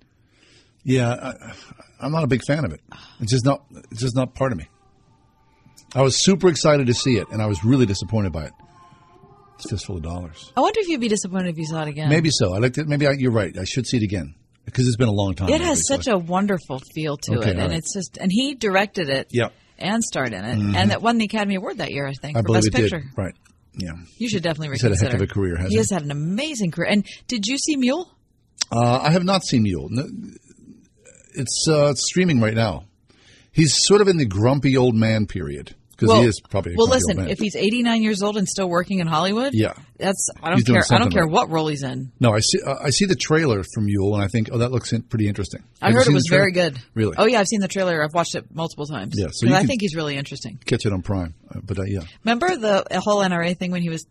Yeah, 0.84 1.10
I, 1.12 1.54
I'm 2.00 2.12
not 2.12 2.24
a 2.24 2.28
big 2.28 2.44
fan 2.46 2.64
of 2.66 2.72
it. 2.72 2.80
It's 3.20 3.32
just 3.32 3.44
not. 3.44 3.66
It's 3.92 4.02
just 4.02 4.16
not 4.16 4.36
part 4.36 4.52
of 4.52 4.58
me. 4.60 4.68
I 5.96 6.02
was 6.02 6.24
super 6.24 6.50
excited 6.50 6.88
to 6.88 6.94
see 6.94 7.18
it, 7.18 7.28
and 7.32 7.42
I 7.42 7.46
was 7.48 7.64
really 7.64 7.86
disappointed 7.86 8.32
by 8.34 8.46
it. 8.46 8.52
It's 9.56 9.70
Fistful 9.70 9.98
of 9.98 10.04
Dollars. 10.04 10.52
I 10.58 10.62
wonder 10.62 10.82
if 10.82 10.88
you'd 10.90 11.00
be 11.00 11.08
disappointed 11.08 11.48
if 11.50 11.58
you 11.58 11.66
saw 11.66 11.84
it 11.84 11.88
again. 11.88 12.10
Maybe 12.10 12.30
so. 12.30 12.54
I 12.54 12.58
liked 12.58 12.78
it. 12.78 12.88
Maybe 12.88 13.08
I, 13.08 13.12
you're 13.18 13.32
right. 13.32 13.58
I 13.58 13.64
should 13.64 13.88
see 13.88 13.98
it 13.98 14.04
again 14.04 14.36
because 14.66 14.86
it's 14.88 14.98
been 14.98 15.08
a 15.08 15.14
long 15.14 15.34
time. 15.36 15.48
it 15.50 15.62
has 15.62 15.82
obviously. 15.90 15.96
such 15.96 16.08
a 16.08 16.18
wonderful 16.18 16.80
feel 16.94 17.16
to 17.18 17.38
Okay, 17.38 17.52
it, 17.52 17.58
and 17.58 17.70
right. 17.70 17.78
it's 17.78 17.94
just 17.94 18.18
and 18.18 18.30
he 18.32 18.54
directed 18.56 19.10
it. 19.10 19.28
Yep. 19.32 19.54
And 19.78 20.02
starred 20.04 20.34
in 20.34 20.44
it, 20.46 20.58
Mhm. 20.58 20.76
and 20.76 20.92
that 20.92 21.02
won 21.02 21.18
the 21.18 21.26
Academy 21.26 21.56
Award 21.56 21.78
that 21.80 21.92
year, 21.92 22.06
I 22.08 22.14
think, 22.14 22.38
I 22.38 22.42
for 22.42 22.44
believe 22.48 22.64
Best 22.64 22.68
it 22.68 22.82
Picture. 22.82 23.00
did. 23.02 23.10
Right. 23.18 23.34
Yeah. 23.78 23.92
You 24.18 24.30
should 24.30 24.42
definitely 24.44 24.70
He's 24.74 24.82
had 24.82 24.94
a 24.94 24.96
heck 24.98 25.14
of 25.14 25.22
a 25.22 25.28
career, 25.28 25.56
hasn't 25.58 25.72
he 25.72 25.76
he? 25.76 25.78
has 25.80 25.90
had 25.90 26.02
an 26.04 26.12
amazing 26.12 26.72
career. 26.72 26.90
And 26.90 27.06
did 27.28 27.46
you 27.46 27.58
see 27.58 27.76
Mule? 27.76 28.10
Uh, 28.72 29.00
I 29.04 29.12
have 29.12 29.26
not 29.26 29.44
seen 29.44 29.64
Mule. 29.64 29.88
No, 29.90 30.04
It's 31.34 31.66
uh, 31.70 31.88
it's 31.92 32.06
streaming 32.08 32.40
right 32.40 32.54
now. 32.54 32.86
He's 33.52 33.74
sort 33.86 34.02
of 34.02 34.08
in 34.08 34.18
the 34.18 34.26
grumpy 34.26 34.76
old 34.78 34.96
man 34.96 35.28
period 35.28 35.76
because 35.96 36.10
well, 36.10 36.22
he 36.22 36.28
is 36.28 36.42
probably 36.50 36.76
well. 36.76 36.88
Listen, 36.88 37.30
if 37.30 37.40
he's 37.40 37.56
89 37.56 38.04
years 38.04 38.22
old 38.22 38.38
and 38.38 38.48
still 38.48 38.68
working 38.68 39.00
in 39.00 39.08
Hollywood, 39.08 39.52
Yeah. 39.54 39.74
that's 39.98 40.30
I 40.44 40.50
don't 40.50 40.66
doing 40.66 40.82
care. 40.82 40.96
I 40.98 41.00
don't 41.00 41.12
care 41.12 41.24
right. 41.24 41.32
what 41.32 41.50
role 41.50 41.68
he's 41.68 41.84
in. 41.84 42.12
no, 42.20 42.34
I 42.34 42.40
see 42.40 42.60
uh, 42.66 42.76
I 42.84 42.90
see 42.90 43.06
the 43.06 43.16
trailer 43.16 43.64
from 43.74 43.86
Mule, 43.86 44.14
and 44.16 44.24
I 44.24 44.28
think, 44.28 44.50
oh, 44.52 44.58
that 44.58 44.72
looks 44.72 44.92
in- 44.94 45.04
pretty 45.04 45.28
interesting. 45.28 45.64
I 45.82 45.88
Have 45.88 45.96
heard 45.96 46.08
it 46.08 46.14
was 46.14 46.28
very 46.30 46.52
good. 46.52 46.78
Really? 46.94 47.16
Oh 47.18 47.26
yeah, 47.26 47.40
I've 47.40 47.48
seen 47.48 47.62
the 47.62 47.68
trailer. 47.68 48.04
I've 48.04 48.14
watched 48.14 48.36
it 48.36 48.46
multiple 48.54 48.86
times. 48.86 49.16
Yeah, 49.18 49.28
so 49.32 49.54
I 49.54 49.64
think 49.64 49.82
he's 49.82 49.96
really 49.96 50.18
interesting. 50.18 50.60
Catch 50.66 50.86
it 50.86 50.94
on 50.94 51.02
Prime, 51.02 51.34
uh, 51.50 51.60
but 51.64 51.80
uh, 51.80 51.84
yeah. 51.84 52.02
Remember 52.24 52.56
the 52.58 53.02
whole 53.04 53.22
NRA 53.24 53.58
thing 53.58 53.72
when 53.72 53.82
he 53.82 53.90
was? 53.90 54.06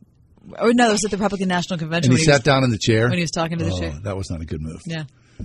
Oh 0.58 0.70
no, 0.70 0.88
it 0.88 0.92
was 0.92 1.04
at 1.04 1.10
the 1.10 1.16
Republican 1.16 1.48
National 1.48 1.78
Convention. 1.78 2.12
And 2.12 2.18
he 2.18 2.22
when 2.26 2.32
sat 2.34 2.40
was, 2.40 2.44
down 2.44 2.64
in 2.64 2.70
the 2.70 2.78
chair 2.78 3.08
when 3.08 3.18
he 3.18 3.22
was 3.22 3.30
talking 3.30 3.58
to 3.58 3.64
the 3.64 3.72
Oh, 3.72 3.78
chair. 3.78 3.92
That 4.04 4.16
was 4.16 4.30
not 4.30 4.40
a 4.42 4.44
good 4.44 4.60
move. 4.60 4.80
Yeah, 4.86 5.04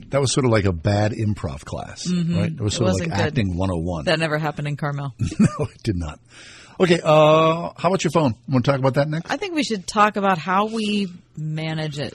That 0.10 0.22
was 0.22 0.32
sort 0.32 0.46
of 0.46 0.52
like 0.52 0.66
a 0.66 0.72
bad 0.74 1.12
improv 1.14 1.66
class, 1.66 2.08
Mhm. 2.08 2.36
right? 2.38 2.52
It 2.52 2.62
was 2.62 2.74
It 2.74 2.78
sort 2.78 2.90
of 2.90 2.94
wasn't 2.94 3.10
like 3.12 3.20
good. 3.20 3.28
acting 3.28 3.58
101. 3.58 4.06
that 4.06 4.20
never 4.20 4.38
happened 4.38 4.68
in 4.68 4.76
Carmel. 4.78 5.14
no, 5.40 5.66
it 5.66 5.84
did 5.84 5.96
not. 5.98 6.20
Okay, 6.80 7.00
uh, 7.04 7.72
how 7.76 7.90
about 7.90 8.04
your 8.04 8.12
phone? 8.12 8.36
Want 8.48 8.64
to 8.66 8.72
talk 8.72 8.80
about 8.80 8.94
that 8.94 9.10
next? 9.10 9.30
I 9.32 9.38
think 9.38 9.54
we 9.56 9.64
should 9.64 9.86
talk 9.88 10.16
about 10.16 10.38
how 10.38 10.68
we 10.68 11.08
manage 11.36 12.00
it 12.00 12.14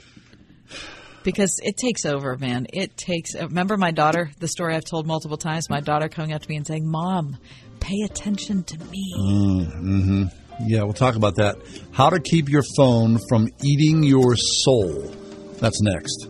because 1.23 1.59
it 1.63 1.77
takes 1.77 2.05
over, 2.05 2.37
man. 2.37 2.65
It 2.73 2.97
takes. 2.97 3.35
Remember 3.35 3.77
my 3.77 3.91
daughter? 3.91 4.31
The 4.39 4.47
story 4.47 4.75
I've 4.75 4.85
told 4.85 5.05
multiple 5.05 5.37
times. 5.37 5.69
My 5.69 5.81
daughter 5.81 6.07
coming 6.09 6.33
up 6.33 6.41
to 6.41 6.49
me 6.49 6.55
and 6.55 6.65
saying, 6.65 6.87
"Mom, 6.89 7.37
pay 7.79 8.01
attention 8.05 8.63
to 8.63 8.77
me." 8.85 9.13
Mm-hmm. 9.19 10.23
Yeah, 10.67 10.83
we'll 10.83 10.93
talk 10.93 11.15
about 11.15 11.35
that. 11.35 11.57
How 11.91 12.09
to 12.09 12.19
keep 12.19 12.49
your 12.49 12.63
phone 12.77 13.19
from 13.29 13.49
eating 13.61 14.01
your 14.03 14.35
soul. 14.35 15.13
That's 15.59 15.81
next. 15.81 16.27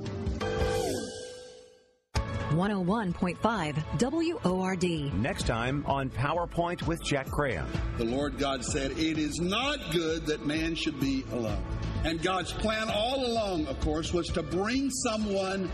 101.5 2.56 4.44
WORD. 4.44 5.14
Next 5.14 5.46
time 5.46 5.84
on 5.86 6.10
PowerPoint 6.10 6.88
with 6.88 7.04
Jack 7.04 7.30
Graham. 7.30 7.68
The 7.98 8.06
Lord 8.06 8.38
God 8.38 8.64
said, 8.64 8.92
It 8.92 9.18
is 9.18 9.40
not 9.40 9.80
good 9.92 10.26
that 10.28 10.46
man 10.46 10.76
should 10.76 11.00
be 11.00 11.26
alone. 11.32 11.64
And 12.04 12.22
God's 12.22 12.52
plan 12.52 12.90
all 12.90 13.26
along, 13.26 13.68
of 13.68 13.80
course, 13.82 14.14
was 14.14 14.28
to 14.28 14.44
bring 14.44 14.90
someone 14.90 15.70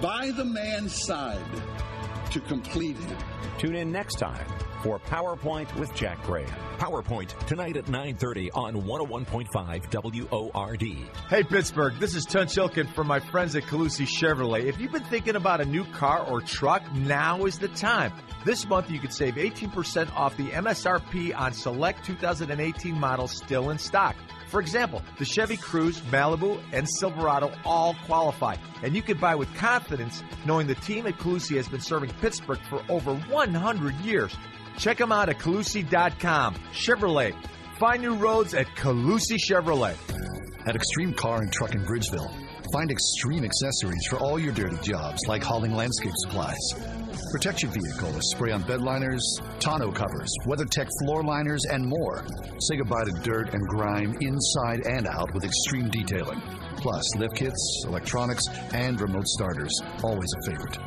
by 0.00 0.30
the 0.30 0.44
man's 0.44 0.94
side 0.94 1.44
to 2.30 2.40
complete 2.40 2.96
him. 2.96 3.18
Tune 3.58 3.74
in 3.76 3.92
next 3.92 4.18
time 4.18 4.46
for 4.82 4.98
PowerPoint 4.98 5.72
with 5.78 5.94
Jack 5.94 6.22
Graham. 6.24 6.50
PowerPoint 6.78 7.38
tonight 7.46 7.76
at 7.76 7.86
9:30 7.86 8.50
on 8.54 8.74
101.5 8.82 10.52
WORD. 10.52 10.82
Hey 11.28 11.42
Pittsburgh, 11.44 11.94
this 11.98 12.14
is 12.14 12.24
Tunch 12.24 12.56
Ilkin 12.56 12.92
from 12.92 13.06
my 13.06 13.20
friends 13.20 13.54
at 13.54 13.62
Collussy 13.64 14.06
Chevrolet. 14.06 14.64
If 14.64 14.80
you've 14.80 14.92
been 14.92 15.04
thinking 15.04 15.36
about 15.36 15.60
a 15.60 15.64
new 15.64 15.84
car 15.84 16.26
or 16.26 16.40
truck, 16.40 16.82
now 16.94 17.44
is 17.44 17.58
the 17.58 17.68
time. 17.68 18.12
This 18.44 18.66
month 18.66 18.90
you 18.90 18.98
could 18.98 19.12
save 19.12 19.34
18% 19.34 20.12
off 20.16 20.36
the 20.36 20.50
MSRP 20.50 21.32
on 21.38 21.52
select 21.52 22.04
2018 22.04 22.98
models 22.98 23.32
still 23.32 23.70
in 23.70 23.78
stock. 23.78 24.16
For 24.52 24.60
example, 24.60 25.00
the 25.18 25.24
Chevy 25.24 25.56
Cruze, 25.56 26.02
Malibu, 26.10 26.60
and 26.72 26.86
Silverado 26.86 27.50
all 27.64 27.96
qualify. 28.04 28.56
And 28.82 28.94
you 28.94 29.00
can 29.00 29.16
buy 29.16 29.34
with 29.34 29.52
confidence 29.54 30.22
knowing 30.44 30.66
the 30.66 30.74
team 30.74 31.06
at 31.06 31.16
Collussy 31.18 31.56
has 31.56 31.68
been 31.68 31.80
serving 31.80 32.10
Pittsburgh 32.20 32.60
for 32.68 32.82
over 32.90 33.14
100 33.14 33.94
years. 34.00 34.36
Check 34.78 34.98
them 34.98 35.12
out 35.12 35.28
at 35.28 35.38
Collussy.com. 35.38 36.54
Chevrolet. 36.72 37.34
Find 37.78 38.02
new 38.02 38.14
roads 38.14 38.54
at 38.54 38.66
Collussy 38.76 39.38
Chevrolet. 39.38 39.96
At 40.66 40.76
Extreme 40.76 41.14
Car 41.14 41.38
and 41.38 41.52
Truck 41.52 41.74
in 41.74 41.84
Bridgeville, 41.84 42.30
find 42.72 42.90
extreme 42.90 43.44
accessories 43.44 44.06
for 44.08 44.18
all 44.18 44.38
your 44.38 44.52
dirty 44.52 44.76
jobs, 44.82 45.20
like 45.26 45.42
hauling 45.42 45.74
landscape 45.74 46.12
supplies. 46.16 46.56
Protect 47.32 47.62
your 47.62 47.72
vehicle 47.72 48.12
with 48.12 48.22
spray-on 48.34 48.62
bed 48.62 48.80
liners, 48.80 49.22
tonneau 49.58 49.90
covers, 49.92 50.32
WeatherTech 50.46 50.88
floor 51.02 51.24
liners, 51.24 51.64
and 51.64 51.84
more. 51.84 52.24
Say 52.60 52.76
goodbye 52.76 53.04
to 53.04 53.12
dirt 53.22 53.52
and 53.52 53.66
grime 53.66 54.16
inside 54.20 54.86
and 54.86 55.06
out 55.08 55.32
with 55.34 55.44
extreme 55.44 55.88
detailing. 55.90 56.40
Plus, 56.76 57.16
lift 57.16 57.36
kits, 57.36 57.84
electronics, 57.86 58.44
and 58.72 59.00
remote 59.00 59.26
starters. 59.26 59.72
Always 60.02 60.30
a 60.40 60.50
favorite. 60.50 60.78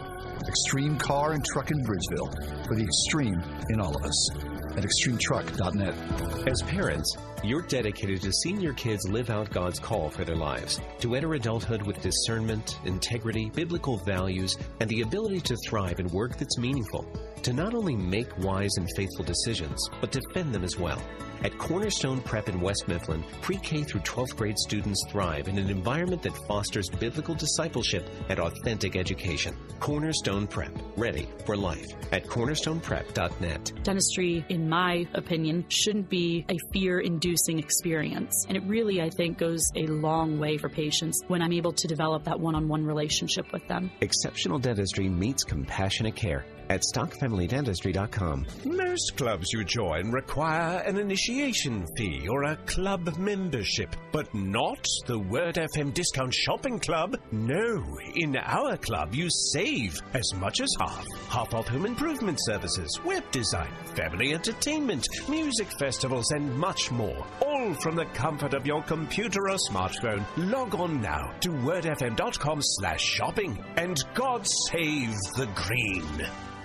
Extreme 0.55 0.97
Car 0.99 1.33
and 1.33 1.43
Truck 1.43 1.69
in 1.69 1.83
Bridgeville. 1.83 2.65
For 2.65 2.75
the 2.75 2.83
extreme 2.85 3.43
in 3.71 3.81
all 3.81 3.93
of 3.93 4.05
us. 4.05 4.29
At 4.77 4.85
extremetruck.net. 4.85 6.47
As 6.47 6.61
parents, 6.61 7.17
you're 7.43 7.63
dedicated 7.63 8.21
to 8.21 8.31
seeing 8.31 8.61
your 8.61 8.73
kids 8.75 9.05
live 9.09 9.29
out 9.29 9.49
God's 9.51 9.79
call 9.79 10.09
for 10.09 10.23
their 10.23 10.37
lives, 10.37 10.79
to 10.99 11.15
enter 11.15 11.33
adulthood 11.33 11.85
with 11.85 12.01
discernment, 12.01 12.79
integrity, 12.85 13.49
biblical 13.49 13.97
values, 13.97 14.55
and 14.79 14.89
the 14.89 15.01
ability 15.01 15.41
to 15.41 15.57
thrive 15.67 15.99
in 15.99 16.07
work 16.07 16.37
that's 16.37 16.57
meaningful, 16.57 17.05
to 17.43 17.51
not 17.51 17.73
only 17.73 17.97
make 17.97 18.37
wise 18.37 18.77
and 18.77 18.87
faithful 18.95 19.25
decisions, 19.25 19.89
but 19.99 20.13
defend 20.13 20.55
them 20.55 20.63
as 20.63 20.77
well. 20.77 21.01
At 21.45 21.55
Cornerstone 21.59 22.21
Prep 22.21 22.49
in 22.49 22.59
West 22.59 22.87
Mifflin, 22.87 23.23
pre-K 23.43 23.83
through 23.83 24.01
12th 24.01 24.35
grade 24.35 24.57
students 24.57 25.05
thrive 25.11 25.47
in 25.47 25.59
an 25.59 25.69
environment 25.69 26.23
that 26.23 26.35
fosters 26.47 26.89
biblical 26.89 27.35
discipleship 27.35 28.09
and 28.29 28.39
authentic 28.39 28.95
education. 28.95 29.55
Cornerstone 29.79 30.47
Prep, 30.47 30.71
ready 30.97 31.29
for 31.45 31.55
life 31.55 31.85
at 32.11 32.25
cornerstoneprep.net. 32.25 33.73
Dentistry, 33.83 34.43
in 34.49 34.67
my 34.67 35.07
opinion, 35.13 35.65
shouldn't 35.69 36.09
be 36.09 36.47
a 36.49 36.57
fear 36.73 37.01
inducing 37.01 37.59
experience. 37.59 38.47
And 38.47 38.57
it 38.57 38.63
really, 38.63 38.99
I 39.03 39.11
think, 39.11 39.37
goes 39.37 39.61
a 39.75 39.85
long 39.85 40.39
way 40.39 40.57
for 40.57 40.67
patients 40.67 41.21
when 41.27 41.43
I'm 41.43 41.53
able 41.53 41.73
to 41.73 41.87
develop 41.87 42.23
that 42.23 42.39
one 42.39 42.55
on 42.55 42.67
one 42.67 42.83
relationship 42.83 43.53
with 43.53 43.67
them. 43.67 43.91
Exceptional 44.01 44.57
dentistry 44.57 45.09
meets 45.09 45.43
compassionate 45.43 46.15
care 46.15 46.43
at 46.69 46.81
stockfamilydentistry.com. 46.93 48.45
Most 48.65 49.17
clubs 49.17 49.51
you 49.53 49.63
join 49.63 50.11
require 50.11 50.79
an 50.79 50.97
initiation 50.97 51.85
fee 51.97 52.27
or 52.27 52.43
a 52.43 52.55
club 52.65 53.17
membership, 53.17 53.95
but 54.11 54.33
not 54.33 54.85
the 55.05 55.19
Word 55.19 55.55
FM 55.55 55.93
Discount 55.93 56.33
Shopping 56.33 56.79
Club. 56.79 57.17
No, 57.31 57.83
in 58.15 58.35
our 58.37 58.77
club 58.77 59.13
you 59.13 59.27
save 59.53 59.99
as 60.13 60.33
much 60.35 60.61
as 60.61 60.73
half. 60.79 61.05
Half 61.29 61.53
off 61.53 61.67
home 61.67 61.85
improvement 61.85 62.39
services, 62.43 62.99
web 63.05 63.23
design, 63.31 63.71
family 63.95 64.33
entertainment, 64.33 65.07
music 65.29 65.67
festivals, 65.79 66.31
and 66.31 66.57
much 66.57 66.91
more. 66.91 67.25
All 67.41 67.73
from 67.75 67.95
the 67.95 68.05
comfort 68.13 68.53
of 68.53 68.65
your 68.65 68.81
computer 68.83 69.49
or 69.49 69.57
smartphone. 69.69 70.23
Log 70.37 70.75
on 70.75 71.01
now 71.01 71.33
to 71.41 71.49
wordfm.com 71.49 72.59
slash 72.61 73.01
shopping 73.01 73.63
and 73.77 73.97
God 74.13 74.45
save 74.69 75.13
the 75.35 75.47
green. 75.55 76.64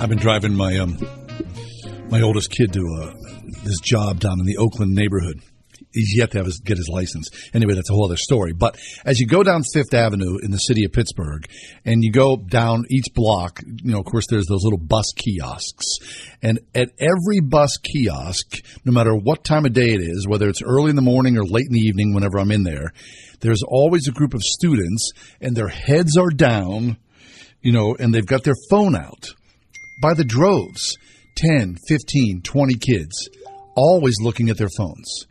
I've 0.00 0.08
been 0.08 0.18
driving 0.18 0.54
my 0.54 0.78
um 0.78 0.96
my 2.08 2.22
oldest 2.22 2.50
kid 2.50 2.72
to 2.72 2.80
uh, 2.80 3.12
this 3.64 3.80
job 3.80 4.20
down 4.20 4.40
in 4.40 4.46
the 4.46 4.56
Oakland 4.56 4.94
neighborhood. 4.94 5.40
He's 5.92 6.14
yet 6.16 6.32
to 6.32 6.38
have 6.38 6.46
his, 6.46 6.60
get 6.60 6.76
his 6.76 6.88
license. 6.92 7.28
Anyway, 7.54 7.74
that's 7.74 7.88
a 7.88 7.92
whole 7.92 8.04
other 8.04 8.16
story. 8.16 8.52
But 8.52 8.78
as 9.04 9.18
you 9.18 9.26
go 9.26 9.42
down 9.42 9.62
Fifth 9.72 9.94
Avenue 9.94 10.38
in 10.42 10.50
the 10.50 10.58
city 10.58 10.84
of 10.84 10.92
Pittsburgh, 10.92 11.46
and 11.84 12.04
you 12.04 12.12
go 12.12 12.36
down 12.36 12.84
each 12.90 13.06
block, 13.14 13.60
you 13.66 13.92
know, 13.92 14.00
of 14.00 14.04
course, 14.04 14.26
there's 14.28 14.46
those 14.46 14.64
little 14.64 14.78
bus 14.78 15.12
kiosks, 15.16 15.86
and 16.42 16.60
at 16.74 16.90
every 16.98 17.40
bus 17.40 17.76
kiosk, 17.78 18.62
no 18.84 18.92
matter 18.92 19.14
what 19.14 19.44
time 19.44 19.64
of 19.64 19.72
day 19.72 19.92
it 19.92 20.00
is, 20.00 20.26
whether 20.28 20.48
it's 20.48 20.62
early 20.62 20.90
in 20.90 20.96
the 20.96 21.02
morning 21.02 21.38
or 21.38 21.44
late 21.44 21.66
in 21.66 21.72
the 21.72 21.80
evening, 21.80 22.14
whenever 22.14 22.38
I'm 22.38 22.52
in 22.52 22.64
there, 22.64 22.92
there's 23.40 23.62
always 23.66 24.08
a 24.08 24.12
group 24.12 24.34
of 24.34 24.42
students, 24.42 25.12
and 25.40 25.56
their 25.56 25.68
heads 25.68 26.16
are 26.16 26.30
down, 26.30 26.98
you 27.62 27.72
know, 27.72 27.96
and 27.98 28.14
they've 28.14 28.26
got 28.26 28.44
their 28.44 28.56
phone 28.70 28.94
out 28.94 29.34
by 30.02 30.12
the 30.14 30.24
droves 30.24 30.96
10, 31.36 31.76
15, 31.88 32.42
20 32.42 32.74
kids, 32.74 33.28
always 33.76 34.16
looking 34.20 34.50
at 34.50 34.58
their 34.58 34.68
phones. 34.76 35.27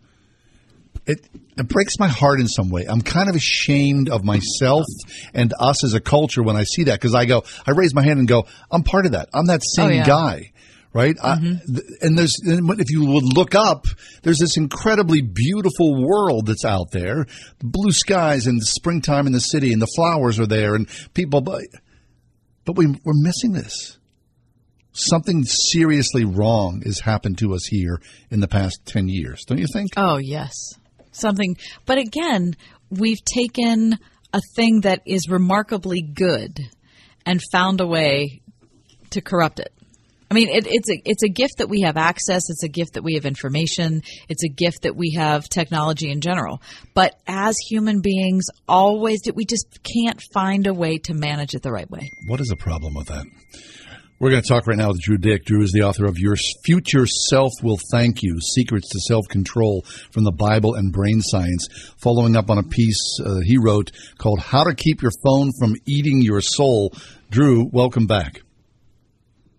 It, 1.07 1.25
it 1.57 1.67
breaks 1.69 1.97
my 1.99 2.09
heart 2.09 2.41
in 2.41 2.47
some 2.47 2.69
way. 2.69 2.85
I'm 2.85 3.01
kind 3.01 3.29
of 3.29 3.35
ashamed 3.35 4.09
of 4.09 4.25
myself 4.25 4.85
and 5.33 5.53
us 5.57 5.83
as 5.85 5.93
a 5.93 6.01
culture 6.01 6.43
when 6.43 6.57
I 6.57 6.63
see 6.63 6.83
that 6.83 6.99
because 6.99 7.15
I 7.15 7.25
go, 7.25 7.43
I 7.65 7.71
raise 7.71 7.95
my 7.95 8.03
hand 8.03 8.19
and 8.19 8.27
go, 8.27 8.45
I'm 8.69 8.83
part 8.83 9.05
of 9.05 9.13
that. 9.13 9.29
I'm 9.33 9.45
that 9.47 9.61
oh, 9.63 9.75
same 9.75 9.89
Oh, 9.89 9.93
yeah. 9.93 10.05
guy. 10.05 10.51
Right, 10.93 11.15
I, 11.21 11.35
mm-hmm. 11.35 11.77
and 12.01 12.17
there's 12.17 12.33
and 12.43 12.67
if 12.79 12.89
you 12.89 13.05
would 13.05 13.35
look 13.35 13.53
up, 13.53 13.85
there's 14.23 14.39
this 14.39 14.57
incredibly 14.57 15.21
beautiful 15.21 15.93
world 15.93 16.47
that's 16.47 16.65
out 16.65 16.89
there, 16.91 17.27
blue 17.59 17.91
skies 17.91 18.47
and 18.47 18.63
springtime 18.63 19.27
in 19.27 19.33
the 19.33 19.39
city, 19.39 19.73
and 19.73 19.81
the 19.81 19.91
flowers 19.95 20.39
are 20.39 20.47
there, 20.47 20.73
and 20.73 20.87
people. 21.13 21.41
But, 21.41 21.65
but 22.65 22.77
we 22.77 22.87
we're 22.87 23.21
missing 23.21 23.51
this 23.51 23.97
something 24.97 25.43
seriously 25.43 26.25
wrong 26.25 26.81
has 26.83 26.99
happened 26.99 27.37
to 27.37 27.53
us 27.53 27.65
here 27.65 28.01
in 28.31 28.39
the 28.39 28.47
past 28.47 28.79
10 28.85 29.07
years, 29.07 29.43
don't 29.45 29.59
you 29.59 29.67
think? 29.71 29.91
Oh, 29.95 30.17
yes. 30.17 30.53
Something. 31.19 31.57
But 31.85 31.97
again, 31.97 32.55
we've 32.89 33.23
taken 33.23 33.97
a 34.33 34.41
thing 34.55 34.81
that 34.81 35.01
is 35.05 35.29
remarkably 35.29 36.01
good 36.01 36.59
and 37.25 37.41
found 37.51 37.81
a 37.81 37.87
way 37.87 38.41
to 39.11 39.21
corrupt 39.21 39.59
it. 39.59 39.73
I 40.29 40.33
mean, 40.33 40.49
it, 40.49 40.67
it's 40.67 40.89
a 40.89 41.01
it's 41.05 41.23
a 41.23 41.29
gift 41.29 41.59
that 41.59 41.69
we 41.69 41.81
have 41.81 41.95
access. 41.95 42.49
It's 42.49 42.63
a 42.63 42.67
gift 42.67 42.93
that 42.93 43.03
we 43.03 43.13
have 43.13 43.25
information. 43.25 44.03
It's 44.27 44.43
a 44.43 44.49
gift 44.49 44.81
that 44.81 44.95
we 44.95 45.13
have 45.15 45.47
technology 45.47 46.11
in 46.11 46.19
general. 46.19 46.61
But 46.93 47.15
as 47.27 47.55
human 47.69 48.01
beings, 48.01 48.45
always 48.67 49.21
we 49.33 49.45
just 49.45 49.79
can't 49.83 50.21
find 50.33 50.67
a 50.67 50.73
way 50.73 50.97
to 50.99 51.13
manage 51.13 51.53
it 51.53 51.61
the 51.61 51.71
right 51.71 51.89
way. 51.89 52.09
What 52.27 52.41
is 52.41 52.47
the 52.47 52.57
problem 52.57 52.93
with 52.93 53.07
that? 53.07 53.25
We're 54.19 54.31
going 54.31 54.41
to 54.41 54.49
talk 54.49 54.65
right 54.65 54.77
now 54.77 54.87
with 54.87 54.99
Drew 54.99 55.19
Dyck. 55.19 55.45
Drew 55.45 55.61
is 55.61 55.71
the 55.71 55.83
author 55.83 56.05
of 56.05 56.17
Your 56.17 56.35
Future 56.65 57.05
Self 57.05 57.51
Will 57.61 57.77
Thank 57.91 58.23
You 58.23 58.39
Secrets 58.41 58.89
to 58.89 58.99
Self 58.99 59.27
Control 59.27 59.83
from 60.11 60.23
the 60.23 60.31
Bible 60.31 60.73
and 60.73 60.91
Brain 60.91 61.21
Science, 61.21 61.67
following 62.01 62.35
up 62.35 62.49
on 62.49 62.57
a 62.57 62.63
piece 62.63 63.19
uh, 63.23 63.41
he 63.45 63.59
wrote 63.59 63.91
called 64.17 64.39
How 64.39 64.63
to 64.63 64.73
Keep 64.73 65.03
Your 65.03 65.11
Phone 65.23 65.51
from 65.59 65.75
Eating 65.85 66.23
Your 66.23 66.41
Soul. 66.41 66.93
Drew, 67.29 67.69
welcome 67.71 68.07
back. 68.07 68.41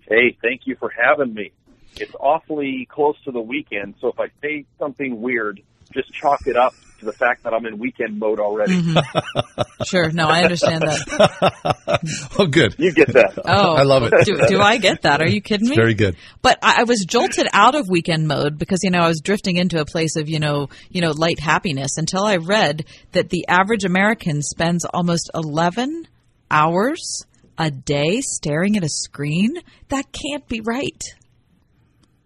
Hey, 0.08 0.36
thank 0.42 0.62
you 0.64 0.74
for 0.74 0.90
having 0.90 1.34
me. 1.34 1.52
It's 1.94 2.16
awfully 2.18 2.88
close 2.90 3.14
to 3.26 3.30
the 3.30 3.40
weekend, 3.40 3.94
so 4.00 4.08
if 4.08 4.18
I 4.18 4.26
say 4.42 4.64
something 4.76 5.22
weird, 5.22 5.60
just 5.92 6.12
chalk 6.12 6.48
it 6.48 6.56
up 6.56 6.74
to 6.98 7.04
the 7.04 7.12
fact 7.12 7.44
that 7.44 7.52
I'm 7.54 7.64
in 7.66 7.78
weekend 7.78 8.18
mode 8.18 8.40
already. 8.40 8.80
Mm-hmm. 8.80 9.60
Sure. 9.86 10.10
No, 10.10 10.26
I 10.26 10.42
understand 10.42 10.82
that. 10.82 12.00
oh, 12.38 12.46
good. 12.46 12.74
You 12.78 12.92
get 12.92 13.12
that. 13.12 13.38
Oh, 13.46 13.74
I 13.74 13.84
love 13.84 14.02
it. 14.02 14.12
Do, 14.24 14.36
do 14.48 14.60
I 14.60 14.76
get 14.78 15.02
that? 15.02 15.22
Are 15.22 15.28
you 15.28 15.40
kidding 15.40 15.68
me? 15.68 15.76
Very 15.76 15.94
good. 15.94 16.16
But 16.42 16.58
I, 16.62 16.80
I 16.80 16.82
was 16.82 17.04
jolted 17.04 17.46
out 17.52 17.76
of 17.76 17.88
weekend 17.88 18.26
mode 18.26 18.58
because 18.58 18.80
you 18.82 18.90
know 18.90 18.98
I 18.98 19.06
was 19.06 19.20
drifting 19.20 19.56
into 19.56 19.80
a 19.80 19.84
place 19.84 20.16
of 20.16 20.28
you 20.28 20.40
know 20.40 20.68
you 20.90 21.00
know 21.00 21.12
light 21.12 21.38
happiness 21.38 21.96
until 21.96 22.24
I 22.24 22.36
read 22.36 22.84
that 23.12 23.30
the 23.30 23.46
average 23.48 23.84
American 23.84 24.42
spends 24.42 24.84
almost 24.84 25.30
eleven 25.32 26.08
hours 26.50 27.24
a 27.56 27.70
day 27.70 28.20
staring 28.20 28.76
at 28.76 28.82
a 28.82 28.88
screen. 28.88 29.54
That 29.88 30.06
can't 30.12 30.46
be 30.48 30.60
right. 30.60 31.02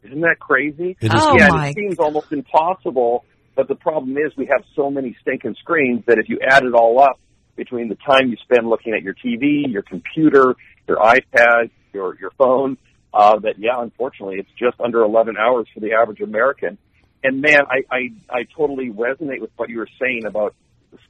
Isn't 0.05 0.21
that 0.23 0.39
crazy? 0.41 0.97
It 1.01 1.15
is 1.15 1.21
Oh, 1.23 1.37
yeah, 1.37 1.49
my 1.49 1.69
it 1.69 1.75
seems 1.75 1.99
almost 1.99 2.33
impossible, 2.33 3.25
but 3.55 3.69
the 3.69 3.75
problem 3.75 4.17
is 4.17 4.37
we 4.37 4.47
have 4.47 4.65
so 4.75 4.91
many 4.91 5.17
stinking 5.21 5.57
screens 5.61 6.05
that 6.07 6.19
if 6.19 6.29
you 6.29 6.39
add 6.41 6.65
it 6.65 6.75
all 6.75 7.01
up 7.01 7.21
between 7.57 7.89
the 7.89 7.97
time 7.97 8.29
you 8.29 8.37
spend 8.43 8.69
looking 8.69 8.95
at 8.95 9.03
your 9.03 9.15
TV, 9.15 9.71
your 9.71 9.83
computer, 9.83 10.55
your 10.89 10.97
iPad, 10.99 11.71
your 11.93 12.19
your 12.19 12.31
phone, 12.39 12.79
uh, 13.13 13.39
that 13.41 13.59
yeah, 13.59 13.81
unfortunately, 13.81 14.37
it's 14.39 14.51
just 14.59 14.81
under 14.81 15.03
11 15.03 15.37
hours 15.37 15.67
for 15.73 15.81
the 15.81 15.93
average 15.93 16.21
American. 16.21 16.79
And 17.23 17.41
man, 17.41 17.61
I 17.69 17.95
I, 17.95 18.01
I 18.31 18.43
totally 18.57 18.91
resonate 18.91 19.41
with 19.41 19.51
what 19.57 19.69
you 19.69 19.79
were 19.79 19.89
saying 20.01 20.25
about 20.25 20.55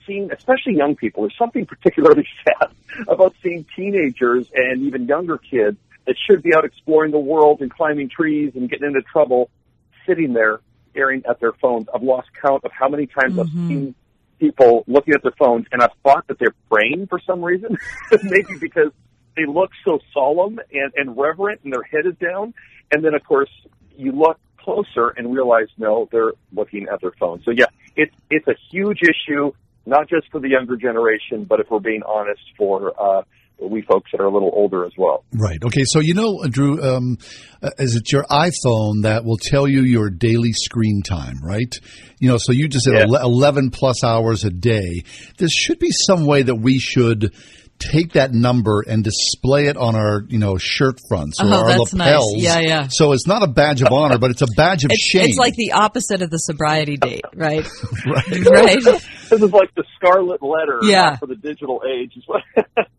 seeing, 0.06 0.30
especially 0.32 0.76
young 0.76 0.96
people. 0.96 1.22
There's 1.22 1.38
something 1.38 1.64
particularly 1.66 2.26
sad 2.44 2.72
about 3.06 3.34
seeing 3.42 3.64
teenagers 3.76 4.50
and 4.54 4.82
even 4.82 5.06
younger 5.06 5.38
kids 5.38 5.78
that 6.06 6.16
should 6.26 6.42
be 6.42 6.54
out 6.54 6.64
exploring 6.64 7.12
the 7.12 7.18
world 7.18 7.60
and 7.60 7.70
climbing 7.70 8.08
trees 8.08 8.52
and 8.56 8.68
getting 8.68 8.88
into 8.88 9.02
trouble, 9.02 9.48
sitting 10.06 10.32
there 10.32 10.60
staring 10.92 11.22
at 11.28 11.40
their 11.40 11.52
phones. 11.52 11.88
I've 11.92 12.02
lost 12.02 12.28
count 12.40 12.64
of 12.64 12.70
how 12.72 12.88
many 12.88 13.06
times 13.06 13.38
I've 13.38 13.48
seen 13.48 13.94
people 14.38 14.84
looking 14.86 15.14
at 15.14 15.22
their 15.22 15.34
phones, 15.38 15.66
and 15.72 15.82
I've 15.82 15.92
thought 16.02 16.26
that 16.28 16.38
they're 16.38 16.54
praying 16.70 17.08
for 17.08 17.20
some 17.26 17.44
reason, 17.44 17.76
maybe 18.22 18.58
because 18.60 18.92
they 19.36 19.46
look 19.46 19.70
so 19.84 19.98
solemn 20.12 20.60
and, 20.72 20.92
and 20.96 21.16
reverent, 21.16 21.60
and 21.64 21.72
their 21.72 21.82
head 21.82 22.06
is 22.06 22.14
down. 22.18 22.54
And 22.90 23.04
then, 23.04 23.14
of 23.14 23.24
course, 23.24 23.50
you 23.96 24.12
look 24.12 24.38
closer 24.58 25.08
and 25.08 25.34
realize 25.34 25.68
no, 25.76 26.08
they're 26.12 26.32
looking 26.52 26.86
at 26.92 27.00
their 27.00 27.12
phone. 27.12 27.42
So 27.44 27.50
yeah, 27.50 27.66
it's 27.96 28.14
it's 28.30 28.46
a 28.46 28.54
huge 28.70 29.00
issue, 29.02 29.52
not 29.86 30.08
just 30.08 30.30
for 30.30 30.40
the 30.40 30.48
younger 30.48 30.76
generation, 30.76 31.44
but 31.44 31.60
if 31.60 31.70
we're 31.70 31.80
being 31.80 32.02
honest, 32.02 32.42
for 32.56 32.92
uh, 33.00 33.22
we 33.60 33.82
folks 33.82 34.10
that 34.12 34.20
are 34.20 34.26
a 34.26 34.32
little 34.32 34.50
older 34.54 34.84
as 34.84 34.92
well. 34.98 35.24
Right. 35.32 35.62
Okay. 35.64 35.84
So 35.84 36.00
you 36.00 36.14
know, 36.14 36.44
Drew, 36.48 36.82
um, 36.82 37.18
uh, 37.62 37.70
is 37.78 37.94
it 37.96 38.10
your 38.12 38.24
iPhone 38.24 39.02
that 39.02 39.22
will 39.24 39.38
tell 39.38 39.68
you 39.68 39.82
your 39.82 40.10
daily 40.10 40.52
screen 40.52 41.02
time? 41.02 41.36
Right. 41.42 41.74
You 42.18 42.28
know, 42.28 42.38
so 42.38 42.52
you 42.52 42.68
just 42.68 42.84
said 42.84 42.94
Yeah. 42.94 43.22
eleven 43.22 43.70
plus 43.70 44.02
hours 44.04 44.44
a 44.44 44.50
day. 44.50 45.02
There 45.38 45.48
should 45.48 45.78
be 45.78 45.90
some 45.90 46.26
way 46.26 46.42
that 46.42 46.56
we 46.56 46.78
should 46.78 47.32
take 47.90 48.12
that 48.12 48.32
number 48.32 48.82
and 48.86 49.02
display 49.02 49.66
it 49.66 49.76
on 49.76 49.94
our, 49.96 50.22
you 50.28 50.38
know, 50.38 50.56
shirt 50.58 50.98
fronts 51.08 51.40
or 51.40 51.46
Oh, 51.46 51.52
our 51.52 51.68
that's 51.68 51.92
nice. 51.94 52.08
lapels. 52.10 52.34
Yeah, 52.36 52.58
yeah. 52.60 52.88
So 52.88 53.12
it's 53.12 53.26
not 53.26 53.42
a 53.42 53.46
badge 53.46 53.82
of 53.82 53.92
honor, 53.92 54.18
but 54.18 54.30
it's 54.30 54.42
a 54.42 54.46
badge 54.56 54.84
of 54.84 54.90
It's, 54.92 55.02
shame. 55.02 55.24
it's 55.28 55.38
like 55.38 55.54
the 55.54 55.72
opposite 55.72 56.22
of 56.22 56.30
the 56.30 56.38
sobriety 56.38 56.96
date, 56.96 57.24
right? 57.34 57.66
right. 58.06 58.46
right. 58.46 58.82
This 58.82 59.32
is 59.32 59.52
like 59.52 59.74
the 59.74 59.84
scarlet 59.96 60.42
letter 60.42 60.78
Yeah. 60.82 61.16
for 61.16 61.26
the 61.26 61.36
digital 61.36 61.82
age. 61.88 62.12
is 62.16 62.24
what- 62.26 62.42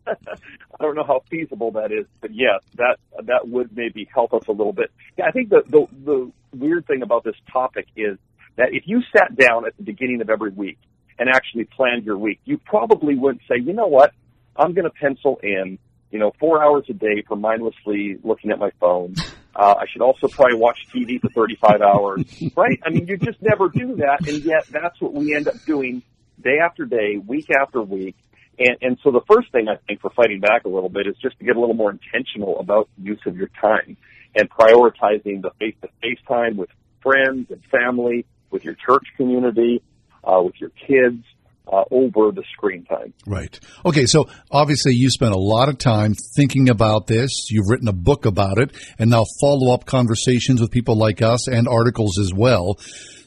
I 0.06 0.82
don't 0.82 0.96
know 0.96 1.04
how 1.04 1.22
feasible 1.30 1.70
that 1.72 1.92
is, 1.92 2.06
but 2.20 2.30
yes, 2.34 2.60
that 2.76 2.96
that 3.26 3.48
would 3.48 3.76
maybe 3.76 4.08
help 4.12 4.34
us 4.34 4.42
a 4.48 4.52
little 4.52 4.72
bit. 4.72 4.90
Yeah, 5.16 5.26
I 5.26 5.30
think 5.30 5.48
the 5.48 5.62
the, 5.68 5.86
the 6.04 6.32
weird 6.56 6.86
thing 6.86 7.02
about 7.02 7.24
this 7.24 7.36
topic 7.52 7.86
is 7.96 8.18
that 8.56 8.68
if 8.72 8.82
you 8.86 9.00
sat 9.16 9.36
down 9.36 9.66
at 9.66 9.76
the 9.76 9.82
beginning 9.84 10.20
of 10.20 10.28
every 10.30 10.50
week 10.50 10.78
and 11.18 11.28
actually 11.28 11.64
planned 11.64 12.04
your 12.04 12.18
week, 12.18 12.40
you 12.44 12.58
probably 12.58 13.14
wouldn't 13.14 13.42
say, 13.48 13.54
you 13.64 13.72
know 13.72 13.86
what, 13.86 14.12
I'm 14.56 14.72
going 14.74 14.84
to 14.84 14.90
pencil 14.90 15.38
in, 15.42 15.78
you 16.10 16.18
know, 16.18 16.32
four 16.38 16.62
hours 16.62 16.84
a 16.88 16.92
day 16.92 17.22
for 17.26 17.36
mindlessly 17.36 18.18
looking 18.22 18.50
at 18.50 18.58
my 18.58 18.70
phone. 18.80 19.14
Uh, 19.56 19.74
I 19.80 19.84
should 19.92 20.02
also 20.02 20.28
probably 20.28 20.56
watch 20.56 20.86
TV 20.92 21.20
for 21.20 21.28
35 21.30 21.80
hours, 21.80 22.24
right? 22.56 22.80
I 22.84 22.90
mean, 22.90 23.06
you 23.06 23.16
just 23.16 23.40
never 23.40 23.68
do 23.68 23.96
that, 23.96 24.26
and 24.26 24.44
yet 24.44 24.66
that's 24.68 25.00
what 25.00 25.12
we 25.12 25.34
end 25.34 25.48
up 25.48 25.54
doing 25.64 26.02
day 26.42 26.58
after 26.62 26.84
day, 26.84 27.16
week 27.16 27.48
after 27.50 27.80
week. 27.80 28.16
And, 28.58 28.76
and 28.82 28.98
so 29.02 29.10
the 29.10 29.20
first 29.28 29.50
thing 29.52 29.68
I 29.68 29.76
think 29.86 30.00
for 30.00 30.10
fighting 30.10 30.40
back 30.40 30.64
a 30.64 30.68
little 30.68 30.88
bit 30.88 31.06
is 31.06 31.16
just 31.20 31.38
to 31.38 31.44
get 31.44 31.56
a 31.56 31.60
little 31.60 31.74
more 31.74 31.90
intentional 31.90 32.58
about 32.60 32.88
use 33.00 33.20
of 33.26 33.36
your 33.36 33.50
time 33.60 33.96
and 34.34 34.50
prioritizing 34.50 35.42
the 35.42 35.50
face-to-face 35.58 36.18
time 36.26 36.56
with 36.56 36.70
friends 37.02 37.50
and 37.50 37.64
family, 37.66 38.26
with 38.50 38.64
your 38.64 38.74
church 38.74 39.06
community, 39.16 39.82
uh, 40.24 40.40
with 40.42 40.54
your 40.60 40.70
kids, 40.70 41.24
uh, 41.70 41.84
over 41.90 42.30
the 42.30 42.42
screen 42.52 42.84
time. 42.84 43.12
Right. 43.26 43.58
Okay, 43.84 44.06
so 44.06 44.28
obviously 44.50 44.94
you 44.94 45.10
spent 45.10 45.32
a 45.32 45.38
lot 45.38 45.68
of 45.68 45.78
time 45.78 46.14
thinking 46.36 46.68
about 46.68 47.06
this. 47.06 47.48
You've 47.50 47.68
written 47.68 47.88
a 47.88 47.92
book 47.92 48.26
about 48.26 48.58
it, 48.58 48.72
and 48.98 49.10
now 49.10 49.24
follow 49.40 49.72
up 49.72 49.86
conversations 49.86 50.60
with 50.60 50.70
people 50.70 50.96
like 50.96 51.22
us 51.22 51.48
and 51.48 51.66
articles 51.68 52.18
as 52.18 52.32
well. 52.34 52.78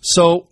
So, 0.02 0.48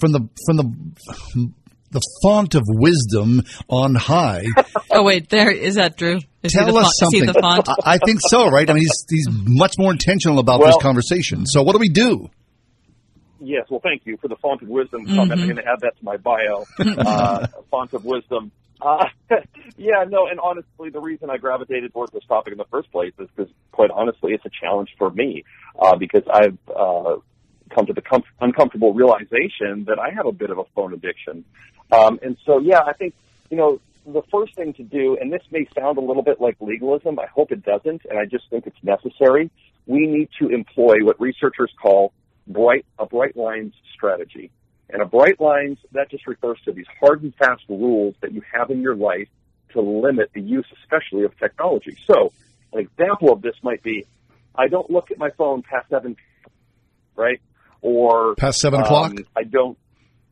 from 0.00 0.12
the 0.12 0.28
from 0.46 0.56
the 0.56 1.52
the 1.92 2.00
font 2.22 2.54
of 2.54 2.62
wisdom 2.66 3.42
on 3.68 3.94
high. 3.94 4.44
oh 4.90 5.02
wait, 5.02 5.28
there 5.28 5.50
is 5.50 5.76
that 5.76 5.96
Drew? 5.96 6.18
Is 6.42 6.52
tell 6.52 6.76
us 6.76 6.98
font, 7.00 7.12
something. 7.12 7.26
the 7.26 7.40
font? 7.40 7.68
I 7.84 7.98
think 7.98 8.20
so, 8.28 8.48
right? 8.48 8.68
I 8.68 8.74
mean, 8.74 8.82
he's 8.82 9.04
he's 9.08 9.28
much 9.30 9.74
more 9.78 9.92
intentional 9.92 10.38
about 10.38 10.60
well, 10.60 10.72
this 10.72 10.82
conversation. 10.82 11.46
So, 11.46 11.62
what 11.62 11.72
do 11.72 11.78
we 11.78 11.88
do? 11.88 12.28
Yes, 13.40 13.66
well, 13.70 13.80
thank 13.80 14.06
you 14.06 14.16
for 14.16 14.28
the 14.28 14.36
font 14.36 14.62
of 14.62 14.68
wisdom. 14.68 15.06
Mm-hmm. 15.06 15.20
I'm 15.20 15.28
going 15.28 15.56
to 15.56 15.66
add 15.66 15.80
that 15.80 15.98
to 15.98 16.04
my 16.04 16.16
bio. 16.16 16.64
uh, 16.78 17.46
font 17.70 17.92
of 17.92 18.04
wisdom. 18.04 18.50
Uh, 18.80 19.06
yeah, 19.76 20.04
no, 20.08 20.26
and 20.26 20.40
honestly, 20.40 20.90
the 20.90 21.00
reason 21.00 21.30
I 21.30 21.36
gravitated 21.36 21.92
towards 21.92 22.12
this 22.12 22.24
topic 22.24 22.52
in 22.52 22.58
the 22.58 22.66
first 22.66 22.90
place 22.90 23.12
is 23.18 23.28
because, 23.34 23.52
quite 23.72 23.90
honestly, 23.90 24.32
it's 24.32 24.44
a 24.44 24.50
challenge 24.50 24.90
for 24.98 25.10
me 25.10 25.44
uh, 25.78 25.96
because 25.96 26.22
I've 26.32 26.58
uh, 26.74 27.16
come 27.74 27.86
to 27.86 27.92
the 27.92 28.02
com- 28.02 28.24
uncomfortable 28.40 28.94
realization 28.94 29.84
that 29.86 29.98
I 29.98 30.10
have 30.10 30.26
a 30.26 30.32
bit 30.32 30.50
of 30.50 30.58
a 30.58 30.64
phone 30.74 30.92
addiction. 30.92 31.44
Um, 31.92 32.18
and 32.22 32.36
so, 32.44 32.58
yeah, 32.58 32.80
I 32.84 32.92
think, 32.92 33.14
you 33.50 33.56
know, 33.56 33.80
the 34.06 34.22
first 34.30 34.54
thing 34.54 34.72
to 34.74 34.82
do, 34.82 35.16
and 35.20 35.32
this 35.32 35.42
may 35.50 35.66
sound 35.74 35.98
a 35.98 36.00
little 36.00 36.22
bit 36.22 36.40
like 36.40 36.56
legalism, 36.60 37.18
I 37.18 37.26
hope 37.26 37.52
it 37.52 37.64
doesn't, 37.64 38.02
and 38.08 38.18
I 38.18 38.24
just 38.24 38.48
think 38.50 38.66
it's 38.66 38.82
necessary. 38.82 39.50
We 39.86 40.06
need 40.06 40.28
to 40.40 40.48
employ 40.48 40.96
what 41.02 41.20
researchers 41.20 41.72
call 41.80 42.12
bright, 42.46 42.86
a 42.98 43.06
bright 43.06 43.36
lines 43.36 43.74
strategy. 43.94 44.50
And 44.88 45.02
a 45.02 45.04
bright 45.04 45.40
lines, 45.40 45.78
that 45.92 46.10
just 46.10 46.26
refers 46.26 46.58
to 46.64 46.72
these 46.72 46.86
hard 47.00 47.22
and 47.22 47.34
fast 47.34 47.62
rules 47.68 48.14
that 48.20 48.32
you 48.32 48.42
have 48.52 48.70
in 48.70 48.80
your 48.80 48.94
life 48.94 49.28
to 49.72 49.80
limit 49.80 50.30
the 50.32 50.40
use, 50.40 50.66
especially 50.82 51.24
of 51.24 51.36
technology. 51.38 51.96
So, 52.06 52.32
an 52.72 52.80
example 52.80 53.32
of 53.32 53.42
this 53.42 53.54
might 53.62 53.82
be, 53.82 54.06
I 54.54 54.68
don't 54.68 54.88
look 54.88 55.10
at 55.10 55.18
my 55.18 55.30
phone 55.30 55.62
past 55.62 55.90
seven, 55.90 56.16
right? 57.16 57.40
Or 57.82 58.36
past 58.36 58.60
seven 58.60 58.80
o'clock. 58.80 59.10
Um, 59.10 59.26
I 59.36 59.42
don't. 59.42 59.76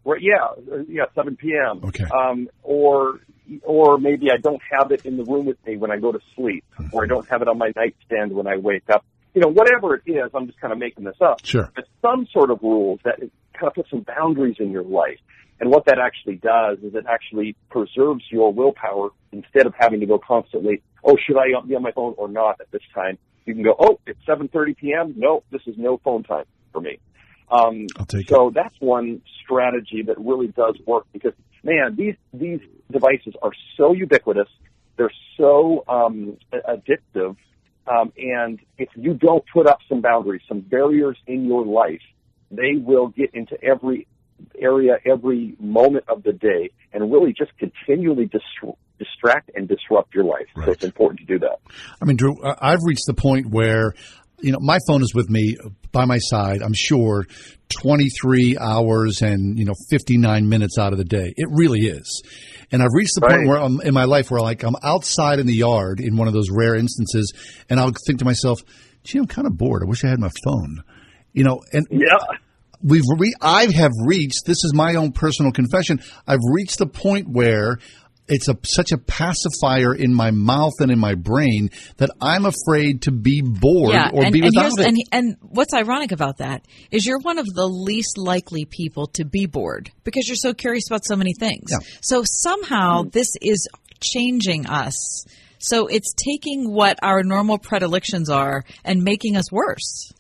Right, 0.05 0.21
yeah, 0.21 0.83
yeah, 0.87 1.05
seven 1.15 1.37
p.m. 1.37 1.81
Okay. 1.85 2.05
Um, 2.05 2.49
or 2.62 3.21
or 3.62 3.99
maybe 3.99 4.31
I 4.31 4.37
don't 4.37 4.61
have 4.71 4.93
it 4.93 5.05
in 5.07 5.17
the 5.17 5.25
room 5.25 5.47
with 5.47 5.65
me 5.67 5.77
when 5.77 5.91
I 5.91 5.99
go 5.99 6.12
to 6.12 6.21
sleep, 6.37 6.65
mm-hmm. 6.79 6.95
or 6.95 7.05
I 7.05 7.07
don't 7.07 7.29
have 7.29 7.43
it 7.43 7.49
on 7.49 7.59
my 7.59 7.73
nightstand 7.75 8.33
when 8.33 8.47
I 8.47 8.57
wake 8.57 8.89
up 8.91 9.05
you 9.35 9.41
know, 9.41 9.49
whatever 9.49 9.97
it 9.97 10.03
is, 10.07 10.30
I'm 10.32 10.47
just 10.47 10.61
kind 10.61 10.72
of 10.72 10.78
making 10.78 11.05
this 11.05 11.16
up. 11.20 11.45
Sure. 11.45 11.70
But 11.74 11.87
some 12.01 12.26
sort 12.32 12.51
of 12.51 12.61
rules 12.62 13.01
that 13.05 13.18
kind 13.18 13.68
of 13.68 13.74
put 13.74 13.89
some 13.91 14.01
boundaries 14.01 14.57
in 14.61 14.70
your 14.70 14.85
life. 14.85 15.18
And 15.61 15.70
what 15.70 15.87
that 15.87 15.99
actually 15.99 16.37
does 16.37 16.78
is 16.78 16.95
it 16.95 17.05
actually 17.09 17.57
preserves 17.70 18.24
your 18.30 18.53
willpower 18.53 19.11
instead 19.32 19.66
of 19.66 19.74
having 19.78 20.01
to 20.01 20.07
go 20.07 20.18
constantly, 20.18 20.82
oh, 21.05 21.16
should 21.24 21.37
I 21.37 21.47
be 21.66 21.74
on 21.74 21.82
my 21.82 21.93
phone 21.93 22.14
or 22.16 22.28
not 22.28 22.61
at 22.61 22.70
this 22.70 22.82
time? 22.95 23.18
You 23.45 23.55
can 23.55 23.62
go, 23.62 23.74
oh, 23.78 24.01
it's 24.07 24.18
7.30 24.26 24.76
p.m. 24.76 25.14
No, 25.16 25.43
this 25.51 25.62
is 25.66 25.74
no 25.76 25.99
phone 25.99 26.22
time 26.22 26.45
for 26.72 26.80
me. 26.80 26.99
Um, 27.51 27.87
I'll 27.97 28.07
take 28.07 28.28
so 28.28 28.49
it. 28.49 28.55
that's 28.55 28.74
one 28.80 29.20
strategy 29.43 30.03
that 30.07 30.18
really 30.18 30.49
does 30.49 30.76
work 30.87 31.07
because, 31.12 31.35
man, 31.62 31.95
these, 31.97 32.14
these 32.32 32.61
devices 32.91 33.35
are 33.43 33.53
so 33.76 33.93
ubiquitous. 33.93 34.49
They're 34.97 35.12
so 35.37 35.85
um, 35.89 36.39
addictive 36.53 37.37
um, 37.87 38.12
and 38.16 38.61
if 38.78 38.89
you 38.95 39.14
don't 39.14 39.45
put 39.53 39.66
up 39.66 39.78
some 39.89 40.01
boundaries, 40.01 40.43
some 40.49 40.61
barriers 40.61 41.18
in 41.26 41.45
your 41.45 41.64
life, 41.64 42.01
they 42.51 42.76
will 42.76 43.09
get 43.09 43.35
into 43.35 43.62
every 43.62 44.07
area, 44.59 44.99
every 45.05 45.57
moment 45.59 46.05
of 46.09 46.22
the 46.22 46.32
day, 46.32 46.70
and 46.93 47.12
really 47.12 47.32
just 47.32 47.57
continually 47.59 48.26
dist- 48.26 48.76
distract 48.99 49.51
and 49.55 49.68
disrupt 49.68 50.14
your 50.14 50.24
life. 50.24 50.47
Right. 50.55 50.66
So 50.66 50.72
it's 50.72 50.85
important 50.85 51.20
to 51.20 51.26
do 51.26 51.39
that. 51.41 51.61
I 52.01 52.05
mean, 52.05 52.16
Drew, 52.16 52.37
I've 52.43 52.82
reached 52.85 53.07
the 53.07 53.14
point 53.14 53.51
where 53.51 53.95
you 54.45 54.53
know, 54.53 54.59
my 54.61 54.78
phone 54.86 55.03
is 55.03 55.14
with 55.14 55.30
me 55.30 55.57
by 55.90 56.05
my 56.05 56.18
side, 56.18 56.61
I'm 56.61 56.74
sure, 56.74 57.26
23 57.80 58.59
hours 58.59 59.22
and, 59.22 59.59
you 59.59 59.64
know, 59.64 59.72
59 59.88 60.49
minutes 60.49 60.76
out 60.78 60.92
of 60.92 60.99
the 60.99 61.05
day. 61.05 61.32
It 61.36 61.49
really 61.51 61.86
is. 61.86 62.22
And 62.70 62.82
I've 62.82 62.92
reached 62.92 63.14
the 63.14 63.22
right. 63.22 63.36
point 63.36 63.49
where 63.49 63.59
I'm 63.59 63.80
in 63.80 63.95
my 63.95 64.05
life 64.05 64.30
where 64.30 64.42
like 64.42 64.62
I'm 64.62 64.76
outside 64.82 65.38
in 65.38 65.47
the 65.47 65.55
yard 65.55 66.01
in 66.01 66.16
one 66.16 66.28
of 66.28 66.34
those 66.34 66.51
rare 66.51 66.74
instances 66.74 67.32
and 67.70 67.80
I'll 67.80 67.92
think 68.07 68.18
to 68.18 68.26
myself, 68.26 68.61
gee, 69.03 69.18
I'm 69.18 69.26
kind 69.26 69.47
of 69.47 69.57
bored. 69.57 69.82
I 69.82 69.88
wish 69.88 70.05
I 70.05 70.09
had 70.09 70.20
my 70.20 70.30
phone. 70.45 70.82
You 71.32 71.45
know, 71.45 71.62
and 71.72 71.86
yeah. 71.90 72.18
We've 72.82 73.03
re- 73.16 73.34
I 73.40 73.68
have 73.74 73.92
reached. 74.05 74.45
This 74.45 74.62
is 74.62 74.74
my 74.74 74.97
own 74.97 75.12
personal 75.12 75.53
confession. 75.53 76.03
I've 76.26 76.40
reached 76.53 76.76
the 76.78 76.86
point 76.86 77.28
where 77.30 77.78
it's 78.27 78.49
a 78.49 78.57
such 78.64 78.93
a 78.93 78.99
pacifier 78.99 79.95
in 79.95 80.14
my 80.14 80.31
mouth 80.31 80.72
and 80.81 80.91
in 80.91 80.99
my 80.99 81.14
brain 81.14 81.70
that 81.99 82.11
I'm 82.20 82.47
afraid 82.47 83.03
to 83.03 83.12
be 83.12 83.43
bored 83.43 83.93
yeah, 83.93 84.11
or 84.12 84.25
and, 84.25 84.33
be 84.33 84.41
and 84.41 84.51
without 84.55 84.79
it. 84.79 84.87
And, 84.87 84.99
and 85.12 85.37
what's 85.41 85.75
ironic 85.75 86.12
about 86.12 86.39
that 86.39 86.66
is 86.91 87.05
you're 87.05 87.20
one 87.20 87.39
of 87.39 87.47
the 87.47 87.66
least 87.66 88.16
likely 88.16 88.64
people 88.64 89.09
to 89.09 89.25
be 89.25 89.47
bored 89.47 89.91
because 90.05 90.27
you're 90.27 90.37
so 90.37 90.55
curious 90.55 90.89
about 90.89 91.05
so 91.05 91.16
many 91.16 91.35
things. 91.35 91.70
Yeah. 91.70 91.79
So 92.01 92.22
somehow 92.25 93.03
hmm. 93.03 93.09
this 93.11 93.29
is 93.43 93.68
changing 94.01 94.66
us. 94.66 95.27
So 95.59 95.87
it's 95.87 96.12
taking 96.14 96.70
what 96.70 96.99
our 97.03 97.22
normal 97.22 97.59
predilections 97.59 98.29
are 98.29 98.64
and 98.85 99.03
making 99.03 99.37
us 99.37 99.51
worse. 99.51 100.12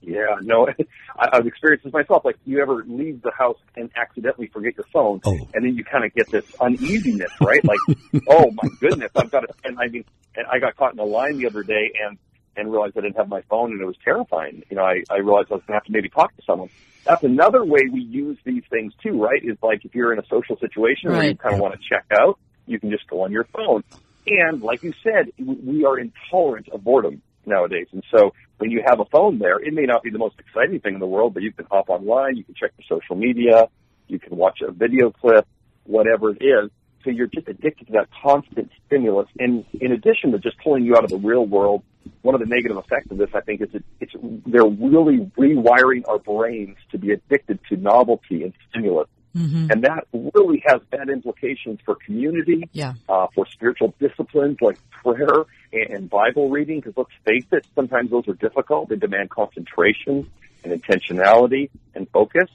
Yeah, 0.00 0.36
no, 0.42 0.68
I, 1.18 1.28
I've 1.32 1.46
experienced 1.46 1.84
this 1.84 1.92
myself. 1.92 2.24
Like, 2.24 2.36
you 2.46 2.60
ever 2.62 2.84
leave 2.86 3.22
the 3.22 3.32
house 3.32 3.58
and 3.76 3.90
accidentally 3.96 4.46
forget 4.48 4.76
your 4.76 4.86
phone, 4.92 5.20
oh. 5.24 5.36
and 5.54 5.64
then 5.64 5.74
you 5.76 5.84
kind 5.84 6.04
of 6.04 6.14
get 6.14 6.30
this 6.30 6.44
uneasiness, 6.60 7.30
right? 7.40 7.64
Like, 7.64 7.78
oh 8.28 8.50
my 8.52 8.68
goodness, 8.80 9.10
I've 9.16 9.30
got 9.30 9.40
to. 9.40 9.48
And 9.64 9.78
I 9.78 9.88
mean, 9.88 10.04
and 10.36 10.46
I 10.46 10.58
got 10.58 10.76
caught 10.76 10.92
in 10.92 10.98
a 10.98 11.04
line 11.04 11.38
the 11.38 11.46
other 11.46 11.62
day, 11.62 11.92
and 12.04 12.18
and 12.56 12.72
realized 12.72 12.96
I 12.98 13.02
didn't 13.02 13.16
have 13.16 13.28
my 13.28 13.42
phone, 13.42 13.72
and 13.72 13.80
it 13.80 13.86
was 13.86 13.96
terrifying. 14.04 14.64
You 14.68 14.76
know, 14.76 14.84
I, 14.84 15.02
I 15.10 15.18
realized 15.18 15.50
I 15.50 15.54
was 15.54 15.62
going 15.66 15.68
to 15.68 15.72
have 15.74 15.84
to 15.84 15.92
maybe 15.92 16.08
talk 16.08 16.34
to 16.36 16.42
someone. 16.44 16.68
That's 17.04 17.22
another 17.22 17.64
way 17.64 17.82
we 17.90 18.00
use 18.00 18.36
these 18.44 18.64
things 18.68 18.92
too, 19.02 19.22
right? 19.22 19.42
Is 19.42 19.56
like 19.62 19.84
if 19.84 19.94
you're 19.94 20.12
in 20.12 20.18
a 20.18 20.26
social 20.26 20.58
situation 20.58 21.10
right. 21.10 21.16
where 21.16 21.28
you 21.28 21.36
kind 21.36 21.54
of 21.54 21.60
want 21.60 21.74
to 21.74 21.80
check 21.88 22.06
out, 22.12 22.38
you 22.66 22.78
can 22.80 22.90
just 22.90 23.06
go 23.06 23.22
on 23.22 23.32
your 23.32 23.44
phone. 23.44 23.84
And 24.26 24.60
like 24.60 24.82
you 24.82 24.92
said, 25.02 25.32
we 25.38 25.84
are 25.84 25.98
intolerant 25.98 26.68
of 26.68 26.84
boredom 26.84 27.22
nowadays. 27.48 27.86
And 27.92 28.04
so 28.10 28.32
when 28.58 28.70
you 28.70 28.82
have 28.86 29.00
a 29.00 29.04
phone 29.06 29.38
there, 29.38 29.58
it 29.58 29.72
may 29.72 29.84
not 29.84 30.02
be 30.02 30.10
the 30.10 30.18
most 30.18 30.36
exciting 30.38 30.80
thing 30.80 30.94
in 30.94 31.00
the 31.00 31.06
world, 31.06 31.34
but 31.34 31.42
you 31.42 31.52
can 31.52 31.66
hop 31.70 31.88
online, 31.88 32.36
you 32.36 32.44
can 32.44 32.54
check 32.54 32.72
your 32.78 33.00
social 33.00 33.16
media, 33.16 33.68
you 34.06 34.18
can 34.18 34.36
watch 34.36 34.60
a 34.66 34.70
video 34.72 35.10
clip, 35.10 35.46
whatever 35.84 36.30
it 36.30 36.42
is. 36.42 36.70
So 37.04 37.10
you're 37.10 37.28
just 37.28 37.48
addicted 37.48 37.86
to 37.86 37.92
that 37.92 38.08
constant 38.22 38.70
stimulus. 38.86 39.28
And 39.38 39.64
in 39.80 39.92
addition 39.92 40.32
to 40.32 40.38
just 40.38 40.58
pulling 40.58 40.84
you 40.84 40.96
out 40.96 41.04
of 41.04 41.10
the 41.10 41.16
real 41.16 41.46
world, 41.46 41.82
one 42.22 42.34
of 42.34 42.40
the 42.40 42.46
negative 42.46 42.76
effects 42.76 43.10
of 43.10 43.18
this, 43.18 43.30
I 43.34 43.40
think, 43.40 43.60
is 43.60 43.68
it, 43.72 43.84
it's 44.00 44.12
they're 44.46 44.66
really 44.66 45.30
rewiring 45.38 46.02
our 46.08 46.18
brains 46.18 46.76
to 46.90 46.98
be 46.98 47.12
addicted 47.12 47.60
to 47.68 47.76
novelty 47.76 48.42
and 48.42 48.52
stimulus. 48.68 49.08
Mm-hmm. 49.36 49.70
And 49.70 49.84
that 49.84 50.06
really 50.12 50.62
has 50.66 50.80
bad 50.90 51.08
implications 51.10 51.78
for 51.84 51.94
community, 51.94 52.68
yeah. 52.72 52.94
uh, 53.08 53.28
for 53.34 53.46
spiritual 53.46 53.94
disciplines 54.00 54.56
like 54.60 54.78
prayer 54.90 55.44
and 55.72 56.08
Bible 56.08 56.48
reading, 56.48 56.80
because 56.80 56.94
let's 56.96 57.10
face 57.24 57.46
it, 57.52 57.66
sometimes 57.74 58.10
those 58.10 58.26
are 58.28 58.34
difficult. 58.34 58.88
They 58.88 58.96
demand 58.96 59.30
concentration 59.30 60.30
and 60.64 60.82
intentionality 60.82 61.70
and 61.94 62.08
focus. 62.10 62.48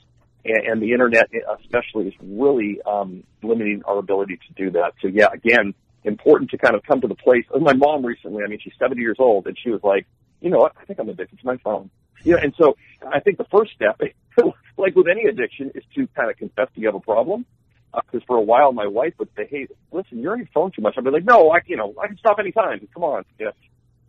And, 0.46 0.68
and 0.68 0.82
the 0.82 0.92
internet, 0.92 1.30
especially, 1.62 2.08
is 2.08 2.14
really 2.22 2.82
um, 2.86 3.24
limiting 3.42 3.84
our 3.86 3.98
ability 3.98 4.40
to 4.48 4.54
do 4.54 4.72
that. 4.72 4.94
So, 5.02 5.08
yeah, 5.08 5.28
again, 5.32 5.74
important 6.04 6.52
to 6.52 6.58
kind 6.58 6.76
of 6.76 6.84
come 6.84 7.02
to 7.02 7.08
the 7.08 7.16
place. 7.16 7.46
My 7.58 7.74
mom 7.74 8.06
recently, 8.06 8.44
I 8.44 8.48
mean, 8.48 8.60
she's 8.62 8.74
70 8.80 9.02
years 9.02 9.18
old, 9.20 9.48
and 9.48 9.58
she 9.62 9.70
was 9.70 9.82
like, 9.84 10.06
you 10.42 10.50
know 10.50 10.60
what? 10.60 10.74
I 10.80 10.86
think 10.86 11.00
I'm 11.00 11.10
addicted 11.10 11.40
to 11.40 11.46
my 11.46 11.58
phone. 11.58 11.90
Know, 12.26 12.38
and 12.38 12.54
so 12.58 12.78
I 13.06 13.20
think 13.20 13.38
the 13.38 13.46
first 13.46 13.74
step, 13.74 14.00
like 14.78 14.96
with 14.96 15.08
any 15.08 15.26
addiction, 15.26 15.72
is 15.76 15.84
to 15.96 16.08
kind 16.16 16.30
of 16.30 16.38
confess 16.38 16.68
you 16.76 16.88
have 16.88 16.96
a 16.96 17.00
problem. 17.00 17.46
Because 17.94 18.22
uh, 18.22 18.26
for 18.26 18.38
a 18.38 18.42
while, 18.42 18.72
my 18.72 18.88
wife 18.88 19.14
would 19.20 19.30
say, 19.36 19.48
"Hey, 19.50 19.68
listen, 19.92 20.20
you're 20.20 20.34
on 20.34 20.40
your 20.40 20.50
phone 20.54 20.72
too 20.72 20.82
much." 20.82 20.96
I'd 20.98 21.04
be 21.04 21.12
like, 21.12 21.26
"No, 21.26 21.52
I, 21.52 21.60
you 21.66 21.78
know, 21.78 21.94
I 22.02 22.08
can 22.08 22.18
stop 22.18 22.40
anytime. 22.40 22.88
Come 22.94 23.04
on." 23.04 23.24
Yeah. 23.40 23.52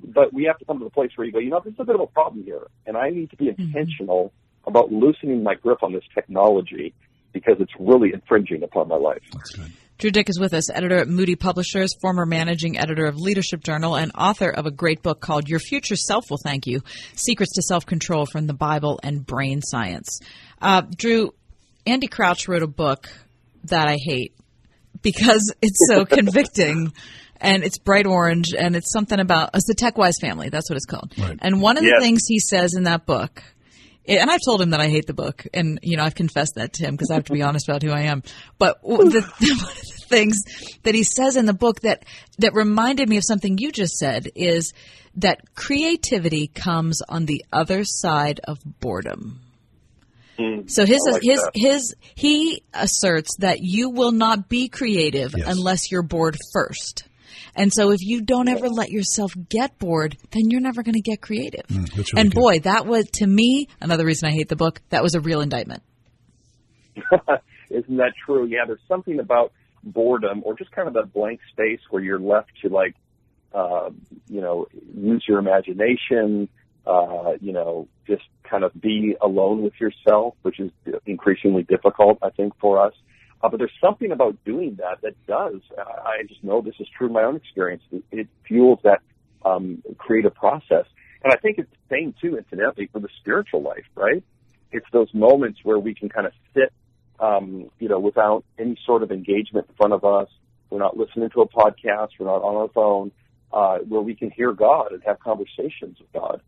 But 0.02 0.32
we 0.32 0.44
have 0.44 0.58
to 0.58 0.64
come 0.64 0.78
to 0.78 0.84
the 0.84 0.90
place 0.90 1.10
where 1.16 1.26
you 1.26 1.32
go, 1.32 1.38
you 1.38 1.50
know, 1.50 1.60
there's 1.64 1.76
a 1.78 1.84
bit 1.84 1.94
of 1.94 2.00
a 2.02 2.06
problem 2.06 2.44
here, 2.44 2.66
and 2.86 2.96
I 2.96 3.10
need 3.10 3.30
to 3.30 3.36
be 3.36 3.48
intentional 3.48 4.26
mm-hmm. 4.26 4.68
about 4.68 4.92
loosening 4.92 5.42
my 5.42 5.54
grip 5.54 5.82
on 5.82 5.92
this 5.92 6.04
technology 6.14 6.92
because 7.32 7.56
it's 7.58 7.72
really 7.78 8.12
infringing 8.12 8.62
upon 8.62 8.88
my 8.88 8.96
life. 8.96 9.22
That's 9.32 9.50
good. 9.50 9.72
Drew 9.96 10.10
Dyck 10.10 10.28
is 10.28 10.40
with 10.40 10.54
us, 10.54 10.70
editor 10.70 10.96
at 10.96 11.08
Moody 11.08 11.36
Publishers, 11.36 11.94
former 12.00 12.26
managing 12.26 12.76
editor 12.78 13.04
of 13.06 13.16
Leadership 13.16 13.62
Journal, 13.62 13.94
and 13.94 14.10
author 14.16 14.50
of 14.50 14.66
a 14.66 14.70
great 14.72 15.02
book 15.02 15.20
called 15.20 15.48
Your 15.48 15.60
Future 15.60 15.94
Self 15.94 16.24
Will 16.30 16.38
Thank 16.42 16.66
You 16.66 16.82
Secrets 17.14 17.54
to 17.54 17.62
Self 17.62 17.86
Control 17.86 18.26
from 18.26 18.46
the 18.46 18.54
Bible 18.54 18.98
and 19.02 19.24
Brain 19.24 19.62
Science. 19.62 20.20
Uh, 20.60 20.82
Drew, 20.96 21.32
Andy 21.86 22.08
Crouch 22.08 22.48
wrote 22.48 22.62
a 22.62 22.66
book 22.66 23.08
that 23.68 23.88
I 23.88 23.96
hate 24.02 24.34
because 25.02 25.54
it's 25.62 25.86
so 25.88 26.04
convicting. 26.04 26.92
And 27.40 27.62
it's 27.62 27.78
bright 27.78 28.06
orange, 28.06 28.54
and 28.56 28.74
it's 28.74 28.90
something 28.90 29.18
about 29.18 29.50
it's 29.52 29.66
the 29.66 29.74
TechWise 29.74 30.14
family. 30.18 30.48
That's 30.48 30.70
what 30.70 30.76
it's 30.76 30.86
called. 30.86 31.12
Right. 31.18 31.36
And 31.42 31.60
one 31.60 31.76
of 31.76 31.82
the 31.82 31.98
things 32.00 32.22
he 32.26 32.38
says 32.38 32.74
in 32.74 32.84
that 32.84 33.04
book, 33.04 33.42
and 34.06 34.30
I've 34.30 34.40
told 34.42 34.62
him 34.62 34.70
that 34.70 34.80
I 34.80 34.88
hate 34.88 35.06
the 35.06 35.14
book, 35.14 35.44
and 35.52 35.78
you 35.82 35.96
know 35.96 36.04
I've 36.04 36.14
confessed 36.14 36.54
that 36.54 36.74
to 36.74 36.86
him 36.86 36.94
because 36.94 37.10
I 37.10 37.14
have 37.14 37.24
to 37.24 37.32
be 37.32 37.42
honest 37.48 37.68
about 37.68 37.82
who 37.82 37.90
I 37.90 38.02
am. 38.02 38.22
But 38.56 38.80
w- 38.82 39.10
the, 39.10 39.20
one 39.40 39.60
of 39.60 39.76
the 39.76 40.04
things 40.08 40.42
that 40.84 40.94
he 40.94 41.02
says 41.02 41.36
in 41.36 41.44
the 41.44 41.52
book 41.52 41.80
that 41.80 42.06
that 42.38 42.54
reminded 42.54 43.08
me 43.08 43.18
of 43.18 43.24
something 43.26 43.58
you 43.58 43.72
just 43.72 43.98
said 43.98 44.28
is 44.34 44.72
that 45.16 45.54
creativity 45.54 46.46
comes 46.46 47.02
on 47.08 47.26
the 47.26 47.44
other 47.52 47.84
side 47.84 48.40
of 48.44 48.58
boredom. 48.80 49.40
So 50.66 50.84
his 50.84 51.00
like 51.10 51.22
his 51.22 51.40
that. 51.40 51.50
his 51.54 51.94
he 52.14 52.62
asserts 52.72 53.36
that 53.38 53.58
you 53.60 53.90
will 53.90 54.12
not 54.12 54.48
be 54.48 54.68
creative 54.68 55.34
Yes. 55.36 55.46
unless 55.56 55.90
you're 55.92 56.02
bored 56.02 56.36
first. 56.52 57.04
And 57.56 57.72
so 57.72 57.92
if 57.92 58.00
you 58.00 58.20
don't 58.22 58.48
ever 58.48 58.68
let 58.68 58.90
yourself 58.90 59.32
get 59.48 59.78
bored, 59.78 60.16
then 60.32 60.50
you're 60.50 60.60
never 60.60 60.82
going 60.82 60.94
to 60.96 61.00
get 61.00 61.20
creative. 61.20 61.66
Mm, 61.68 61.88
really 61.96 62.04
and 62.16 62.32
good. 62.32 62.40
boy, 62.40 62.58
that 62.60 62.84
was 62.86 63.06
to 63.14 63.26
me 63.26 63.68
another 63.80 64.04
reason 64.04 64.28
I 64.28 64.32
hate 64.32 64.48
the 64.48 64.56
book. 64.56 64.80
That 64.88 65.04
was 65.04 65.14
a 65.14 65.20
real 65.20 65.40
indictment. 65.40 65.82
Isn't 67.70 67.96
that 67.96 68.12
true? 68.24 68.46
Yeah, 68.46 68.64
there's 68.66 68.80
something 68.88 69.18
about 69.20 69.52
boredom 69.82 70.42
or 70.44 70.56
just 70.56 70.70
kind 70.72 70.88
of 70.88 70.94
that 70.94 71.12
blank 71.12 71.40
space 71.52 71.80
where 71.90 72.02
you're 72.02 72.18
left 72.20 72.50
to 72.62 72.68
like, 72.68 72.94
uh, 73.52 73.90
you 74.28 74.40
know, 74.40 74.66
use 74.96 75.24
your 75.28 75.38
imagination, 75.38 76.48
uh, 76.86 77.32
you 77.40 77.52
know, 77.52 77.88
just 78.06 78.22
kind 78.48 78.64
of 78.64 78.78
be 78.78 79.16
alone 79.20 79.62
with 79.62 79.74
yourself, 79.80 80.34
which 80.42 80.60
is 80.60 80.70
increasingly 81.06 81.62
difficult, 81.62 82.18
I 82.22 82.30
think, 82.30 82.52
for 82.60 82.84
us. 82.84 82.94
Uh, 83.42 83.48
but 83.48 83.58
there's 83.58 83.72
something 83.80 84.10
about 84.10 84.36
doing 84.44 84.76
that 84.76 85.00
that 85.02 85.14
does. 85.26 85.60
I 85.78 86.20
I 86.20 86.22
just 86.28 86.42
know 86.42 86.60
this 86.60 86.74
is 86.80 86.86
true 86.96 87.08
in 87.08 87.12
my 87.12 87.24
own 87.24 87.36
experience. 87.36 87.82
It, 87.90 88.04
it 88.10 88.28
fuels 88.46 88.80
that 88.84 89.00
um, 89.44 89.82
creative 89.98 90.34
process, 90.34 90.86
and 91.22 91.32
I 91.32 91.36
think 91.36 91.58
it's 91.58 91.70
the 91.70 91.96
same 91.96 92.14
too, 92.20 92.38
incidentally, 92.38 92.88
for 92.92 93.00
the 93.00 93.08
spiritual 93.20 93.62
life, 93.62 93.84
right? 93.94 94.22
It's 94.72 94.86
those 94.92 95.12
moments 95.12 95.60
where 95.62 95.78
we 95.78 95.94
can 95.94 96.08
kind 96.08 96.26
of 96.26 96.32
sit, 96.54 96.72
um, 97.20 97.70
you 97.78 97.88
know, 97.88 97.98
without 97.98 98.44
any 98.58 98.76
sort 98.84 99.02
of 99.02 99.12
engagement 99.12 99.66
in 99.68 99.74
front 99.74 99.92
of 99.92 100.04
us. 100.04 100.28
We're 100.70 100.78
not 100.80 100.96
listening 100.96 101.30
to 101.30 101.42
a 101.42 101.48
podcast. 101.48 102.08
We're 102.18 102.26
not 102.26 102.42
on 102.42 102.56
our 102.56 102.68
phone. 102.68 103.12
Uh, 103.52 103.78
where 103.86 104.00
we 104.00 104.16
can 104.16 104.32
hear 104.32 104.52
God 104.52 104.90
and 104.90 105.00
have 105.04 105.20
conversations 105.20 105.98
with 106.00 106.12
God, 106.12 106.40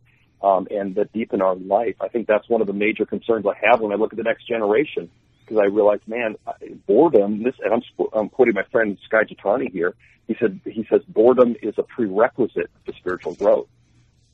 um, 0.46 0.68
and 0.70 0.94
that 0.94 1.12
deepen 1.12 1.42
our 1.42 1.56
life. 1.56 1.96
I 2.00 2.08
think 2.08 2.26
that's 2.26 2.48
one 2.48 2.60
of 2.60 2.66
the 2.66 2.72
major 2.72 3.04
concerns 3.04 3.46
I 3.46 3.56
have 3.68 3.80
when 3.80 3.92
I 3.92 3.96
look 3.96 4.12
at 4.12 4.16
the 4.16 4.22
next 4.22 4.46
generation, 4.46 5.10
because 5.40 5.58
I 5.58 5.66
realize, 5.66 6.00
man, 6.06 6.36
boredom. 6.86 7.42
This, 7.42 7.54
and 7.64 7.74
I'm, 7.74 7.82
I'm 8.12 8.28
quoting 8.28 8.54
my 8.54 8.64
friend 8.70 8.96
Skye 9.04 9.24
Jethani 9.24 9.72
here. 9.72 9.94
He 10.28 10.36
said, 10.40 10.60
he 10.64 10.86
says, 10.90 11.02
boredom 11.08 11.56
is 11.62 11.74
a 11.78 11.82
prerequisite 11.82 12.70
to 12.86 12.92
spiritual 12.98 13.34
growth 13.34 13.68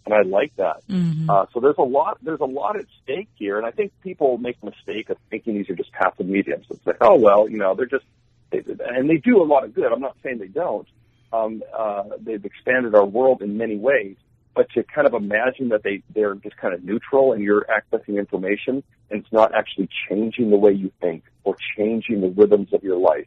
and 0.04 0.14
I 0.14 0.22
like 0.22 0.54
that. 0.56 0.82
Uh, 1.30 1.46
so 1.52 1.60
there's 1.60 1.78
a 1.78 1.82
lot 1.82 2.18
there's 2.22 2.40
a 2.40 2.44
lot 2.44 2.76
at 2.76 2.86
stake 3.02 3.28
here, 3.36 3.58
and 3.58 3.66
I 3.66 3.70
think 3.70 3.92
people 4.02 4.38
make 4.38 4.60
the 4.60 4.66
mistake 4.66 5.10
of 5.10 5.16
thinking 5.30 5.54
these 5.54 5.70
are 5.70 5.74
just 5.74 5.92
passive 5.92 6.26
mediums. 6.26 6.66
It's 6.70 6.86
like, 6.86 6.98
oh 7.00 7.18
well, 7.18 7.48
you 7.48 7.58
know, 7.58 7.74
they're 7.74 7.86
just 7.86 8.04
they, 8.50 8.62
and 8.88 9.08
they 9.08 9.16
do 9.16 9.42
a 9.42 9.46
lot 9.46 9.64
of 9.64 9.74
good. 9.74 9.92
I'm 9.92 10.00
not 10.00 10.16
saying 10.22 10.38
they 10.38 10.48
don't. 10.48 10.88
Um, 11.32 11.62
uh, 11.76 12.04
they've 12.20 12.44
expanded 12.44 12.94
our 12.94 13.06
world 13.06 13.42
in 13.42 13.56
many 13.56 13.76
ways, 13.76 14.16
but 14.54 14.68
to 14.70 14.82
kind 14.82 15.06
of 15.06 15.14
imagine 15.14 15.70
that 15.70 15.82
they 15.82 16.02
they're 16.14 16.34
just 16.34 16.56
kind 16.56 16.74
of 16.74 16.84
neutral 16.84 17.32
and 17.32 17.42
you're 17.42 17.64
accessing 17.64 18.18
information 18.18 18.82
and 19.10 19.20
it's 19.20 19.32
not 19.32 19.54
actually 19.54 19.88
changing 20.08 20.50
the 20.50 20.56
way 20.56 20.72
you 20.72 20.90
think 21.00 21.24
or 21.44 21.56
changing 21.76 22.20
the 22.20 22.28
rhythms 22.28 22.72
of 22.72 22.82
your 22.82 22.98
life, 22.98 23.26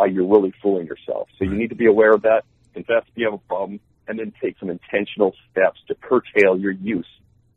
uh, 0.00 0.04
you're 0.04 0.26
really 0.26 0.52
fooling 0.62 0.86
yourself. 0.86 1.28
So 1.38 1.44
you 1.44 1.54
need 1.54 1.68
to 1.68 1.76
be 1.76 1.86
aware 1.86 2.12
of 2.12 2.22
that. 2.22 2.44
Confess 2.74 3.04
if 3.08 3.12
you 3.16 3.26
have 3.26 3.34
a 3.34 3.38
problem 3.38 3.80
and 4.08 4.18
then 4.18 4.32
take 4.42 4.58
some 4.58 4.70
intentional 4.70 5.34
steps 5.50 5.80
to 5.88 5.94
curtail 5.94 6.58
your 6.58 6.72
use 6.72 7.06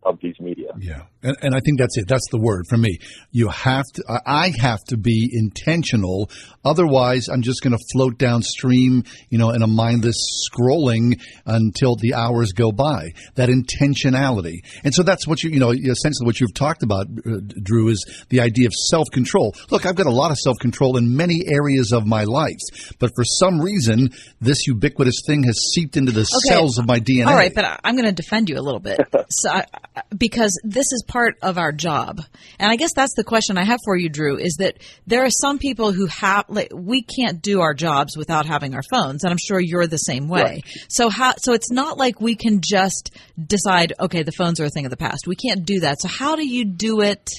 of 0.06 0.20
these 0.22 0.40
media. 0.40 0.70
Yeah, 0.80 1.04
and, 1.24 1.36
and 1.42 1.56
I 1.56 1.60
think 1.60 1.80
that's 1.80 1.98
it. 1.98 2.08
That's 2.08 2.28
the 2.32 2.40
word 2.40 2.66
for 2.70 2.78
me. 2.78 3.00
You 3.32 3.50
have 3.50 3.86
to. 3.96 4.04
I 4.08 4.20
I 4.46 4.54
have 4.62 4.80
to 4.90 4.98
be 4.98 5.30
intentional. 5.34 6.30
Otherwise, 6.64 7.28
I'm 7.28 7.42
just 7.42 7.62
going 7.62 7.74
to 7.78 7.84
float 7.94 8.18
downstream, 8.18 9.04
you 9.30 9.38
know, 9.38 9.52
in 9.52 9.62
a 9.62 9.68
mindless 9.68 10.18
scrolling 10.52 11.20
until 11.46 11.96
the 11.96 12.14
hours 12.16 12.52
go 12.54 12.72
by. 12.72 13.12
That 13.36 13.50
intentionality, 13.50 14.60
and 14.84 14.94
so 14.94 15.04
that's 15.04 15.28
what 15.28 15.44
you, 15.44 15.50
you 15.52 15.60
know, 15.60 15.72
essentially 15.72 16.26
what 16.26 16.40
you've 16.40 16.54
talked 16.54 16.84
about, 16.84 17.08
uh, 17.26 17.38
Drew, 17.64 17.90
is 17.90 18.04
the 18.30 18.40
idea 18.42 18.68
of 18.68 18.74
self 18.74 19.08
control. 19.12 19.54
Look, 19.72 19.86
I've 19.86 19.96
got 19.96 20.06
a 20.08 20.12
lot 20.12 20.32
of 20.32 20.38
self 20.38 20.58
control 20.60 20.98
in 20.98 21.16
many 21.16 21.44
areas 21.48 21.92
of 21.92 22.06
my 22.06 22.24
life, 22.24 22.60
but 23.00 23.12
for 23.16 23.24
some 23.24 23.60
reason, 23.60 24.10
this 24.42 24.68
ubiquitous 24.68 25.22
thing 25.28 25.44
has 25.44 25.58
seeped 25.74 25.98
into 25.98 26.12
the 26.12 26.22
Okay. 26.22 26.54
cells 26.56 26.78
of 26.78 26.88
my 26.88 27.00
DNA. 27.00 27.28
All 27.28 27.36
right, 27.36 27.54
but 27.54 27.66
I- 27.66 27.80
I'm 27.84 27.96
going 27.96 28.06
to 28.08 28.12
defend 28.12 28.50
you 28.50 28.58
a 28.58 28.62
little 28.62 28.80
bit 28.80 29.00
so 29.30 29.50
I, 29.50 29.66
I- 29.95 29.95
because 30.16 30.60
this 30.64 30.92
is 30.92 31.04
part 31.08 31.38
of 31.42 31.58
our 31.58 31.72
job, 31.72 32.22
and 32.60 32.72
I 32.72 32.76
guess 32.76 32.94
that's 32.94 33.16
the 33.16 33.24
question 33.24 33.58
I 33.58 33.64
have 33.64 33.80
for 33.86 33.96
you, 33.96 34.10
Drew. 34.10 34.38
Is 34.38 34.58
that 34.60 34.78
there 35.08 35.24
are 35.24 35.30
some 35.30 35.60
people 35.60 35.92
who 35.92 36.06
have 36.08 36.46
like 36.50 36.72
we 36.74 37.02
can't 37.04 37.42
do 37.42 37.62
our 37.62 37.74
jobs 37.74 38.18
without 38.18 38.46
having 38.46 38.76
our 38.76 38.84
phones, 38.90 39.24
and 39.24 39.32
I'm 39.32 39.38
sure 39.38 39.60
you're 39.60 39.88
the 39.88 39.98
same 39.98 40.28
way. 40.28 40.42
Right. 40.42 40.64
So 40.90 41.10
how? 41.10 41.34
So 41.38 41.54
it's 41.54 41.72
not 41.72 41.98
like 41.98 42.22
we 42.22 42.36
can 42.36 42.62
just 42.62 43.16
decide, 43.44 43.94
okay, 44.00 44.24
the 44.24 44.32
phones 44.32 44.60
are 44.60 44.66
a 44.66 44.70
thing 44.70 44.86
of 44.86 44.92
the 44.92 44.98
past. 44.98 45.28
We 45.28 45.36
can't 45.36 45.66
do 45.66 45.82
that. 45.82 46.02
So 46.02 46.08
how 46.08 46.36
do 46.36 46.48
you 46.48 46.66
do 46.66 47.02
it 47.02 47.30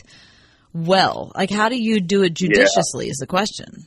well? 0.72 1.32
Like 1.34 1.50
how 1.50 1.68
do 1.68 1.80
you 1.80 2.00
do 2.00 2.22
it 2.22 2.34
judiciously? 2.34 3.08
Is 3.08 3.18
the 3.18 3.26
question. 3.26 3.86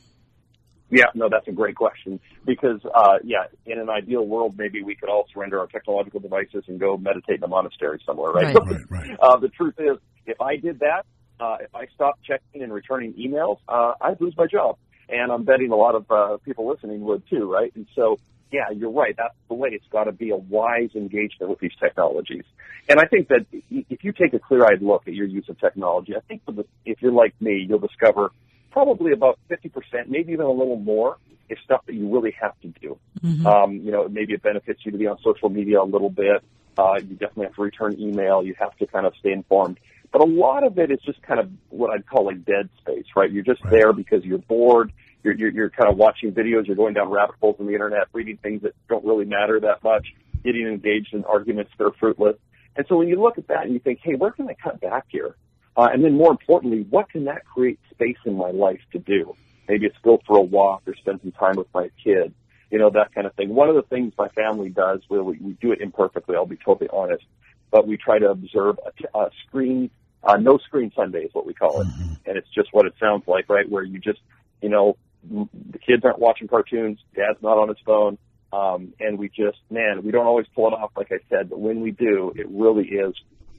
Yeah, 0.90 1.06
no, 1.14 1.28
that's 1.28 1.46
a 1.46 1.52
great 1.52 1.76
question 1.76 2.18
because, 2.44 2.80
uh, 2.94 3.18
yeah, 3.24 3.44
in 3.66 3.78
an 3.78 3.90
ideal 3.90 4.26
world, 4.26 4.56
maybe 4.56 4.82
we 4.82 4.94
could 4.94 5.08
all 5.08 5.26
surrender 5.32 5.60
our 5.60 5.66
technological 5.66 6.20
devices 6.20 6.64
and 6.68 6.80
go 6.80 6.96
meditate 6.96 7.36
in 7.38 7.44
a 7.44 7.48
monastery 7.48 8.00
somewhere, 8.06 8.32
right? 8.32 8.54
Right, 8.54 8.66
right, 8.66 8.90
right. 8.90 9.18
Uh, 9.20 9.36
the 9.36 9.48
truth 9.48 9.74
is, 9.78 9.98
if 10.26 10.40
I 10.40 10.56
did 10.56 10.80
that, 10.80 11.04
uh, 11.40 11.56
if 11.60 11.74
I 11.74 11.86
stopped 11.94 12.22
checking 12.24 12.62
and 12.62 12.72
returning 12.72 13.14
emails, 13.14 13.58
uh, 13.68 13.92
I'd 14.00 14.20
lose 14.20 14.34
my 14.36 14.46
job. 14.46 14.76
And 15.08 15.32
I'm 15.32 15.44
betting 15.44 15.72
a 15.72 15.76
lot 15.76 15.94
of 15.94 16.10
uh, 16.10 16.36
people 16.44 16.68
listening 16.68 17.00
would 17.02 17.22
too, 17.28 17.50
right? 17.50 17.72
And 17.74 17.86
so, 17.96 18.18
yeah, 18.52 18.70
you're 18.74 18.92
right. 18.92 19.14
That's 19.16 19.34
the 19.48 19.54
way. 19.54 19.70
It's 19.72 19.86
got 19.90 20.04
to 20.04 20.12
be 20.12 20.30
a 20.30 20.36
wise 20.36 20.90
engagement 20.94 21.50
with 21.50 21.58
these 21.58 21.72
technologies. 21.80 22.44
And 22.88 23.00
I 23.00 23.06
think 23.06 23.28
that 23.28 23.46
if 23.52 24.04
you 24.04 24.12
take 24.12 24.34
a 24.34 24.38
clear-eyed 24.38 24.82
look 24.82 25.08
at 25.08 25.14
your 25.14 25.26
use 25.26 25.48
of 25.48 25.58
technology, 25.58 26.14
I 26.16 26.20
think 26.20 26.44
for 26.44 26.52
the, 26.52 26.64
if 26.84 27.02
you're 27.02 27.12
like 27.12 27.34
me, 27.40 27.64
you'll 27.68 27.78
discover 27.78 28.30
probably 28.70 29.12
about 29.12 29.38
50%, 29.50 29.72
maybe 30.08 30.32
even 30.32 30.46
a 30.46 30.50
little 30.50 30.76
more, 30.76 31.16
is 31.50 31.58
stuff 31.64 31.84
that 31.86 31.94
you 31.94 32.08
really 32.08 32.34
have 32.40 32.58
to 32.60 32.68
do. 32.80 32.98
Um, 33.46 33.74
you 33.76 33.90
know, 33.90 34.08
maybe 34.08 34.32
it 34.34 34.42
benefits 34.42 34.80
you 34.84 34.92
to 34.92 34.98
be 34.98 35.06
on 35.06 35.18
social 35.22 35.48
media 35.48 35.82
a 35.82 35.84
little 35.84 36.10
bit. 36.10 36.42
Uh, 36.78 36.94
you 36.96 37.14
definitely 37.16 37.46
have 37.46 37.54
to 37.56 37.62
return 37.62 38.00
email. 38.00 38.42
You 38.42 38.54
have 38.58 38.76
to 38.78 38.86
kind 38.86 39.06
of 39.06 39.14
stay 39.18 39.32
informed. 39.32 39.78
But 40.12 40.22
a 40.22 40.24
lot 40.24 40.64
of 40.64 40.78
it 40.78 40.90
is 40.90 40.98
just 41.04 41.22
kind 41.22 41.38
of 41.38 41.50
what 41.68 41.90
I'd 41.90 42.06
call 42.06 42.24
like 42.24 42.44
dead 42.44 42.68
space, 42.80 43.04
right? 43.14 43.30
You're 43.30 43.44
just 43.44 43.62
there 43.70 43.92
because 43.92 44.24
you're 44.24 44.38
bored. 44.38 44.92
You're, 45.22 45.34
you're, 45.34 45.50
you're 45.50 45.70
kind 45.70 45.90
of 45.90 45.96
watching 45.96 46.32
videos. 46.32 46.66
You're 46.66 46.76
going 46.76 46.94
down 46.94 47.10
rabbit 47.10 47.36
holes 47.40 47.56
on 47.60 47.66
the 47.66 47.72
internet, 47.72 48.08
reading 48.12 48.38
things 48.38 48.62
that 48.62 48.74
don't 48.88 49.04
really 49.04 49.26
matter 49.26 49.60
that 49.60 49.84
much, 49.84 50.14
getting 50.42 50.66
engaged 50.66 51.12
in 51.12 51.24
arguments 51.24 51.70
that 51.78 51.84
are 51.84 51.92
fruitless. 51.92 52.36
And 52.76 52.86
so 52.88 52.96
when 52.96 53.08
you 53.08 53.20
look 53.20 53.38
at 53.38 53.48
that 53.48 53.64
and 53.64 53.72
you 53.72 53.78
think, 53.78 54.00
hey, 54.02 54.14
where 54.14 54.30
can 54.30 54.48
I 54.48 54.54
cut 54.54 54.80
back 54.80 55.04
here? 55.08 55.36
Uh, 55.76 55.88
and 55.92 56.02
then 56.04 56.14
more 56.14 56.30
importantly, 56.30 56.86
what 56.88 57.10
can 57.10 57.24
that 57.24 57.44
create 57.44 57.78
space 57.90 58.16
in 58.24 58.34
my 58.34 58.50
life 58.50 58.80
to 58.92 58.98
do? 58.98 59.36
Maybe 59.70 59.86
it's 59.86 59.96
go 60.02 60.20
for 60.26 60.36
a 60.36 60.42
walk 60.42 60.82
or 60.88 60.96
spend 60.96 61.20
some 61.22 61.30
time 61.30 61.54
with 61.54 61.68
my 61.72 61.90
kid, 62.02 62.34
you 62.72 62.78
know, 62.80 62.90
that 62.90 63.14
kind 63.14 63.24
of 63.24 63.34
thing. 63.34 63.54
One 63.54 63.68
of 63.68 63.76
the 63.76 63.82
things 63.82 64.12
my 64.18 64.28
family 64.30 64.68
does, 64.68 65.00
where 65.06 65.22
we, 65.22 65.38
we 65.38 65.52
do 65.52 65.70
it 65.70 65.80
imperfectly, 65.80 66.34
I'll 66.34 66.44
be 66.44 66.56
totally 66.56 66.88
honest, 66.92 67.22
but 67.70 67.86
we 67.86 67.96
try 67.96 68.18
to 68.18 68.30
observe 68.30 68.80
a, 68.84 68.90
t- 68.90 69.06
a 69.14 69.26
screen, 69.46 69.90
uh, 70.24 70.38
no 70.38 70.58
screen 70.58 70.90
Sunday 70.96 71.20
is 71.20 71.30
what 71.32 71.46
we 71.46 71.54
call 71.54 71.82
it. 71.82 71.86
And 72.26 72.36
it's 72.36 72.48
just 72.52 72.70
what 72.72 72.84
it 72.86 72.94
sounds 72.98 73.22
like, 73.28 73.48
right? 73.48 73.70
Where 73.70 73.84
you 73.84 74.00
just, 74.00 74.18
you 74.60 74.70
know, 74.70 74.96
the 75.22 75.78
kids 75.78 76.04
aren't 76.04 76.18
watching 76.18 76.48
cartoons, 76.48 76.98
dad's 77.14 77.40
not 77.40 77.56
on 77.56 77.68
his 77.68 77.78
phone, 77.86 78.18
um, 78.52 78.92
and 78.98 79.20
we 79.20 79.28
just, 79.28 79.58
man, 79.70 80.02
we 80.02 80.10
don't 80.10 80.26
always 80.26 80.46
pull 80.52 80.66
it 80.66 80.72
off, 80.72 80.90
like 80.96 81.12
I 81.12 81.20
said, 81.28 81.50
but 81.50 81.60
when 81.60 81.80
we 81.80 81.92
do, 81.92 82.32
it 82.34 82.48
really 82.50 82.88
is 82.88 83.14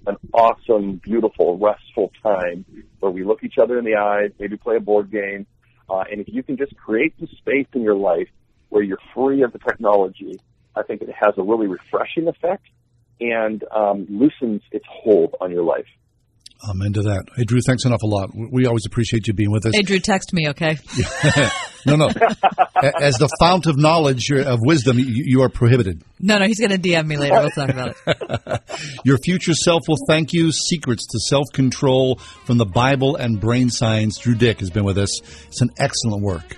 an 0.08 0.18
awesome, 0.34 0.96
beautiful, 0.96 1.58
restful 1.58 2.12
time 2.22 2.66
where 3.00 3.12
we 3.12 3.24
look 3.24 3.46
each 3.46 3.58
other 3.62 3.80
in 3.80 3.86
the 3.86 3.96
eyes, 3.96 4.32
maybe 4.40 4.58
play 4.58 4.76
a 4.76 4.82
board 4.82 5.10
game. 5.10 5.48
Uh, 5.92 6.06
and 6.10 6.22
if 6.22 6.28
you 6.30 6.42
can 6.42 6.56
just 6.56 6.74
create 6.78 7.14
some 7.20 7.28
space 7.38 7.68
in 7.74 7.82
your 7.82 7.96
life 7.96 8.30
where 8.70 8.82
you're 8.82 9.02
free 9.14 9.44
of 9.44 9.52
the 9.52 9.60
technology, 9.60 10.40
I 10.74 10.84
think 10.84 11.02
it 11.02 11.10
has 11.14 11.34
a 11.38 11.44
really 11.44 11.68
refreshing 11.68 12.30
effect 12.30 12.66
and 13.20 13.62
um, 13.72 14.08
loosens 14.10 14.62
its 14.72 14.86
hold 14.90 15.36
on 15.42 15.52
your 15.52 15.64
life. 15.64 15.86
I'm 16.68 16.82
into 16.82 17.02
that. 17.04 17.26
Hey, 17.36 17.44
Drew, 17.44 17.60
thanks 17.66 17.86
an 17.86 17.94
awful 17.94 18.10
lot. 18.10 18.30
We 18.36 18.66
always 18.68 18.86
appreciate 18.86 19.28
you 19.28 19.34
being 19.34 19.52
with 19.52 19.66
us. 19.66 19.74
Hey, 19.76 19.82
Drew, 19.82 20.00
text 20.00 20.32
me, 20.32 20.50
okay? 20.50 20.78
no, 21.86 21.96
no. 21.96 22.08
As 23.00 23.18
the 23.18 23.30
fount 23.40 23.66
of 23.66 23.78
knowledge, 23.78 24.32
uh, 24.32 24.44
of 24.44 24.60
wisdom, 24.62 25.00
you, 25.00 25.06
you 25.08 25.42
are 25.42 25.50
prohibited. 25.50 26.04
No, 26.20 26.38
no, 26.38 26.46
he's 26.46 26.60
going 26.60 26.72
to 26.72 26.78
DM 26.78 27.08
me 27.08 27.18
later. 27.18 27.40
We'll 27.40 27.50
talk 27.50 27.70
about 27.70 27.96
it. 28.06 28.62
Your 29.06 29.18
future 29.18 29.54
self 29.54 29.84
will 29.88 29.98
thank 30.08 30.34
you. 30.34 30.52
Secrets 30.52 31.08
to 31.08 31.20
self 31.20 31.46
control 31.54 32.18
from 32.46 32.58
the 32.58 32.66
Bible 32.66 33.16
and 33.16 33.40
brain 33.40 33.70
science. 33.70 34.20
Drew 34.20 34.36
Dyck 34.36 34.60
has 34.60 34.70
been 34.70 34.84
with 34.84 34.98
us. 34.98 35.22
It's 35.48 35.62
an 35.62 35.72
excellent 35.80 36.24
work. 36.24 36.58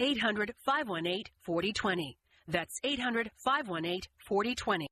800 0.00 0.54
518 0.64 1.30
4020. 1.42 2.18
That's 2.48 2.80
800 2.82 3.30
518 3.44 4.00
4020. 4.26 4.88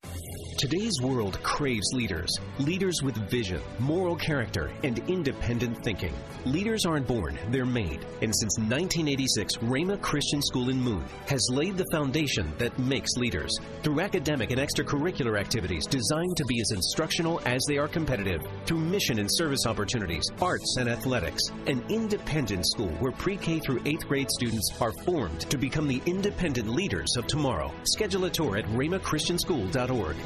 Today's 0.59 1.03
world 1.03 1.39
craves 1.43 1.93
leaders. 1.93 2.31
Leaders 2.59 3.03
with 3.03 3.15
vision, 3.31 3.61
moral 3.79 4.17
character, 4.17 4.71
and 4.85 4.99
independent 5.01 5.85
thinking. 5.85 6.15
Leaders 6.47 6.87
aren't 6.87 7.07
born, 7.07 7.39
they're 7.51 7.67
made. 7.67 8.07
And 8.23 8.35
since 8.35 8.57
1986, 8.59 9.57
Rhema 9.57 10.01
Christian 10.01 10.41
School 10.41 10.71
in 10.71 10.81
Moon 10.81 11.05
has 11.27 11.47
laid 11.51 11.77
the 11.77 11.85
foundation 11.93 12.51
that 12.57 12.79
makes 12.79 13.11
leaders. 13.19 13.55
Through 13.83 14.01
academic 14.01 14.51
and 14.51 14.59
extracurricular 14.59 15.39
activities 15.39 15.87
designed 15.87 16.37
to 16.39 16.45
be 16.47 16.59
as 16.63 16.71
instructional 16.71 17.43
as 17.45 17.63
they 17.69 17.77
are 17.77 17.89
competitive. 17.89 18.41
Through 18.65 18.79
mission 18.79 19.19
and 19.19 19.29
service 19.31 19.67
opportunities, 19.67 20.25
arts 20.41 20.77
and 20.79 20.89
athletics. 20.89 21.43
An 21.67 21.85
independent 21.91 22.67
school 22.67 22.91
where 23.01 23.13
pre-K 23.13 23.59
through 23.61 23.81
8th 23.81 24.07
grade 24.09 24.31
students 24.31 24.71
are 24.81 24.93
formed 25.05 25.41
to 25.51 25.59
become 25.59 25.87
the 25.87 26.01
independent 26.07 26.69
leaders 26.69 27.15
of 27.19 27.27
tomorrow. 27.27 27.46
Schedule 27.85 28.25
a 28.25 28.31
tour 28.31 28.57
at 28.57 28.65
rhemachristianschool.org 28.67 30.17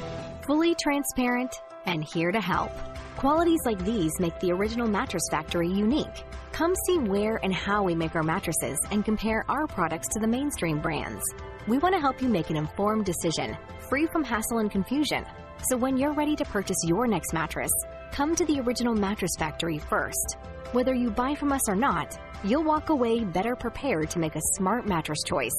fully 0.50 0.74
transparent, 0.82 1.62
and 1.86 2.02
here 2.02 2.32
to 2.32 2.40
help. 2.40 2.72
Qualities 3.16 3.60
like 3.64 3.78
these 3.84 4.10
make 4.18 4.36
the 4.40 4.50
original 4.50 4.88
Mattress 4.88 5.22
Factory 5.30 5.68
unique. 5.68 6.24
Come 6.50 6.74
see 6.86 6.98
where 6.98 7.36
and 7.44 7.54
how 7.54 7.84
we 7.84 7.94
make 7.94 8.16
our 8.16 8.24
mattresses 8.24 8.76
and 8.90 9.04
compare 9.04 9.44
our 9.48 9.68
products 9.68 10.08
to 10.08 10.18
the 10.18 10.26
mainstream 10.26 10.80
brands. 10.80 11.22
We 11.68 11.78
want 11.78 11.94
to 11.94 12.00
help 12.00 12.20
you 12.20 12.28
make 12.28 12.50
an 12.50 12.56
informed 12.56 13.04
decision, 13.04 13.56
free 13.88 14.08
from 14.08 14.24
hassle 14.24 14.58
and 14.58 14.72
confusion. 14.72 15.24
So 15.68 15.76
when 15.76 15.96
you're 15.96 16.14
ready 16.14 16.34
to 16.34 16.44
purchase 16.44 16.82
your 16.84 17.06
next 17.06 17.32
mattress, 17.32 17.70
come 18.10 18.34
to 18.34 18.44
the 18.44 18.58
original 18.58 18.94
Mattress 18.96 19.36
Factory 19.38 19.78
first. 19.78 20.36
Whether 20.72 20.94
you 20.94 21.10
buy 21.10 21.34
from 21.34 21.50
us 21.50 21.68
or 21.68 21.74
not, 21.74 22.16
you'll 22.44 22.62
walk 22.62 22.90
away 22.90 23.24
better 23.24 23.56
prepared 23.56 24.08
to 24.10 24.20
make 24.20 24.36
a 24.36 24.40
smart 24.54 24.86
mattress 24.86 25.18
choice. 25.26 25.50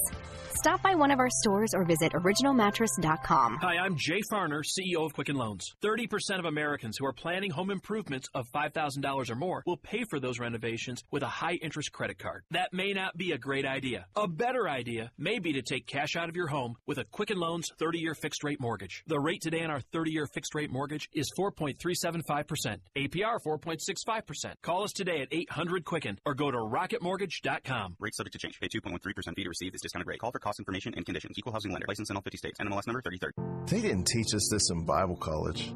Stop 0.56 0.82
by 0.84 0.96
one 0.96 1.12
of 1.12 1.20
our 1.20 1.30
stores 1.30 1.74
or 1.74 1.84
visit 1.86 2.12
originalmattress.com. 2.12 3.58
Hi, 3.62 3.78
I'm 3.78 3.96
Jay 3.98 4.22
Farner, 4.32 4.62
CEO 4.64 5.06
of 5.06 5.14
Quicken 5.14 5.36
Loans. 5.36 5.74
30% 5.84 6.40
of 6.40 6.46
Americans 6.46 6.98
who 6.98 7.06
are 7.06 7.14
planning 7.14 7.50
home 7.50 7.72
improvements 7.72 8.30
of 8.36 8.46
$5,000 8.54 9.30
or 9.30 9.36
more 9.36 9.64
will 9.66 9.78
pay 9.78 10.04
for 10.10 10.20
those 10.20 10.40
renovations 10.40 11.04
with 11.10 11.24
a 11.24 11.28
high 11.28 11.56
interest 11.56 11.92
credit 11.92 12.20
card. 12.20 12.44
That 12.52 12.74
may 12.74 12.94
not 12.94 13.18
be 13.18 13.32
a 13.32 13.38
great 13.40 13.66
idea. 13.66 14.06
A 14.16 14.28
better 14.28 14.70
idea 14.70 15.10
may 15.18 15.40
be 15.40 15.54
to 15.54 15.62
take 15.62 15.88
cash 15.88 16.16
out 16.16 16.30
of 16.30 16.36
your 16.36 16.48
home 16.48 16.76
with 16.86 17.00
a 17.00 17.06
Quicken 17.06 17.40
Loans 17.40 17.68
30 17.80 18.00
year 18.00 18.14
fixed 18.14 18.44
rate 18.44 18.62
mortgage. 18.62 19.04
The 19.08 19.20
rate 19.20 19.42
today 19.42 19.64
on 19.64 19.72
our 19.72 19.82
30 19.82 20.12
year 20.12 20.28
fixed 20.28 20.54
rate 20.54 20.72
mortgage 20.72 21.10
is 21.12 21.32
4.375%, 21.40 22.78
APR 22.98 23.40
4.65%. 23.44 24.54
Call 24.62 24.84
us 24.84 24.92
today 24.92 25.01
at 25.10 25.28
800 25.32 25.86
Quicken 25.86 26.20
or 26.26 26.34
go 26.34 26.52
to 26.52 26.58
rocketmortgage.com. 26.58 27.96
Rate 28.00 28.16
subject 28.16 28.34
to 28.34 28.40
change. 28.40 28.60
Pay 28.60 28.68
2.13% 28.68 29.36
fee 29.36 29.44
to 29.44 29.50
receive 29.50 29.72
this 29.72 29.82
discounted 29.82 30.08
rate. 30.08 30.20
Call 30.20 30.32
for 30.32 30.40
cost 30.40 30.60
information 30.60 30.94
and 30.96 31.06
conditions. 31.06 31.38
Equal 31.38 31.54
housing 31.54 31.72
lender. 31.72 31.86
License 31.88 32.10
in 32.10 32.16
all 32.16 32.22
50 32.22 32.38
states. 32.38 32.60
NMLS 32.60 32.88
number 32.88 33.02
3030. 33.02 33.72
They 33.72 33.88
didn't 33.88 34.08
teach 34.08 34.34
us 34.34 34.50
this 34.52 34.70
in 34.72 34.86
Bible 34.86 35.16
college. 35.16 35.74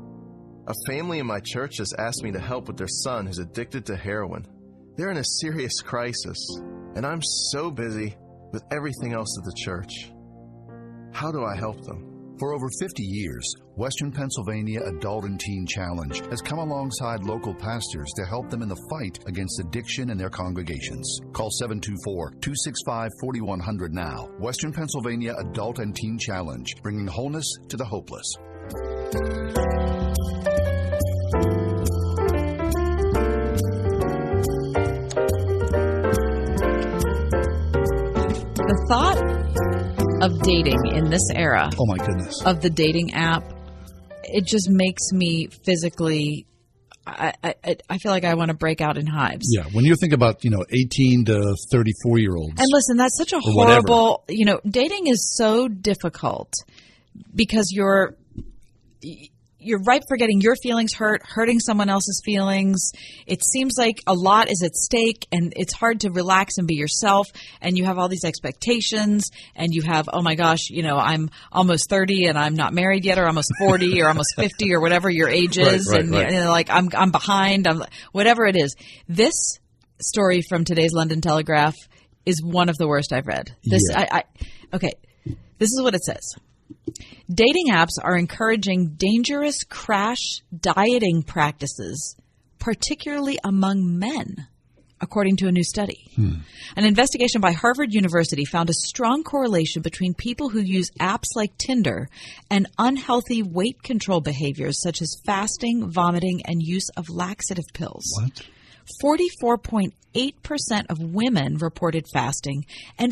A 0.67 0.73
family 0.87 1.19
in 1.19 1.27
my 1.27 1.39
church 1.39 1.77
has 1.77 1.93
asked 1.97 2.23
me 2.23 2.31
to 2.31 2.39
help 2.39 2.67
with 2.67 2.77
their 2.77 2.87
son 2.87 3.27
who's 3.27 3.39
addicted 3.39 3.85
to 3.85 3.95
heroin. 3.95 4.45
They're 4.97 5.11
in 5.11 5.17
a 5.17 5.23
serious 5.41 5.81
crisis, 5.81 6.37
and 6.95 7.05
I'm 7.05 7.21
so 7.21 7.69
busy 7.69 8.15
with 8.51 8.63
everything 8.71 9.13
else 9.13 9.37
at 9.37 9.45
the 9.45 9.53
church. 9.63 10.11
How 11.13 11.31
do 11.31 11.43
I 11.43 11.55
help 11.55 11.81
them? 11.85 12.14
For 12.37 12.53
over 12.53 12.67
50 12.81 13.01
years, 13.01 13.55
Western 13.75 14.11
Pennsylvania 14.11 14.81
Adult 14.83 15.23
and 15.23 15.39
Teen 15.39 15.65
Challenge 15.65 16.19
has 16.29 16.41
come 16.41 16.59
alongside 16.59 17.23
local 17.23 17.53
pastors 17.55 18.11
to 18.17 18.25
help 18.25 18.49
them 18.49 18.61
in 18.61 18.67
the 18.67 18.81
fight 18.89 19.19
against 19.25 19.61
addiction 19.61 20.09
in 20.09 20.17
their 20.17 20.29
congregations. 20.29 21.21
Call 21.31 21.49
724 21.49 22.31
265 22.41 23.11
4100 23.21 23.93
now. 23.93 24.27
Western 24.37 24.73
Pennsylvania 24.73 25.33
Adult 25.37 25.79
and 25.79 25.95
Teen 25.95 26.17
Challenge, 26.19 26.75
bringing 26.83 27.07
wholeness 27.07 27.49
to 27.69 27.77
the 27.77 27.85
hopeless. 27.85 28.27
The 38.57 38.85
thought 38.89 39.44
of 40.25 40.41
dating 40.41 40.87
in 40.87 41.09
this 41.09 41.29
era. 41.33 41.69
Oh 41.79 41.85
my 41.85 41.97
goodness. 41.97 42.41
Of 42.43 42.61
the 42.61 42.69
dating 42.69 43.13
app, 43.13 43.43
it 44.23 44.45
just 44.45 44.69
makes 44.69 45.11
me 45.11 45.47
physically. 45.63 46.47
I, 47.07 47.33
I, 47.43 47.77
I 47.87 47.97
feel 47.99 48.11
like 48.11 48.23
I 48.23 48.33
want 48.33 48.49
to 48.49 48.55
break 48.55 48.81
out 48.81 48.97
in 48.97 49.05
hives. 49.05 49.45
Yeah, 49.55 49.65
when 49.73 49.85
you 49.85 49.95
think 49.95 50.11
about 50.11 50.43
you 50.43 50.49
know 50.49 50.65
eighteen 50.71 51.23
to 51.25 51.55
thirty 51.71 51.91
four 52.03 52.17
year 52.17 52.35
olds, 52.35 52.55
And 52.57 52.67
listen, 52.71 52.97
that's 52.97 53.15
such 53.15 53.31
a 53.33 53.39
horrible. 53.39 54.23
You 54.27 54.45
know, 54.45 54.59
dating 54.67 55.07
is 55.07 55.35
so 55.37 55.67
difficult 55.67 56.51
because 57.35 57.67
you're 57.71 58.15
you're 59.65 59.81
ripe 59.83 60.03
for 60.07 60.17
getting 60.17 60.41
your 60.41 60.55
feelings 60.55 60.93
hurt, 60.93 61.21
hurting 61.25 61.59
someone 61.59 61.89
else's 61.89 62.21
feelings. 62.23 62.91
It 63.25 63.43
seems 63.43 63.73
like 63.77 64.01
a 64.07 64.13
lot 64.13 64.49
is 64.49 64.61
at 64.63 64.75
stake 64.75 65.27
and 65.31 65.53
it's 65.55 65.73
hard 65.73 66.01
to 66.01 66.11
relax 66.11 66.57
and 66.57 66.67
be 66.67 66.75
yourself 66.75 67.27
and 67.61 67.77
you 67.77 67.85
have 67.85 67.97
all 67.97 68.07
these 68.07 68.23
expectations 68.23 69.29
and 69.55 69.73
you 69.73 69.81
have, 69.81 70.09
oh 70.11 70.21
my 70.21 70.35
gosh, 70.35 70.69
you 70.69 70.83
know, 70.83 70.97
I'm 70.97 71.29
almost 71.51 71.89
30 71.89 72.25
and 72.27 72.37
I'm 72.37 72.55
not 72.55 72.73
married 72.73 73.05
yet 73.05 73.17
or 73.17 73.25
almost 73.25 73.51
40 73.59 74.01
or 74.01 74.07
almost 74.07 74.33
50 74.35 74.73
or 74.73 74.79
whatever 74.81 75.09
your 75.09 75.29
age 75.29 75.57
Right, 75.57 75.73
is 75.73 75.89
right, 75.91 76.01
and, 76.01 76.11
right. 76.11 76.31
and 76.31 76.49
like 76.49 76.69
I'm 76.69 76.89
I'm 76.93 77.11
behind, 77.11 77.67
I'm 77.67 77.83
whatever 78.11 78.45
it 78.45 78.55
is. 78.55 78.75
This 79.07 79.59
story 79.99 80.41
from 80.41 80.63
today's 80.65 80.93
London 80.93 81.21
Telegraph 81.21 81.75
is 82.25 82.41
one 82.43 82.69
of 82.69 82.77
the 82.77 82.87
worst 82.87 83.13
I've 83.13 83.27
read. 83.27 83.55
This 83.63 83.81
Yeah. 83.89 83.99
I, 83.99 84.17
I 84.17 84.23
okay. 84.75 84.93
This 85.57 85.71
is 85.71 85.81
what 85.81 85.95
it 85.95 86.03
says. 86.03 86.35
Dating 87.29 87.69
apps 87.69 87.97
are 88.01 88.17
encouraging 88.17 88.95
dangerous 88.97 89.63
crash 89.63 90.41
dieting 90.55 91.23
practices, 91.23 92.15
particularly 92.59 93.39
among 93.43 93.97
men, 93.97 94.47
according 95.01 95.37
to 95.37 95.47
a 95.47 95.51
new 95.51 95.63
study. 95.63 96.11
Hmm. 96.15 96.35
An 96.75 96.85
investigation 96.85 97.41
by 97.41 97.51
Harvard 97.51 97.93
University 97.93 98.45
found 98.45 98.69
a 98.69 98.73
strong 98.73 99.23
correlation 99.23 99.81
between 99.81 100.13
people 100.13 100.49
who 100.49 100.61
use 100.61 100.91
apps 100.99 101.35
like 101.35 101.57
Tinder 101.57 102.09
and 102.49 102.67
unhealthy 102.77 103.41
weight 103.41 103.81
control 103.81 104.21
behaviors 104.21 104.81
such 104.81 105.01
as 105.01 105.19
fasting, 105.25 105.89
vomiting, 105.89 106.41
and 106.45 106.61
use 106.61 106.89
of 106.95 107.09
laxative 107.09 107.65
pills. 107.73 108.05
What? 108.21 108.43
44.8% 109.03 110.85
of 110.89 110.99
women 110.99 111.57
reported 111.57 112.05
fasting 112.13 112.65
and 112.99 113.11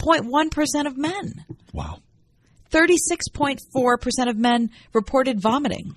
54.1% 0.00 0.86
of 0.86 0.96
men. 0.96 1.44
Wow. 1.72 1.98
36.4% 2.70 4.28
of 4.28 4.36
men 4.36 4.70
reported 4.92 5.40
vomiting. 5.40 5.96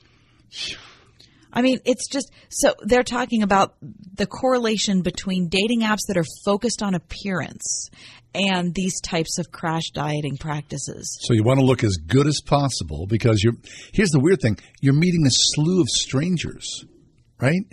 I 1.53 1.61
mean, 1.61 1.79
it's 1.85 2.07
just 2.07 2.31
so 2.49 2.73
they're 2.81 3.03
talking 3.03 3.43
about 3.43 3.75
the 3.81 4.25
correlation 4.25 5.01
between 5.01 5.49
dating 5.49 5.81
apps 5.81 6.07
that 6.07 6.17
are 6.17 6.25
focused 6.45 6.81
on 6.81 6.95
appearance 6.95 7.89
and 8.33 8.73
these 8.73 9.01
types 9.01 9.37
of 9.37 9.51
crash 9.51 9.89
dieting 9.93 10.37
practices. 10.37 11.19
So 11.23 11.33
you 11.33 11.43
want 11.43 11.59
to 11.59 11.65
look 11.65 11.83
as 11.83 11.97
good 11.97 12.27
as 12.27 12.39
possible 12.45 13.05
because 13.05 13.43
you're. 13.43 13.55
Here's 13.91 14.11
the 14.11 14.21
weird 14.21 14.41
thing: 14.41 14.57
you're 14.79 14.93
meeting 14.93 15.25
a 15.25 15.31
slew 15.31 15.81
of 15.81 15.89
strangers, 15.89 16.85
right? 17.41 17.63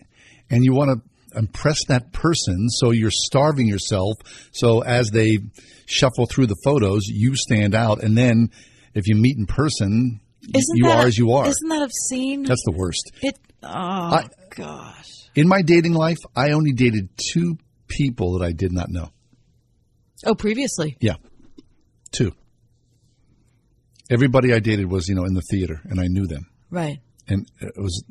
And 0.51 0.65
you 0.65 0.73
want 0.75 0.91
to 0.91 1.09
impress 1.35 1.85
that 1.89 2.13
person, 2.13 2.69
so 2.71 2.91
you're 2.91 3.11
starving 3.13 3.67
yourself. 3.67 4.15
So 4.53 4.81
as 4.83 5.11
they 5.11 5.39
shuffle 5.87 6.27
through 6.27 6.47
the 6.47 6.57
photos, 6.65 7.03
you 7.07 7.35
stand 7.37 7.75
out, 7.75 8.03
and 8.03 8.17
then 8.17 8.51
If 8.95 9.07
you 9.07 9.15
meet 9.15 9.37
in 9.37 9.47
person, 9.47 10.21
Isn't 10.43 10.77
you 10.77 10.89
are 10.89 11.07
as 11.07 11.17
you 11.17 11.33
are. 11.33 11.47
Isn't 11.47 11.69
that 11.69 11.83
obscene? 11.83 12.43
That's 12.43 12.63
the 12.65 12.73
worst. 12.73 13.13
it. 13.23 13.39
Oh 13.63 13.69
I- 13.69 14.29
gosh. 14.51 15.07
In 15.35 15.47
my 15.47 15.63
dating 15.63 15.93
life, 15.93 16.19
I 16.35 16.51
only 16.53 16.73
dated 16.73 17.11
two 17.33 17.59
people 17.87 18.39
that 18.39 18.45
I 18.45 18.53
did 18.53 18.73
not 18.73 18.89
know. 18.89 19.11
Oh, 20.27 20.35
previously. 20.35 20.97
Yeah, 21.01 21.15
two. 22.11 22.33
Everybody 24.11 24.53
I 24.53 24.59
dated 24.59 24.91
was, 24.91 25.07
you 25.09 25.15
know, 25.15 25.25
in 25.25 25.35
the 25.35 25.43
theater, 25.51 25.81
and 25.85 26.01
I 26.01 26.07
knew 26.09 26.27
them. 26.27 26.47
Right. 26.71 26.99
And 27.29 27.47
it 27.61 27.73
was 27.77 28.03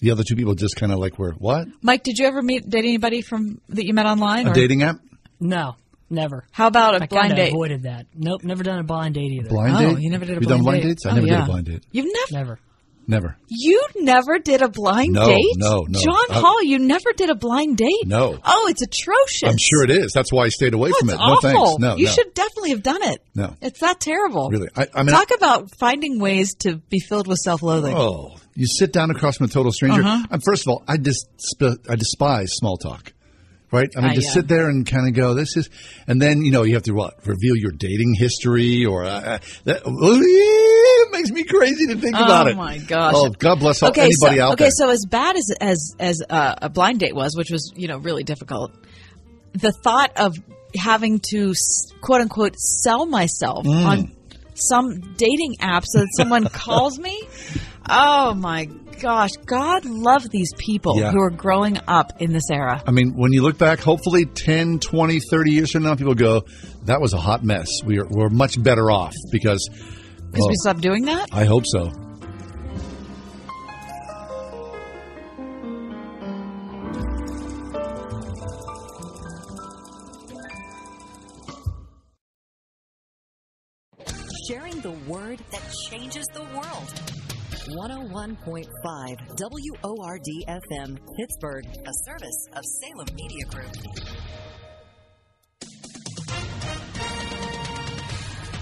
the 0.00 0.10
other 0.10 0.22
two 0.24 0.36
people 0.36 0.54
just 0.54 0.76
kind 0.76 0.92
of 0.92 0.98
like 0.98 1.18
were 1.18 1.32
what 1.32 1.66
Mike, 1.82 2.02
did 2.02 2.18
you 2.18 2.26
ever 2.26 2.42
meet 2.42 2.68
date 2.68 2.84
anybody 2.84 3.22
from 3.22 3.60
that 3.70 3.84
you 3.86 3.94
met 3.94 4.06
online? 4.06 4.46
a 4.46 4.50
or- 4.50 4.54
dating 4.54 4.82
app. 4.82 4.96
No, 5.40 5.76
never. 6.10 6.44
How 6.52 6.66
about 6.66 6.94
a 7.00 7.02
I 7.04 7.06
blind 7.06 7.28
kinda 7.28 7.36
date? 7.36 7.52
avoided 7.52 7.82
that. 7.84 8.06
Nope, 8.14 8.44
never 8.44 8.62
done 8.62 8.78
a 8.78 8.84
blind 8.84 9.14
date 9.14 9.32
either. 9.32 9.48
Blind 9.48 9.76
Oh, 9.76 9.94
date? 9.94 10.02
you 10.02 10.10
never 10.10 10.24
did 10.24 10.38
a 10.38 10.40
You 10.40 10.46
blind 10.46 10.58
done 10.58 10.64
blind 10.64 10.82
date? 10.82 10.88
dates? 10.88 11.06
I 11.06 11.10
Oh, 11.10 11.14
never 11.14 11.26
did 11.26 11.38
a 11.38 11.44
blind 11.46 11.66
date. 11.66 11.82
You've 11.92 12.06
never. 12.06 12.44
Never. 12.44 12.58
Never. 13.08 13.36
You 13.48 13.84
never 13.96 14.38
did 14.38 14.62
a 14.62 14.68
blind 14.68 15.14
No, 15.14 15.26
date? 15.26 15.42
no, 15.56 15.84
no. 15.88 15.98
John 16.00 16.26
I- 16.30 16.38
Hall, 16.40 16.62
you 16.62 16.78
never 16.78 17.12
did 17.16 17.28
a 17.28 17.34
blind 17.34 17.76
date? 17.76 18.06
No. 18.06 18.38
Oh, 18.44 18.68
it's 18.70 18.82
atrocious. 18.82 19.42
I'm 19.48 19.56
sure 19.58 19.82
it 19.82 19.90
is. 19.90 20.12
That's 20.14 20.32
why 20.32 20.44
I 20.44 20.48
stayed 20.48 20.74
away 20.74 20.90
Oh, 20.94 20.98
from 21.00 21.08
it's 21.08 21.14
it. 21.16 21.18
No 21.18 21.24
awful. 21.24 21.40
thanks. 21.50 21.78
No, 21.80 21.96
you 21.96 22.04
no. 22.04 22.10
should 22.12 22.32
definitely 22.34 22.70
have 22.70 22.82
done 22.84 23.02
it. 23.02 23.18
No. 23.34 23.56
It's 23.62 23.80
that 23.80 23.98
terrible. 23.98 24.48
Really. 24.50 24.68
I, 24.76 24.86
I 24.94 25.02
mean, 25.02 25.12
Talk 25.14 25.30
about 25.36 25.70
finding 25.80 26.20
ways 26.20 26.54
to 26.60 26.76
be 26.76 27.00
filled 27.00 27.26
with 27.26 27.38
self-loathing. 27.38 27.96
Oh, 27.96 28.36
you 28.60 28.66
sit 28.66 28.92
down 28.92 29.10
across 29.10 29.38
from 29.38 29.46
a 29.46 29.48
total 29.48 29.72
stranger. 29.72 30.02
Uh-huh. 30.02 30.26
And 30.30 30.42
first 30.44 30.62
of 30.62 30.68
all, 30.68 30.82
I 30.86 30.96
dis- 30.98 31.24
I 31.88 31.96
despise 31.96 32.48
small 32.52 32.76
talk. 32.76 33.12
Right? 33.72 33.88
I 33.96 34.00
mean, 34.00 34.10
Ah, 34.10 34.14
to 34.14 34.20
yeah. 34.22 34.30
sit 34.30 34.48
there 34.48 34.68
and 34.68 34.84
kind 34.84 35.06
of 35.06 35.14
go, 35.14 35.32
this 35.34 35.56
is, 35.56 35.70
and 36.08 36.20
then, 36.20 36.42
you 36.42 36.50
know, 36.50 36.64
you 36.64 36.74
have 36.74 36.82
to 36.90 36.92
what? 36.92 37.24
Reveal 37.24 37.54
your 37.54 37.70
dating 37.70 38.14
history 38.18 38.84
or, 38.84 39.04
uh, 39.04 39.08
uh, 39.10 39.38
that, 39.62 39.82
it 39.86 41.12
makes 41.12 41.30
me 41.30 41.44
crazy 41.44 41.86
to 41.86 41.94
think 41.96 42.16
Oh, 42.18 42.24
about 42.24 42.48
it. 42.48 42.54
Oh 42.54 42.56
my 42.58 42.78
gosh. 42.78 43.14
Oh, 43.16 43.30
God 43.30 43.60
bless 43.60 43.80
okay, 43.82 44.02
anybody 44.10 44.38
so, 44.38 44.42
out 44.44 44.52
okay, 44.54 44.64
there. 44.64 44.70
so 44.72 44.90
as 44.90 45.04
bad 45.08 45.36
as 45.36 45.52
as 45.60 45.94
as 46.00 46.22
uh, 46.28 46.56
a 46.62 46.68
blind 46.68 46.98
date 47.00 47.14
was, 47.14 47.36
which 47.36 47.50
was 47.52 47.72
you 47.76 47.86
know 47.86 47.98
really 47.98 48.24
difficult, 48.24 48.72
the 49.52 49.70
thought 49.84 50.10
of 50.16 50.36
having 50.76 51.20
to 51.30 51.54
quote 52.00 52.20
unquote 52.22 52.56
sell 52.58 53.06
myself 53.06 53.64
Mm. 53.64 53.86
on 53.86 54.12
some 54.54 55.14
dating 55.16 55.54
app 55.60 55.84
so 55.86 56.00
that 56.00 56.08
someone 56.16 56.44
calls 56.52 56.98
me. 56.98 57.22
Oh 57.88 58.34
my 58.34 58.66
gosh, 59.00 59.30
God 59.46 59.84
love 59.84 60.28
these 60.30 60.52
people 60.58 60.98
Yeah. 60.98 61.10
who 61.10 61.20
are 61.20 61.30
growing 61.30 61.78
up 61.88 62.20
in 62.20 62.32
this 62.32 62.50
era. 62.50 62.82
I 62.86 62.90
mean, 62.90 63.14
when 63.16 63.32
you 63.32 63.42
look 63.42 63.56
back, 63.58 63.80
hopefully 63.80 64.26
10, 64.26 64.78
20, 64.78 65.20
30 65.30 65.50
years 65.52 65.70
from 65.72 65.84
now, 65.84 65.94
people 65.94 66.14
go, 66.14 66.42
that 66.84 67.00
was 67.00 67.14
a 67.14 67.18
hot 67.18 67.42
mess. 67.42 67.68
We 67.84 67.98
are, 67.98 68.06
we're 68.08 68.28
much 68.28 68.62
better 68.62 68.90
off 68.90 69.14
because, 69.32 69.66
Because 69.70 70.32
we 70.34 70.40
well, 70.40 70.54
stopped 70.60 70.80
doing 70.82 71.06
that. 71.06 71.28
I 71.32 71.44
hope 71.44 71.64
so. 71.66 71.90
Sharing 84.48 84.80
the 84.80 84.92
word 85.06 85.38
that 85.50 85.62
changes 85.88 86.26
the 86.32 86.40
world. 86.42 86.49
101.5 87.70 88.66
WORD 89.84 90.26
FM, 90.48 90.98
Pittsburgh, 91.16 91.64
a 91.66 91.92
service 92.04 92.48
of 92.54 92.64
Salem 92.64 93.06
Media 93.14 93.44
Group. 93.44 93.70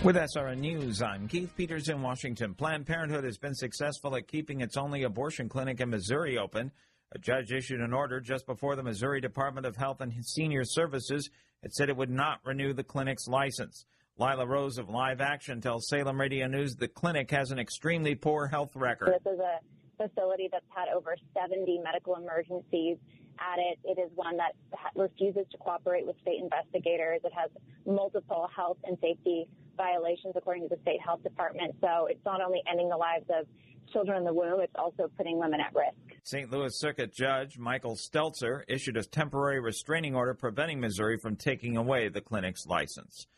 With 0.04 0.16
SRN 0.16 0.58
News, 0.58 1.00
I'm 1.00 1.26
Keith 1.26 1.50
Peters 1.56 1.88
in 1.88 2.02
Washington. 2.02 2.54
Planned 2.54 2.86
Parenthood 2.86 3.24
has 3.24 3.38
been 3.38 3.54
successful 3.54 4.14
at 4.14 4.28
keeping 4.28 4.60
its 4.60 4.76
only 4.76 5.04
abortion 5.04 5.48
clinic 5.48 5.80
in 5.80 5.88
Missouri 5.88 6.36
open. 6.36 6.70
A 7.12 7.18
judge 7.18 7.50
issued 7.50 7.80
an 7.80 7.94
order 7.94 8.20
just 8.20 8.44
before 8.46 8.76
the 8.76 8.82
Missouri 8.82 9.22
Department 9.22 9.64
of 9.64 9.76
Health 9.76 10.02
and 10.02 10.12
Senior 10.22 10.64
Services 10.64 11.30
had 11.62 11.72
said 11.72 11.88
it 11.88 11.96
would 11.96 12.10
not 12.10 12.40
renew 12.44 12.74
the 12.74 12.84
clinic's 12.84 13.26
license. 13.26 13.86
Lila 14.18 14.46
Rose 14.46 14.78
of 14.78 14.88
Live 14.88 15.20
Action 15.20 15.60
tells 15.60 15.88
Salem 15.88 16.20
Radio 16.20 16.48
News 16.48 16.74
the 16.74 16.88
clinic 16.88 17.30
has 17.30 17.52
an 17.52 17.60
extremely 17.60 18.16
poor 18.16 18.48
health 18.48 18.74
record. 18.74 19.14
This 19.14 19.32
is 19.32 19.38
a 19.38 19.60
facility 19.96 20.48
that's 20.50 20.64
had 20.70 20.88
over 20.88 21.14
70 21.34 21.80
medical 21.84 22.16
emergencies 22.16 22.96
at 23.38 23.60
it. 23.60 23.78
It 23.84 24.00
is 24.00 24.10
one 24.16 24.36
that 24.38 24.56
refuses 24.96 25.46
to 25.52 25.58
cooperate 25.58 26.04
with 26.04 26.16
state 26.22 26.40
investigators. 26.42 27.20
It 27.22 27.32
has 27.32 27.48
multiple 27.86 28.48
health 28.54 28.78
and 28.82 28.98
safety 29.00 29.48
violations 29.76 30.34
according 30.34 30.68
to 30.68 30.74
the 30.74 30.82
state 30.82 31.00
health 31.00 31.22
department. 31.22 31.76
So 31.80 32.06
it's 32.10 32.24
not 32.24 32.42
only 32.42 32.60
ending 32.68 32.88
the 32.88 32.96
lives 32.96 33.26
of 33.30 33.46
children 33.92 34.18
in 34.18 34.24
the 34.24 34.34
womb, 34.34 34.60
it's 34.60 34.74
also 34.74 35.08
putting 35.16 35.38
women 35.38 35.60
at 35.60 35.72
risk. 35.76 36.20
St. 36.24 36.50
Louis 36.50 36.76
Circuit 36.76 37.14
Judge 37.14 37.56
Michael 37.56 37.94
Stelzer 37.94 38.62
issued 38.66 38.96
a 38.96 39.04
temporary 39.04 39.60
restraining 39.60 40.16
order 40.16 40.34
preventing 40.34 40.80
Missouri 40.80 41.18
from 41.18 41.36
taking 41.36 41.76
away 41.76 42.08
the 42.08 42.20
clinic's 42.20 42.66
license. 42.66 43.28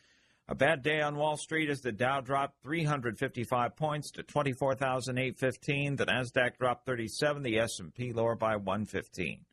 A 0.50 0.54
bad 0.56 0.82
day 0.82 1.00
on 1.00 1.14
Wall 1.14 1.36
Street 1.36 1.70
as 1.70 1.80
the 1.80 1.92
Dow 1.92 2.20
dropped 2.20 2.60
355 2.64 3.76
points 3.76 4.10
to 4.10 4.24
24,815. 4.24 5.94
The 5.94 6.06
Nasdaq 6.06 6.58
dropped 6.58 6.86
37. 6.86 7.44
The 7.44 7.60
S&P 7.60 8.12
lower 8.12 8.34
by 8.34 8.56
115. 8.56 9.44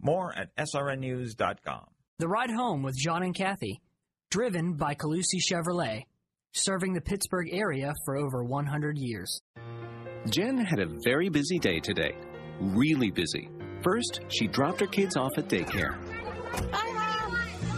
More 0.00 0.36
at 0.36 0.54
srnnews.com. 0.56 1.84
The 2.18 2.26
Ride 2.26 2.50
Home 2.50 2.82
with 2.82 2.96
John 2.98 3.22
and 3.22 3.36
Kathy, 3.36 3.80
driven 4.30 4.72
by 4.72 4.94
Collussy 4.94 5.38
Chevrolet, 5.38 6.06
serving 6.50 6.92
the 6.92 7.00
Pittsburgh 7.00 7.48
area 7.52 7.94
for 8.04 8.16
over 8.16 8.42
100 8.42 8.98
years. 8.98 9.42
Jen 10.28 10.58
had 10.58 10.80
a 10.80 10.92
very 11.04 11.28
busy 11.28 11.60
day 11.60 11.78
today. 11.78 12.16
Really 12.60 13.12
busy. 13.12 13.48
First, 13.84 14.22
she 14.26 14.48
dropped 14.48 14.80
her 14.80 14.86
kids 14.88 15.16
off 15.16 15.38
at 15.38 15.48
daycare. 15.48 15.96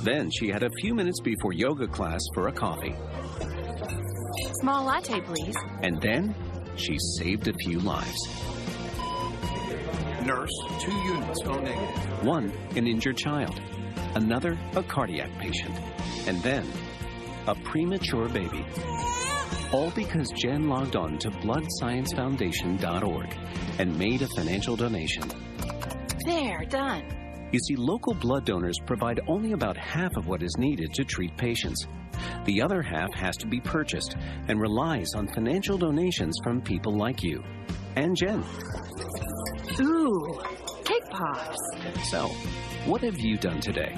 Then 0.05 0.31
she 0.31 0.49
had 0.49 0.63
a 0.63 0.71
few 0.81 0.95
minutes 0.95 1.21
before 1.21 1.53
yoga 1.55 1.89
class 1.89 2.21
for 2.35 2.49
a 2.49 2.53
coffee. 2.53 2.95
Small 4.61 4.85
latte, 4.85 5.23
please. 5.23 5.57
And 5.83 5.99
then 6.03 6.35
she 6.77 6.99
saved 7.17 7.49
a 7.49 7.55
few 7.65 7.81
lives. 7.81 8.19
Nurse, 10.27 10.53
two 10.79 10.93
units, 10.93 11.41
O 11.47 11.59
negative. 11.59 12.23
One, 12.23 12.53
an 12.77 12.87
injured 12.87 13.17
child. 13.17 13.59
Another, 14.15 14.59
a 14.77 14.83
cardiac 14.83 15.31
patient. 15.39 15.75
And 16.27 16.43
then, 16.43 16.71
a 17.47 17.55
premature 17.55 18.29
baby. 18.29 18.63
All 19.73 19.91
because 19.93 20.31
Jen 20.33 20.69
logged 20.69 20.97
on 20.97 21.17
to 21.17 21.31
bloodsciencefoundation.org 21.31 23.35
and 23.79 23.99
made 23.99 24.21
a 24.21 24.29
financial 24.37 24.77
donation. 24.77 25.31
There, 26.27 26.67
done. 26.67 27.24
You 27.55 27.61
see, 27.61 27.77
local 27.77 28.15
blood 28.15 28.47
donors 28.47 28.81
provide 28.85 29.21
only 29.29 29.53
about 29.53 29.77
half 29.77 30.17
of 30.17 30.27
what 30.27 30.43
is 30.43 30.57
needed 30.59 30.93
to 30.95 31.05
treat 31.05 31.37
patients. 31.37 31.87
The 32.47 32.61
other 32.61 32.83
half 32.83 33.15
has 33.15 33.37
to 33.37 33.47
be 33.47 33.61
purchased 33.61 34.17
and 34.49 34.61
relies 34.61 35.15
on 35.15 35.29
financial 35.29 35.79
donations 35.79 36.37
from 36.43 36.61
people 36.61 36.97
like 36.97 37.23
you 37.23 37.45
and 37.95 38.17
Jen. 38.17 38.43
Ooh, 39.81 40.41
cake 40.85 41.09
pops. 41.11 41.57
So, 42.11 42.27
what 42.87 43.03
have 43.03 43.21
you 43.21 43.37
done 43.37 43.61
today? 43.61 43.95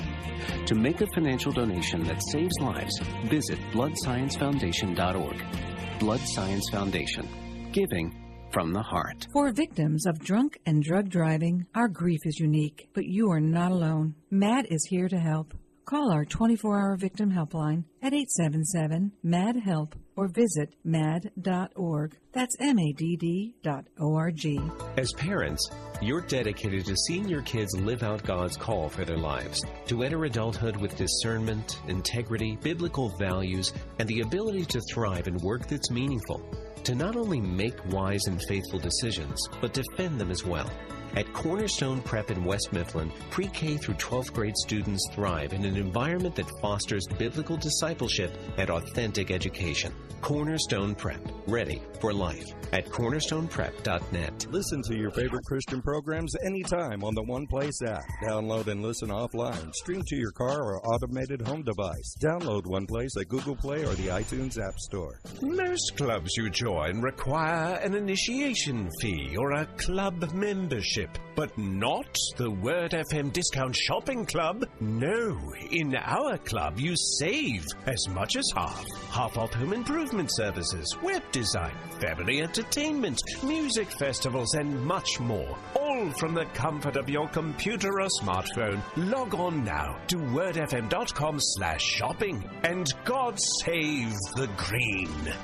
To 0.66 0.74
make 0.74 1.00
a 1.00 1.06
financial 1.14 1.50
donation 1.50 2.04
that 2.04 2.22
saves 2.30 2.60
lives, 2.60 3.00
visit 3.24 3.58
bloodsciencefoundation.org. 3.72 5.98
Blood 5.98 6.20
Science 6.20 6.68
Foundation. 6.70 7.26
Giving 7.72 8.14
from 8.56 8.72
the 8.72 8.80
heart. 8.80 9.26
For 9.34 9.52
victims 9.52 10.06
of 10.06 10.18
drunk 10.18 10.58
and 10.64 10.82
drug 10.82 11.10
driving, 11.10 11.66
our 11.74 11.88
grief 11.88 12.20
is 12.24 12.38
unique, 12.40 12.88
but 12.94 13.04
you 13.04 13.30
are 13.30 13.38
not 13.38 13.70
alone. 13.70 14.14
MADD 14.30 14.68
is 14.70 14.86
here 14.88 15.08
to 15.08 15.18
help. 15.18 15.52
Call 15.84 16.10
our 16.10 16.24
24 16.24 16.80
hour 16.80 16.96
victim 16.96 17.30
helpline 17.30 17.84
at 18.00 18.14
877 18.14 19.12
MADD 19.22 19.62
HELP 19.62 19.94
or 20.16 20.28
visit 20.28 20.74
madd.org. 20.84 22.16
That's 22.32 22.56
M 22.58 22.78
A 22.78 22.92
D 22.92 23.16
D 23.16 23.54
dot 23.62 23.84
O 24.00 24.16
R 24.16 24.30
G. 24.30 24.58
As 24.96 25.12
parents, 25.18 25.70
you're 26.00 26.22
dedicated 26.22 26.86
to 26.86 26.96
seeing 27.06 27.28
your 27.28 27.42
kids 27.42 27.78
live 27.78 28.02
out 28.02 28.24
God's 28.24 28.56
call 28.56 28.88
for 28.88 29.04
their 29.04 29.18
lives, 29.18 29.62
to 29.88 30.02
enter 30.02 30.24
adulthood 30.24 30.76
with 30.78 30.96
discernment, 30.96 31.78
integrity, 31.88 32.56
biblical 32.62 33.14
values, 33.18 33.74
and 33.98 34.08
the 34.08 34.22
ability 34.22 34.64
to 34.64 34.80
thrive 34.90 35.28
in 35.28 35.36
work 35.36 35.66
that's 35.68 35.90
meaningful, 35.90 36.40
to 36.86 36.94
not 36.94 37.16
only 37.16 37.40
make 37.40 37.84
wise 37.86 38.26
and 38.28 38.40
faithful 38.42 38.78
decisions, 38.78 39.40
but 39.60 39.72
defend 39.72 40.20
them 40.20 40.30
as 40.30 40.44
well. 40.44 40.70
At 41.16 41.32
Cornerstone 41.32 42.00
Prep 42.00 42.30
in 42.30 42.44
West 42.44 42.72
Mifflin, 42.72 43.10
pre 43.30 43.48
K 43.48 43.76
through 43.76 43.94
12th 43.94 44.32
grade 44.32 44.56
students 44.56 45.04
thrive 45.12 45.52
in 45.52 45.64
an 45.64 45.76
environment 45.76 46.36
that 46.36 46.48
fosters 46.62 47.04
biblical 47.18 47.56
discipleship 47.56 48.38
and 48.56 48.70
authentic 48.70 49.32
education. 49.32 49.92
Cornerstone 50.20 50.94
Prep, 50.94 51.20
ready 51.48 51.82
for 52.00 52.12
life 52.12 52.44
at 52.72 52.86
cornerstoneprep.net. 52.86 54.46
Listen 54.50 54.82
to 54.82 54.96
your 54.96 55.10
favorite 55.10 55.44
Christian 55.44 55.80
programs 55.82 56.34
anytime 56.44 57.04
on 57.04 57.14
the 57.14 57.22
One 57.22 57.46
Place 57.46 57.80
app. 57.86 58.02
Download 58.24 58.66
and 58.66 58.82
listen 58.82 59.08
offline. 59.10 59.72
Stream 59.74 60.02
to 60.06 60.16
your 60.16 60.32
car 60.32 60.62
or 60.62 60.86
automated 60.86 61.40
home 61.46 61.62
device. 61.62 62.14
Download 62.22 62.66
One 62.66 62.86
Place 62.86 63.16
at 63.20 63.28
Google 63.28 63.56
Play 63.56 63.84
or 63.84 63.94
the 63.94 64.08
iTunes 64.08 64.58
App 64.58 64.78
Store. 64.78 65.20
Most 65.42 65.96
clubs 65.96 66.36
you 66.36 66.50
join 66.50 67.00
require 67.00 67.76
an 67.76 67.94
initiation 67.94 68.90
fee 69.00 69.36
or 69.38 69.52
a 69.52 69.66
club 69.76 70.32
membership, 70.32 71.18
but 71.34 71.56
not 71.56 72.16
the 72.36 72.50
Word 72.50 72.92
FM 72.92 73.32
Discount 73.32 73.74
Shopping 73.76 74.26
Club. 74.26 74.64
No, 74.80 75.38
in 75.70 75.94
our 75.96 76.38
club 76.38 76.78
you 76.78 76.94
save 77.18 77.64
as 77.86 78.08
much 78.08 78.36
as 78.36 78.48
half. 78.54 78.84
Half 79.10 79.38
off 79.38 79.52
home 79.52 79.72
improvement 79.72 80.30
services, 80.32 80.96
web 81.02 81.22
design, 81.32 81.74
family 82.00 82.42
entertainment, 82.42 83.20
music 83.42 83.90
festivals, 83.90 84.54
and 84.54 84.80
much 84.84 85.20
more. 85.20 85.56
All 85.74 86.10
from 86.12 86.34
the 86.34 86.44
comfort 86.54 86.96
of 86.96 87.08
your 87.08 87.28
computer 87.28 88.00
or 88.00 88.08
smartphone. 88.22 88.80
Log 88.96 89.34
on 89.34 89.64
now 89.64 89.98
to 90.08 90.16
wordfm.com 90.16 91.36
slash 91.40 91.82
shopping 91.82 92.48
and 92.62 92.86
God 93.04 93.38
save 93.64 94.12
the 94.34 94.48
green. 94.56 95.34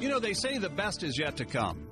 You 0.00 0.08
know, 0.08 0.18
they 0.18 0.34
say 0.34 0.58
the 0.58 0.68
best 0.68 1.02
is 1.02 1.18
yet 1.18 1.36
to 1.36 1.44
come. 1.44 1.91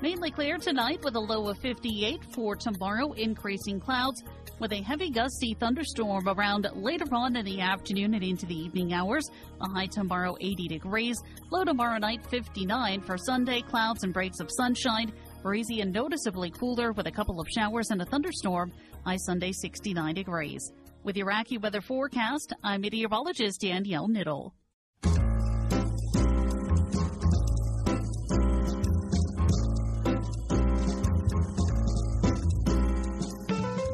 Mainly 0.00 0.30
clear 0.30 0.58
tonight 0.58 1.02
with 1.02 1.16
a 1.16 1.20
low 1.20 1.48
of 1.48 1.58
58 1.58 2.22
for 2.32 2.54
tomorrow, 2.54 3.12
increasing 3.14 3.80
clouds 3.80 4.22
with 4.60 4.72
a 4.72 4.80
heavy 4.80 5.10
gusty 5.10 5.54
thunderstorm 5.58 6.28
around 6.28 6.68
later 6.74 7.04
on 7.12 7.34
in 7.34 7.44
the 7.44 7.60
afternoon 7.60 8.14
and 8.14 8.22
into 8.22 8.46
the 8.46 8.54
evening 8.54 8.92
hours. 8.92 9.28
A 9.60 9.68
high 9.68 9.86
tomorrow 9.86 10.36
80 10.40 10.68
degrees, 10.68 11.20
low 11.50 11.64
tomorrow 11.64 11.98
night 11.98 12.24
59 12.30 13.00
for 13.00 13.18
Sunday, 13.18 13.60
clouds 13.60 14.04
and 14.04 14.14
breaks 14.14 14.38
of 14.38 14.50
sunshine. 14.56 15.12
Breezy 15.42 15.80
and 15.80 15.92
noticeably 15.92 16.50
cooler 16.50 16.92
with 16.92 17.08
a 17.08 17.12
couple 17.12 17.40
of 17.40 17.48
showers 17.48 17.90
and 17.90 18.00
a 18.00 18.04
thunderstorm. 18.04 18.72
High 19.04 19.16
Sunday 19.16 19.50
69 19.50 20.14
degrees. 20.14 20.72
With 21.02 21.16
your 21.16 21.32
AccuWeather 21.32 21.82
forecast, 21.82 22.52
I'm 22.62 22.82
meteorologist 22.82 23.62
Danielle 23.62 24.08
Niddle. 24.08 24.52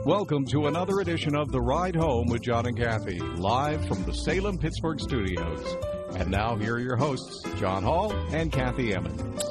Welcome 0.04 0.44
to 0.48 0.66
another 0.66 1.00
edition 1.00 1.34
of 1.34 1.50
The 1.50 1.62
Ride 1.62 1.96
Home 1.96 2.26
with 2.26 2.42
John 2.42 2.66
and 2.66 2.76
Kathy, 2.76 3.18
live 3.20 3.88
from 3.88 4.02
the 4.04 4.12
Salem 4.12 4.58
Pittsburgh 4.58 5.00
studios. 5.00 5.76
And 6.16 6.30
now 6.30 6.56
here 6.56 6.74
are 6.74 6.78
your 6.78 6.96
hosts, 6.96 7.42
John 7.58 7.82
Hall 7.82 8.12
and 8.28 8.52
Kathy 8.52 8.92
Emmons. 8.92 9.42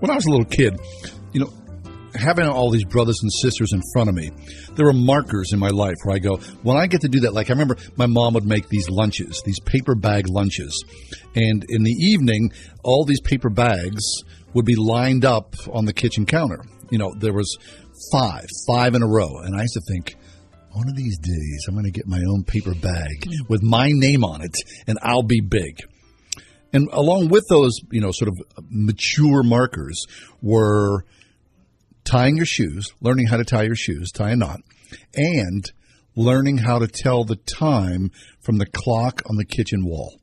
When 0.00 0.10
I 0.10 0.14
was 0.14 0.24
a 0.24 0.30
little 0.30 0.46
kid, 0.46 0.80
you 1.34 1.40
know, 1.40 1.52
having 2.14 2.46
all 2.46 2.70
these 2.70 2.86
brothers 2.86 3.18
and 3.20 3.30
sisters 3.30 3.74
in 3.74 3.82
front 3.92 4.08
of 4.08 4.14
me, 4.14 4.30
there 4.76 4.86
were 4.86 4.94
markers 4.94 5.52
in 5.52 5.58
my 5.58 5.68
life 5.68 5.96
where 6.04 6.16
I 6.16 6.20
go, 6.20 6.36
when 6.62 6.78
I 6.78 6.86
get 6.86 7.02
to 7.02 7.08
do 7.08 7.20
that, 7.20 7.34
like 7.34 7.50
I 7.50 7.52
remember 7.52 7.76
my 7.96 8.06
mom 8.06 8.32
would 8.32 8.46
make 8.46 8.70
these 8.70 8.88
lunches, 8.88 9.42
these 9.44 9.60
paper 9.60 9.94
bag 9.94 10.26
lunches. 10.26 10.84
And 11.34 11.66
in 11.68 11.82
the 11.82 11.92
evening, 11.92 12.52
all 12.82 13.04
these 13.04 13.20
paper 13.20 13.50
bags 13.50 14.22
would 14.54 14.64
be 14.64 14.74
lined 14.74 15.26
up 15.26 15.54
on 15.70 15.84
the 15.84 15.92
kitchen 15.92 16.24
counter. 16.24 16.64
You 16.90 16.96
know, 16.96 17.12
there 17.14 17.34
was 17.34 17.58
five, 18.12 18.46
five 18.66 18.94
in 18.94 19.02
a 19.02 19.08
row. 19.08 19.38
And 19.38 19.56
I 19.56 19.62
used 19.62 19.74
to 19.74 19.82
think, 19.88 20.16
one 20.72 20.88
of 20.88 20.96
these 20.96 21.18
days, 21.18 21.64
I'm 21.66 21.74
going 21.74 21.86
to 21.86 21.90
get 21.90 22.06
my 22.06 22.22
own 22.28 22.44
paper 22.44 22.74
bag 22.74 23.26
with 23.48 23.62
my 23.62 23.88
name 23.90 24.24
on 24.24 24.42
it, 24.42 24.54
and 24.86 24.98
I'll 25.02 25.22
be 25.22 25.40
big. 25.40 25.80
And 26.72 26.88
along 26.92 27.28
with 27.28 27.44
those, 27.48 27.72
you 27.90 28.00
know, 28.00 28.10
sort 28.12 28.28
of 28.28 28.34
mature 28.68 29.42
markers 29.42 30.04
were 30.42 31.04
tying 32.04 32.36
your 32.36 32.46
shoes, 32.46 32.92
learning 33.00 33.26
how 33.26 33.38
to 33.38 33.44
tie 33.44 33.62
your 33.62 33.74
shoes, 33.74 34.12
tie 34.12 34.30
a 34.30 34.36
knot, 34.36 34.60
and 35.14 35.64
learning 36.14 36.58
how 36.58 36.78
to 36.78 36.86
tell 36.86 37.24
the 37.24 37.36
time 37.36 38.10
from 38.40 38.58
the 38.58 38.66
clock 38.66 39.22
on 39.28 39.36
the 39.36 39.44
kitchen 39.44 39.84
wall. 39.84 40.20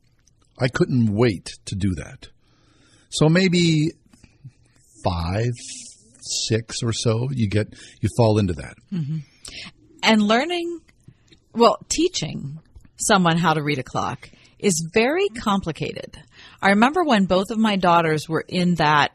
I 0.60 0.68
couldn't 0.68 1.14
wait 1.14 1.50
to 1.66 1.76
do 1.76 1.96
that. 1.96 2.30
So 3.10 3.28
maybe 3.28 3.92
five, 5.04 5.52
six 6.26 6.84
or 6.84 6.94
so, 6.94 7.30
you 7.32 7.48
get 7.48 7.74
you 8.02 8.10
fall 8.18 8.38
into 8.38 8.54
that. 8.54 8.76
Mm-hmm. 8.92 9.18
And 10.04 10.22
learning, 10.22 10.82
well, 11.54 11.78
teaching 11.90 12.60
someone 12.98 13.38
how 13.38 13.54
to 13.54 13.64
read 13.64 13.80
a 13.80 13.84
clock 13.84 14.30
is 14.60 14.90
very 14.94 15.28
complicated. 15.30 16.18
I 16.62 16.70
remember 16.70 17.04
when 17.04 17.26
both 17.26 17.52
of 17.52 17.58
my 17.58 17.76
daughters 17.76 18.28
were 18.28 18.44
in 18.48 18.76
that 18.76 19.12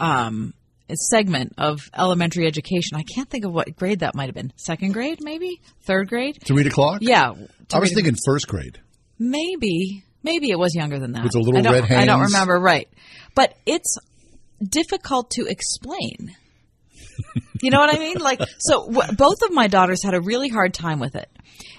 um, 0.00 0.54
segment 0.94 1.54
of 1.58 1.80
elementary 1.96 2.46
education. 2.46 2.96
I 2.96 3.02
can't 3.02 3.28
think 3.28 3.44
of 3.44 3.52
what 3.52 3.74
grade 3.76 4.00
that 4.00 4.14
might 4.14 4.26
have 4.26 4.34
been. 4.34 4.52
Second 4.56 4.92
grade, 4.92 5.18
maybe? 5.20 5.60
Third 5.86 6.08
grade? 6.08 6.38
To 6.46 6.54
read 6.54 6.66
a 6.66 6.70
clock? 6.70 6.98
Yeah. 7.02 7.32
I 7.72 7.78
was 7.78 7.92
thinking 7.92 8.16
first 8.24 8.48
grade. 8.48 8.78
Maybe. 9.18 10.04
Maybe 10.22 10.50
it 10.50 10.58
was 10.58 10.74
younger 10.74 10.98
than 10.98 11.12
that. 11.12 11.22
With 11.22 11.32
the 11.32 11.40
little 11.40 11.72
red 11.72 11.84
hands? 11.84 12.02
I 12.02 12.06
don't 12.06 12.22
remember, 12.22 12.58
right. 12.58 12.88
But 13.34 13.54
it's 13.66 13.98
difficult 14.62 15.30
to 15.32 15.46
explain. 15.46 16.34
you 17.62 17.70
know 17.70 17.78
what 17.78 17.94
I 17.94 17.98
mean? 17.98 18.18
Like, 18.18 18.40
so 18.58 18.86
w- 18.90 19.16
both 19.16 19.42
of 19.42 19.52
my 19.52 19.66
daughters 19.66 20.02
had 20.02 20.14
a 20.14 20.20
really 20.20 20.48
hard 20.48 20.74
time 20.74 20.98
with 21.00 21.14
it. 21.16 21.30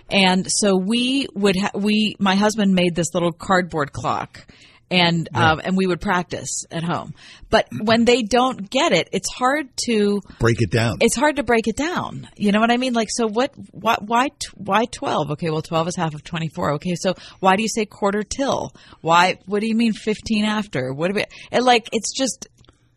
And 0.09 0.47
so 0.49 0.78
we 0.78 1.28
would, 1.36 1.57
ha- 1.57 1.71
we, 1.75 2.15
my 2.19 2.36
husband 2.36 2.73
made 2.73 2.95
this 2.95 3.13
little 3.13 3.32
cardboard 3.32 3.91
clock 3.91 4.45
and, 4.89 5.28
um, 5.34 5.59
and 5.61 5.75
we 5.75 5.86
would 5.86 5.99
practice 5.99 6.63
at 6.71 6.82
home. 6.82 7.13
But 7.49 7.67
when 7.78 8.05
they 8.05 8.21
don't 8.21 8.69
get 8.69 8.93
it, 8.93 9.09
it's 9.11 9.30
hard 9.30 9.67
to 9.86 10.21
break 10.39 10.61
it 10.61 10.71
down. 10.71 10.99
It's 11.01 11.15
hard 11.15 11.36
to 11.38 11.43
break 11.43 11.67
it 11.67 11.75
down. 11.75 12.30
You 12.38 12.53
know 12.53 12.61
what 12.61 12.71
I 12.71 12.78
mean? 12.78 12.93
Like, 12.93 13.09
so 13.11 13.28
what, 13.28 13.51
why, 13.71 13.97
why, 13.99 14.30
why 14.55 14.86
12? 14.86 15.32
Okay, 15.32 15.49
well, 15.49 15.61
12 15.61 15.89
is 15.89 15.95
half 15.97 16.13
of 16.13 16.23
24. 16.23 16.75
Okay, 16.75 16.95
so 16.95 17.15
why 17.41 17.57
do 17.57 17.63
you 17.63 17.69
say 17.69 17.86
quarter 17.86 18.23
till? 18.23 18.73
Why, 19.01 19.39
what 19.45 19.59
do 19.59 19.67
you 19.67 19.75
mean 19.75 19.91
15 19.91 20.45
after? 20.45 20.93
What 20.93 21.09
do 21.09 21.15
we, 21.15 21.25
and 21.51 21.65
like, 21.65 21.89
it's 21.91 22.13
just, 22.17 22.47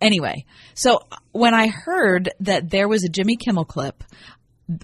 Anyway, 0.00 0.44
so 0.74 1.00
when 1.32 1.54
I 1.54 1.68
heard 1.68 2.30
that 2.40 2.70
there 2.70 2.88
was 2.88 3.04
a 3.04 3.08
Jimmy 3.08 3.36
Kimmel 3.36 3.64
clip 3.64 4.02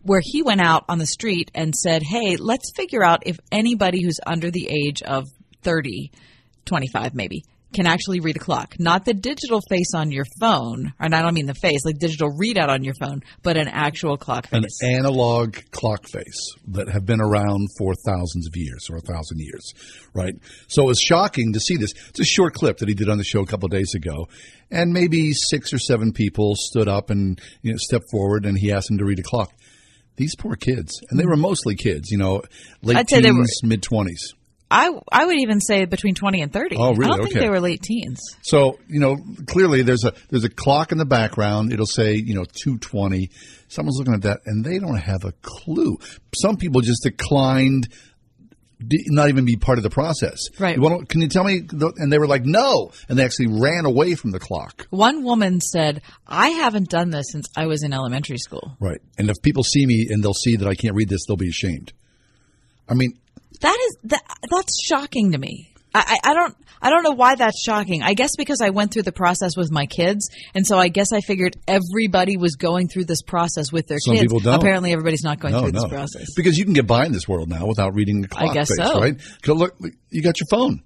where 0.03 0.21
he 0.23 0.43
went 0.43 0.61
out 0.61 0.85
on 0.89 0.99
the 0.99 1.07
street 1.07 1.51
and 1.55 1.75
said, 1.75 2.03
Hey, 2.03 2.37
let's 2.37 2.73
figure 2.75 3.05
out 3.05 3.23
if 3.27 3.39
anybody 3.53 4.03
who's 4.03 4.21
under 4.27 4.51
the 4.51 4.69
age 4.69 5.03
of 5.03 5.25
30, 5.63 6.11
25 6.65 7.15
maybe, 7.15 7.45
can 7.77 7.87
actually 7.87 8.21
read 8.21 8.37
a 8.37 8.39
clock. 8.41 8.75
Not 8.79 9.05
the 9.05 9.13
digital 9.15 9.61
face 9.69 9.93
on 9.95 10.11
your 10.11 10.25
phone, 10.41 10.93
and 10.99 11.15
I 11.15 11.21
don't 11.23 11.35
mean 11.35 11.47
the 11.47 11.55
face, 11.55 11.85
like 11.85 11.99
digital 11.99 12.31
readout 12.31 12.69
on 12.69 12.83
your 12.83 12.95
phone, 12.99 13.23
but 13.43 13.57
an 13.57 13.69
actual 13.69 14.17
clock 14.17 14.49
face. 14.49 14.65
An 14.81 14.95
analog 14.95 15.57
clock 15.71 16.09
face 16.09 16.55
that 16.69 16.89
have 16.89 17.05
been 17.05 17.21
around 17.21 17.69
for 17.79 17.93
thousands 18.07 18.47
of 18.47 18.55
years 18.57 18.89
or 18.91 18.97
a 18.97 19.01
thousand 19.01 19.41
years, 19.41 19.73
right? 20.15 20.35
So 20.69 20.85
it 20.85 20.87
was 20.87 21.01
shocking 21.01 21.53
to 21.53 21.61
see 21.61 21.77
this. 21.77 21.93
It's 22.09 22.21
a 22.21 22.25
short 22.25 22.55
clip 22.55 22.79
that 22.79 22.89
he 22.89 22.95
did 22.95 23.09
on 23.11 23.19
the 23.19 23.25
show 23.25 23.41
a 23.43 23.47
couple 23.47 23.67
of 23.67 23.73
days 23.73 23.95
ago. 23.95 24.27
And 24.71 24.93
maybe 24.93 25.33
six 25.33 25.73
or 25.73 25.79
seven 25.79 26.13
people 26.13 26.55
stood 26.57 26.89
up 26.89 27.11
and 27.11 27.41
you 27.63 27.73
know, 27.73 27.79
stepped 27.79 28.07
forward 28.11 28.47
and 28.47 28.59
he 28.59 28.73
asked 28.73 28.89
them 28.89 28.99
to 28.99 29.05
read 29.05 29.19
a 29.21 29.23
clock. 29.23 29.53
These 30.17 30.35
poor 30.37 30.57
kids, 30.57 30.99
and 31.11 31.21
they 31.21 31.27
were 31.27 31.37
mostly 31.37 31.77
kids, 31.77 32.11
you 32.11 32.17
know, 32.17 32.43
late 32.83 32.97
I'd 32.97 33.11
say 33.11 33.21
they 33.21 33.31
were- 33.31 33.45
teens, 33.45 33.61
mid 33.63 33.83
twenties. 33.83 34.33
I, 34.71 34.91
I 35.13 35.27
would 35.27 35.39
even 35.39 35.61
say 35.61 35.85
between 35.85 36.15
20 36.15 36.43
and 36.43 36.53
30. 36.53 36.77
Oh, 36.77 36.93
really? 36.95 37.05
I 37.05 37.17
don't 37.17 37.27
think 37.27 37.39
they 37.39 37.49
were 37.49 37.61
late 37.61 37.83
teens. 37.83 38.19
So 38.43 38.79
you 38.89 39.01
know, 39.01 39.17
clearly 39.47 39.83
there's 39.83 40.05
a 40.05 40.13
there's 40.31 40.45
a 40.45 40.51
clock 40.51 40.93
in 40.93 40.99
the 40.99 41.05
background. 41.05 41.73
It'll 41.73 41.87
say 41.87 42.15
you 42.15 42.35
know 42.35 42.45
two 42.45 42.79
twenty. 42.79 43.31
Someone's 43.69 43.99
looking 43.99 44.15
at 44.15 44.23
that 44.23 44.41
and 44.47 44.65
they 44.65 44.79
don't 44.79 44.97
have 44.97 45.25
a 45.25 45.33
clue. 45.43 45.99
Some 46.35 46.57
people 46.57 46.81
just 46.81 47.03
declined 47.03 47.89
not 48.79 49.29
even 49.29 49.45
be 49.45 49.57
part 49.57 49.79
of 49.79 49.85
the 49.85 49.91
process. 49.91 50.39
Right. 50.59 50.77
You 50.77 51.05
can 51.09 51.21
you 51.21 51.29
tell 51.29 51.45
me? 51.45 51.63
And 51.97 52.13
they 52.13 52.19
were 52.19 52.27
like, 52.27 52.45
no, 52.45 52.93
and 53.09 53.19
they 53.19 53.25
actually 53.25 53.47
ran 53.47 53.87
away 53.87 54.15
from 54.15 54.33
the 54.33 54.39
clock. 54.39 54.87
One 54.91 55.25
woman 55.25 55.61
said, 55.61 56.03
"I 56.27 56.51
haven't 56.51 56.91
done 56.91 57.11
this 57.11 57.27
since 57.31 57.47
I 57.57 57.67
was 57.67 57.83
in 57.83 57.93
elementary 57.93 58.39
school." 58.39 58.77
Right. 58.81 59.01
And 59.19 59.31
if 59.31 59.37
people 59.43 59.63
see 59.63 59.87
me 59.87 60.09
and 60.11 60.23
they'll 60.23 60.35
see 60.35 60.57
that 60.57 60.69
I 60.69 60.75
can't 60.75 60.95
read 60.95 61.09
this, 61.09 61.25
they'll 61.27 61.37
be 61.37 61.49
ashamed. 61.49 61.93
I 62.89 62.95
mean, 62.95 63.19
That 63.61 63.79
is 63.89 63.97
that 64.05 64.23
that's 64.51 64.83
shocking 64.85 65.33
to 65.33 65.39
me. 65.39 65.73
I, 65.95 66.19
I, 66.25 66.35
don't 66.35 66.55
I 66.83 66.91
don't 66.91 67.03
know 67.03 67.13
why 67.13 67.37
that's 67.37 67.63
shocking. 67.63 68.03
I 68.03 68.13
guess 68.13 68.37
because 68.37 68.61
I 68.61 68.71
went 68.71 68.93
through 68.93 69.05
the 69.05 69.13
process 69.13 69.57
with 69.57 69.71
my 69.71 69.87
kids, 69.87 70.29
and 70.55 70.67
so 70.67 70.79
I 70.79 70.89
guess 70.89 71.13
I 71.13 71.21
figured 71.21 71.57
everybody 71.67 72.37
was 72.37 72.57
going 72.57 72.89
through 72.89 73.07
this 73.07 73.23
process 73.23 73.73
with 73.73 73.87
their 73.87 73.99
Some 73.99 74.15
kids. 74.15 74.25
people 74.25 74.41
don't. 74.41 74.61
Apparently, 74.61 74.93
everybody's 74.93 75.25
not 75.25 75.41
going 75.41 75.55
no, 75.55 75.61
through 75.61 75.73
no. 75.73 75.81
this 75.81 75.91
process. 75.91 76.35
Because 76.35 76.59
you 76.59 76.65
can 76.65 76.75
get 76.75 76.87
by 76.87 77.07
in 77.07 77.13
this 77.13 77.27
world 77.27 77.49
now 77.49 77.67
without 77.67 77.95
reading 77.95 78.21
the 78.21 78.29
clock 78.29 78.51
I 78.51 78.55
guess 78.55 78.69
face, 78.69 78.87
so. 78.87 79.01
right? 79.01 79.17
look, 79.47 79.79
you 80.11 80.23
got 80.23 80.39
your 80.39 80.47
phone. 80.51 80.83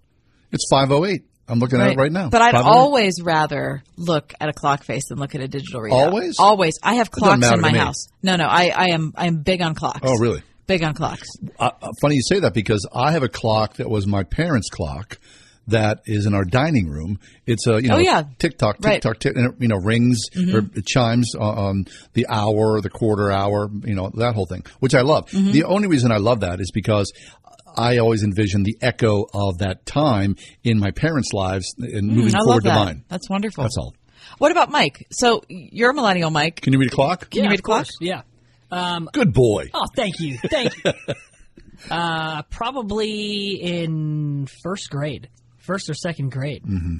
It's 0.53 0.67
508. 0.71 1.25
I'm 1.49 1.59
looking 1.59 1.81
at 1.81 1.93
it 1.93 1.97
right 1.97 2.13
now. 2.13 2.29
But 2.29 2.43
I'd 2.43 2.55
oh 2.55 2.63
always 2.63 3.21
rather 3.21 3.83
look 3.97 4.33
at 4.41 4.49
a 4.49 4.53
clock 4.53 4.85
face 4.85 5.09
than 5.09 5.19
look 5.19 5.35
at 5.35 5.41
a 5.41 5.49
digital 5.49 5.81
readout. 5.81 5.93
Always? 5.93 6.37
Always. 6.39 6.79
I 6.81 6.95
have 6.95 7.11
clocks 7.11 7.45
in 7.51 7.61
my 7.61 7.77
house. 7.77 8.07
No, 8.23 8.37
no. 8.37 8.45
I, 8.45 8.69
I 8.69 8.87
am 8.93 9.13
I 9.17 9.27
am 9.27 9.43
big 9.43 9.61
on 9.61 9.75
clocks. 9.75 10.01
Oh, 10.05 10.17
really? 10.19 10.43
Big 10.71 10.85
on 10.85 10.95
clocks. 10.95 11.29
Uh, 11.59 11.71
uh, 11.83 11.89
funny 12.01 12.15
you 12.15 12.23
say 12.23 12.39
that 12.41 12.55
because 12.55 12.87
I 12.95 13.13
have 13.13 13.23
a 13.25 13.29
clock 13.29 13.75
that 13.75 13.91
was 13.91 14.07
my 14.07 14.23
parents' 14.23 14.69
clock 14.71 15.19
that 15.67 16.01
is 16.07 16.27
in 16.27 16.35
our 16.35 16.45
dining 16.45 16.89
room. 16.89 17.19
It's 17.47 17.67
a 17.67 17.83
you 17.83 17.89
know 17.89 17.97
Oh, 17.97 17.99
yeah. 17.99 18.23
tick 18.39 18.57
tock 18.57 18.77
tick 18.77 18.85
Right. 18.87 19.03
tock 19.03 19.19
tick 19.19 19.35
and 19.37 19.47
it, 19.47 19.55
you 19.61 19.69
know 19.69 19.77
rings 19.77 20.19
Mhm. 20.35 20.55
or 20.55 20.59
it 20.79 20.87
chimes 20.87 21.35
on 21.35 21.59
on 21.59 21.85
the 22.15 22.27
hour, 22.29 22.81
the 22.81 22.89
quarter 22.91 23.31
hour, 23.33 23.69
you 23.85 23.95
know 23.95 24.11
that 24.15 24.35
whole 24.35 24.47
thing, 24.47 24.65
which 24.81 24.95
I 24.95 25.01
love. 25.03 25.29
Mhm. 25.31 25.53
The 25.53 25.65
only 25.65 25.89
reason 25.89 26.13
I 26.13 26.17
love 26.19 26.41
that 26.41 26.61
is 26.61 26.71
because 26.73 27.13
I 27.77 27.99
always 27.99 28.23
envision 28.25 28.63
the 28.65 28.77
echo 28.81 29.27
of 29.35 29.59
that 29.59 29.87
time 29.87 30.37
in 30.65 30.79
my 30.79 30.91
parents' 30.93 31.33
lives 31.33 31.67
and 31.79 32.11
Mm, 32.11 32.15
moving 32.15 32.35
I 32.35 32.39
love 32.39 32.47
forward 32.47 32.65
to 32.65 32.75
mine. 32.75 33.05
That's 33.09 33.29
wonderful. 33.29 33.63
That's 33.65 33.77
all. 33.77 33.95
What 34.39 34.51
about 34.53 34.71
Mike? 34.71 35.07
So 35.13 35.43
you're 35.49 35.91
a 35.91 35.95
millennial, 35.95 36.31
Mike. 36.31 36.61
Can 36.63 36.73
you 36.73 36.79
read 36.79 36.93
a 36.93 36.95
clock? 36.95 37.31
Can 37.31 37.45
you 37.45 37.51
read 37.51 37.59
a 37.61 37.63
clock? 37.63 37.85
course, 37.87 37.97
Yeah. 38.01 38.23
Um, 38.71 39.09
Good 39.13 39.33
boy. 39.33 39.69
Oh, 39.75 39.87
thank 39.95 40.21
you, 40.21 40.39
thank 40.39 40.73
you. 40.85 40.93
uh, 41.91 42.43
probably 42.43 43.53
in 43.61 44.47
first 44.63 44.91
grade, 44.91 45.29
first 45.59 45.89
or 45.91 45.95
second 45.95 46.31
grade. 46.31 46.63
Mm-hmm. 46.65 46.97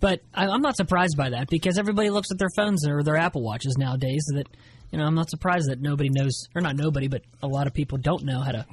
But 0.00 0.20
I, 0.34 0.46
I'm 0.46 0.62
not 0.62 0.76
surprised 0.76 1.16
by 1.16 1.30
that 1.30 1.48
because 1.48 1.78
everybody 1.78 2.10
looks 2.10 2.30
at 2.32 2.38
their 2.38 2.50
phones 2.56 2.86
or 2.86 3.02
their 3.02 3.16
Apple 3.16 3.42
Watches 3.42 3.76
nowadays. 3.78 4.24
That 4.34 4.48
you 4.90 4.98
know, 4.98 5.04
I'm 5.04 5.14
not 5.14 5.30
surprised 5.30 5.70
that 5.70 5.80
nobody 5.80 6.10
knows, 6.10 6.48
or 6.54 6.60
not 6.60 6.76
nobody, 6.76 7.08
but 7.08 7.22
a 7.42 7.46
lot 7.46 7.66
of 7.66 7.72
people 7.72 7.98
don't 7.98 8.24
know 8.24 8.40
how 8.40 8.50
to 8.52 8.66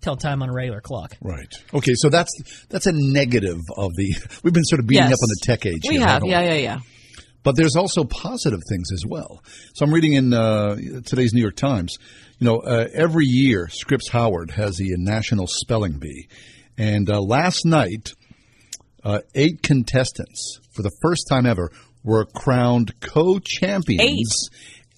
tell 0.00 0.16
time 0.16 0.42
on 0.42 0.48
a 0.48 0.52
regular 0.52 0.80
clock. 0.80 1.16
Right. 1.20 1.52
Okay, 1.74 1.94
so 1.94 2.08
that's 2.08 2.32
that's 2.68 2.86
a 2.86 2.92
negative 2.92 3.58
of 3.76 3.90
the. 3.96 4.14
We've 4.44 4.54
been 4.54 4.64
sort 4.64 4.78
of 4.80 4.86
beating 4.86 5.04
Yes. 5.08 5.12
up 5.14 5.18
on 5.22 5.28
the 5.28 5.40
tech 5.42 5.66
age. 5.66 5.82
We 5.88 5.96
have. 5.96 6.22
Yeah, 6.24 6.40
yeah, 6.42 6.54
yeah. 6.54 6.78
But 7.42 7.56
there's 7.56 7.76
also 7.76 8.04
positive 8.04 8.60
things 8.68 8.90
as 8.92 9.04
well. 9.06 9.42
So 9.74 9.84
I'm 9.84 9.92
reading 9.92 10.14
in 10.14 10.34
uh, 10.34 10.76
today's 11.04 11.32
New 11.32 11.40
York 11.40 11.56
Times. 11.56 11.96
You 12.38 12.46
know, 12.46 12.58
uh, 12.58 12.88
every 12.92 13.26
year 13.26 13.68
Scripps 13.68 14.10
Howard 14.10 14.50
has 14.52 14.76
the 14.76 14.94
National 14.96 15.46
Spelling 15.46 15.98
Bee, 15.98 16.28
and 16.76 17.08
uh, 17.10 17.20
last 17.20 17.64
night, 17.64 18.12
uh, 19.04 19.20
eight 19.34 19.62
contestants 19.62 20.60
for 20.72 20.82
the 20.82 20.92
first 21.02 21.26
time 21.28 21.46
ever 21.46 21.70
were 22.04 22.24
crowned 22.24 22.98
co-champions. 23.00 24.48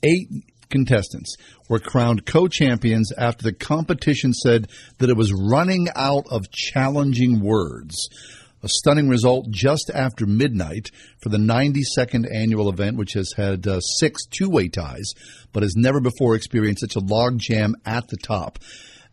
Eight 0.03 0.28
contestants 0.70 1.36
were 1.68 1.78
crowned 1.78 2.26
co-champions 2.26 3.12
after 3.16 3.43
the 3.45 3.53
competition 3.53 4.32
said 4.32 4.68
that 4.99 5.11
it 5.11 5.16
was 5.16 5.32
running 5.32 5.88
out 5.95 6.24
of 6.30 6.51
challenging 6.51 7.41
words. 7.41 8.09
A 8.63 8.69
stunning 8.69 9.09
result 9.09 9.51
just 9.51 9.91
after 9.95 10.27
midnight 10.27 10.91
for 11.19 11.31
the 11.31 11.39
92nd 11.39 12.27
annual 12.31 12.69
event, 12.69 12.99
which 12.99 13.15
has 13.15 13.33
had 13.37 13.67
uh, 13.67 13.81
six 13.81 14.27
two-way 14.27 14.69
ties, 14.69 15.15
but 15.53 15.63
has 15.63 15.75
never 15.77 16.01
before 16.01 16.35
experienced 16.35 16.83
such 16.83 16.97
a 16.97 17.01
logjam 17.01 17.73
at 17.87 18.09
the 18.09 18.19
top. 18.19 18.59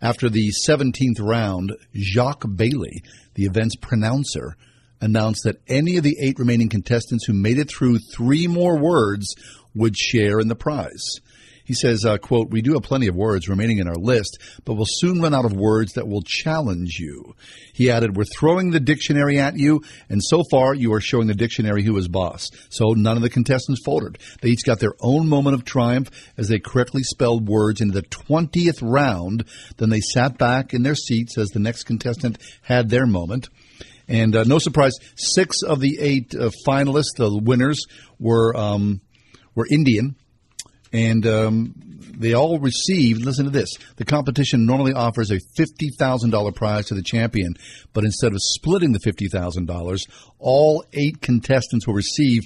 After 0.02 0.30
the 0.30 0.52
17th 0.68 1.20
round, 1.20 1.76
Jacques 1.96 2.46
Bailly, 2.56 3.04
the 3.36 3.46
event's 3.46 3.78
pronouncer, 3.78 4.58
announced 5.00 5.44
that 5.44 5.62
any 5.68 5.96
of 5.98 6.04
the 6.04 6.18
eight 6.22 6.40
remaining 6.40 6.70
contestants 6.70 7.26
who 7.26 7.34
made 7.34 7.58
it 7.58 7.70
through 7.70 8.00
three 8.00 8.48
more 8.48 8.78
words 8.78 9.34
would 9.74 9.96
share 9.96 10.40
in 10.40 10.50
the 10.50 10.56
prize. 10.56 11.20
He 11.68 11.74
says, 11.74 12.06
uh, 12.06 12.18
quote, 12.18 12.50
we 12.50 12.62
do 12.62 12.76
have 12.76 12.84
plenty 12.84 13.08
of 13.08 13.16
words 13.16 13.50
remaining 13.50 13.80
in 13.80 13.90
our 13.90 13.98
list, 13.98 14.40
but 14.64 14.76
we'll 14.76 14.86
soon 14.88 15.22
run 15.22 15.34
out 15.34 15.44
of 15.44 15.52
words 15.52 15.94
that 15.94 16.08
will 16.08 16.22
challenge 16.22 16.98
you. 16.98 17.36
He 17.74 17.92
added, 17.92 18.16
we're 18.16 18.24
throwing 18.24 18.72
the 18.72 18.80
dictionary 18.80 19.38
at 19.38 19.58
you, 19.58 19.82
and 20.08 20.24
so 20.24 20.44
far 20.50 20.74
you 20.74 20.94
are 20.94 21.02
showing 21.02 21.28
the 21.28 21.36
dictionary 21.36 21.84
who 21.84 21.98
is 21.98 22.08
boss. 22.08 22.48
So 22.70 22.94
none 22.94 23.18
of 23.18 23.22
the 23.22 23.30
contestants 23.30 23.82
faltered. 23.84 24.18
They 24.42 24.52
each 24.52 24.64
got 24.66 24.80
their 24.80 24.94
own 25.02 25.28
moment 25.28 25.56
of 25.56 25.66
triumph 25.66 26.10
as 26.38 26.48
they 26.48 26.60
correctly 26.60 27.04
spelled 27.04 27.50
words 27.50 27.82
into 27.82 27.96
the 27.96 28.08
20th 28.08 28.80
round. 28.82 29.44
Then 29.76 29.90
they 29.90 30.00
sat 30.00 30.38
back 30.38 30.74
in 30.74 30.84
their 30.84 30.96
seats 30.96 31.38
as 31.38 31.50
the 31.50 31.60
next 31.60 31.84
contestant 31.84 32.38
had 32.62 32.90
their 32.90 33.06
moment. 33.06 33.50
And 34.08 34.38
uh, 34.38 34.46
no 34.46 34.58
surprise, 34.58 34.94
six 35.16 35.64
of 35.64 35.82
the 35.82 35.98
eight 36.00 36.34
uh, 36.34 36.50
finalists, 36.66 37.18
the 37.18 37.38
winners, 37.44 37.86
were 38.20 38.56
um, 38.56 39.02
were 39.54 39.68
Indian, 39.70 40.16
and 40.94 41.26
um, 41.28 41.74
they 42.18 42.34
all 42.34 42.60
received. 42.60 43.24
Listen 43.26 43.46
to 43.46 43.52
this: 43.52 43.76
the 43.98 44.06
competition 44.06 44.66
normally 44.66 44.94
offers 44.94 45.32
a 45.32 45.40
fifty 45.56 45.90
thousand 46.00 46.30
dollar 46.32 46.52
prize 46.52 46.88
to 46.88 46.96
the 46.96 47.04
champion, 47.04 47.54
but 47.94 48.04
instead 48.04 48.32
of 48.32 48.40
splitting 48.42 48.92
the 48.94 49.00
fifty 49.00 49.28
thousand 49.28 49.66
dollars, 49.68 50.06
all 50.40 50.84
eight 50.94 51.22
contestants 51.22 51.86
will 51.88 51.94
receive 51.94 52.44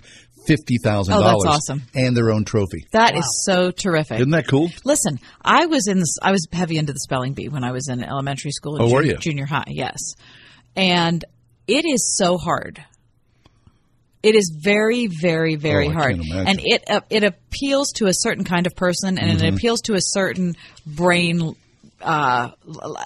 fifty 0.47 0.77
thousand 0.83 1.13
Oh, 1.13 1.19
dollars 1.21 1.43
that's 1.43 1.55
awesome. 1.69 1.83
and 1.93 2.17
their 2.17 2.31
own 2.31 2.43
trophy. 2.45 2.85
That 2.91 3.15
is 3.15 3.43
so 3.45 3.69
terrific. 3.71 4.19
Isn't 4.19 4.31
that 4.31 4.47
cool? 4.47 4.69
Listen, 4.83 5.19
I 5.41 5.67
was 5.67 5.87
in 5.87 5.99
this, 5.99 6.17
I 6.21 6.31
was 6.31 6.47
heavy 6.51 6.77
into 6.77 6.93
the 6.93 6.99
spelling 6.99 7.33
bee 7.33 7.47
when 7.47 7.63
I 7.63 7.71
was 7.71 7.87
in 7.89 8.03
elementary 8.03 8.49
school 8.51 8.77
and 8.77 8.85
Oh, 8.85 8.91
were 8.91 9.03
you? 9.03 9.17
junior 9.17 9.45
high, 9.45 9.65
yes. 9.67 9.99
And 10.75 11.23
it 11.67 11.85
is 11.85 12.15
so 12.17 12.37
hard. 12.37 12.83
It 14.24 14.36
is 14.36 14.55
very, 14.63 15.07
very, 15.07 15.55
very 15.55 15.88
Oh, 15.88 15.91
hard, 15.93 16.19
and 16.19 16.59
it 16.63 16.84
uh, 16.88 17.01
it 17.09 17.24
appeals 17.24 17.91
to 17.93 18.05
a 18.05 18.13
certain 18.13 18.43
kind 18.43 18.67
of 18.67 18.76
person, 18.76 19.17
and 19.17 19.32
Mhm. 19.39 19.43
it 19.43 19.53
appeals 19.53 19.82
to 19.82 19.93
a 19.95 20.01
certain 20.01 20.55
brain 20.86 21.55
uh, 22.01 22.49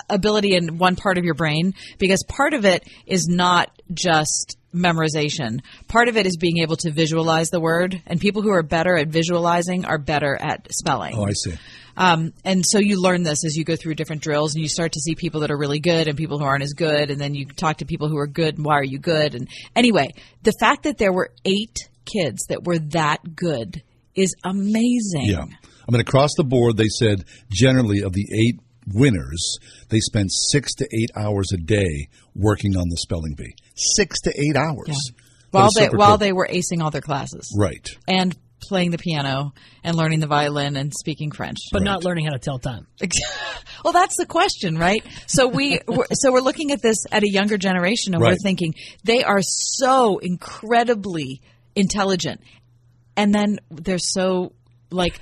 ability 0.09 0.55
in 0.55 0.77
one 0.77 0.95
part 0.95 1.17
of 1.17 1.23
your 1.25 1.33
brain 1.33 1.73
because 1.97 2.23
part 2.29 2.53
of 2.53 2.63
it 2.65 2.83
is 3.05 3.27
not 3.27 3.69
just 3.93 4.57
memorization. 4.73 5.59
Part 5.87 6.07
of 6.07 6.17
it 6.17 6.25
is 6.25 6.37
being 6.37 6.59
able 6.59 6.75
to 6.77 6.91
visualize 6.91 7.49
the 7.49 7.59
word, 7.59 8.01
and 8.07 8.19
people 8.19 8.41
who 8.41 8.51
are 8.51 8.63
better 8.63 8.97
at 8.97 9.07
visualizing 9.07 9.85
are 9.85 9.97
better 9.97 10.37
at 10.39 10.67
spelling. 10.71 11.15
Oh, 11.17 11.25
I 11.25 11.31
see. 11.33 11.53
Um, 11.97 12.33
and 12.43 12.63
so 12.65 12.79
you 12.79 13.01
learn 13.01 13.23
this 13.23 13.45
as 13.45 13.55
you 13.55 13.63
go 13.63 13.75
through 13.75 13.95
different 13.95 14.21
drills, 14.21 14.53
and 14.55 14.61
you 14.61 14.69
start 14.69 14.91
to 14.93 14.99
see 14.99 15.15
people 15.15 15.41
that 15.41 15.51
are 15.51 15.57
really 15.57 15.79
good 15.79 16.07
and 16.07 16.17
people 16.17 16.39
who 16.39 16.45
aren't 16.45 16.63
as 16.63 16.73
good, 16.73 17.09
and 17.11 17.19
then 17.19 17.33
you 17.35 17.45
talk 17.45 17.77
to 17.77 17.85
people 17.85 18.09
who 18.09 18.17
are 18.17 18.27
good. 18.27 18.57
And 18.57 18.65
why 18.65 18.75
are 18.75 18.83
you 18.83 18.99
good? 18.99 19.35
And 19.35 19.47
anyway, 19.75 20.13
the 20.43 20.53
fact 20.59 20.83
that 20.83 20.97
there 20.97 21.13
were 21.13 21.31
eight 21.45 21.77
kids 22.05 22.45
that 22.49 22.63
were 22.63 22.79
that 22.79 23.35
good 23.35 23.81
is 24.15 24.33
amazing. 24.43 25.25
Yeah. 25.25 25.45
I 25.87 25.91
mean, 25.91 26.01
across 26.01 26.31
the 26.37 26.43
board, 26.43 26.77
they 26.77 26.87
said 26.89 27.23
generally 27.51 28.01
of 28.01 28.13
the 28.13 28.27
eight 28.33 28.59
winners, 28.93 29.57
they 29.89 29.99
spent 29.99 30.31
six 30.51 30.73
to 30.75 30.87
eight 30.93 31.11
hours 31.15 31.51
a 31.53 31.57
day 31.57 32.07
working 32.35 32.75
on 32.75 32.89
the 32.89 32.97
spelling 32.97 33.35
bee. 33.35 33.55
Six 33.75 34.19
to 34.21 34.31
eight 34.31 34.55
hours. 34.55 34.87
That 34.87 35.13
While 35.51 35.69
they 35.75 35.87
while 35.89 36.07
cool. 36.09 36.17
they 36.17 36.33
were 36.33 36.47
acing 36.51 36.81
all 36.83 36.91
their 36.91 37.01
classes, 37.01 37.53
Right. 37.57 37.87
and 38.07 38.35
playing 38.67 38.91
the 38.91 38.97
piano 38.97 39.53
and 39.83 39.95
learning 39.95 40.19
the 40.19 40.27
violin 40.27 40.75
and 40.75 40.93
speaking 40.93 41.31
French, 41.31 41.57
But 41.71 41.83
not 41.83 42.03
learning 42.03 42.25
how 42.25 42.31
to 42.31 42.39
tell 42.39 42.59
time. 42.59 42.87
well, 43.83 43.93
that's 43.93 44.17
the 44.17 44.25
question, 44.25 44.77
right? 44.77 45.03
So 45.27 45.47
we, 45.47 45.79
we're, 45.87 46.05
so 46.13 46.31
we're 46.31 46.41
looking 46.41 46.71
at 46.71 46.81
this 46.81 46.97
at 47.11 47.23
a 47.23 47.29
younger 47.29 47.57
generation, 47.57 48.13
and 48.13 48.23
we're 48.23 48.35
thinking 48.35 48.73
they 49.03 49.23
are 49.23 49.41
so 49.41 50.17
incredibly 50.19 51.41
intelligent, 51.75 52.41
and 53.15 53.33
then 53.33 53.59
they're 53.69 53.97
so 53.99 54.53
like. 54.89 55.19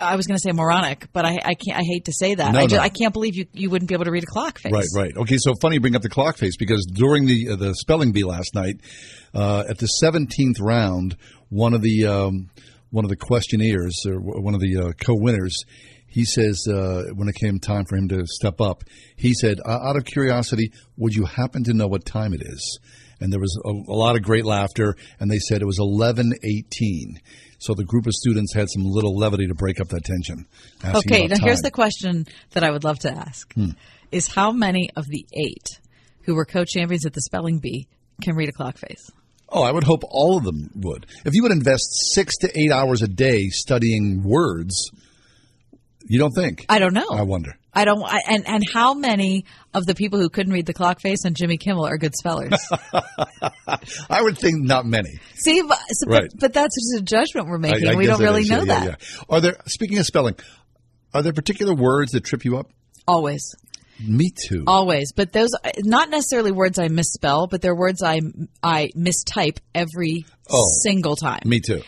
I 0.00 0.14
was 0.14 0.28
going 0.28 0.36
to 0.36 0.40
say 0.40 0.52
moronic, 0.52 1.12
but 1.12 1.24
I, 1.24 1.38
I 1.44 1.54
can't. 1.54 1.76
I 1.76 1.82
hate 1.82 2.04
to 2.04 2.12
say 2.12 2.36
that. 2.36 2.52
No, 2.52 2.60
I, 2.60 2.66
ju- 2.68 2.76
no. 2.76 2.82
I 2.82 2.88
can't 2.88 3.12
believe 3.12 3.34
you, 3.34 3.46
you 3.52 3.68
wouldn't 3.68 3.88
be 3.88 3.94
able 3.94 4.04
to 4.04 4.12
read 4.12 4.22
a 4.22 4.26
clock 4.26 4.60
face. 4.60 4.72
Right, 4.72 4.86
right. 4.94 5.16
Okay, 5.16 5.38
so 5.38 5.54
funny 5.60 5.74
you 5.74 5.80
bring 5.80 5.96
up 5.96 6.02
the 6.02 6.08
clock 6.08 6.36
face 6.36 6.56
because 6.56 6.86
during 6.86 7.26
the 7.26 7.48
uh, 7.48 7.56
the 7.56 7.74
spelling 7.74 8.12
bee 8.12 8.22
last 8.22 8.54
night, 8.54 8.76
uh, 9.34 9.64
at 9.68 9.78
the 9.78 9.86
seventeenth 9.86 10.60
round, 10.60 11.16
one 11.48 11.74
of 11.74 11.82
the 11.82 12.06
um, 12.06 12.50
one 12.90 13.04
of 13.04 13.10
the 13.10 13.16
questionnaires 13.16 14.04
or 14.06 14.18
one 14.18 14.54
of 14.54 14.60
the 14.60 14.76
uh, 14.76 14.92
co-winners, 15.04 15.64
he 16.06 16.24
says 16.24 16.66
uh, 16.68 17.04
when 17.14 17.28
it 17.28 17.34
came 17.34 17.58
time 17.58 17.84
for 17.84 17.96
him 17.96 18.08
to 18.08 18.24
step 18.26 18.60
up, 18.60 18.82
he 19.16 19.34
said, 19.34 19.58
"Uh, 19.64 19.78
"Out 19.82 19.96
of 19.96 20.04
curiosity, 20.04 20.72
would 20.96 21.14
you 21.14 21.24
happen 21.24 21.64
to 21.64 21.74
know 21.74 21.86
what 21.86 22.04
time 22.04 22.32
it 22.32 22.42
is?" 22.42 22.78
And 23.20 23.32
there 23.32 23.40
was 23.40 23.60
a, 23.64 23.70
a 23.70 23.96
lot 23.96 24.16
of 24.16 24.22
great 24.22 24.44
laughter, 24.44 24.96
and 25.18 25.30
they 25.30 25.38
said 25.38 25.60
it 25.60 25.66
was 25.66 25.78
eleven 25.78 26.32
eighteen. 26.44 27.20
So 27.58 27.74
the 27.74 27.84
group 27.84 28.06
of 28.06 28.12
students 28.12 28.54
had 28.54 28.68
some 28.70 28.84
little 28.84 29.16
levity 29.16 29.48
to 29.48 29.54
break 29.54 29.80
up 29.80 29.88
that 29.88 30.04
tension. 30.04 30.46
Okay, 30.84 31.26
now 31.26 31.36
here's 31.42 31.60
the 31.60 31.72
question 31.72 32.24
that 32.52 32.62
I 32.62 32.70
would 32.70 32.84
love 32.84 33.00
to 33.00 33.10
ask: 33.10 33.52
Hmm. 33.54 33.70
Is 34.12 34.28
how 34.28 34.52
many 34.52 34.90
of 34.96 35.06
the 35.06 35.26
eight 35.32 35.80
who 36.22 36.34
were 36.34 36.44
co-champions 36.44 37.04
at 37.04 37.12
the 37.12 37.20
spelling 37.20 37.58
bee 37.58 37.88
can 38.22 38.36
read 38.36 38.48
a 38.48 38.52
clock 38.52 38.78
face? 38.78 39.10
Oh, 39.50 39.62
I 39.62 39.72
would 39.72 39.84
hope 39.84 40.02
all 40.04 40.36
of 40.36 40.44
them 40.44 40.70
would. 40.74 41.06
If 41.24 41.34
you 41.34 41.42
would 41.42 41.52
invest 41.52 41.86
six 42.14 42.36
to 42.38 42.50
eight 42.58 42.70
hours 42.70 43.00
a 43.02 43.08
day 43.08 43.48
studying 43.48 44.22
words, 44.22 44.90
you 46.06 46.18
don't 46.18 46.32
think? 46.32 46.66
I 46.68 46.78
don't 46.78 46.92
know. 46.94 47.08
I 47.10 47.22
wonder. 47.22 47.54
I 47.72 47.84
don't. 47.84 48.02
I, 48.02 48.20
and 48.28 48.46
and 48.48 48.62
how 48.74 48.92
many 48.94 49.44
of 49.72 49.86
the 49.86 49.94
people 49.94 50.18
who 50.18 50.28
couldn't 50.30 50.52
read 50.52 50.66
the 50.66 50.74
clock 50.74 51.00
face 51.00 51.24
on 51.24 51.34
Jimmy 51.34 51.58
Kimmel 51.58 51.86
are 51.86 51.96
good 51.96 52.14
spellers? 52.16 52.52
I 54.10 54.22
would 54.22 54.36
think 54.38 54.62
not 54.62 54.84
many. 54.86 55.18
See, 55.34 55.62
but, 55.62 55.78
so- 55.92 56.10
Right. 56.10 56.22
but, 56.30 56.40
but 56.40 56.52
that's 56.52 56.74
just 56.74 57.02
a 57.02 57.04
judgment 57.04 57.48
we're 57.48 57.58
making. 57.58 57.88
I 57.88 57.94
we 57.94 58.06
don't 58.06 58.20
really 58.20 58.42
is. 58.42 58.50
know 58.50 58.58
Yeah, 58.60 58.64
that 58.64 58.84
yeah, 58.84 58.94
yeah. 59.00 59.22
Are 59.28 59.40
there? 59.40 59.56
Speaking 59.66 59.98
of 59.98 60.06
spelling, 60.06 60.34
are 61.14 61.22
there 61.22 61.32
particular 61.32 61.74
words 61.74 62.12
that 62.12 62.24
trip 62.24 62.44
you 62.44 62.58
up? 62.58 62.70
always. 63.06 63.40
Me 64.06 64.30
too. 64.48 64.64
Always, 64.66 65.12
but 65.12 65.32
those 65.32 65.50
not 65.78 66.10
necessarily 66.10 66.52
words 66.52 66.78
I 66.78 66.88
misspell, 66.88 67.46
but 67.48 67.60
they're 67.62 67.74
words 67.74 68.02
I 68.02 68.20
I 68.62 68.90
mistype 68.96 69.58
every 69.74 70.24
Oh. 70.50 70.64
single 70.82 71.16
time. 71.16 71.40
Me 71.44 71.60
too. 71.60 71.82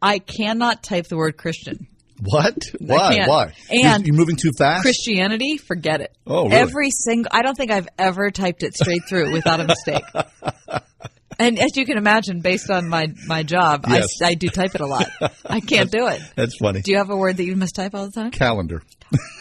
I 0.00 0.18
cannot 0.18 0.82
type 0.82 1.06
the 1.08 1.16
word 1.16 1.36
Christian. 1.36 1.86
What? 2.20 2.56
Why? 2.80 3.24
Why? 3.26 3.52
And 3.70 4.06
you're, 4.06 4.14
moving 4.14 4.36
too 4.36 4.52
fast. 4.56 4.82
Christianity, 4.82 5.56
forget 5.58 6.00
it. 6.00 6.16
Oh, 6.26 6.44
really? 6.44 6.54
Every 6.56 6.90
single. 6.90 7.28
I 7.34 7.42
don't 7.42 7.56
think 7.56 7.70
I've 7.72 7.88
ever 7.98 8.30
typed 8.30 8.62
it 8.62 8.74
straight 8.74 9.02
through 9.08 9.32
without 9.32 9.58
a 9.60 9.64
mistake. 9.64 10.04
and 11.38 11.58
as 11.58 11.76
you 11.76 11.84
can 11.84 11.98
imagine, 11.98 12.40
based 12.40 12.70
on 12.70 12.88
my 12.88 13.08
my 13.26 13.42
job, 13.42 13.84
Yes. 13.88 14.06
I, 14.22 14.28
I 14.28 14.34
do 14.34 14.48
type 14.48 14.74
it 14.74 14.80
a 14.80 14.86
lot. 14.86 15.08
I 15.44 15.60
can't 15.60 15.90
do 15.90 16.06
it. 16.06 16.20
That's 16.36 16.56
funny. 16.56 16.82
Do 16.82 16.92
you 16.92 16.98
have 16.98 17.10
a 17.10 17.16
word 17.16 17.36
that 17.38 17.44
you 17.44 17.56
mistype 17.56 17.94
all 17.94 18.06
the 18.06 18.12
time? 18.12 18.30
Calendar. 18.30 18.82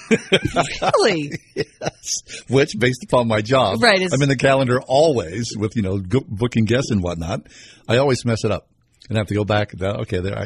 Really? 0.82 1.32
yes. 1.56 2.44
Which, 2.50 2.72
based 2.78 3.04
upon 3.04 3.28
my 3.28 3.42
job, 3.42 3.82
Right, 3.82 4.02
I'm 4.12 4.22
in 4.22 4.30
the 4.30 4.36
calendar 4.36 4.80
always 4.82 5.54
with 5.58 5.76
you 5.76 5.82
know 5.82 5.98
go, 6.00 6.20
booking 6.28 6.66
guests 6.66 6.92
and 6.92 7.02
whatnot. 7.02 7.48
I 7.88 7.98
always 7.98 8.24
mess 8.26 8.44
it 8.44 8.52
up 8.52 8.68
and 9.10 9.18
I 9.18 9.22
have 9.22 9.28
to 9.28 9.34
go 9.36 9.44
back. 9.46 9.74
Okay, 9.82 10.20
there. 10.20 10.38
I, 10.38 10.44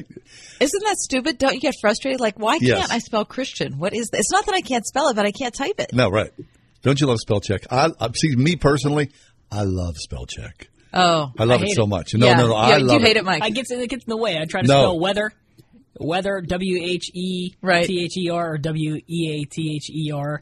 Isn't 0.59 0.83
that 0.85 0.95
stupid? 0.97 1.37
Don't 1.37 1.53
you 1.53 1.59
get 1.59 1.75
frustrated? 1.81 2.19
Like, 2.21 2.39
why 2.39 2.57
Yes. 2.61 2.79
can't 2.79 2.91
I 2.91 2.99
spell 2.99 3.25
Christian? 3.25 3.77
What 3.77 3.93
is? 3.93 4.07
This? 4.09 4.19
It's 4.21 4.31
not 4.31 4.45
that 4.45 4.55
I 4.55 4.61
can't 4.61 4.85
spell 4.85 5.09
it, 5.09 5.15
but 5.15 5.25
I 5.25 5.31
can't 5.31 5.53
type 5.53 5.79
it. 5.79 5.91
no, 5.93 6.09
right. 6.09 6.31
Don't 6.83 6.99
you 7.01 7.07
love 7.07 7.19
spell 7.19 7.41
check? 7.41 7.63
I, 7.71 7.89
I 7.99 8.09
see 8.13 8.35
me 8.35 8.55
personally. 8.55 9.09
I 9.51 9.63
love 9.63 9.97
spell 9.97 10.25
check. 10.25 10.69
Oh, 10.93 11.31
I 11.37 11.43
love 11.43 11.61
it 11.63 11.71
so 11.75 11.83
it. 11.83 11.87
much. 11.87 12.13
No, 12.15 12.27
Yeah. 12.27 12.35
no, 12.37 12.47
no. 12.47 12.53
Yeah, 12.53 12.59
I 12.59 12.77
you 12.77 12.83
love 12.85 13.01
hate 13.01 13.17
it, 13.17 13.25
Mike. 13.25 13.43
I 13.43 13.49
gets 13.49 13.71
it 13.71 13.89
gets 13.89 14.05
in 14.05 14.09
the 14.09 14.17
way. 14.17 14.37
I 14.37 14.45
try 14.45 14.61
to 14.61 14.67
No. 14.67 14.73
spell 14.73 14.99
weather, 14.99 15.31
weather 15.99 16.41
W 16.41 16.83
H 16.83 17.11
E 17.13 17.49
T 17.49 18.03
H 18.03 18.17
E 18.17 18.29
R 18.29 18.53
or 18.53 18.57
W 18.57 18.95
E 19.07 19.41
A 19.41 19.45
T 19.45 19.75
H 19.75 19.89
E 19.89 20.11
R. 20.13 20.41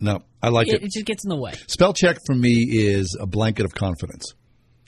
No, 0.00 0.22
I 0.42 0.48
like 0.48 0.68
it, 0.68 0.74
it. 0.74 0.82
it 0.84 0.92
just 0.92 1.06
gets 1.06 1.24
in 1.24 1.30
the 1.30 1.36
way. 1.36 1.52
Spell 1.68 1.92
check 1.94 2.18
for 2.26 2.34
me 2.34 2.66
is 2.70 3.16
a 3.18 3.26
blanket 3.26 3.64
of 3.64 3.74
confidence 3.74 4.34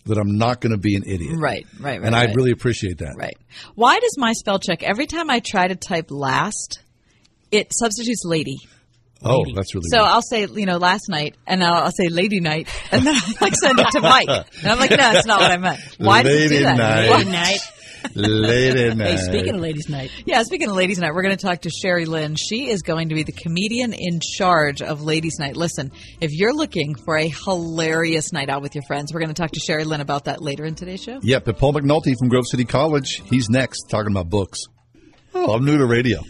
that 0.04 0.18
I'm 0.18 0.38
not 0.38 0.60
going 0.60 0.72
to 0.72 0.78
be 0.78 0.96
an 0.96 1.04
idiot. 1.06 1.36
Right, 1.38 1.66
right, 1.78 2.00
right. 2.00 2.06
and 2.06 2.14
I 2.14 2.26
right. 2.26 2.34
really 2.34 2.50
appreciate 2.50 2.98
that. 2.98 3.14
Right. 3.16 3.36
Why 3.74 3.98
does 4.00 4.16
my 4.18 4.32
spell 4.32 4.58
check 4.58 4.82
every 4.82 5.06
time 5.06 5.30
I 5.30 5.40
try 5.40 5.68
to 5.68 5.76
type 5.76 6.10
last, 6.10 6.80
it 7.50 7.72
substitutes 7.72 8.22
lady? 8.24 8.56
Oh, 9.22 9.44
that's 9.52 9.74
really 9.74 9.88
So 9.90 9.98
good. 9.98 10.06
I'll 10.06 10.22
say, 10.22 10.46
you 10.46 10.66
know, 10.66 10.76
last 10.76 11.08
night, 11.08 11.36
and 11.46 11.62
I'll, 11.62 11.84
I'll 11.84 11.92
say 11.92 12.08
lady 12.08 12.40
night, 12.40 12.68
and 12.92 13.04
then 13.04 13.16
I 13.16 13.32
like 13.40 13.54
send 13.54 13.80
it 13.80 13.88
to 13.92 14.00
Mike, 14.00 14.28
and 14.28 14.66
I'm 14.72 14.78
like, 14.78 14.90
no, 14.90 14.96
that's 14.96 15.26
not 15.26 15.40
what 15.40 15.50
I 15.50 15.56
meant. 15.56 15.80
Why 15.98 16.22
does 16.22 16.32
it 16.32 16.38
Lady 16.38 16.58
do 16.58 16.62
that? 16.64 16.76
night. 16.76 17.10
Why- 17.10 17.16
Lady 17.18 17.30
night. 17.30 17.58
Lady 18.14 18.94
night. 18.94 19.08
Hey, 19.08 19.16
speaking 19.16 19.54
of 19.54 19.60
ladies' 19.60 19.88
night, 19.88 20.10
Yeah, 20.26 20.42
speaking 20.42 20.68
of 20.68 20.76
Ladies 20.76 20.98
Night, 20.98 21.14
we're 21.14 21.22
going 21.22 21.36
to 21.36 21.42
talk 21.42 21.62
to 21.62 21.70
Sherry 21.70 22.04
Lynn. 22.04 22.34
She 22.36 22.68
is 22.68 22.82
going 22.82 23.10
to 23.10 23.14
be 23.14 23.22
the 23.22 23.32
comedian 23.32 23.92
in 23.92 24.20
charge 24.20 24.82
of 24.82 25.02
Ladies 25.02 25.38
Night. 25.38 25.56
Listen, 25.56 25.90
if 26.20 26.32
you're 26.32 26.54
looking 26.54 26.94
for 26.94 27.16
a 27.16 27.28
hilarious 27.28 28.32
night 28.32 28.48
out 28.48 28.62
with 28.62 28.74
your 28.74 28.84
friends, 28.84 29.12
we're 29.12 29.20
going 29.20 29.34
to 29.34 29.40
talk 29.40 29.52
to 29.52 29.60
Sherry 29.60 29.84
Lynn 29.84 30.00
about 30.00 30.24
that 30.24 30.42
later 30.42 30.64
in 30.64 30.74
today's 30.74 31.02
show. 31.02 31.18
Yep, 31.22 31.44
but 31.44 31.58
Paul 31.58 31.74
McNulty 31.74 32.14
from 32.18 32.28
Grove 32.28 32.46
City 32.46 32.64
College, 32.64 33.22
he's 33.26 33.48
next 33.48 33.84
talking 33.90 34.10
about 34.12 34.28
books. 34.28 34.60
Oh, 35.34 35.52
I'm 35.54 35.64
new 35.64 35.78
to 35.78 35.86
radio. 35.86 36.20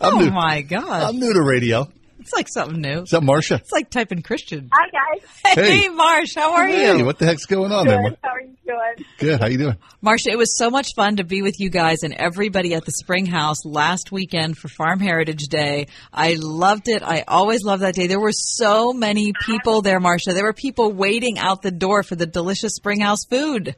I'm 0.00 0.14
oh 0.14 0.18
new, 0.18 0.30
my 0.30 0.62
God. 0.62 1.02
I'm 1.02 1.18
new 1.18 1.32
to 1.32 1.42
radio. 1.42 1.88
It's 2.22 2.32
like 2.32 2.46
something 2.48 2.80
new. 2.80 3.02
Is 3.02 3.10
that 3.10 3.22
Marcia? 3.22 3.56
It's 3.56 3.72
like 3.72 3.90
typing 3.90 4.22
Christian. 4.22 4.70
Hi, 4.72 4.88
guys. 4.90 5.28
Hey, 5.56 5.80
Hey. 5.82 5.88
Marsh, 5.88 6.34
how 6.36 6.54
are 6.54 6.68
Hey, 6.68 6.96
you? 6.98 7.04
what 7.04 7.18
the 7.18 7.26
heck's 7.26 7.46
going 7.46 7.72
on 7.72 7.86
there? 7.86 8.00
Mar- 8.00 8.16
How 8.22 8.30
are 8.30 8.40
you 8.40 8.56
doing? 8.64 9.06
Good. 9.18 9.40
How 9.40 9.48
you 9.48 9.58
doing? 9.58 9.76
Marcia, 10.00 10.30
it 10.30 10.38
was 10.38 10.56
so 10.56 10.70
much 10.70 10.90
fun 10.94 11.16
to 11.16 11.24
be 11.24 11.42
with 11.42 11.58
you 11.58 11.68
guys 11.68 12.04
and 12.04 12.14
everybody 12.14 12.74
at 12.74 12.84
the 12.84 12.92
Spring 12.92 13.26
House 13.26 13.64
last 13.64 14.12
weekend 14.12 14.56
for 14.56 14.68
Farm 14.68 15.00
Heritage 15.00 15.48
Day. 15.48 15.88
I 16.12 16.36
loved 16.38 16.88
it. 16.88 17.02
I 17.02 17.24
always 17.26 17.64
love 17.64 17.80
that 17.80 17.94
day. 17.96 18.06
There 18.06 18.20
were 18.20 18.30
so 18.32 18.92
many 18.92 19.32
people 19.44 19.82
there, 19.82 19.98
Marcia. 19.98 20.32
There 20.32 20.44
were 20.44 20.52
people 20.52 20.92
waiting 20.92 21.38
out 21.40 21.60
the 21.62 21.72
door 21.72 22.04
for 22.04 22.14
the 22.14 22.26
delicious 22.26 22.74
Spring 22.76 23.00
House 23.00 23.24
food. 23.28 23.74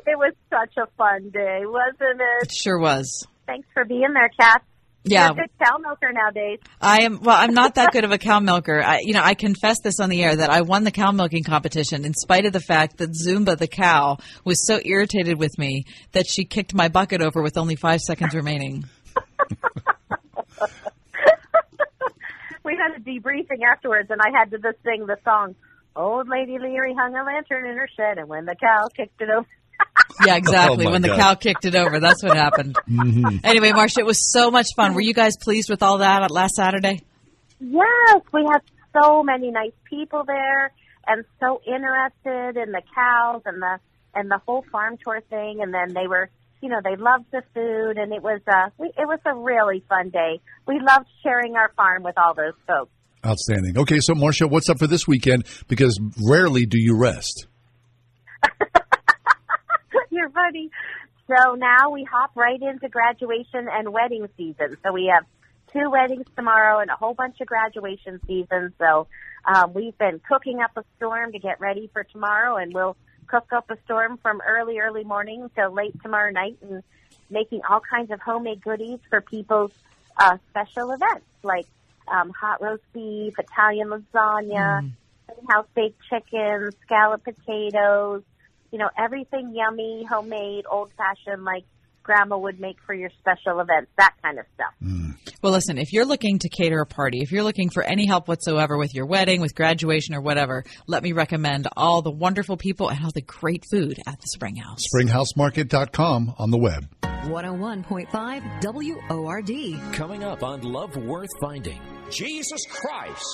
It 0.06 0.18
was 0.18 0.34
such 0.50 0.76
a 0.78 0.88
fun 0.98 1.30
day, 1.30 1.62
wasn't 1.66 2.20
it? 2.20 2.44
It 2.48 2.52
sure 2.52 2.80
was. 2.80 3.28
Thanks 3.46 3.68
for 3.76 3.86
being 3.86 4.12
there, 4.14 4.30
Kath. 4.40 4.64
Yeah. 5.10 5.30
You're 5.36 5.44
a 5.44 5.48
good 5.48 5.65
cow 5.65 5.77
milker 5.77 6.11
nowadays. 6.14 6.60
I 6.81 7.03
am 7.03 7.22
well. 7.22 7.36
I'm 7.38 7.53
not 7.53 7.76
that 7.76 7.91
good 7.91 8.03
of 8.03 8.11
a 8.11 8.18
cow 8.18 8.40
milker. 8.40 8.81
I, 8.81 8.99
you 9.02 9.14
know, 9.14 9.23
I 9.23 9.34
confess 9.34 9.77
this 9.84 9.99
on 9.99 10.10
the 10.10 10.23
air 10.23 10.36
that 10.36 10.49
I 10.49 10.61
won 10.61 10.84
the 10.84 10.91
cow 10.91 11.11
milking 11.11 11.44
competition 11.44 12.06
in 12.06 12.14
spite 12.14 12.45
of 12.45 12.53
the 12.53 12.60
fact 12.60 12.98
that 12.98 13.11
Zumba 13.11 13.57
the 13.57 13.68
cow 13.68 14.18
was 14.44 14.65
so 14.65 14.80
irritated 14.84 15.40
with 15.40 15.57
me 15.57 15.86
that 16.11 16.26
she 16.27 16.45
kicked 16.45 16.73
my 16.73 16.88
bucket 16.88 17.22
over 17.22 17.41
with 17.41 17.57
only 17.57 17.76
five 17.76 18.02
seconds 18.02 18.34
remaining. 18.34 18.86
We 22.69 22.77
had 22.77 22.95
a 22.95 22.99
debriefing 22.99 23.64
afterwards, 23.68 24.11
and 24.11 24.22
I 24.22 24.30
had 24.38 24.52
to 24.52 24.60
just 24.60 24.77
sing 24.84 25.07
the 25.07 25.18
song. 25.23 25.56
Old 25.95 26.30
Lady 26.30 26.60
Leary 26.60 26.94
hung 26.94 27.15
a 27.15 27.23
lantern 27.23 27.65
in 27.65 27.76
her 27.76 27.90
shed, 27.98 28.19
and 28.19 28.30
when 28.30 28.45
the 28.45 28.56
cow 28.56 28.90
kicked 28.95 29.19
it 29.22 29.30
over. 29.30 29.48
Yeah, 30.26 30.36
exactly. 30.38 30.86
Oh, 30.86 30.92
when 30.92 31.02
the 31.02 31.10
God. 31.10 31.20
cow 31.20 31.36
kicked 31.36 31.66
it 31.66 31.76
over, 31.76 32.00
that's 32.00 32.24
what 32.24 32.36
happened. 32.36 32.76
Mm-hmm. 32.90 33.38
Anyway, 33.44 33.72
Marcia, 33.72 34.02
it 34.02 34.06
was 34.06 34.32
so 34.32 34.52
much 34.52 34.68
fun. 34.76 34.94
Were 34.94 35.02
you 35.02 35.14
guys 35.14 35.38
pleased 35.38 35.70
with 35.70 35.84
all 35.84 36.00
that 36.00 36.30
last 36.32 36.56
Saturday? 36.56 37.02
Yes, 37.60 38.22
we 38.34 38.48
had 38.52 38.62
so 39.00 39.24
many 39.24 39.52
nice 39.52 39.74
people 39.90 40.24
there, 40.26 40.72
and 41.08 41.26
so 41.40 41.62
interested 41.66 42.62
in 42.62 42.72
the 42.72 42.82
cows 42.96 43.42
and 43.46 43.62
the 43.62 43.80
and 44.16 44.30
the 44.32 44.40
whole 44.46 44.66
farm 44.72 44.98
tour 45.04 45.22
thing. 45.30 45.60
And 45.62 45.74
then 45.74 45.94
they 45.94 46.08
were, 46.08 46.30
you 46.62 46.70
know, 46.70 46.80
they 46.84 46.96
loved 46.96 47.26
the 47.32 47.44
food, 47.54 47.98
and 47.98 48.14
it 48.14 48.24
was 48.24 48.42
a 48.48 48.72
we, 48.78 48.88
it 48.88 49.08
was 49.08 49.20
a 49.26 49.36
really 49.36 49.84
fun 49.90 50.10
day. 50.10 50.40
We 50.68 50.80
loved 50.80 51.08
sharing 51.24 51.56
our 51.56 51.72
farm 51.76 52.04
with 52.04 52.18
all 52.18 52.34
those 52.34 52.54
folks. 52.66 52.92
Outstanding. 53.26 53.78
Okay, 53.78 54.00
so 54.00 54.16
Marcia, 54.16 54.48
what's 54.48 54.70
up 54.70 54.80
for 54.80 54.88
this 54.88 55.06
weekend? 55.06 55.46
Because 55.68 56.00
rarely 56.26 56.66
do 56.66 56.80
you 56.80 56.98
rest. 56.98 57.48
You're 60.20 60.30
funny. 60.32 60.70
So 61.28 61.56
now 61.56 61.91
we 61.91 62.04
hop 62.04 62.32
right 62.36 62.62
into 62.62 62.90
graduation 62.90 63.70
and 63.72 63.94
wedding 63.94 64.28
season. 64.36 64.76
So 64.84 64.91
we 64.91 65.10
have 65.14 65.24
two 65.72 65.90
weddings 65.90 66.26
tomorrow 66.36 66.80
and 66.80 66.90
a 66.90 66.96
whole 66.96 67.14
bunch 67.14 67.40
of 67.40 67.48
graduation 67.48 68.20
season. 68.28 68.74
So 68.78 69.08
um, 69.46 69.74
we've 69.74 69.98
been 69.98 70.20
cooking 70.28 70.60
up 70.60 70.72
a 70.76 70.84
storm 70.98 71.32
to 71.32 71.40
get 71.40 71.62
ready 71.62 71.90
for 71.94 72.04
tomorrow, 72.04 72.58
and 72.58 72.74
we'll 72.74 72.98
cook 73.28 73.48
up 73.54 73.72
a 73.72 73.78
storm 73.86 74.20
from 74.22 74.41
early, 74.46 74.80
early 74.80 75.06
morning 75.06 75.50
till 75.56 75.74
late 75.74 75.96
tomorrow 76.02 76.32
night, 76.32 76.58
and 76.62 76.84
making 77.30 77.62
all 77.70 77.80
kinds 77.80 78.12
of 78.12 78.20
homemade 78.20 78.62
goodies 78.62 79.00
for 79.10 79.22
people's 79.22 79.72
uh, 80.18 80.38
special 80.50 80.91
events 80.91 81.28
like 81.44 81.68
um, 82.10 82.32
hot 82.32 82.62
roast 82.62 82.84
beef, 82.91 83.36
Italian 83.40 83.88
lasagna, 83.88 84.91
house 85.50 85.68
baked 85.76 86.02
chicken, 86.10 86.72
scalloped 86.82 87.24
potatoes, 87.24 88.24
you 88.72 88.80
know, 88.80 88.90
everything 88.98 89.54
yummy, 89.56 90.06
homemade, 90.10 90.66
old 90.70 90.91
fashioned, 90.98 91.44
like 91.44 91.64
grandma 92.04 92.38
would 92.38 92.60
make 92.60 92.78
for 92.86 92.96
your 92.96 93.10
special 93.20 93.60
events, 93.60 93.91
that 93.98 94.14
kind 94.24 94.40
of 94.40 94.46
stuff. 94.56 94.74
Mm. 94.84 95.16
Well, 95.41 95.52
listen, 95.52 95.78
if 95.78 95.94
you're 95.94 96.06
looking 96.06 96.40
to 96.40 96.50
cater 96.50 96.82
a 96.82 96.86
party, 96.86 97.20
if 97.22 97.32
you're 97.32 97.44
looking 97.44 97.70
for 97.70 97.84
any 97.84 98.08
help 98.08 98.28
whatsoever 98.28 98.78
with 98.78 98.96
your 98.96 99.06
wedding, 99.06 99.41
with 99.41 99.54
graduation, 99.54 100.16
or 100.16 100.22
whatever, 100.22 100.64
let 100.88 101.04
me 101.04 101.12
recommend 101.12 101.68
all 101.78 102.02
the 102.02 102.12
wonderful 102.12 102.58
people 102.58 102.90
and 102.90 103.04
all 103.04 103.12
the 103.14 103.22
great 103.22 103.64
food 103.72 104.00
at 104.08 104.20
the 104.20 104.28
Spring 104.34 104.56
House. 104.56 104.80
SpringhouseMarket.com 104.94 106.36
on 106.38 106.52
the 106.52 106.58
web. 106.58 106.88
101.5 107.04 109.10
WORD. 109.10 109.94
Coming 109.94 110.24
up 110.24 110.41
on 110.41 110.62
Love 110.62 110.96
Worth 110.96 111.30
Finding. 111.40 111.99
Jesus 112.11 112.65
Christ 112.69 113.26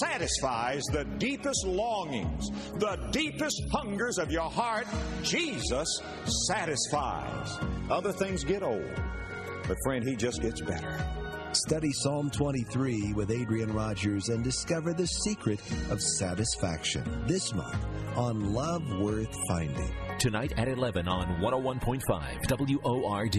satisfies 0.00 0.82
the 0.92 1.04
deepest 1.18 1.66
longings, 1.66 2.50
the 2.78 3.08
deepest 3.12 3.62
hungers 3.72 4.18
of 4.18 4.30
your 4.30 4.50
heart. 4.50 4.86
Jesus 5.22 6.02
satisfies. 6.46 7.58
Other 7.90 8.12
things 8.12 8.44
get 8.44 8.62
old, 8.62 9.00
but 9.66 9.76
friend, 9.84 10.06
He 10.06 10.16
just 10.16 10.42
gets 10.42 10.60
better. 10.60 11.23
Study 11.54 11.92
Psalm 11.92 12.30
23 12.30 13.12
with 13.12 13.30
Adrian 13.30 13.72
Rogers 13.72 14.28
and 14.28 14.42
discover 14.42 14.92
the 14.92 15.06
secret 15.06 15.60
of 15.88 16.02
satisfaction 16.02 17.04
this 17.28 17.54
month 17.54 17.78
on 18.16 18.52
Love 18.52 18.82
Worth 18.98 19.34
Finding. 19.48 19.92
Tonight 20.18 20.52
at 20.56 20.68
11 20.68 21.06
on 21.06 21.40
101.5 21.40 22.82
WORD. 22.82 23.36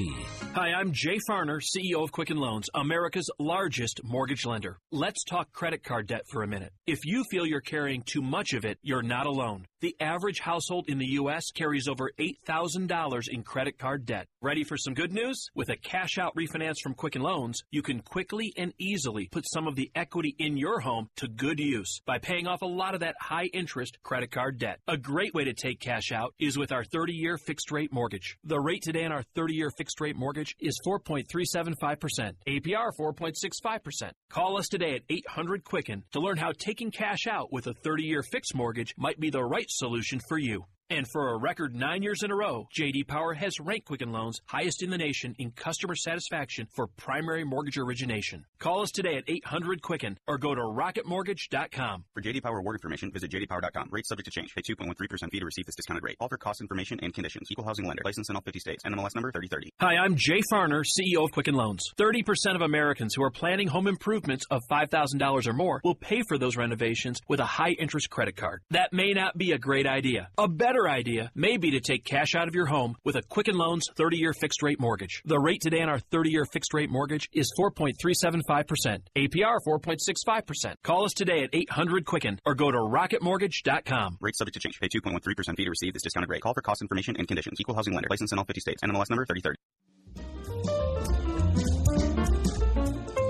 Hi, 0.53 0.73
I'm 0.73 0.91
Jay 0.93 1.17
Farner, 1.29 1.59
CEO 1.59 2.03
of 2.03 2.11
Quicken 2.11 2.37
Loans, 2.37 2.69
America's 2.73 3.29
largest 3.39 4.01
mortgage 4.03 4.45
lender. 4.45 4.77
Let's 4.91 5.23
talk 5.23 5.51
credit 5.51 5.83
card 5.83 6.07
debt 6.07 6.23
for 6.29 6.43
a 6.43 6.47
minute. 6.47 6.71
If 6.87 6.99
you 7.03 7.23
feel 7.29 7.45
you're 7.45 7.61
carrying 7.61 8.03
too 8.05 8.21
much 8.21 8.53
of 8.53 8.65
it, 8.65 8.77
you're 8.81 9.03
not 9.03 9.25
alone. 9.25 9.65
The 9.85 9.95
average 9.99 10.39
household 10.39 10.85
in 10.87 10.97
the 10.97 11.11
U.S. 11.21 11.51
carries 11.51 11.87
over 11.87 12.09
$8,000 12.17 13.27
in 13.29 13.43
credit 13.43 13.77
card 13.77 14.07
debt. 14.07 14.27
Ready 14.41 14.63
for 14.63 14.77
some 14.77 14.95
good 14.95 15.13
news? 15.13 15.51
With 15.53 15.69
a 15.69 15.75
cash 15.75 16.17
out 16.17 16.35
refinance 16.35 16.77
from 16.81 16.95
Quicken 16.95 17.21
Loans, 17.21 17.61
you 17.69 17.83
can 17.83 17.99
quickly 17.99 18.51
and 18.57 18.73
easily 18.79 19.27
put 19.31 19.45
some 19.47 19.67
of 19.67 19.75
the 19.75 19.91
equity 19.93 20.35
in 20.39 20.57
your 20.57 20.79
home 20.79 21.09
to 21.17 21.27
good 21.27 21.59
use 21.59 22.01
by 22.03 22.17
paying 22.17 22.47
off 22.47 22.63
a 22.63 22.65
lot 22.65 22.95
of 22.95 23.01
that 23.01 23.13
high 23.21 23.45
interest 23.53 23.99
credit 24.01 24.31
card 24.31 24.57
debt. 24.57 24.79
A 24.87 24.97
great 24.97 25.35
way 25.35 25.43
to 25.43 25.53
take 25.53 25.79
cash 25.79 26.11
out 26.11 26.33
is 26.39 26.57
with 26.57 26.71
our 26.71 26.83
30 26.83 27.13
year 27.13 27.37
fixed 27.37 27.71
rate 27.71 27.93
mortgage. 27.93 28.39
The 28.43 28.59
rate 28.59 28.81
today 28.81 29.05
on 29.05 29.11
our 29.11 29.23
30 29.35 29.53
year 29.53 29.69
fixed 29.77 30.01
rate 30.01 30.15
mortgage 30.15 30.55
is 30.59 30.79
4.375%, 30.83 32.33
APR 32.47 32.89
4.65%. 32.99 34.11
Call 34.29 34.57
us 34.57 34.67
today 34.67 34.95
at 34.95 35.01
800 35.07 35.63
Quicken 35.63 36.03
to 36.13 36.19
learn 36.19 36.37
how 36.37 36.53
taking 36.57 36.89
cash 36.89 37.27
out 37.29 37.53
with 37.53 37.67
a 37.67 37.73
30 37.83 38.03
year 38.03 38.23
fixed 38.23 38.55
mortgage 38.55 38.95
might 38.97 39.19
be 39.19 39.29
the 39.29 39.43
right 39.43 39.69
solution 39.75 40.19
for 40.19 40.37
you. 40.37 40.65
And 40.91 41.07
for 41.07 41.33
a 41.33 41.37
record 41.37 41.73
nine 41.73 42.03
years 42.03 42.21
in 42.21 42.29
a 42.29 42.35
row, 42.35 42.67
JD 42.77 43.07
Power 43.07 43.33
has 43.33 43.59
ranked 43.59 43.87
Quicken 43.87 44.11
Loans 44.11 44.39
highest 44.45 44.83
in 44.83 44.91
the 44.91 44.99
nation 44.99 45.35
in 45.39 45.49
customer 45.49 45.95
satisfaction 45.95 46.67
for 46.75 46.85
primary 46.85 47.43
mortgage 47.43 47.79
origination. 47.79 48.45
Call 48.59 48.81
us 48.81 48.91
today 48.91 49.15
at 49.15 49.23
800 49.27 49.81
Quicken 49.81 50.19
or 50.27 50.37
go 50.37 50.53
to 50.53 50.61
rocketmortgage.com. 50.61 52.03
For 52.13 52.21
JD 52.21 52.43
Power 52.43 52.59
award 52.59 52.75
information, 52.75 53.11
visit 53.11 53.31
jdpower.com. 53.31 53.89
Rates 53.89 54.09
subject 54.09 54.25
to 54.25 54.31
change. 54.31 54.53
Pay 54.53 54.61
2.13% 54.61 55.31
fee 55.31 55.39
to 55.39 55.45
receive 55.45 55.65
this 55.65 55.73
discounted 55.73 56.03
rate. 56.03 56.17
All 56.19 56.29
for 56.29 56.37
cost 56.37 56.61
information 56.61 56.99
and 57.01 57.11
conditions. 57.11 57.47
Equal 57.51 57.65
housing 57.65 57.87
lender. 57.87 58.03
License 58.05 58.29
in 58.29 58.35
all 58.35 58.43
50 58.43 58.59
states. 58.59 58.83
NMLS 58.83 59.15
number 59.15 59.31
3030. 59.31 59.71
Hi, 59.81 59.95
I'm 59.95 60.15
Jay 60.15 60.41
Farner, 60.53 60.83
CEO 60.83 61.25
of 61.25 61.31
Quicken 61.31 61.55
Loans. 61.55 61.83
30% 61.97 62.53
of 62.53 62.61
Americans 62.61 63.15
who 63.15 63.23
are 63.23 63.31
planning 63.31 63.67
home 63.67 63.87
improvements 63.87 64.45
of 64.51 64.61
$5,000 64.69 65.47
or 65.47 65.53
more 65.53 65.81
will 65.83 65.95
pay 65.95 66.21
for 66.27 66.37
those 66.37 66.55
renovations 66.55 67.19
with 67.27 67.39
a 67.39 67.45
high 67.45 67.71
interest 67.71 68.11
credit 68.11 68.35
card. 68.35 68.61
That 68.69 68.93
may 68.93 69.13
not 69.13 69.35
be 69.35 69.51
a 69.51 69.57
great 69.57 69.87
idea. 69.87 70.29
A 70.37 70.47
better 70.47 70.74
idea 70.83 71.31
may 71.33 71.55
be 71.57 71.71
to 71.71 71.79
take 71.79 72.03
cash 72.03 72.35
out 72.35 72.47
of 72.47 72.55
your 72.55 72.65
home 72.65 72.95
with 73.05 73.15
a 73.15 73.21
Quicken 73.21 73.57
Loans 73.57 73.87
30 73.95 74.17
year 74.17 74.33
fixed 74.33 74.61
rate 74.61 74.79
mortgage. 74.79 75.21
The 75.25 75.39
rate 75.39 75.61
today 75.61 75.81
on 75.81 75.89
our 75.89 75.99
30 75.99 76.29
year 76.29 76.45
fixed 76.45 76.73
rate 76.73 76.89
mortgage 76.89 77.29
is 77.31 77.51
4.375%, 77.57 78.99
APR 79.15 79.57
4.65%. 79.65 80.75
Call 80.83 81.05
us 81.05 81.13
today 81.13 81.43
at 81.43 81.49
800 81.53 82.05
Quicken 82.05 82.39
or 82.45 82.53
go 82.55 82.69
to 82.69 82.77
rocketmortgage.com. 82.77 84.17
Rates 84.19 84.37
subject 84.37 84.55
to 84.55 84.59
change. 84.59 84.79
Pay 84.79 84.89
2.13% 84.89 85.55
fee 85.55 85.63
to 85.63 85.69
receive 85.69 85.93
this 85.93 86.03
discounted 86.03 86.29
rate. 86.29 86.41
Call 86.41 86.53
for 86.53 86.61
cost 86.61 86.81
information 86.81 87.15
and 87.17 87.27
conditions. 87.27 87.59
Equal 87.61 87.75
housing 87.75 87.93
lender. 87.93 88.09
License 88.09 88.33
in 88.33 88.37
all 88.37 88.45
50 88.45 88.59
states. 88.59 88.83
NMLS 88.83 89.09
number 89.09 89.25
3030. 89.25 89.57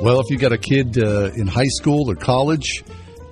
Well, 0.01 0.19
if 0.19 0.30
you 0.30 0.38
got 0.38 0.51
a 0.51 0.57
kid 0.57 1.01
uh, 1.01 1.31
in 1.35 1.47
high 1.47 1.69
school 1.69 2.09
or 2.11 2.15
college, 2.15 2.84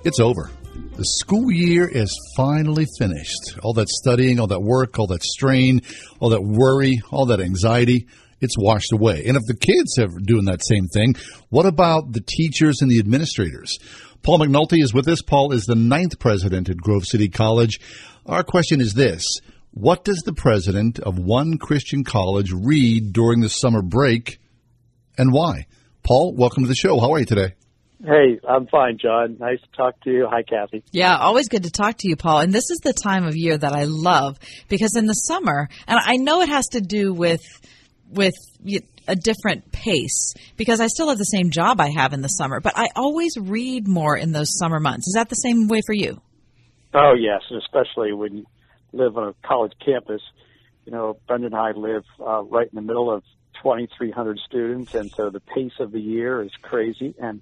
it's 0.04 0.18
over. 0.18 0.50
The 0.96 1.04
school 1.04 1.50
year 1.50 1.88
is 1.88 2.16
finally 2.36 2.86
finished. 3.00 3.58
All 3.64 3.72
that 3.72 3.88
studying, 3.88 4.38
all 4.38 4.46
that 4.46 4.62
work, 4.62 4.96
all 4.96 5.08
that 5.08 5.24
strain, 5.24 5.82
all 6.20 6.28
that 6.28 6.44
worry, 6.44 7.02
all 7.10 7.26
that 7.26 7.40
anxiety, 7.40 8.06
it's 8.40 8.56
washed 8.56 8.92
away. 8.92 9.24
And 9.26 9.36
if 9.36 9.42
the 9.48 9.56
kids 9.56 9.98
are 9.98 10.06
doing 10.20 10.44
that 10.44 10.64
same 10.64 10.86
thing, 10.86 11.16
what 11.48 11.66
about 11.66 12.12
the 12.12 12.20
teachers 12.20 12.80
and 12.80 12.88
the 12.88 13.00
administrators? 13.00 13.76
Paul 14.22 14.38
McNulty 14.38 14.84
is 14.84 14.94
with 14.94 15.08
us. 15.08 15.20
Paul 15.20 15.50
is 15.50 15.64
the 15.64 15.74
ninth 15.74 16.20
president 16.20 16.68
at 16.68 16.76
Grove 16.76 17.06
City 17.06 17.28
College. 17.28 17.80
Our 18.24 18.44
question 18.44 18.80
is 18.80 18.94
this. 18.94 19.40
What 19.72 20.04
does 20.04 20.22
the 20.24 20.32
president 20.32 21.00
of 21.00 21.18
one 21.18 21.58
Christian 21.58 22.04
college 22.04 22.52
read 22.52 23.12
during 23.12 23.40
the 23.40 23.50
summer 23.50 23.82
break 23.82 24.38
and 25.18 25.32
why? 25.32 25.66
Paul, 26.04 26.36
welcome 26.36 26.62
to 26.62 26.68
the 26.68 26.76
show. 26.76 27.00
How 27.00 27.14
are 27.14 27.18
you 27.18 27.26
today? 27.26 27.54
Hey, 28.04 28.38
I'm 28.46 28.66
fine, 28.66 28.98
John. 28.98 29.38
Nice 29.40 29.60
to 29.62 29.76
talk 29.76 29.98
to 30.02 30.10
you. 30.10 30.28
Hi, 30.30 30.42
Kathy. 30.42 30.84
Yeah, 30.92 31.16
always 31.16 31.48
good 31.48 31.62
to 31.62 31.70
talk 31.70 31.96
to 31.98 32.08
you, 32.08 32.16
Paul. 32.16 32.40
And 32.40 32.52
this 32.52 32.68
is 32.70 32.80
the 32.80 32.92
time 32.92 33.24
of 33.24 33.34
year 33.34 33.56
that 33.56 33.72
I 33.72 33.84
love 33.84 34.38
because 34.68 34.94
in 34.94 35.06
the 35.06 35.14
summer, 35.14 35.70
and 35.86 35.98
I 35.98 36.16
know 36.16 36.42
it 36.42 36.50
has 36.50 36.66
to 36.68 36.82
do 36.82 37.14
with 37.14 37.40
with 38.10 38.34
a 39.08 39.16
different 39.16 39.72
pace 39.72 40.34
because 40.56 40.80
I 40.80 40.88
still 40.88 41.08
have 41.08 41.16
the 41.16 41.24
same 41.24 41.50
job 41.50 41.80
I 41.80 41.90
have 41.96 42.12
in 42.12 42.20
the 42.20 42.28
summer, 42.28 42.60
but 42.60 42.74
I 42.76 42.88
always 42.94 43.38
read 43.38 43.88
more 43.88 44.16
in 44.16 44.32
those 44.32 44.58
summer 44.58 44.80
months. 44.80 45.08
Is 45.08 45.14
that 45.14 45.30
the 45.30 45.36
same 45.36 45.68
way 45.68 45.80
for 45.86 45.94
you? 45.94 46.20
Oh, 46.92 47.14
yes, 47.18 47.40
and 47.50 47.60
especially 47.60 48.12
when 48.12 48.36
you 48.36 48.46
live 48.92 49.16
on 49.16 49.28
a 49.28 49.34
college 49.46 49.72
campus. 49.84 50.20
You 50.84 50.92
know, 50.92 51.16
Brenda 51.26 51.46
and 51.46 51.56
I 51.56 51.70
live 51.70 52.04
uh, 52.20 52.42
right 52.42 52.68
in 52.70 52.74
the 52.74 52.82
middle 52.82 53.10
of 53.10 53.22
2,300 53.62 54.38
students, 54.40 54.94
and 54.94 55.10
so 55.10 55.30
the 55.30 55.40
pace 55.40 55.72
of 55.80 55.90
the 55.90 56.00
year 56.00 56.42
is 56.42 56.52
crazy. 56.60 57.14
And 57.18 57.40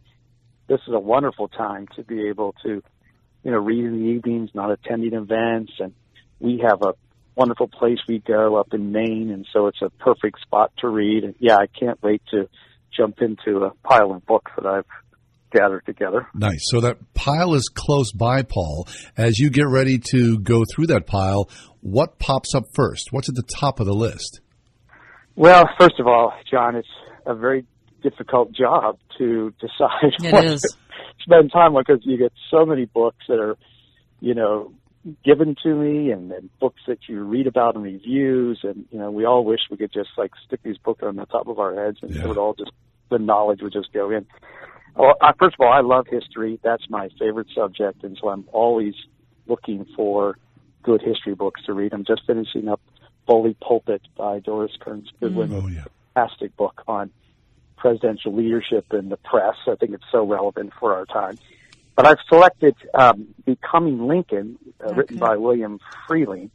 this 0.73 0.81
is 0.89 0.95
a 0.95 0.99
wonderful 0.99 1.49
time 1.49 1.87
to 1.97 2.03
be 2.03 2.29
able 2.29 2.55
to, 2.65 2.83
you 3.45 3.51
know, 3.51 3.59
read 3.59 3.85
in 3.85 3.93
the 3.93 4.07
evenings, 4.07 4.49
not 4.55 4.71
attending 4.71 5.13
events, 5.13 5.71
and 5.79 5.93
we 6.41 6.65
have 6.67 6.81
a 6.81 6.95
wonderful 7.37 7.69
place 7.69 7.99
we 8.09 8.21
go 8.21 8.57
up 8.57 8.69
in 8.73 8.91
Maine, 8.91 9.31
and 9.31 9.47
so 9.53 9.67
it's 9.67 9.83
a 9.83 9.91
perfect 9.91 10.41
spot 10.41 10.73
to 10.79 10.89
read. 10.89 11.25
And 11.25 11.35
yeah, 11.39 11.57
I 11.57 11.67
can't 11.67 12.03
wait 12.03 12.23
to 12.31 12.49
jump 12.97 13.21
into 13.21 13.65
a 13.65 13.71
pile 13.87 14.13
of 14.13 14.25
books 14.25 14.51
that 14.57 14.67
I've 14.67 14.87
gathered 15.51 15.85
together. 15.85 16.27
Nice. 16.35 16.67
So 16.71 16.81
that 16.81 16.97
pile 17.13 17.53
is 17.53 17.69
close 17.69 18.11
by, 18.11 18.43
Paul. 18.43 18.89
As 19.15 19.39
you 19.39 19.51
get 19.51 19.69
ready 19.69 19.99
to 20.13 20.39
go 20.39 20.63
through 20.65 20.87
that 20.87 21.07
pile, 21.07 21.51
what 21.83 22.19
pops 22.19 22.55
up 22.55 22.65
first? 22.75 23.13
What's 23.13 23.29
at 23.29 23.35
the 23.35 23.43
top 23.43 23.79
of 23.79 23.85
the 23.85 23.95
list? 23.95 24.41
Well, 25.37 25.69
first 25.79 26.01
of 26.01 26.07
all, 26.07 26.33
John, 26.51 26.77
it's 26.77 26.89
a 27.27 27.35
very 27.35 27.67
difficult 28.03 28.53
job 28.53 28.99
to 29.19 29.53
decide 29.61 30.13
It 30.23 30.33
what 30.33 30.45
is. 30.45 30.63
to 30.63 30.69
spend 31.21 31.53
time 31.53 31.77
on 31.77 31.85
because 31.87 32.03
you 32.05 32.17
get 32.19 32.33
so 32.51 32.65
many 32.67 32.85
books 32.87 33.25
that 33.29 33.39
are, 33.39 33.57
you 34.21 34.35
know, 34.35 34.73
given 35.25 35.57
to 35.63 35.75
me 35.75 36.11
and, 36.13 36.31
and 36.33 36.49
books 36.61 36.81
that 36.87 36.99
you 37.09 37.23
read 37.25 37.47
about 37.47 37.75
in 37.75 37.83
reviews. 37.83 38.61
And 38.63 38.87
you 38.91 38.99
know 38.99 39.11
we 39.11 39.25
all 39.25 39.45
wish 39.45 39.61
we 39.71 39.77
could 39.77 39.93
just 39.93 40.11
like 40.17 40.31
stick 40.47 40.61
these 40.63 40.79
books 40.79 41.03
on 41.03 41.17
the 41.17 41.27
top 41.27 41.49
of 41.49 41.59
our 41.59 41.75
heads 41.75 41.99
and 42.03 42.15
it 42.17 42.27
would 42.27 42.39
all 42.39 42.55
just 42.55 42.71
the 43.11 43.19
knowledge 43.19 43.61
would 43.63 43.73
just 43.73 43.93
go 43.93 44.11
in. 44.11 44.27
Well 44.95 45.15
I, 45.21 45.33
first 45.39 45.57
of 45.59 45.61
all 45.67 45.73
i 45.73 45.81
love 45.81 46.07
history. 46.09 46.61
That's 46.63 46.89
my 46.89 47.09
favorite 47.19 47.49
subject. 47.55 48.05
And 48.05 48.17
so 48.21 48.29
i'm 48.29 48.45
always 48.53 48.95
looking 49.47 49.87
for 49.97 50.37
good 50.85 51.03
history 51.03 51.35
books 51.35 51.63
to 51.67 51.73
read. 51.73 51.93
I'm 51.93 52.05
just 52.05 52.23
finishing 52.27 52.69
up 52.69 52.81
bully 53.27 53.57
pulpit 53.61 54.03
by 54.17 54.39
doris 54.39 54.73
kearns 54.81 55.09
goodwin. 55.21 55.53
Oh, 55.53 55.67
yeah. 55.69 55.85
fantastic 56.15 56.57
book 56.57 56.83
on 56.87 57.11
presidential 57.77 58.35
leadership 58.35 58.87
in 58.93 59.09
the 59.09 59.17
press 59.17 59.57
i 59.67 59.75
think 59.77 59.93
it's 59.93 60.05
so 60.11 60.25
relevant 60.25 60.73
for 60.79 60.95
our 60.95 61.05
time 61.07 61.39
but 61.95 62.07
I've 62.07 62.19
selected 62.29 62.75
um, 62.95 63.35
Becoming 63.45 64.07
Lincoln, 64.07 64.59
uh, 64.85 64.95
written 64.95 65.19
by 65.19 65.37
William 65.37 65.79
Freehling. 66.09 66.51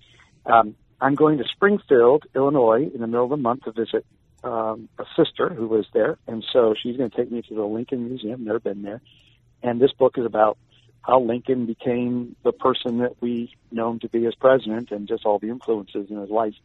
Um, 0.45 0.76
I'm 0.99 1.15
going 1.15 1.38
to 1.38 1.44
Springfield, 1.44 2.26
Illinois, 2.35 2.89
in 2.94 3.02
the 3.02 3.07
middle 3.07 3.26
of 3.26 3.30
the 3.30 3.38
month 3.38 3.65
to 3.65 3.72
visit 3.72 4.06
um, 4.44 4.89
a 4.98 5.06
sister 5.15 5.49
who 5.49 5.68
was 5.68 5.85
there, 5.94 6.18
and 6.27 6.44
so 6.52 6.73
she's 6.81 6.98
going 6.98 7.10
to 7.11 7.15
take 7.15 7.31
me 7.31 7.44
to 7.44 7.53
the 7.53 7.64
Lincoln 7.64 8.07
Museum. 8.07 8.45
Never 8.45 8.60
been 8.60 8.81
there, 8.81 9.02
and 9.61 9.80
this 9.80 9.91
book 9.91 10.18
is 10.18 10.26
about 10.26 10.57
how 11.02 11.22
Lincoln 11.22 11.65
became 11.65 12.35
the 12.44 12.52
person 12.52 12.99
that 12.99 13.22
we 13.22 13.53
know 13.72 13.91
him 13.91 13.99
to 13.99 14.10
be 14.10 14.26
as 14.26 14.34
president, 14.35 14.91
and 14.91 15.07
just 15.07 15.26
all 15.26 15.38
the 15.38 15.49
influences 15.49 16.10
in 16.10 16.18
his 16.18 16.30
life. 16.30 16.56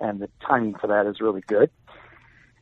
And 0.00 0.20
the 0.20 0.28
timing 0.46 0.74
for 0.74 0.88
that 0.88 1.06
is 1.06 1.20
really 1.20 1.40
good. 1.40 1.70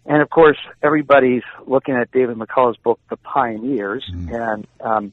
And 0.08 0.22
of 0.22 0.30
course, 0.30 0.58
everybody's 0.82 1.42
looking 1.66 1.94
at 1.94 2.10
David 2.12 2.36
McCullough's 2.36 2.78
book, 2.78 3.00
The 3.10 3.16
Pioneers, 3.16 4.04
and 4.08 4.66
um, 4.80 5.12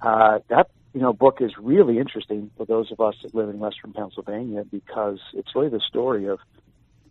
uh, 0.00 0.40
that 0.48 0.70
you 0.92 1.00
know 1.00 1.12
book 1.12 1.38
is 1.40 1.52
really 1.58 1.98
interesting 1.98 2.50
for 2.56 2.66
those 2.66 2.92
of 2.92 3.00
us 3.00 3.14
that 3.22 3.34
live 3.34 3.48
in 3.48 3.58
Western 3.58 3.92
Pennsylvania 3.92 4.64
because 4.70 5.18
it's 5.32 5.54
really 5.54 5.70
the 5.70 5.80
story 5.88 6.26
of 6.26 6.38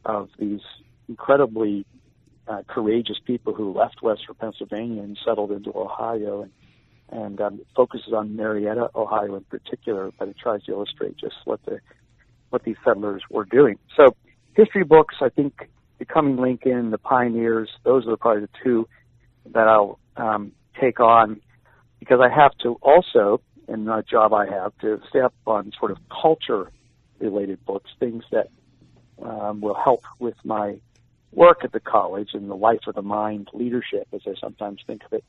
of 0.06 0.30
these 0.38 0.62
incredibly 1.10 1.86
uh, 2.48 2.62
courageous 2.68 3.18
people 3.26 3.54
who 3.54 3.74
left 3.74 4.02
Western 4.04 4.36
Pennsylvania 4.36 5.02
and 5.02 5.18
settled 5.26 5.52
into 5.52 5.72
Ohio, 5.76 6.44
and 6.44 6.52
and 7.10 7.42
um, 7.42 7.56
it 7.60 7.68
focuses 7.76 8.14
on 8.14 8.36
Marietta, 8.36 8.90
Ohio 8.96 9.36
in 9.36 9.44
particular, 9.46 10.12
but 10.18 10.28
it 10.28 10.36
tries 10.42 10.64
to 10.64 10.72
illustrate 10.72 11.18
just 11.18 11.36
what 11.46 11.64
the 11.66 11.80
what 12.52 12.64
these 12.64 12.78
settlers 12.84 13.24
were 13.32 13.46
doing. 13.46 13.80
So 13.98 14.16
history 14.56 14.84
books, 14.84 15.16
I 15.22 15.30
think, 15.30 15.70
Becoming 16.00 16.38
Lincoln, 16.38 16.92
The 16.92 16.98
Pioneers, 16.98 17.70
those 17.84 18.08
are 18.08 18.18
probably 18.18 18.42
the 18.42 18.50
two 18.64 18.88
that 19.52 19.68
I'll 19.68 20.00
um, 20.18 20.52
take 20.80 21.00
on 21.00 21.42
because 22.00 22.20
I 22.20 22.30
have 22.30 22.52
to 22.60 22.78
also, 22.82 23.42
in 23.68 23.86
the 23.86 24.04
job 24.10 24.34
I 24.34 24.46
have, 24.46 24.78
to 24.80 25.02
stay 25.10 25.22
up 25.22 25.34
on 25.48 25.72
sort 25.80 25.92
of 25.92 25.98
culture 26.10 26.72
related 27.20 27.64
books, 27.66 27.90
things 28.00 28.24
that 28.32 28.50
um, 29.22 29.62
will 29.62 29.76
help 29.76 30.04
with 30.20 30.36
my 30.44 30.80
work 31.32 31.64
at 31.64 31.72
the 31.72 31.80
college 31.80 32.32
and 32.34 32.50
the 32.50 32.56
life 32.56 32.82
of 32.88 32.96
the 32.96 33.02
mind 33.02 33.48
leadership, 33.54 34.08
as 34.14 34.22
I 34.28 34.34
sometimes 34.40 34.82
think 34.86 35.04
of 35.06 35.14
it. 35.14 35.24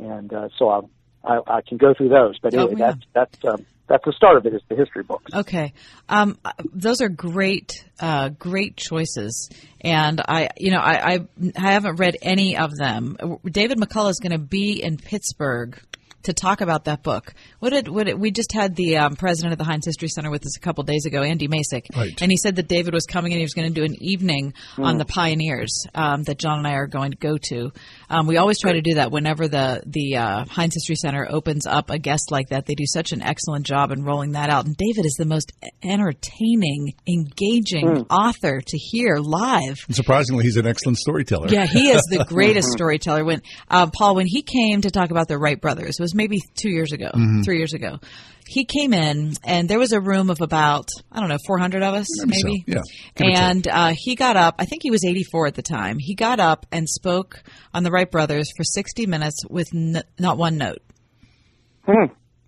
And 0.00 0.32
uh, 0.32 0.48
so 0.56 0.70
I, 0.70 0.80
I, 1.28 1.38
I 1.46 1.60
can 1.60 1.76
go 1.78 1.94
through 1.94 2.08
those. 2.08 2.38
But 2.40 2.54
anyway, 2.54 2.72
Oh, 2.74 2.76
yeah. 2.78 2.92
that's 3.12 3.38
that's 3.40 3.44
um, 3.44 3.66
that's 3.86 4.04
the 4.04 4.12
start 4.12 4.36
of 4.36 4.46
it. 4.46 4.54
Is 4.54 4.62
the 4.68 4.74
history 4.76 5.02
books. 5.02 5.32
Okay, 5.34 5.72
um, 6.08 6.38
those 6.74 7.00
are 7.00 7.08
great, 7.08 7.84
uh, 8.00 8.30
great 8.30 8.76
choices, 8.76 9.48
and 9.80 10.20
I, 10.26 10.48
you 10.58 10.70
know, 10.70 10.78
I, 10.80 11.14
I, 11.14 11.18
I 11.56 11.72
haven't 11.72 11.96
read 11.96 12.16
any 12.22 12.56
of 12.56 12.76
them. 12.76 13.16
David 13.44 13.78
McCullough 13.78 14.10
is 14.10 14.18
going 14.20 14.32
to 14.32 14.38
be 14.38 14.82
in 14.82 14.96
Pittsburgh 14.96 15.78
to 16.24 16.32
talk 16.32 16.60
about 16.60 16.84
that 16.86 17.02
book. 17.02 17.32
What 17.60 17.70
did, 17.70 17.88
what 17.88 18.06
did 18.06 18.18
we 18.18 18.30
just 18.30 18.52
had 18.52 18.74
the 18.76 18.96
um, 18.98 19.16
president 19.16 19.52
of 19.52 19.58
the 19.58 19.64
Heinz 19.64 19.86
History 19.86 20.08
Center 20.08 20.30
with 20.30 20.44
us 20.44 20.56
a 20.56 20.60
couple 20.60 20.82
days 20.84 21.06
ago, 21.06 21.22
Andy 21.22 21.46
Masich, 21.48 21.86
Right. 21.96 22.20
and 22.20 22.30
he 22.30 22.36
said 22.36 22.56
that 22.56 22.68
David 22.68 22.92
was 22.92 23.06
coming 23.06 23.32
and 23.32 23.38
he 23.38 23.44
was 23.44 23.54
going 23.54 23.68
to 23.72 23.74
do 23.74 23.84
an 23.84 23.94
evening 24.02 24.52
on 24.76 24.96
Mm. 24.96 24.98
the 24.98 25.04
pioneers 25.04 25.86
um, 25.94 26.22
that 26.24 26.38
John 26.38 26.58
and 26.58 26.66
I 26.66 26.72
are 26.72 26.86
going 26.86 27.12
to 27.12 27.16
go 27.16 27.36
to. 27.50 27.72
Um, 28.10 28.26
we 28.26 28.36
always 28.36 28.58
try 28.60 28.72
to 28.72 28.80
do 28.80 28.94
that 28.94 29.10
whenever 29.12 29.48
the 29.48 29.82
the 29.86 30.16
uh, 30.16 30.44
Heinz 30.46 30.74
History 30.74 30.96
Center 30.96 31.26
opens 31.30 31.66
up 31.66 31.90
a 31.90 31.98
guest 31.98 32.30
like 32.30 32.48
that. 32.48 32.66
They 32.66 32.74
do 32.74 32.86
such 32.86 33.12
an 33.12 33.22
excellent 33.22 33.64
job 33.66 33.90
in 33.92 34.02
rolling 34.04 34.32
that 34.32 34.50
out. 34.50 34.66
And 34.66 34.76
David 34.76 35.06
is 35.06 35.14
the 35.18 35.24
most 35.24 35.52
entertaining, 35.82 36.94
engaging 37.06 37.86
Mm. 37.88 38.06
author 38.10 38.60
to 38.60 38.78
hear 38.78 39.16
live. 39.18 39.76
And 39.86 39.94
surprisingly, 39.96 40.44
he's 40.44 40.56
an 40.56 40.66
excellent 40.66 40.98
storyteller. 40.98 41.48
Yeah, 41.48 41.66
he 41.66 41.88
is 41.90 42.02
the 42.10 42.24
greatest 42.28 42.68
storyteller. 42.70 43.24
When 43.24 43.42
uh, 43.70 43.86
Paul, 43.96 44.14
when 44.16 44.26
he 44.26 44.42
came 44.42 44.80
to 44.82 44.90
talk 44.90 45.10
about 45.10 45.28
the 45.28 45.38
Wright 45.38 45.60
brothers, 45.60 45.96
it 45.98 46.02
was 46.08 46.14
maybe 46.14 46.38
two 46.54 46.70
years 46.70 46.92
ago, 46.92 47.10
Mhm. 47.14 47.44
three 47.44 47.58
years 47.58 47.74
ago. 47.74 47.98
He 48.46 48.64
came 48.64 48.94
in, 48.94 49.34
and 49.44 49.68
there 49.68 49.78
was 49.78 49.92
a 49.92 50.00
room 50.00 50.30
of 50.30 50.40
about 50.40 50.88
I 51.12 51.20
don't 51.20 51.28
know, 51.28 51.36
four 51.46 51.58
hundred 51.58 51.82
of 51.82 51.92
us, 51.94 52.06
Maybe 52.24 52.40
so, 52.40 52.48
yeah. 52.48 52.74
Give 53.14 53.26
or 53.26 53.30
take. 53.30 53.36
And 53.38 53.68
uh, 53.68 53.92
he 53.94 54.14
got 54.14 54.36
up. 54.38 54.54
I 54.58 54.64
think 54.64 54.82
he 54.82 54.90
was 54.90 55.04
eighty-four 55.04 55.46
at 55.46 55.54
the 55.54 55.62
time. 55.62 55.98
He 55.98 56.14
got 56.14 56.40
up 56.40 56.64
and 56.72 56.88
spoke 56.88 57.42
on 57.74 57.82
the 57.82 57.90
Wright 57.90 58.10
brothers 58.10 58.48
for 58.56 58.64
sixty 58.64 59.04
minutes 59.06 59.42
with 59.50 59.68
n- 59.74 60.02
not 60.18 60.38
one 60.38 60.56
note. 60.56 60.78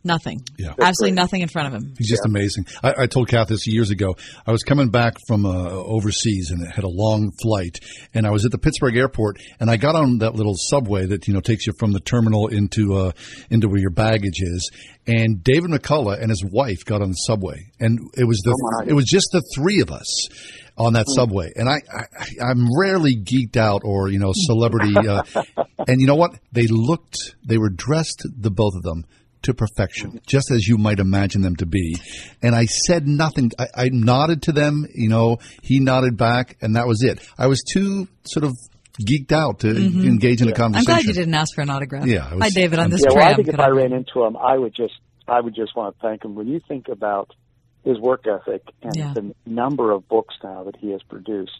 Nothing. 0.02 0.42
Yeah. 0.58 0.72
Absolutely 0.80 1.14
nothing 1.14 1.42
in 1.42 1.48
front 1.48 1.68
of 1.68 1.74
him. 1.82 1.94
He's 1.98 2.08
just 2.08 2.24
amazing. 2.24 2.66
I, 2.82 2.94
I 3.02 3.06
told 3.06 3.28
Kath 3.28 3.48
this 3.48 3.66
years 3.66 3.90
ago. 3.90 4.16
I 4.46 4.50
was 4.50 4.62
coming 4.62 4.88
back 4.88 5.16
from 5.28 5.44
uh, 5.44 5.50
overseas 5.50 6.50
and 6.50 6.62
it 6.62 6.70
had 6.74 6.84
a 6.84 6.88
long 6.88 7.32
flight, 7.42 7.78
and 8.14 8.26
I 8.26 8.30
was 8.30 8.46
at 8.46 8.50
the 8.50 8.56
Pittsburgh 8.58 8.96
airport, 8.96 9.38
and 9.60 9.70
I 9.70 9.76
got 9.76 9.96
on 9.96 10.18
that 10.18 10.34
little 10.34 10.54
subway 10.56 11.04
that 11.06 11.28
you 11.28 11.34
know 11.34 11.40
takes 11.40 11.66
you 11.66 11.74
from 11.78 11.92
the 11.92 12.00
terminal 12.00 12.48
into 12.48 12.94
uh, 12.94 13.12
into 13.50 13.68
where 13.68 13.78
your 13.80 13.90
baggage 13.90 14.40
is. 14.40 14.70
And 15.06 15.42
David 15.44 15.70
McCullough 15.70 16.18
and 16.20 16.30
his 16.30 16.44
wife 16.50 16.84
got 16.86 17.02
on 17.02 17.08
the 17.10 17.14
subway, 17.14 17.66
and 17.78 17.98
it 18.16 18.24
was 18.24 18.38
the 18.44 18.50
Oh, 18.52 18.84
it 18.88 18.94
was 18.94 19.04
just 19.04 19.28
the 19.32 19.42
three 19.54 19.80
of 19.82 19.90
us 19.90 20.28
on 20.78 20.94
that 20.94 21.04
Hmm. 21.08 21.14
subway. 21.14 21.52
And 21.56 21.68
I, 21.68 21.74
I 21.92 22.50
I'm 22.50 22.66
rarely 22.78 23.16
geeked 23.16 23.58
out 23.58 23.82
or 23.84 24.08
you 24.08 24.18
know 24.18 24.32
celebrity. 24.34 24.94
Uh, 24.96 25.22
and 25.86 26.00
you 26.00 26.06
know 26.06 26.14
what? 26.16 26.38
They 26.52 26.66
looked. 26.68 27.16
They 27.44 27.58
were 27.58 27.68
dressed, 27.70 28.26
the 28.38 28.50
both 28.50 28.74
of 28.76 28.82
them, 28.82 29.04
to 29.42 29.54
perfection, 29.54 30.20
just 30.26 30.50
as 30.50 30.66
you 30.68 30.76
might 30.76 30.98
imagine 30.98 31.42
them 31.42 31.56
to 31.56 31.66
be. 31.66 31.96
And 32.42 32.54
I 32.54 32.64
said 32.66 33.06
nothing. 33.08 33.50
I, 33.58 33.66
I 33.74 33.88
nodded 33.92 34.42
to 34.42 34.52
them. 34.52 34.86
You 34.94 35.08
know, 35.08 35.38
he 35.62 35.80
nodded 35.80 36.16
back, 36.16 36.56
and 36.60 36.76
that 36.76 36.86
was 36.86 37.02
it. 37.02 37.20
I 37.38 37.46
was 37.46 37.62
too 37.62 38.06
sort 38.24 38.44
of 38.44 38.52
geeked 39.08 39.32
out 39.32 39.60
to 39.60 39.68
Mhm. 39.68 40.04
engage 40.04 40.42
in 40.42 40.48
a 40.48 40.50
I'm 40.50 40.56
conversation. 40.56 40.90
I'm 40.90 40.96
glad 40.96 41.04
you 41.06 41.14
didn't 41.14 41.34
ask 41.34 41.54
for 41.54 41.62
an 41.62 41.70
autograph. 41.70 42.06
Yeah, 42.06 42.28
I 42.30 42.34
was- 42.34 42.42
Hi, 42.42 42.50
David, 42.50 42.78
on 42.78 42.90
this 42.90 43.00
yeah, 43.02 43.12
tram. 43.14 43.24
well, 43.24 43.32
I 43.32 43.36
think 43.36 43.48
if 43.48 43.58
I 43.60 43.68
ran 43.68 43.92
into 43.94 44.24
him, 44.24 44.36
I 44.36 44.58
would 44.58 44.74
just 44.74 44.94
I 45.28 45.40
would 45.40 45.54
just 45.54 45.76
want 45.76 45.94
to 45.96 46.02
thank 46.02 46.24
him. 46.24 46.34
When 46.34 46.48
you 46.48 46.60
think 46.66 46.88
about 46.88 47.30
his 47.84 47.98
work 48.00 48.24
ethic 48.26 48.62
and 48.82 48.96
Yeah. 48.96 49.12
the 49.14 49.32
number 49.46 49.92
of 49.92 50.08
books 50.08 50.34
now 50.42 50.64
that 50.64 50.74
he 50.76 50.90
has 50.90 51.02
produced, 51.04 51.52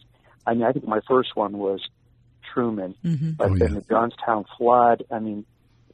I 0.44 0.54
mean, 0.54 0.64
I 0.64 0.72
think 0.72 0.88
my 0.88 0.98
first 1.08 1.36
one 1.36 1.56
was 1.56 1.80
Truman, 2.52 2.94
Mhm. 3.04 3.36
but 3.36 3.50
Oh, 3.52 3.56
then 3.56 3.74
the 3.74 3.82
Johnstown 3.88 4.44
Flood. 4.58 5.04
I 5.10 5.20
mean, 5.20 5.44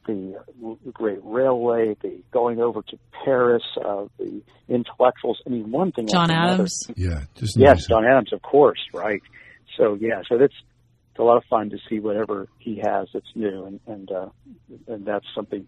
the 0.07 0.35
uh, 0.65 0.73
Great 0.91 1.19
Railway, 1.23 1.95
the 2.01 2.21
going 2.31 2.59
over 2.59 2.81
to 2.81 2.97
Paris, 3.23 3.63
uh, 3.77 4.05
the 4.17 4.41
intellectuals. 4.67 5.39
I 5.45 5.49
mean, 5.51 5.71
one 5.71 5.91
thing. 5.91 6.07
John 6.07 6.31
after 6.31 6.33
another. 6.33 6.53
Adams. 6.53 6.87
Yeah, 6.95 7.21
just 7.35 7.57
yes, 7.57 7.69
amazing. 7.71 7.87
John 7.89 8.05
Adams, 8.05 8.33
of 8.33 8.41
course, 8.41 8.79
right. 8.93 9.21
So 9.77 9.95
yeah, 9.99 10.21
so 10.27 10.37
that's 10.37 10.53
it's 11.11 11.19
a 11.19 11.23
lot 11.23 11.37
of 11.37 11.43
fun 11.49 11.69
to 11.71 11.77
see 11.89 11.99
whatever 11.99 12.47
he 12.59 12.77
has 12.83 13.07
that's 13.13 13.29
new, 13.35 13.65
and 13.65 13.79
and 13.85 14.11
uh, 14.11 14.29
and 14.87 15.05
that's 15.05 15.25
something 15.35 15.67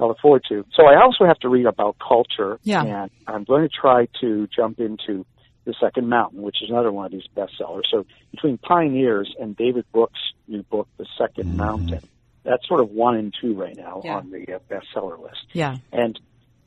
I 0.00 0.04
look 0.04 0.18
forward 0.20 0.42
to. 0.48 0.64
So 0.74 0.86
I 0.86 1.00
also 1.02 1.24
have 1.26 1.38
to 1.40 1.48
read 1.48 1.66
about 1.66 1.96
culture, 1.98 2.58
Yeah. 2.62 2.84
and 2.84 3.10
I'm 3.26 3.44
going 3.44 3.62
to 3.62 3.68
try 3.68 4.06
to 4.20 4.46
jump 4.54 4.78
into 4.80 5.26
the 5.64 5.74
Second 5.80 6.08
Mountain, 6.08 6.40
which 6.42 6.62
is 6.62 6.70
another 6.70 6.90
one 6.92 7.04
of 7.06 7.12
these 7.12 7.26
bestsellers. 7.36 7.82
So 7.90 8.06
between 8.30 8.58
Pioneers 8.58 9.34
and 9.40 9.56
David 9.56 9.84
Brooks' 9.92 10.18
new 10.46 10.62
book, 10.62 10.88
The 10.98 11.06
2nd 11.20 11.56
Mountain, 11.56 12.00
that's 12.44 12.66
sort 12.66 12.80
of 12.80 12.90
one 12.90 13.16
and 13.16 13.34
two 13.40 13.54
right 13.54 13.76
now 13.76 14.00
Yeah. 14.04 14.16
on 14.16 14.30
the 14.30 14.54
uh, 14.54 14.58
bestseller 14.70 15.20
list. 15.20 15.46
Yeah. 15.52 15.76
And 15.92 16.18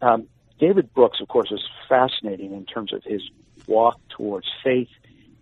um, 0.02 0.27
David 0.60 0.93
Brooks, 0.93 1.19
of 1.22 1.27
course, 1.27 1.52
is 1.52 1.61
fascinating 1.89 2.53
in 2.53 2.65
terms 2.65 2.93
of 2.93 3.03
his 3.03 3.22
walk 3.68 3.99
towards 4.10 4.48
faith 4.64 4.89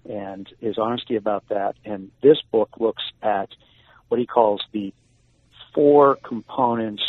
and 0.09 0.47
his 0.59 0.77
honesty 0.77 1.15
about 1.15 1.47
that. 1.49 1.75
And 1.85 2.11
this 2.21 2.37
book 2.51 2.69
looks 2.79 3.03
at 3.21 3.49
what 4.07 4.19
he 4.19 4.25
calls 4.25 4.61
the 4.71 4.93
four 5.73 6.15
components 6.23 7.03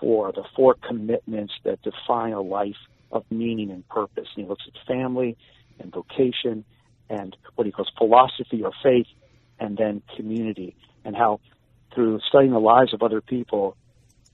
for 0.00 0.32
the 0.32 0.44
four 0.56 0.74
commitments 0.74 1.52
that 1.64 1.80
define 1.82 2.32
a 2.32 2.40
life 2.40 2.76
of 3.10 3.24
meaning 3.30 3.70
and 3.70 3.86
purpose. 3.88 4.28
And 4.34 4.44
he 4.44 4.48
looks 4.48 4.64
at 4.66 4.86
family 4.86 5.36
and 5.78 5.92
vocation 5.92 6.64
and 7.10 7.36
what 7.54 7.66
he 7.66 7.72
calls 7.72 7.90
philosophy 7.98 8.62
or 8.62 8.72
faith 8.82 9.06
and 9.60 9.76
then 9.76 10.02
community 10.16 10.74
and 11.04 11.14
how 11.14 11.40
through 11.94 12.20
studying 12.28 12.52
the 12.52 12.60
lives 12.60 12.94
of 12.94 13.02
other 13.02 13.20
people, 13.20 13.76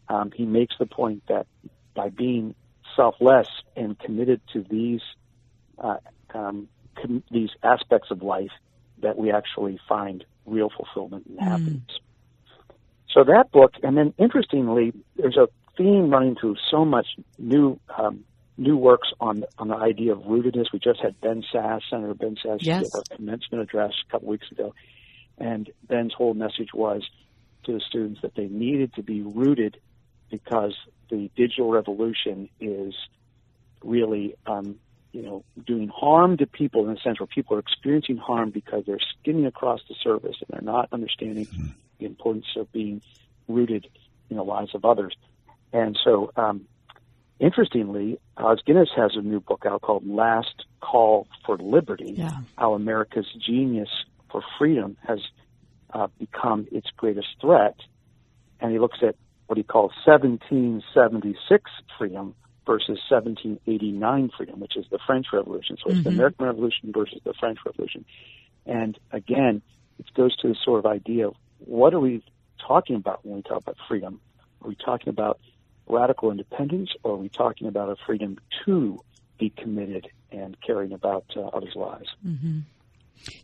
um, 0.08 0.30
he 0.34 0.44
makes 0.44 0.74
the 0.78 0.86
point 0.86 1.22
that 1.28 1.46
by 1.94 2.08
being 2.08 2.54
selfless 2.96 3.46
and 3.76 3.98
committed 3.98 4.40
to 4.52 4.64
these 4.68 5.00
uh, 5.78 5.98
um, 6.34 6.68
com- 7.00 7.22
these 7.30 7.50
aspects 7.62 8.10
of 8.10 8.22
life, 8.22 8.50
that 9.02 9.16
we 9.16 9.30
actually 9.30 9.78
find 9.88 10.24
real 10.46 10.70
fulfillment 10.76 11.26
and 11.26 11.38
happiness. 11.40 11.82
So 13.12 13.24
that 13.24 13.50
book, 13.52 13.72
and 13.82 13.96
then 13.96 14.12
interestingly, 14.18 14.92
there's 15.16 15.36
a 15.36 15.48
theme 15.76 16.10
running 16.10 16.36
through 16.36 16.56
so 16.70 16.84
much 16.84 17.06
new 17.38 17.78
um, 17.96 18.24
new 18.56 18.76
works 18.76 19.08
on 19.20 19.44
on 19.58 19.68
the 19.68 19.76
idea 19.76 20.12
of 20.12 20.18
rootedness. 20.20 20.66
We 20.72 20.78
just 20.78 21.00
had 21.00 21.20
Ben 21.20 21.44
Sasse, 21.52 21.82
Senator 21.88 22.14
Ben 22.14 22.36
Sasse, 22.44 22.58
Yes. 22.62 22.82
give 22.82 22.90
a 22.94 23.16
commencement 23.16 23.62
address 23.62 23.92
a 24.06 24.12
couple 24.12 24.28
weeks 24.28 24.50
ago, 24.50 24.74
and 25.38 25.70
Ben's 25.88 26.12
whole 26.12 26.34
message 26.34 26.70
was 26.74 27.02
to 27.68 27.74
the 27.74 27.80
students 27.80 28.22
that 28.22 28.34
they 28.34 28.46
needed 28.46 28.94
to 28.94 29.02
be 29.02 29.20
rooted 29.20 29.78
because 30.30 30.74
the 31.10 31.30
digital 31.36 31.70
revolution 31.70 32.48
is 32.60 32.94
really 33.84 34.34
um, 34.46 34.76
you 35.12 35.22
know 35.22 35.44
doing 35.66 35.88
harm 35.88 36.38
to 36.38 36.46
people 36.46 36.88
in 36.88 36.96
a 36.96 37.00
sense 37.00 37.20
where 37.20 37.26
people 37.26 37.56
are 37.56 37.60
experiencing 37.60 38.16
harm 38.16 38.50
because 38.50 38.84
they're 38.86 38.98
skimming 39.20 39.46
across 39.46 39.80
the 39.88 39.94
surface 40.02 40.36
and 40.40 40.48
they're 40.48 40.72
not 40.72 40.88
understanding 40.92 41.46
the 41.98 42.06
importance 42.06 42.46
of 42.56 42.70
being 42.72 43.02
rooted 43.48 43.86
in 44.30 44.36
the 44.36 44.42
lives 44.42 44.74
of 44.74 44.84
others. 44.84 45.14
And 45.72 45.98
so, 46.02 46.32
um, 46.36 46.66
interestingly, 47.38 48.18
Os 48.38 48.60
Guinness 48.64 48.88
has 48.96 49.12
a 49.14 49.20
new 49.20 49.40
book 49.40 49.64
out 49.66 49.82
called 49.82 50.08
Last 50.08 50.64
Call 50.80 51.26
for 51.44 51.58
Liberty 51.58 52.14
Yeah. 52.16 52.38
How 52.56 52.72
America's 52.72 53.26
Genius 53.38 53.90
for 54.30 54.42
Freedom 54.58 54.96
has 55.06 55.20
uh, 55.92 56.08
become 56.18 56.66
its 56.72 56.88
greatest 56.96 57.28
threat. 57.40 57.76
And 58.60 58.72
he 58.72 58.78
looks 58.78 58.98
at 59.02 59.16
what 59.46 59.56
he 59.56 59.64
calls 59.64 59.92
1776 60.04 61.70
freedom 61.98 62.34
versus 62.66 62.98
1789 63.08 64.30
freedom, 64.36 64.60
which 64.60 64.76
is 64.76 64.84
the 64.90 64.98
French 65.06 65.26
Revolution. 65.32 65.76
So 65.82 65.90
it's 65.90 66.04
the 66.04 66.10
Mhm. 66.10 66.14
American 66.14 66.46
Revolution 66.46 66.92
versus 66.92 67.20
the 67.24 67.32
French 67.34 67.58
Revolution. 67.64 68.04
And 68.66 68.98
again, 69.10 69.62
it 69.98 70.06
goes 70.14 70.36
to 70.36 70.48
the 70.48 70.54
sort 70.54 70.80
of 70.80 70.86
idea 70.86 71.28
of 71.28 71.34
what 71.58 71.94
are 71.94 72.00
we 72.00 72.22
talking 72.58 72.96
about 72.96 73.24
when 73.24 73.36
we 73.36 73.42
talk 73.42 73.62
about 73.62 73.76
freedom? 73.88 74.20
Are 74.62 74.68
we 74.68 74.76
talking 74.76 75.08
about 75.08 75.40
radical 75.88 76.30
independence 76.30 76.90
or 77.02 77.12
are 77.12 77.16
we 77.16 77.28
talking 77.30 77.66
about 77.68 77.88
a 77.88 77.96
freedom 78.06 78.36
to 78.64 79.00
be 79.38 79.50
committed 79.50 80.08
and 80.30 80.56
caring 80.60 80.92
about 80.92 81.24
uh, 81.36 81.40
others' 81.40 81.74
lives? 81.74 82.08
hmm 82.22 82.60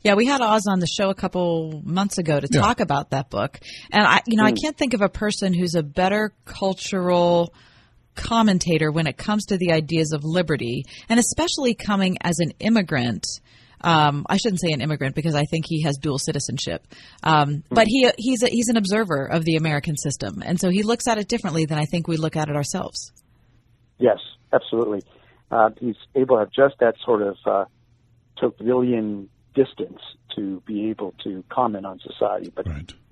Yeah, 0.03 0.15
we 0.15 0.27
had 0.27 0.41
Os 0.41 0.67
on 0.67 0.81
the 0.81 0.87
show 0.87 1.11
a 1.11 1.15
couple 1.15 1.83
months 1.85 2.19
ago 2.19 2.41
to 2.41 2.49
Yeah. 2.51 2.61
talk 2.61 2.81
about 2.81 3.11
that 3.11 3.31
book, 3.31 3.59
and 3.93 4.07
I, 4.07 4.21
you 4.27 4.37
know, 4.37 4.45
I 4.45 4.53
Mm. 4.53 4.63
can't 4.63 4.77
think 4.77 4.95
of 4.95 5.01
a 5.03 5.09
person 5.09 5.53
who's 5.55 5.75
a 5.75 5.83
better 5.83 6.33
cultural 6.45 7.53
commentator 8.15 8.93
when 8.93 9.07
it 9.07 9.17
comes 9.17 9.47
to 9.47 9.57
the 9.59 9.73
ideas 9.73 10.13
of 10.13 10.25
liberty, 10.25 10.85
and 11.09 11.19
especially 11.19 11.75
coming 11.75 12.17
as 12.23 12.39
an 12.39 12.53
immigrant. 12.61 13.27
Um, 13.81 14.25
I 14.31 14.39
shouldn't 14.39 14.61
say 14.63 14.71
an 14.73 14.81
immigrant 14.81 15.15
because 15.15 15.35
I 15.35 15.43
think 15.45 15.67
he 15.69 15.83
has 15.83 15.99
dual 15.99 16.19
citizenship, 16.19 16.87
um, 17.23 17.65
but 17.69 17.87
he 17.87 18.11
he's 18.17 18.43
a, 18.43 18.47
he's 18.49 18.69
an 18.69 18.79
observer 18.79 19.27
of 19.27 19.45
the 19.45 19.57
American 19.57 19.97
system, 19.97 20.43
and 20.47 20.59
so 20.59 20.71
he 20.71 20.83
looks 20.83 21.07
at 21.07 21.19
it 21.19 21.29
differently 21.29 21.67
than 21.67 21.77
I 21.79 21.85
think 21.85 22.09
we 22.09 22.17
look 22.17 22.35
at 22.37 22.49
it 22.49 22.57
ourselves. 22.57 23.13
Yes, 23.99 24.19
absolutely. 24.53 25.03
Uh, 25.51 25.69
he's 25.81 25.97
able 26.15 26.37
to 26.37 26.41
have 26.41 26.51
just 26.51 26.77
that 26.81 26.95
sort 27.05 27.21
of 27.23 27.37
uh, 27.45 27.65
Tocquevillian 28.41 29.27
distance 29.55 30.01
to 30.37 30.63
be 30.67 30.91
able 30.91 31.15
to 31.25 31.45
comment 31.49 31.87
on 31.87 32.01
society, 32.01 32.53
but 32.55 32.67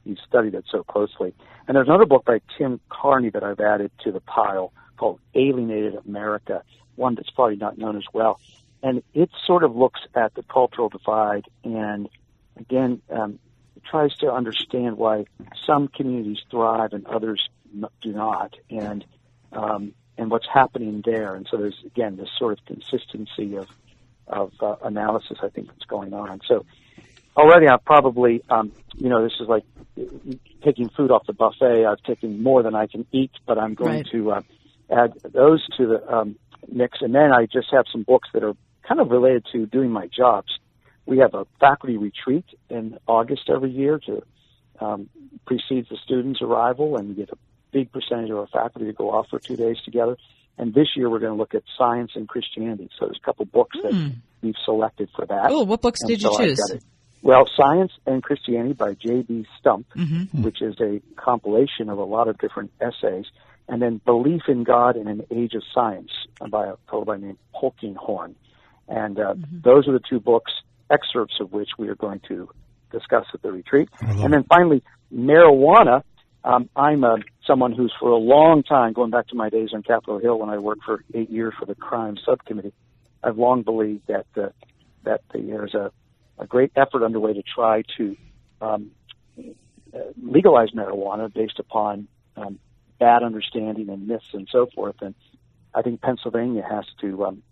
he's 0.04 0.18
studied 0.26 0.54
it 0.54 0.64
so 0.70 0.82
closely. 0.82 1.34
And 1.66 1.76
there's 1.76 1.88
another 1.88 2.06
book 2.06 2.24
by 2.24 2.40
Tim 2.58 2.80
Carney 2.88 3.30
that 3.30 3.44
I've 3.44 3.60
added 3.60 3.90
to 4.04 4.12
the 4.12 4.20
pile 4.20 4.72
called 4.96 5.20
Alienated 5.34 5.94
America, 6.06 6.62
one 6.96 7.14
that's 7.14 7.30
probably 7.30 7.56
not 7.56 7.78
known 7.78 7.96
as 7.96 8.04
well. 8.12 8.40
And 8.82 9.02
it 9.14 9.30
sort 9.46 9.62
of 9.62 9.76
looks 9.76 10.00
at 10.14 10.34
the 10.34 10.42
cultural 10.42 10.88
divide 10.88 11.44
and 11.62 12.08
again, 12.56 13.00
um, 13.10 13.38
tries 13.88 14.14
to 14.16 14.32
understand 14.32 14.96
why 14.96 15.24
some 15.66 15.88
communities 15.88 16.38
thrive 16.50 16.92
and 16.92 17.06
others 17.06 17.48
do 18.02 18.12
not, 18.12 18.54
and 18.70 19.04
um, 19.52 19.94
and 20.18 20.30
what's 20.30 20.46
happening 20.52 21.02
there. 21.04 21.34
And 21.34 21.46
so 21.50 21.56
there's 21.56 21.82
again 21.84 22.16
this 22.16 22.28
sort 22.38 22.58
of 22.58 22.64
consistency 22.66 23.56
of 23.56 23.68
of 24.26 24.52
uh, 24.60 24.76
analysis 24.82 25.38
I 25.42 25.48
think 25.48 25.68
that's 25.68 25.84
going 25.88 26.12
on. 26.12 26.40
So 26.46 26.64
already 27.36 27.68
I've 27.68 27.84
probably 27.84 28.42
um, 28.50 28.72
you 28.96 29.08
know 29.08 29.22
this 29.22 29.32
is 29.40 29.48
like 29.48 29.64
taking 30.64 30.88
food 30.90 31.10
off 31.10 31.26
the 31.26 31.32
buffet. 31.32 31.84
I've 31.86 32.02
taken 32.02 32.42
more 32.42 32.62
than 32.62 32.74
I 32.74 32.86
can 32.86 33.06
eat, 33.12 33.32
but 33.46 33.58
I'm 33.58 33.74
going 33.74 33.98
Right. 33.98 34.06
to 34.12 34.30
uh, 34.32 34.42
add 34.90 35.12
those 35.32 35.66
to 35.76 35.86
the 35.86 36.14
um, 36.14 36.36
mix, 36.70 36.98
and 37.00 37.14
then 37.14 37.32
I 37.32 37.46
just 37.46 37.68
have 37.72 37.84
some 37.90 38.02
books 38.02 38.28
that 38.34 38.42
are 38.42 38.54
kind 38.86 39.00
of 39.00 39.10
related 39.10 39.46
to 39.52 39.66
doing 39.66 39.90
my 39.90 40.08
jobs. 40.08 40.58
We 41.06 41.18
have 41.18 41.34
a 41.34 41.46
faculty 41.58 41.96
retreat 41.96 42.44
in 42.70 42.98
August 43.06 43.48
every 43.48 43.70
year 43.70 43.98
to 44.06 44.22
um, 44.80 45.08
precedes 45.46 45.88
the 45.88 45.96
students' 46.04 46.40
arrival, 46.42 46.96
and 46.96 47.08
we 47.08 47.14
get 47.14 47.30
a 47.30 47.38
big 47.72 47.90
percentage 47.92 48.30
of 48.30 48.38
our 48.38 48.46
faculty 48.46 48.86
to 48.86 48.92
go 48.92 49.10
off 49.10 49.26
for 49.30 49.38
two 49.38 49.56
days 49.56 49.76
together. 49.84 50.16
And 50.58 50.74
this 50.74 50.88
year 50.96 51.08
we're 51.10 51.18
going 51.18 51.32
to 51.32 51.38
look 51.38 51.54
at 51.54 51.62
science 51.78 52.12
and 52.14 52.28
Christianity. 52.28 52.88
So 52.98 53.06
there's 53.06 53.18
a 53.22 53.24
couple 53.24 53.44
books 53.46 53.76
Hmm. 53.82 53.88
that 53.88 54.12
we've 54.42 54.54
selected 54.64 55.08
for 55.16 55.24
that. 55.26 55.46
Oh, 55.50 55.62
what 55.64 55.80
books 55.80 56.00
And 56.02 56.08
did 56.08 56.22
you 56.22 56.28
so 56.28 56.34
I've 56.42 56.48
choose? 56.48 56.80
Well, 57.22 57.44
Science 57.56 57.92
and 58.04 58.20
Christianity 58.22 58.74
by 58.74 58.94
J.B. 58.94 59.46
Stump, 59.58 59.86
Mhm. 59.94 60.42
which 60.42 60.60
is 60.60 60.74
a 60.80 61.00
compilation 61.16 61.88
of 61.88 61.98
a 61.98 62.04
lot 62.04 62.26
of 62.26 62.36
different 62.38 62.72
essays, 62.80 63.26
and 63.68 63.80
then 63.80 64.00
Belief 64.04 64.42
in 64.48 64.64
God 64.64 64.96
in 64.96 65.06
an 65.06 65.22
Age 65.30 65.54
of 65.54 65.62
Science 65.72 66.10
by 66.50 66.66
a 66.66 66.74
fellow 66.90 67.04
by 67.04 67.16
the 67.18 67.26
name 67.26 67.38
Polkinghorne. 67.54 68.34
And 68.88 69.20
uh, 69.20 69.34
those 69.52 69.86
are 69.86 69.92
the 69.92 70.00
two 70.10 70.18
books, 70.18 70.52
excerpts 70.90 71.36
of 71.40 71.52
which 71.52 71.70
we 71.78 71.88
are 71.88 71.94
going 71.94 72.20
to 72.28 72.48
discuss 72.90 73.24
at 73.32 73.40
the 73.42 73.52
retreat. 73.52 73.88
And 74.00 74.32
then 74.32 74.42
finally, 74.48 74.82
marijuana. 75.14 76.02
Um, 76.44 76.68
I'm 76.74 77.04
uh, 77.04 77.18
someone 77.46 77.72
who's 77.72 77.92
for 78.00 78.10
a 78.10 78.16
long 78.16 78.62
time, 78.62 78.92
going 78.92 79.10
back 79.10 79.28
to 79.28 79.36
my 79.36 79.48
days 79.48 79.70
on 79.72 79.82
Capitol 79.82 80.18
Hill 80.18 80.38
when 80.38 80.48
I 80.48 80.58
worked 80.58 80.82
for 80.84 81.04
eight 81.14 81.30
years 81.30 81.54
for 81.58 81.66
the 81.66 81.74
crime 81.74 82.16
subcommittee, 82.24 82.72
I've 83.22 83.38
long 83.38 83.62
believed 83.62 84.08
that 84.08 84.26
uh, 84.36 84.48
that 85.04 85.20
there's 85.32 85.74
a, 85.74 85.92
a 86.38 86.46
great 86.46 86.72
effort 86.74 87.04
underway 87.04 87.34
to 87.34 87.42
try 87.42 87.82
to 87.96 88.16
um, 88.60 88.90
uh, 89.38 89.98
legalize 90.20 90.70
marijuana 90.70 91.32
based 91.32 91.58
upon 91.58 92.08
um, 92.36 92.58
bad 92.98 93.22
understanding 93.22 93.88
and 93.88 94.08
myths 94.08 94.26
and 94.32 94.48
so 94.50 94.66
forth. 94.74 94.96
And 95.00 95.14
I 95.74 95.82
think 95.82 96.00
Pennsylvania 96.00 96.64
has 96.68 96.84
to 97.00 97.24
um, 97.26 97.42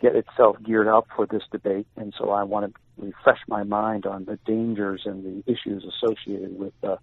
get 0.00 0.14
itself 0.14 0.56
geared 0.62 0.88
up 0.88 1.06
for 1.16 1.26
this 1.26 1.42
debate. 1.50 1.86
And 1.96 2.14
so 2.18 2.30
I 2.30 2.42
want 2.44 2.74
to 2.74 2.80
refresh 2.98 3.40
my 3.48 3.62
mind 3.62 4.04
on 4.06 4.24
the 4.24 4.38
dangers 4.44 5.02
and 5.04 5.24
the 5.24 5.50
issues 5.50 5.84
associated 5.84 6.58
with 6.58 6.74
uh, 6.82 6.96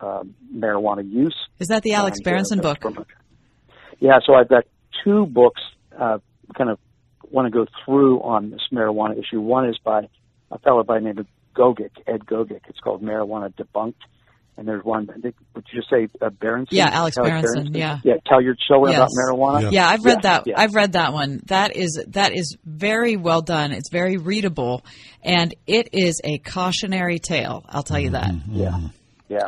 um, 0.00 0.34
marijuana 0.54 1.08
use. 1.10 1.36
Is 1.58 1.68
that 1.68 1.82
the 1.82 1.94
Alex 1.94 2.18
and, 2.18 2.26
uh, 2.26 2.30
Berenson 2.30 2.60
book? 2.60 2.78
Yeah, 3.98 4.18
so 4.24 4.34
I've 4.34 4.48
got 4.48 4.64
two 5.04 5.26
books 5.26 5.60
uh, 5.98 6.18
kind 6.56 6.70
of 6.70 6.78
want 7.30 7.46
to 7.46 7.50
go 7.50 7.66
through 7.84 8.20
on 8.22 8.50
this 8.50 8.60
marijuana 8.72 9.18
issue. 9.18 9.40
One 9.40 9.68
is 9.68 9.78
by 9.84 10.08
a 10.50 10.58
fellow 10.58 10.82
by 10.82 10.98
the 10.98 11.04
name 11.04 11.18
of 11.18 11.26
Gogek, 11.54 11.90
Ed 12.06 12.24
Gogek. 12.26 12.62
It's 12.68 12.80
called 12.80 13.02
Marijuana 13.02 13.52
Debunked. 13.54 13.94
And 14.56 14.68
there's 14.68 14.84
one, 14.84 15.08
I 15.08 15.18
think, 15.18 15.36
would 15.54 15.64
you 15.72 15.80
just 15.80 15.88
say 15.88 16.08
uh, 16.20 16.28
Berenson? 16.28 16.76
Yeah, 16.76 16.90
Alex 16.92 17.16
Berenson, 17.16 17.72
Berenson? 17.72 17.74
yeah. 17.74 17.98
Yeah, 18.04 18.14
tell 18.26 18.42
your 18.42 18.54
children 18.68 18.92
Yes. 18.92 18.98
about 18.98 19.10
marijuana. 19.16 19.72
Yeah, 19.72 19.88
I've 19.88 20.04
read 20.04 20.18
Yeah, 20.22 20.30
that. 20.38 20.42
yeah. 20.46 20.54
I've 20.60 20.74
read 20.74 20.92
that 20.92 21.12
one. 21.14 21.40
That 21.46 21.76
is 21.76 22.02
that 22.08 22.36
is 22.36 22.56
very 22.64 23.16
well 23.16 23.40
done. 23.40 23.72
It's 23.72 23.88
very 23.90 24.18
readable, 24.18 24.84
and 25.22 25.54
it 25.66 25.90
is 25.92 26.20
a 26.24 26.38
cautionary 26.38 27.18
tale. 27.20 27.64
I'll 27.70 27.82
tell 27.84 28.00
you 28.00 28.10
that. 28.10 28.34
Yeah, 28.50 28.78
yeah, 29.30 29.46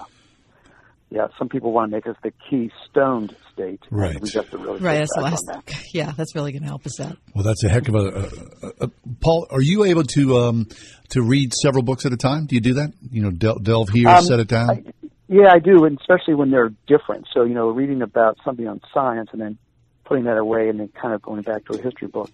yeah. 1.12 1.28
Some 1.38 1.48
people 1.48 1.72
want 1.72 1.90
to 1.90 1.96
make 1.96 2.06
us 2.06 2.16
the 2.22 2.32
keystoned 2.50 3.34
state. 3.52 3.80
Right. 3.90 4.20
We 4.20 4.30
have 4.30 4.50
to 4.50 4.58
really 4.58 4.80
Right, 4.80 4.98
that's 4.98 5.14
the 5.14 5.20
last. 5.22 5.44
that. 5.48 5.62
Yeah, 5.94 6.12
that's 6.16 6.34
really 6.34 6.52
going 6.52 6.62
to 6.62 6.68
help 6.68 6.86
us 6.86 6.98
out. 7.00 7.18
Well, 7.34 7.44
that's 7.44 7.62
a 7.64 7.68
heck 7.68 7.88
of 7.88 7.94
a. 7.94 7.98
a, 7.98 8.22
a, 8.66 8.72
a 8.86 8.90
Paul, 9.20 9.46
are 9.50 9.60
you 9.60 9.84
able 9.84 10.04
to 10.04 10.38
um, 10.38 10.68
to 11.10 11.22
read 11.22 11.52
several 11.54 11.82
books 11.82 12.06
at 12.06 12.12
a 12.12 12.16
time? 12.16 12.46
Do 12.46 12.54
you 12.54 12.60
do 12.62 12.74
that? 12.74 12.92
You 13.10 13.22
know, 13.22 13.30
del- 13.30 13.58
delve 13.58 13.90
here, 13.90 14.08
Um, 14.08 14.24
set 14.24 14.40
it 14.40 14.48
down. 14.48 14.70
I- 14.70 14.82
yeah, 15.28 15.48
I 15.50 15.60
do, 15.60 15.84
and 15.86 15.98
especially 15.98 16.34
when 16.34 16.50
they're 16.50 16.72
different. 16.86 17.26
So, 17.32 17.44
you 17.44 17.54
know, 17.54 17.68
reading 17.70 18.02
about 18.02 18.36
something 18.44 18.68
on 18.68 18.82
science 18.92 19.30
and 19.32 19.40
then 19.40 19.56
putting 20.04 20.24
that 20.24 20.36
away 20.36 20.68
and 20.68 20.78
then 20.78 20.88
kind 21.00 21.14
of 21.14 21.22
going 21.22 21.40
back 21.40 21.64
to 21.66 21.72
a 21.78 21.80
history 21.80 22.08
book. 22.08 22.28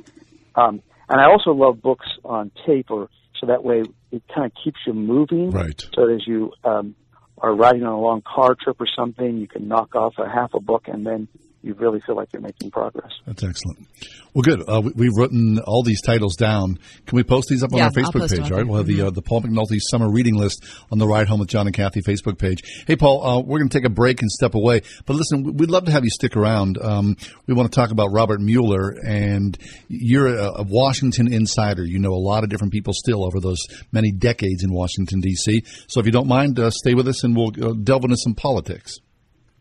Um, 0.56 0.82
and 1.08 1.20
I 1.20 1.26
also 1.30 1.50
love 1.52 1.80
books 1.80 2.06
on 2.24 2.50
tape, 2.66 2.90
or 2.90 3.08
so 3.40 3.46
that 3.46 3.62
way 3.62 3.84
it 4.10 4.22
kind 4.34 4.46
of 4.46 4.52
keeps 4.64 4.78
you 4.84 4.94
moving. 4.94 5.50
Right. 5.50 5.80
So 5.94 6.06
that 6.06 6.12
as 6.14 6.26
you 6.26 6.52
um, 6.64 6.96
are 7.40 7.54
riding 7.54 7.84
on 7.84 7.92
a 7.92 8.00
long 8.00 8.22
car 8.22 8.54
trip 8.54 8.80
or 8.80 8.86
something, 8.94 9.38
you 9.38 9.46
can 9.46 9.68
knock 9.68 9.94
off 9.94 10.14
a 10.18 10.28
half 10.28 10.54
a 10.54 10.60
book, 10.60 10.88
and 10.88 11.06
then 11.06 11.28
you 11.62 11.74
really 11.74 12.00
feel 12.06 12.14
like 12.14 12.28
you're 12.32 12.40
making 12.42 12.70
progress. 12.70 13.10
That's 13.26 13.42
excellent. 13.42 13.86
Well, 14.32 14.42
good. 14.42 14.62
Uh, 14.68 14.80
we, 14.82 14.92
we've 14.94 15.16
written 15.16 15.58
all 15.66 15.82
these 15.82 16.00
titles 16.00 16.36
down. 16.36 16.78
Can 17.06 17.16
we 17.16 17.24
post 17.24 17.48
these 17.48 17.62
up 17.64 17.72
on 17.72 17.78
Yeah, 17.78 17.84
our 17.84 17.88
I'll 17.88 17.92
Facebook 18.12 18.20
post 18.20 18.34
them 18.34 18.42
page? 18.44 18.52
All 18.52 18.58
right. 18.58 18.66
We'll 18.66 18.76
have 18.78 18.86
the 18.86 19.02
uh, 19.02 19.10
the 19.10 19.22
Paul 19.22 19.42
McNulty 19.42 19.78
summer 19.80 20.08
reading 20.10 20.36
list 20.36 20.64
on 20.92 20.98
the 20.98 21.06
Ride 21.06 21.26
Home 21.28 21.40
with 21.40 21.48
John 21.48 21.66
and 21.66 21.74
Kathy 21.74 22.00
Facebook 22.00 22.38
page. 22.38 22.62
Hey, 22.86 22.94
Paul, 22.94 23.24
uh, 23.26 23.40
we're 23.40 23.58
going 23.58 23.68
to 23.68 23.76
take 23.76 23.86
a 23.86 23.90
break 23.90 24.22
and 24.22 24.30
step 24.30 24.54
away. 24.54 24.82
But 25.06 25.16
listen, 25.16 25.42
we- 25.42 25.50
we'd 25.52 25.70
love 25.70 25.86
to 25.86 25.90
have 25.90 26.04
you 26.04 26.10
stick 26.10 26.36
around. 26.36 26.78
Um, 26.80 27.16
we 27.46 27.54
want 27.54 27.72
to 27.72 27.74
talk 27.74 27.90
about 27.90 28.08
Robert 28.12 28.40
Mueller, 28.40 28.94
and 29.04 29.58
you're 29.88 30.28
a, 30.28 30.60
a 30.60 30.62
Washington 30.62 31.32
insider. 31.32 31.84
You 31.84 31.98
know 31.98 32.12
a 32.12 32.22
lot 32.22 32.44
of 32.44 32.50
different 32.50 32.72
people 32.72 32.92
still 32.94 33.24
over 33.24 33.40
those 33.40 33.58
many 33.90 34.12
decades 34.12 34.62
in 34.62 34.72
Washington 34.72 35.20
D.C. 35.20 35.64
So 35.88 35.98
if 36.00 36.06
you 36.06 36.12
don't 36.12 36.28
mind, 36.28 36.58
uh, 36.60 36.70
stay 36.70 36.94
with 36.94 37.08
us, 37.08 37.24
and 37.24 37.34
we'll 37.34 37.48
uh, 37.60 37.74
delve 37.82 38.04
into 38.04 38.16
some 38.16 38.34
politics. 38.34 38.98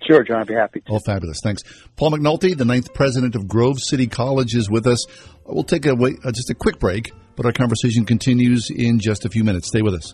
Sure, 0.06 0.24
John, 0.24 0.42
I'd 0.42 0.48
be 0.48 0.54
happy. 0.54 0.82
To. 0.82 0.94
Oh, 0.94 1.00
fabulous. 1.00 1.40
Thanks. 1.44 1.64
Paul 1.96 2.12
McNulty, 2.12 2.56
the 2.56 2.66
ninth 2.66 2.94
president 2.94 3.36
of 3.36 3.48
Grove 3.48 3.80
City 3.80 4.08
College, 4.08 4.56
is 4.56 4.70
with 4.70 4.88
us. 4.88 5.06
We'll 5.46 5.64
take 5.64 5.86
a 5.86 5.96
wait, 5.96 6.18
uh, 6.24 6.32
just 6.32 6.50
a 6.50 6.56
quick 6.56 6.80
break, 6.80 7.12
but 7.36 7.46
our 7.46 7.52
conversation 7.52 8.06
continues 8.06 8.70
in 8.70 9.00
just 9.00 9.26
a 9.26 9.30
few 9.30 9.44
minutes. 9.44 9.68
Stay 9.68 9.82
with 9.82 9.96
us. 9.96 10.14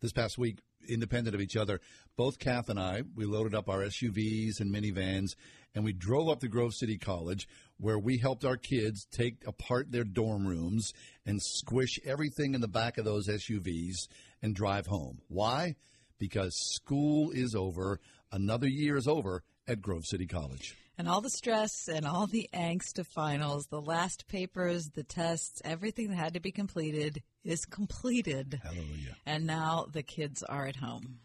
This 0.00 0.12
past 0.12 0.36
week, 0.36 0.58
independent 0.88 1.34
of 1.34 1.40
each 1.40 1.56
other, 1.56 1.80
both 2.16 2.38
Kath 2.38 2.68
and 2.68 2.78
I, 2.78 3.02
we 3.14 3.24
loaded 3.24 3.54
up 3.54 3.68
our 3.68 3.80
SUVs 3.80 4.60
and 4.60 4.74
minivans, 4.74 5.34
and 5.74 5.84
we 5.84 5.92
drove 5.92 6.28
up 6.28 6.40
to 6.40 6.48
Grove 6.48 6.74
City 6.74 6.98
College, 6.98 7.48
where 7.78 7.98
we 7.98 8.18
helped 8.18 8.44
our 8.44 8.56
kids 8.56 9.06
take 9.10 9.46
apart 9.46 9.90
their 9.90 10.04
dorm 10.04 10.46
rooms 10.46 10.92
and 11.24 11.42
squish 11.42 11.98
everything 12.04 12.54
in 12.54 12.60
the 12.60 12.68
back 12.68 12.98
of 12.98 13.04
those 13.04 13.28
SUVs 13.28 14.08
and 14.42 14.54
drive 14.54 14.86
home. 14.86 15.20
Why? 15.28 15.76
Because 16.18 16.54
school 16.74 17.30
is 17.30 17.54
over. 17.54 18.00
Another 18.30 18.68
year 18.68 18.96
is 18.96 19.08
over 19.08 19.42
at 19.66 19.80
Grove 19.80 20.04
City 20.04 20.26
College. 20.26 20.76
And 20.98 21.08
all 21.08 21.20
the 21.20 21.30
stress 21.30 21.88
and 21.88 22.06
all 22.06 22.26
the 22.26 22.48
angst 22.52 22.98
of 22.98 23.06
finals, 23.08 23.66
the 23.66 23.80
last 23.80 24.28
papers, 24.28 24.90
the 24.94 25.02
tests, 25.02 25.62
everything 25.64 26.08
that 26.08 26.16
had 26.16 26.34
to 26.34 26.40
be 26.40 26.52
completed 26.52 27.22
is 27.44 27.64
completed. 27.64 28.60
Hallelujah. 28.62 29.16
And 29.26 29.46
now 29.46 29.86
the 29.90 30.02
kids 30.02 30.42
are 30.42 30.66
at 30.66 30.76
home. 30.76 31.18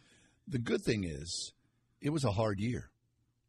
The 0.47 0.59
good 0.59 0.81
thing 0.81 1.03
is, 1.03 1.51
it 2.01 2.11
was 2.11 2.23
a 2.23 2.31
hard 2.31 2.59
year, 2.59 2.89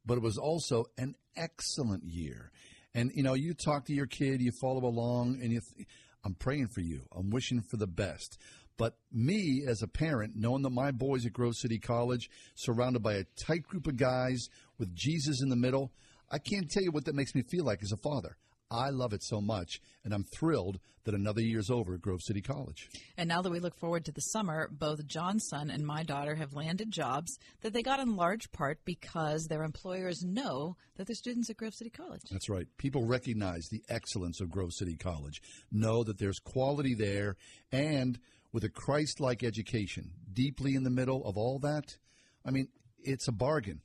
but 0.05 0.19
it 0.19 0.23
was 0.23 0.39
also 0.39 0.87
an 0.99 1.15
excellent 1.37 2.05
year. 2.05 2.51
And 2.95 3.13
you 3.15 3.23
know, 3.23 3.35
you 3.35 3.55
talk 3.55 3.85
to 3.87 3.95
your 3.95 4.07
kid, 4.07 4.43
you 4.43 4.51
follow 4.61 4.85
along, 4.85 5.39
and 5.41 5.53
you. 5.53 5.61
Th- 5.61 5.87
I'm 6.25 6.35
praying 6.35 6.69
for 6.69 6.81
you. 6.81 7.03
I'm 7.17 7.31
wishing 7.31 7.63
for 7.63 7.77
the 7.77 7.87
best. 7.87 8.39
But 8.77 8.97
me, 9.13 9.65
as 9.67 9.83
a 9.83 9.89
parent, 9.89 10.35
knowing 10.37 10.63
that 10.63 10.71
my 10.71 10.91
boys 10.91 11.27
at 11.27 11.33
Grove 11.33 11.57
City 11.57 11.79
College, 11.79 12.31
surrounded 12.55 13.03
by 13.03 13.15
a 13.15 13.25
tight 13.37 13.63
group 13.63 13.87
of 13.87 13.97
guys 13.97 14.49
with 14.79 14.95
Jesus 14.95 15.43
in 15.43 15.49
the 15.49 15.57
middle, 15.57 15.93
I 16.31 16.39
can't 16.39 16.71
tell 16.71 16.83
you 16.83 16.91
what 16.91 17.05
that 17.07 17.15
makes 17.15 17.35
me 17.35 17.43
feel 17.43 17.65
like 17.65 17.83
as 17.83 17.93
a 17.93 17.97
father. 17.97 18.37
I 18.71 18.91
love 18.91 19.15
it 19.15 19.23
so 19.23 19.41
much, 19.41 19.81
and 20.05 20.13
I'm 20.13 20.25
thrilled 20.25 20.79
that 21.05 21.15
another 21.15 21.41
year's 21.41 21.71
over 21.71 21.95
at 21.95 22.03
Grove 22.03 22.21
City 22.21 22.43
College. 22.43 22.91
And 23.17 23.27
now 23.27 23.41
that 23.41 23.51
we 23.51 23.61
look 23.61 23.75
forward 23.75 24.05
to 24.05 24.13
the 24.13 24.21
summer, 24.21 24.69
both 24.71 25.07
John's 25.07 25.49
son 25.49 25.71
and 25.71 25.87
my 25.87 26.03
daughter 26.03 26.35
have 26.35 26.53
landed 26.53 26.91
jobs 26.91 27.39
that 27.63 27.73
they 27.73 27.83
got 27.83 27.99
in 27.99 28.15
large 28.15 28.53
part 28.53 28.81
because 28.85 29.47
their 29.47 29.63
employers 29.63 30.23
know 30.23 30.77
that 30.97 31.07
they're 31.07 31.17
students 31.17 31.49
at 31.49 31.57
Grove 31.57 31.73
City 31.73 31.89
College. 31.89 32.21
That's 32.31 32.51
right. 32.51 32.67
People 32.77 33.07
recognize 33.07 33.69
the 33.71 33.83
excellence 33.89 34.39
of 34.41 34.51
Grove 34.51 34.75
City 34.75 34.97
College, 34.97 35.41
know 35.73 36.05
that 36.05 36.19
there's 36.19 36.39
quality 36.39 36.95
there, 36.95 37.37
and 37.73 38.19
with 38.53 38.65
a 38.65 38.69
Christ 38.69 39.19
like 39.19 39.43
education 39.43 40.11
deeply 40.31 40.75
in 40.75 40.83
the 40.83 40.91
middle 40.91 41.27
of 41.27 41.39
all 41.39 41.59
that, 41.61 41.97
I 42.45 42.51
mean, 42.51 42.69
it's 42.99 43.29
a 43.29 43.33
bargain. 43.33 43.81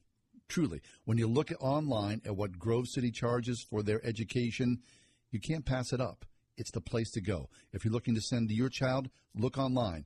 Truly, 0.47 0.81
when 1.05 1.17
you 1.17 1.27
look 1.27 1.51
online 1.59 2.21
at 2.25 2.35
what 2.35 2.59
Grove 2.59 2.87
City 2.87 3.11
charges 3.11 3.65
for 3.67 3.81
their 3.81 4.05
education, 4.05 4.79
you 5.31 5.39
can't 5.39 5.65
pass 5.65 5.91
it 5.93 6.01
up. 6.01 6.25
It's 6.57 6.71
the 6.71 6.81
place 6.81 7.09
to 7.11 7.21
go. 7.21 7.49
If 7.71 7.83
you're 7.83 7.93
looking 7.93 8.15
to 8.15 8.21
send 8.21 8.51
your 8.51 8.69
child, 8.69 9.09
look 9.35 9.57
online 9.57 10.05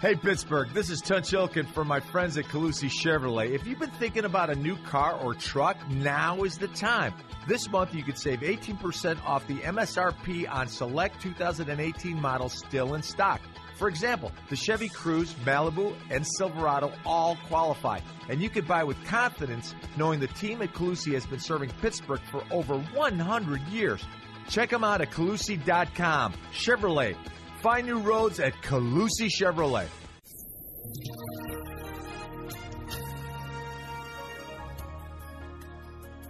Hey 0.00 0.16
Pittsburgh, 0.16 0.68
this 0.74 0.90
is 0.90 1.00
Tunch 1.00 1.30
Ilkin 1.30 1.68
from 1.68 1.86
my 1.86 2.00
friends 2.00 2.36
at 2.36 2.46
Collussy 2.46 2.90
Chevrolet. 2.90 3.50
If 3.50 3.64
you've 3.64 3.78
been 3.78 3.92
thinking 3.92 4.24
about 4.24 4.50
a 4.50 4.56
new 4.56 4.76
car 4.78 5.14
or 5.14 5.34
truck, 5.34 5.76
now 5.88 6.42
is 6.42 6.58
the 6.58 6.66
time. 6.66 7.14
This 7.46 7.70
month 7.70 7.94
you 7.94 8.02
could 8.02 8.18
save 8.18 8.40
18% 8.40 9.24
off 9.24 9.46
the 9.46 9.58
MSRP 9.58 10.52
on 10.52 10.66
select 10.66 11.22
2018 11.22 12.20
models 12.20 12.54
still 12.54 12.94
in 12.94 13.02
stock. 13.02 13.40
For 13.76 13.86
example, 13.86 14.32
the 14.50 14.56
Chevy 14.56 14.88
Cruze, 14.88 15.32
Malibu, 15.44 15.94
and 16.10 16.26
Silverado 16.26 16.92
all 17.06 17.38
qualify. 17.46 18.00
And 18.28 18.42
you 18.42 18.50
can 18.50 18.64
buy 18.64 18.82
with 18.82 19.02
confidence 19.04 19.76
knowing 19.96 20.18
the 20.18 20.26
team 20.26 20.60
at 20.60 20.72
Collussy 20.74 21.14
has 21.14 21.24
been 21.24 21.38
serving 21.38 21.70
Pittsburgh 21.80 22.20
for 22.32 22.42
over 22.50 22.76
100 22.76 23.60
years. 23.68 24.04
Check 24.48 24.70
them 24.70 24.82
out 24.82 25.00
at 25.00 25.12
Collussy.com. 25.12 26.34
Chevrolet. 26.52 27.14
Find 27.62 27.88
new 27.88 27.98
roads 27.98 28.38
at 28.38 28.52
Collussy 28.62 29.28
Chevrolet. 29.28 29.88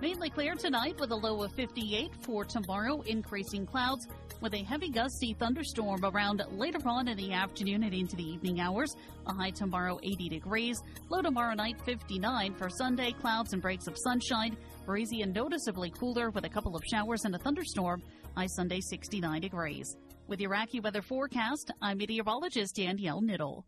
Mainly 0.00 0.30
clear 0.30 0.54
tonight 0.54 0.98
with 0.98 1.10
a 1.10 1.14
low 1.14 1.42
of 1.42 1.52
58 1.52 2.12
for 2.22 2.46
tomorrow, 2.46 3.02
increasing 3.02 3.66
clouds 3.66 4.06
with 4.40 4.54
a 4.54 4.62
heavy 4.62 4.88
gusty 4.88 5.34
thunderstorm 5.34 6.02
around 6.02 6.42
later 6.52 6.78
on 6.86 7.08
in 7.08 7.16
the 7.18 7.34
afternoon 7.34 7.82
and 7.82 7.92
into 7.92 8.16
the 8.16 8.24
evening 8.24 8.60
hours. 8.60 8.96
A 9.26 9.34
high 9.34 9.50
tomorrow 9.50 9.98
80 10.02 10.30
degrees, 10.30 10.80
low 11.10 11.20
tomorrow 11.20 11.54
night 11.54 11.76
59 11.84 12.54
for 12.54 12.70
Sunday, 12.70 13.12
clouds 13.20 13.52
and 13.52 13.60
breaks 13.60 13.86
of 13.86 13.98
sunshine, 13.98 14.56
breezy 14.86 15.20
and 15.20 15.34
noticeably 15.34 15.90
cooler 15.90 16.30
with 16.30 16.46
a 16.46 16.48
couple 16.48 16.74
of 16.74 16.82
showers 16.90 17.26
and 17.26 17.34
a 17.34 17.38
thunderstorm. 17.38 18.02
High 18.34 18.46
Sunday 18.46 18.80
69 18.80 19.42
degrees. 19.42 19.94
With 20.28 20.42
your 20.42 20.50
AccuWeather 20.50 21.02
forecast, 21.02 21.70
I'm 21.80 21.96
meteorologist 21.96 22.76
Danielle 22.76 23.22
Niddle. 23.22 23.64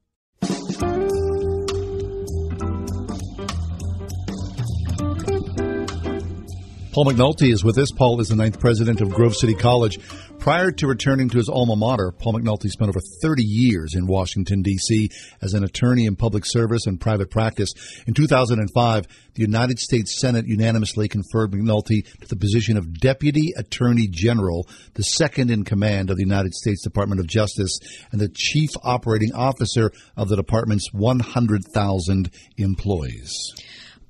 Paul 7.01 7.15
McNulty 7.15 7.51
is 7.51 7.65
with 7.65 7.79
us. 7.79 7.91
Paul 7.93 8.21
is 8.21 8.29
the 8.29 8.37
ninth 8.37 8.61
president 8.61 9.01
of 9.01 9.09
Grove 9.09 9.35
City 9.35 9.55
College. 9.55 9.99
Prior 10.39 10.71
to 10.71 10.87
returning 10.87 11.31
to 11.31 11.39
his 11.39 11.49
alma 11.49 11.75
mater, 11.75 12.13
Paul 12.13 12.35
McNulty 12.35 12.69
spent 12.69 12.91
over 12.91 13.01
30 13.23 13.43
years 13.43 13.95
in 13.95 14.07
Washington, 14.07 14.61
D.C. 14.61 15.09
as 15.41 15.55
an 15.55 15.65
attorney 15.65 16.05
in 16.05 16.15
public 16.15 16.45
service 16.45 16.87
and 16.87 17.01
private 17.01 17.31
practice. 17.31 17.73
In 18.07 18.13
2005, 18.13 19.07
the 19.33 19.41
United 19.41 19.79
States 19.79 20.21
Senate 20.21 20.47
unanimously 20.47 21.09
conferred 21.09 21.53
McNulty 21.53 22.05
to 22.21 22.29
the 22.29 22.37
position 22.37 22.77
of 22.77 23.01
Deputy 23.01 23.55
Attorney 23.57 24.07
General, 24.07 24.69
the 24.93 25.03
second 25.03 25.51
in 25.51 25.65
command 25.65 26.11
of 26.11 26.19
the 26.19 26.23
United 26.23 26.53
States 26.53 26.83
Department 26.83 27.19
of 27.19 27.27
Justice, 27.27 27.79
and 28.13 28.21
the 28.21 28.29
Chief 28.29 28.69
Operating 28.83 29.33
Officer 29.33 29.91
of 30.19 30.29
the 30.29 30.37
department's 30.37 30.93
100,000 30.93 32.31
employees. 32.59 33.55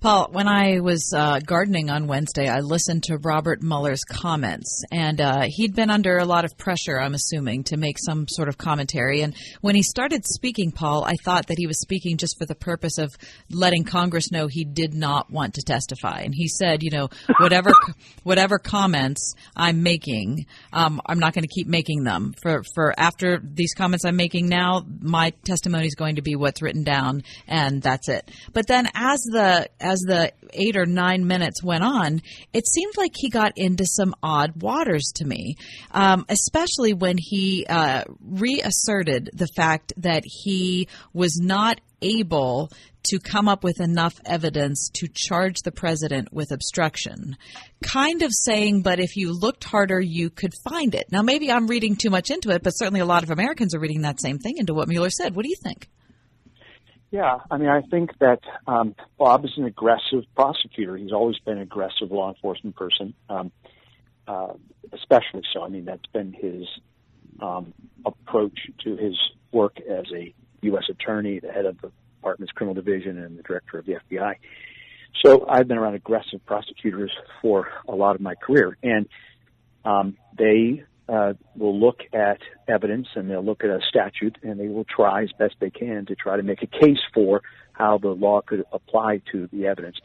Paul, 0.01 0.31
when 0.33 0.49
I 0.49 0.81
was 0.81 1.13
uh, 1.15 1.41
gardening 1.41 1.91
on 1.91 2.07
Wednesday, 2.07 2.49
I 2.49 2.61
listened 2.61 3.03
to 3.05 3.19
Robert 3.19 3.63
Mueller's 3.63 4.03
comments, 4.03 4.83
and 4.91 5.21
uh, 5.21 5.43
he'd 5.47 5.77
been 5.77 5.91
under 5.91 6.17
a 6.17 6.25
lot 6.25 6.47
of 6.47 6.57
pressure, 6.57 6.99
I'm 6.99 7.13
assuming, 7.13 7.65
to 7.65 7.77
make 7.77 7.99
some 7.99 8.27
sort 8.27 8.49
of 8.49 8.57
commentary. 8.57 9.21
And 9.21 9.37
when 9.61 9.75
he 9.75 9.83
started 9.83 10.25
speaking, 10.25 10.73
Paul, 10.73 11.05
I 11.05 11.17
thought 11.23 11.49
that 11.49 11.59
he 11.59 11.67
was 11.67 11.83
speaking 11.83 12.17
just 12.17 12.39
for 12.39 12.47
the 12.47 12.55
purpose 12.55 12.97
of 12.97 13.11
letting 13.51 13.85
Congress 13.85 14.33
know 14.33 14.47
he 14.47 14.65
did 14.65 14.95
not 14.95 15.31
want 15.31 15.53
to 15.57 15.63
testify. 15.63 16.21
And 16.21 16.35
he 16.35 16.49
said, 16.49 16.83
you 16.83 16.91
know, 16.91 17.11
whatever 17.39 17.73
whatever 18.23 18.59
comments 18.59 19.35
I'm 19.55 19.83
making, 19.83 20.47
um, 20.73 21.03
I'm 21.05 21.19
not 21.19 21.35
going 21.35 21.45
to 21.45 21.55
keep 21.55 21.67
making 21.67 22.05
them. 22.05 22.33
For 22.41 22.63
for 22.75 22.95
after 22.99 23.39
these 23.45 23.75
comments 23.75 24.07
I'm 24.07 24.17
making 24.17 24.49
now, 24.49 24.83
my 25.03 25.35
testimony 25.45 25.89
is 25.89 25.95
going 25.95 26.17
to 26.17 26.23
be 26.23 26.37
what's 26.37 26.63
written 26.63 26.85
down, 26.85 27.23
and 27.47 27.83
that's 27.83 28.09
it. 28.09 28.31
But 28.55 28.67
then 28.67 28.89
as 28.95 29.21
the 29.25 29.69
as 29.90 29.90
the 29.99 30.33
eight 30.53 30.77
or 30.77 30.87
nine 30.87 31.27
minutes 31.27 31.63
went 31.63 31.85
on, 31.85 32.23
it 32.53 32.67
seemed 32.67 32.97
like 32.97 33.13
he 33.15 33.29
got 33.29 33.53
into 33.57 33.85
some 33.85 34.15
odd 34.23 34.63
waters 34.63 35.13
to 35.17 35.25
me, 35.27 35.57
um, 35.91 36.25
especially 36.29 36.95
when 36.95 37.17
he 37.19 37.67
uh, 37.69 38.05
reasserted 38.21 39.31
the 39.33 39.49
fact 39.57 39.93
that 39.97 40.23
he 40.25 40.89
was 41.13 41.39
not 41.41 41.81
able 42.03 42.71
to 43.03 43.19
come 43.19 43.49
up 43.49 43.65
with 43.65 43.81
enough 43.81 44.15
evidence 44.25 44.91
to 44.95 45.09
charge 45.09 45.61
the 45.63 45.73
president 45.73 46.33
with 46.33 46.53
obstruction. 46.53 47.37
Kind 47.83 48.23
of 48.23 48.31
saying, 48.33 48.83
but 48.83 49.01
if 49.01 49.17
you 49.17 49.33
looked 49.33 49.65
harder, 49.65 50.01
you 50.01 50.31
could 50.31 50.53
find 50.65 50.95
it. 50.95 51.07
Now, 51.11 51.23
maybe 51.23 51.51
I'm 51.51 51.67
reading 51.67 51.97
too 51.97 52.11
much 52.11 52.31
into 52.31 52.51
it, 52.51 52.63
but 52.63 52.73
certainly 52.73 53.01
a 53.01 53.07
lot 53.07 53.23
of 53.23 53.31
Americans 53.31 53.75
are 53.75 53.81
reading 53.81 54.03
that 54.03 54.21
same 54.21 54.39
thing 54.39 54.59
into 54.59 54.75
what 54.75 54.89
Mueller 54.89 55.11
said. 55.11 55.35
What 55.35 55.45
do 55.45 55.49
you 55.49 55.57
think? 55.63 55.89
Yeah, 57.11 57.39
I 57.51 57.57
mean, 57.57 57.69
I 57.69 57.81
think 57.83 58.17
that 58.21 58.41
um, 58.69 58.95
Bob 59.19 59.45
is 59.45 59.51
an 59.57 59.65
aggressive 59.65 60.25
prosecutor. 60.37 60.97
He's 60.97 61.13
always 61.13 61.39
been 61.39 61.57
an 61.57 61.63
aggressive 61.63 62.13
law 62.13 62.29
enforcement 62.29 62.77
person, 62.77 63.15
um, 63.29 63.51
uh, 64.29 64.53
especially 64.93 65.43
so. 65.53 65.65
I 65.65 65.69
mean, 65.69 65.85
that's 65.85 66.07
been 66.13 66.33
his 66.33 66.69
um, 67.43 67.75
approach 68.07 68.59
to 68.85 68.97
his 68.97 69.19
work 69.51 69.79
as 69.81 70.05
a 70.15 70.33
U.S. 70.63 70.85
attorney, 70.89 71.41
the 71.41 71.51
head 71.51 71.67
of 71.67 71.81
the 71.81 71.91
department's 72.17 72.53
criminal 72.53 72.75
division, 72.81 73.19
and 73.19 73.37
the 73.37 73.43
director 73.43 73.79
of 73.79 73.87
the 73.87 73.95
FBI. 73.95 74.37
So 75.25 75.47
I've 75.49 75.67
been 75.67 75.79
around 75.79 75.95
aggressive 75.95 76.47
prosecutors 76.47 77.11
for 77.43 77.69
a 77.89 77.95
lot 77.95 78.15
of 78.15 78.21
my 78.21 78.37
career, 78.37 78.77
and 78.85 79.09
um, 79.85 80.17
they 80.39 80.85
uh, 81.11 81.33
will 81.57 81.79
look 81.79 82.01
at 82.13 82.39
evidence 82.69 83.09
and 83.15 83.31
they'll 83.31 83.45
look 83.45 83.65
at 83.65 83.71
a 83.71 83.81
statute 83.89 84.39
and 84.43 84.61
they 84.61 84.69
will 84.69 84.85
try 84.85 85.23
as 85.25 85.31
best 85.39 85.55
they 85.59 85.71
can 85.71 86.07
to 86.07 86.15
try 86.15 86.37
to 86.37 86.43
make 86.43 86.63
a 86.63 86.67
case 86.67 87.01
for 87.13 87.43
how 87.73 87.99
the 87.99 88.09
law 88.09 88.41
could 88.41 88.65
apply 88.73 89.21
to 89.33 89.49
the 89.53 89.67
evidence. 89.67 89.97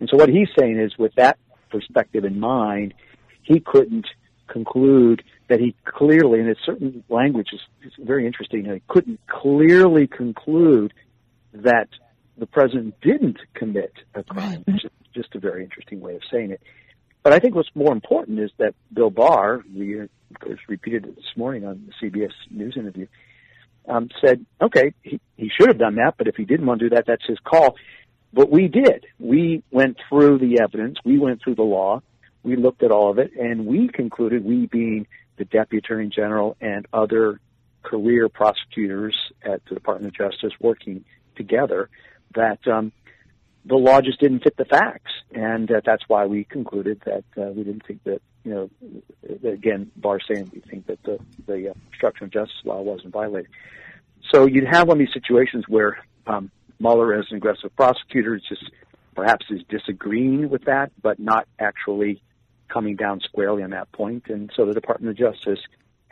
And 0.00 0.08
so 0.10 0.16
what 0.16 0.28
he's 0.28 0.48
saying 0.58 0.78
is 0.78 0.98
with 0.98 1.14
that 1.14 1.38
perspective 1.70 2.24
in 2.24 2.38
mind, 2.38 2.92
he 3.42 3.60
couldn't 3.60 4.06
conclude 4.48 5.22
that 5.48 5.58
he 5.60 5.74
clearly, 5.84 6.40
and 6.40 6.48
it's 6.48 6.60
certain 6.66 7.02
language 7.08 7.48
is, 7.52 7.60
is 7.84 7.92
very 7.98 8.26
interesting, 8.26 8.64
he 8.64 8.82
couldn't 8.88 9.20
clearly 9.26 10.06
conclude 10.06 10.92
that 11.54 11.88
the 12.36 12.46
president 12.46 12.94
didn't 13.00 13.38
commit 13.54 13.92
a 14.14 14.22
crime, 14.22 14.64
which 14.66 14.84
is 14.84 14.90
just 15.14 15.34
a 15.34 15.38
very 15.38 15.62
interesting 15.64 16.00
way 16.00 16.14
of 16.14 16.22
saying 16.30 16.50
it. 16.50 16.60
But 17.22 17.32
I 17.32 17.38
think 17.38 17.54
what's 17.54 17.70
more 17.74 17.92
important 17.92 18.40
is 18.40 18.50
that 18.58 18.74
Bill 18.92 19.10
Barr, 19.10 19.62
we 19.74 20.08
repeated 20.68 21.06
it 21.06 21.16
this 21.16 21.36
morning 21.36 21.64
on 21.64 21.86
the 21.86 22.10
CBS 22.10 22.32
News 22.50 22.76
interview, 22.76 23.06
um, 23.88 24.10
said, 24.24 24.44
okay, 24.60 24.92
he, 25.02 25.20
he 25.36 25.48
should 25.48 25.68
have 25.68 25.78
done 25.78 25.96
that, 25.96 26.14
but 26.16 26.28
if 26.28 26.36
he 26.36 26.44
didn't 26.44 26.66
want 26.66 26.80
to 26.80 26.88
do 26.88 26.94
that, 26.96 27.06
that's 27.06 27.26
his 27.26 27.38
call. 27.38 27.76
But 28.32 28.50
we 28.50 28.68
did. 28.68 29.06
We 29.18 29.62
went 29.70 29.98
through 30.08 30.38
the 30.38 30.60
evidence. 30.60 30.98
We 31.04 31.18
went 31.18 31.42
through 31.42 31.56
the 31.56 31.62
law. 31.62 32.02
We 32.42 32.56
looked 32.56 32.82
at 32.82 32.90
all 32.90 33.10
of 33.10 33.18
it, 33.18 33.32
and 33.38 33.66
we 33.66 33.88
concluded, 33.88 34.44
we 34.44 34.66
being 34.66 35.06
the 35.36 35.44
Deputy 35.44 35.78
Attorney 35.78 36.08
General 36.08 36.56
and 36.60 36.86
other 36.92 37.40
career 37.82 38.28
prosecutors 38.28 39.16
at 39.44 39.64
the 39.66 39.74
Department 39.74 40.14
of 40.14 40.30
Justice 40.30 40.52
working 40.60 41.04
together, 41.36 41.88
that 42.34 42.66
um, 42.66 42.92
the 43.64 43.76
law 43.76 44.00
just 44.00 44.20
didn't 44.20 44.42
fit 44.42 44.56
the 44.56 44.64
facts, 44.64 45.12
and 45.32 45.70
uh, 45.70 45.80
that's 45.84 46.02
why 46.08 46.26
we 46.26 46.44
concluded 46.44 47.00
that 47.06 47.24
uh, 47.36 47.50
we 47.50 47.64
didn't 47.64 47.86
think 47.86 48.02
that 48.04 48.20
you 48.44 48.52
know 48.52 48.70
again 49.48 49.90
Barr 49.96 50.18
saying 50.20 50.50
we 50.52 50.60
think 50.60 50.86
that 50.86 51.02
the 51.04 51.18
the 51.46 51.70
uh, 51.70 51.74
obstruction 51.88 52.24
of 52.24 52.32
justice 52.32 52.56
law 52.64 52.80
wasn't 52.80 53.12
violated. 53.12 53.50
So 54.32 54.46
you'd 54.46 54.66
have 54.68 54.88
one 54.88 54.96
of 54.96 55.06
these 55.06 55.12
situations 55.12 55.64
where 55.68 55.98
um, 56.26 56.50
Mueller, 56.80 57.14
as 57.14 57.26
an 57.30 57.36
aggressive 57.36 57.74
prosecutor, 57.76 58.34
is 58.34 58.42
just 58.48 58.64
perhaps 59.14 59.46
is 59.50 59.62
disagreeing 59.68 60.48
with 60.48 60.64
that, 60.64 60.90
but 61.00 61.18
not 61.18 61.46
actually 61.58 62.22
coming 62.68 62.96
down 62.96 63.20
squarely 63.20 63.62
on 63.62 63.70
that 63.70 63.92
point, 63.92 64.24
and 64.28 64.50
so 64.56 64.64
the 64.64 64.72
Department 64.72 65.10
of 65.10 65.16
Justice 65.16 65.60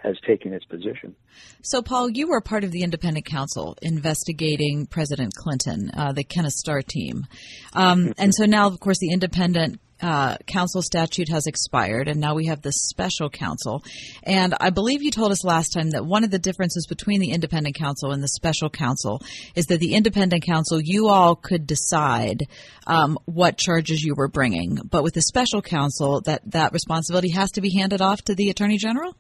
has 0.03 0.17
taken 0.27 0.53
its 0.53 0.65
position. 0.65 1.15
So, 1.63 1.83
Paul, 1.83 2.11
you 2.11 2.29
were 2.29 2.41
part 2.41 2.65
of 2.65 2.71
the 2.71 2.83
independent 2.83 3.27
counsel 3.27 3.77
investigating 3.83 4.87
President 4.87 5.35
Clinton, 5.35 5.91
uh, 5.97 6.13
the 6.13 6.25
Kenneth 6.25 6.55
Starr 6.55 6.83
team. 6.83 7.27
Um, 7.75 8.13
and 8.19 8.35
so 8.35 8.47
now, 8.47 8.67
of 8.67 8.81
course, 8.81 8.99
the 8.99 9.13
independent 9.13 9.81
uh, 10.03 10.37
counsel 10.47 10.83
statute 10.83 11.29
has 11.29 11.47
expired, 11.47 12.09
and 12.09 12.21
now 12.21 12.35
we 12.35 12.47
have 12.47 12.63
the 12.63 12.73
special 12.73 13.29
counsel. 13.29 13.85
And 14.23 14.55
I 14.59 14.71
believe 14.71 15.03
you 15.03 15.11
told 15.11 15.33
us 15.33 15.45
last 15.45 15.71
time 15.71 15.91
that 15.91 16.07
one 16.07 16.25
of 16.25 16.31
the 16.31 16.39
differences 16.39 16.87
between 16.87 17.21
the 17.21 17.33
independent 17.33 17.75
counsel 17.77 18.13
and 18.13 18.23
the 18.23 18.29
special 18.29 18.71
counsel 18.71 19.23
is 19.55 19.67
that 19.67 19.81
the 19.81 19.95
independent 19.95 20.43
counsel, 20.45 20.81
you 20.81 21.09
all 21.09 21.37
could 21.37 21.67
decide 21.67 22.47
um, 22.87 23.19
what 23.27 23.59
charges 23.59 24.03
you 24.03 24.15
were 24.15 24.29
bringing, 24.29 24.79
but 24.91 25.03
with 25.03 25.15
the 25.15 25.23
special 25.23 25.61
counsel, 25.61 26.23
that 26.23 26.43
that 26.51 26.73
responsibility 26.73 27.31
has 27.31 27.51
to 27.53 27.61
be 27.61 27.77
handed 27.77 28.01
off 28.01 28.23
to 28.23 28.35
the 28.35 28.49
attorney 28.49 28.79
general. 28.79 29.15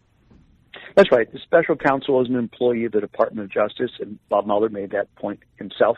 That's 0.97 1.11
right. 1.13 1.31
The 1.33 1.39
special 1.39 1.77
counsel 1.77 2.21
is 2.23 2.29
an 2.29 2.37
employee 2.37 2.85
of 2.85 2.93
the 2.93 3.01
Department 3.01 3.45
of 3.45 3.51
Justice, 3.51 3.93
and 4.01 4.19
Bob 4.29 4.47
Mueller 4.47 4.69
made 4.69 4.91
that 4.91 5.15
point 5.17 5.41
himself 5.57 5.97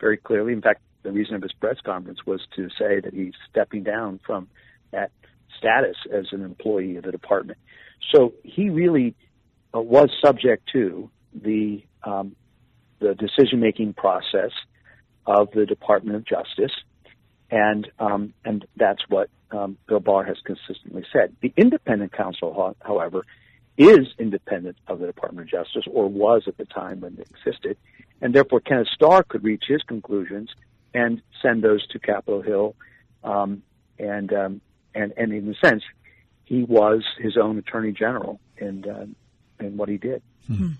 very 0.00 0.16
clearly. 0.16 0.52
In 0.52 0.62
fact, 0.62 0.80
the 1.02 1.12
reason 1.12 1.34
of 1.34 1.42
his 1.42 1.52
press 1.52 1.76
conference 1.84 2.20
was 2.26 2.40
to 2.56 2.68
say 2.70 3.00
that 3.00 3.12
he's 3.12 3.34
stepping 3.50 3.82
down 3.82 4.20
from 4.24 4.48
that 4.92 5.10
status 5.58 5.96
as 6.12 6.26
an 6.32 6.42
employee 6.42 6.96
of 6.96 7.04
the 7.04 7.12
department. 7.12 7.58
So 8.14 8.34
he 8.42 8.70
really 8.70 9.14
uh, 9.74 9.80
was 9.80 10.10
subject 10.24 10.68
to 10.72 11.10
the 11.34 11.82
um, 12.02 12.34
the 12.98 13.14
decision 13.14 13.60
making 13.60 13.94
process 13.94 14.50
of 15.26 15.48
the 15.52 15.64
Department 15.66 16.16
of 16.16 16.24
Justice, 16.24 16.72
and 17.50 17.90
um, 17.98 18.34
and 18.44 18.64
that's 18.76 19.02
what 19.08 19.28
um, 19.50 19.76
Bill 19.86 20.00
Barr 20.00 20.24
has 20.24 20.36
consistently 20.44 21.04
said. 21.12 21.36
The 21.40 21.52
independent 21.56 22.12
counsel, 22.12 22.74
however, 22.80 23.24
is 23.80 24.08
independent 24.18 24.76
of 24.88 24.98
the 24.98 25.06
Department 25.06 25.46
of 25.46 25.50
Justice, 25.50 25.84
or 25.90 26.08
was 26.08 26.42
at 26.46 26.58
the 26.58 26.66
time 26.66 27.00
when 27.00 27.14
it 27.18 27.28
existed, 27.30 27.76
and 28.20 28.34
therefore 28.34 28.60
Kenneth 28.60 28.88
Starr 28.92 29.22
could 29.22 29.42
reach 29.42 29.64
his 29.66 29.82
conclusions 29.82 30.50
and 30.92 31.22
send 31.40 31.62
those 31.62 31.86
to 31.88 31.98
Capitol 31.98 32.42
Hill, 32.42 32.74
um, 33.24 33.62
and 33.98 34.32
um, 34.32 34.60
and 34.94 35.12
and 35.16 35.32
in 35.32 35.48
a 35.48 35.54
sense, 35.66 35.82
he 36.44 36.62
was 36.62 37.04
his 37.18 37.36
own 37.36 37.58
attorney 37.58 37.92
general, 37.92 38.38
and 38.58 38.86
uh, 38.86 39.06
and 39.58 39.78
what 39.78 39.88
he 39.88 39.96
did. 39.96 40.22
Hmm. 40.50 40.72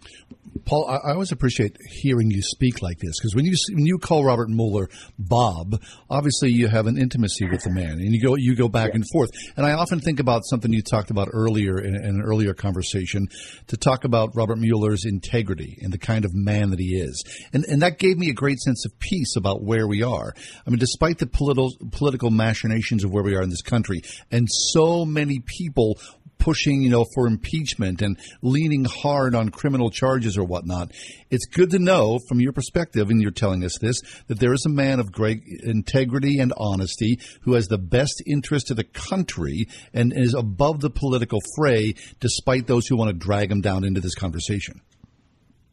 Paul, 0.64 0.88
I, 0.88 1.10
I, 1.10 1.12
always 1.12 1.30
appreciate 1.30 1.76
hearing 1.88 2.30
you 2.30 2.42
speak 2.42 2.82
like 2.82 2.98
this 2.98 3.18
because 3.18 3.34
when 3.36 3.44
you 3.44 3.54
when 3.72 3.86
you 3.86 3.98
call 3.98 4.24
Robert 4.24 4.48
Mueller 4.48 4.88
Bob, 5.18 5.80
obviously 6.08 6.50
you 6.50 6.66
have 6.66 6.86
an 6.86 6.98
intimacy 6.98 7.46
with 7.48 7.62
the 7.62 7.70
man, 7.70 7.92
and 7.92 8.12
you 8.12 8.20
go 8.20 8.34
you 8.36 8.56
go 8.56 8.68
back 8.68 8.94
and 8.94 9.04
forth. 9.12 9.30
And 9.56 9.64
I 9.64 9.72
often 9.72 10.00
think 10.00 10.18
about 10.18 10.42
something 10.44 10.72
you 10.72 10.82
talked 10.82 11.10
about 11.10 11.28
earlier 11.32 11.78
in, 11.78 11.94
in, 11.94 12.04
an 12.04 12.22
earlier 12.22 12.52
conversation 12.52 13.28
to 13.68 13.76
talk 13.76 14.04
about 14.04 14.34
Robert 14.34 14.56
Mueller's 14.56 15.04
integrity 15.04 15.78
and 15.82 15.92
the 15.92 15.98
kind 15.98 16.24
of 16.24 16.34
man 16.34 16.70
that 16.70 16.80
he 16.80 16.96
is, 16.96 17.22
and 17.52 17.64
and 17.66 17.82
that 17.82 17.98
gave 17.98 18.18
me 18.18 18.28
a 18.28 18.34
great 18.34 18.58
sense 18.58 18.84
of 18.84 18.98
peace 18.98 19.36
about 19.36 19.62
where 19.62 19.86
we 19.86 20.02
are. 20.02 20.34
I 20.66 20.70
mean, 20.70 20.80
despite 20.80 21.18
the 21.18 21.26
political 21.26 21.70
political 21.92 22.30
machinations 22.30 23.04
of 23.04 23.12
where 23.12 23.22
we 23.22 23.36
are 23.36 23.42
in 23.42 23.50
this 23.50 23.62
country, 23.62 24.02
and 24.32 24.48
so 24.50 25.04
many 25.04 25.40
people 25.40 25.98
pushing, 26.40 26.82
you 26.82 26.90
know, 26.90 27.04
for 27.14 27.26
impeachment 27.26 28.02
and 28.02 28.18
leaning 28.42 28.84
hard 28.84 29.34
on 29.34 29.50
criminal 29.50 29.90
charges 29.90 30.36
or 30.36 30.44
whatnot. 30.44 30.90
It's 31.30 31.46
good 31.46 31.70
to 31.70 31.78
know 31.78 32.18
from 32.28 32.40
your 32.40 32.52
perspective, 32.52 33.10
and 33.10 33.22
you're 33.22 33.30
telling 33.30 33.62
us 33.62 33.78
this, 33.80 34.00
that 34.26 34.40
there 34.40 34.52
is 34.52 34.64
a 34.66 34.70
man 34.70 34.98
of 34.98 35.12
great 35.12 35.42
integrity 35.62 36.40
and 36.40 36.52
honesty 36.56 37.20
who 37.42 37.54
has 37.54 37.68
the 37.68 37.78
best 37.78 38.22
interest 38.26 38.70
of 38.70 38.76
the 38.76 38.84
country 38.84 39.68
and 39.94 40.12
is 40.16 40.34
above 40.34 40.80
the 40.80 40.90
political 40.90 41.38
fray, 41.56 41.94
despite 42.18 42.66
those 42.66 42.86
who 42.88 42.96
want 42.96 43.10
to 43.10 43.16
drag 43.16 43.52
him 43.52 43.60
down 43.60 43.84
into 43.84 44.00
this 44.00 44.14
conversation. 44.14 44.80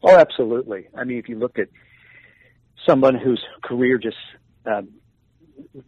Oh, 0.02 0.16
absolutely. 0.16 0.88
I 0.96 1.04
mean, 1.04 1.18
if 1.18 1.28
you 1.28 1.38
look 1.38 1.58
at 1.58 1.68
someone 2.86 3.16
whose 3.16 3.42
career 3.64 3.98
just 3.98 4.16
um, 4.64 4.88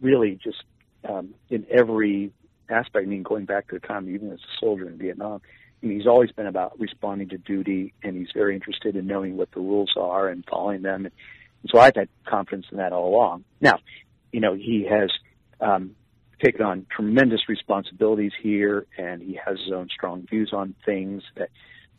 really 0.01 0.37
just 0.43 0.63
um, 1.07 1.33
in 1.49 1.65
every 1.71 2.31
aspect. 2.71 3.05
I 3.05 3.09
mean, 3.09 3.23
going 3.23 3.45
back 3.45 3.67
to 3.69 3.75
the 3.75 3.87
time 3.87 4.13
even 4.13 4.31
as 4.31 4.39
a 4.39 4.59
soldier 4.59 4.87
in 4.87 4.97
Vietnam, 4.97 5.41
I 5.81 5.85
mean, 5.85 5.97
he's 5.97 6.07
always 6.07 6.31
been 6.31 6.47
about 6.47 6.79
responding 6.79 7.29
to 7.29 7.37
duty, 7.37 7.93
and 8.03 8.15
he's 8.15 8.29
very 8.33 8.55
interested 8.55 8.95
in 8.95 9.07
knowing 9.07 9.37
what 9.37 9.51
the 9.51 9.59
rules 9.59 9.93
are 9.97 10.27
and 10.29 10.45
following 10.49 10.83
them. 10.83 11.05
And 11.05 11.13
so 11.69 11.79
I've 11.79 11.95
had 11.95 12.09
confidence 12.25 12.67
in 12.71 12.77
that 12.77 12.93
all 12.93 13.09
along. 13.09 13.45
Now, 13.59 13.79
you 14.31 14.39
know, 14.39 14.53
he 14.53 14.87
has 14.89 15.09
um, 15.59 15.95
taken 16.43 16.61
on 16.61 16.85
tremendous 16.95 17.49
responsibilities 17.49 18.31
here, 18.41 18.85
and 18.97 19.21
he 19.21 19.39
has 19.43 19.59
his 19.59 19.71
own 19.71 19.89
strong 19.89 20.25
views 20.29 20.51
on 20.53 20.75
things 20.85 21.23
that 21.35 21.49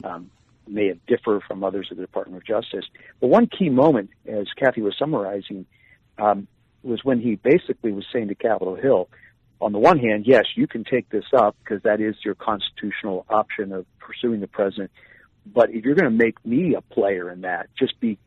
um, 0.04 0.30
may 0.66 0.92
differ 1.06 1.40
from 1.46 1.64
others 1.64 1.88
of 1.90 1.96
the 1.96 2.02
Department 2.02 2.36
of 2.36 2.46
Justice. 2.46 2.84
But 3.20 3.28
one 3.28 3.46
key 3.46 3.68
moment, 3.68 4.10
as 4.26 4.46
Kathy 4.56 4.80
was 4.80 4.94
summarizing, 4.98 5.66
um, 6.18 6.46
was 6.82 7.04
when 7.04 7.20
he 7.20 7.36
basically 7.36 7.92
was 7.92 8.04
saying 8.12 8.28
to 8.28 8.34
Capitol 8.34 8.74
Hill, 8.74 9.08
on 9.62 9.72
the 9.72 9.78
one 9.78 9.98
hand, 9.98 10.26
yes, 10.26 10.44
you 10.56 10.66
can 10.66 10.84
take 10.84 11.08
this 11.08 11.24
up 11.32 11.56
because 11.62 11.82
that 11.82 12.00
is 12.00 12.16
your 12.24 12.34
constitutional 12.34 13.24
option 13.28 13.72
of 13.72 13.86
pursuing 13.98 14.40
the 14.40 14.48
president. 14.48 14.90
But 15.46 15.70
if 15.70 15.84
you're 15.84 15.94
going 15.94 16.10
to 16.10 16.24
make 16.24 16.44
me 16.44 16.74
a 16.74 16.80
player 16.80 17.30
in 17.30 17.42
that, 17.42 17.68
just 17.78 17.98
be 18.00 18.18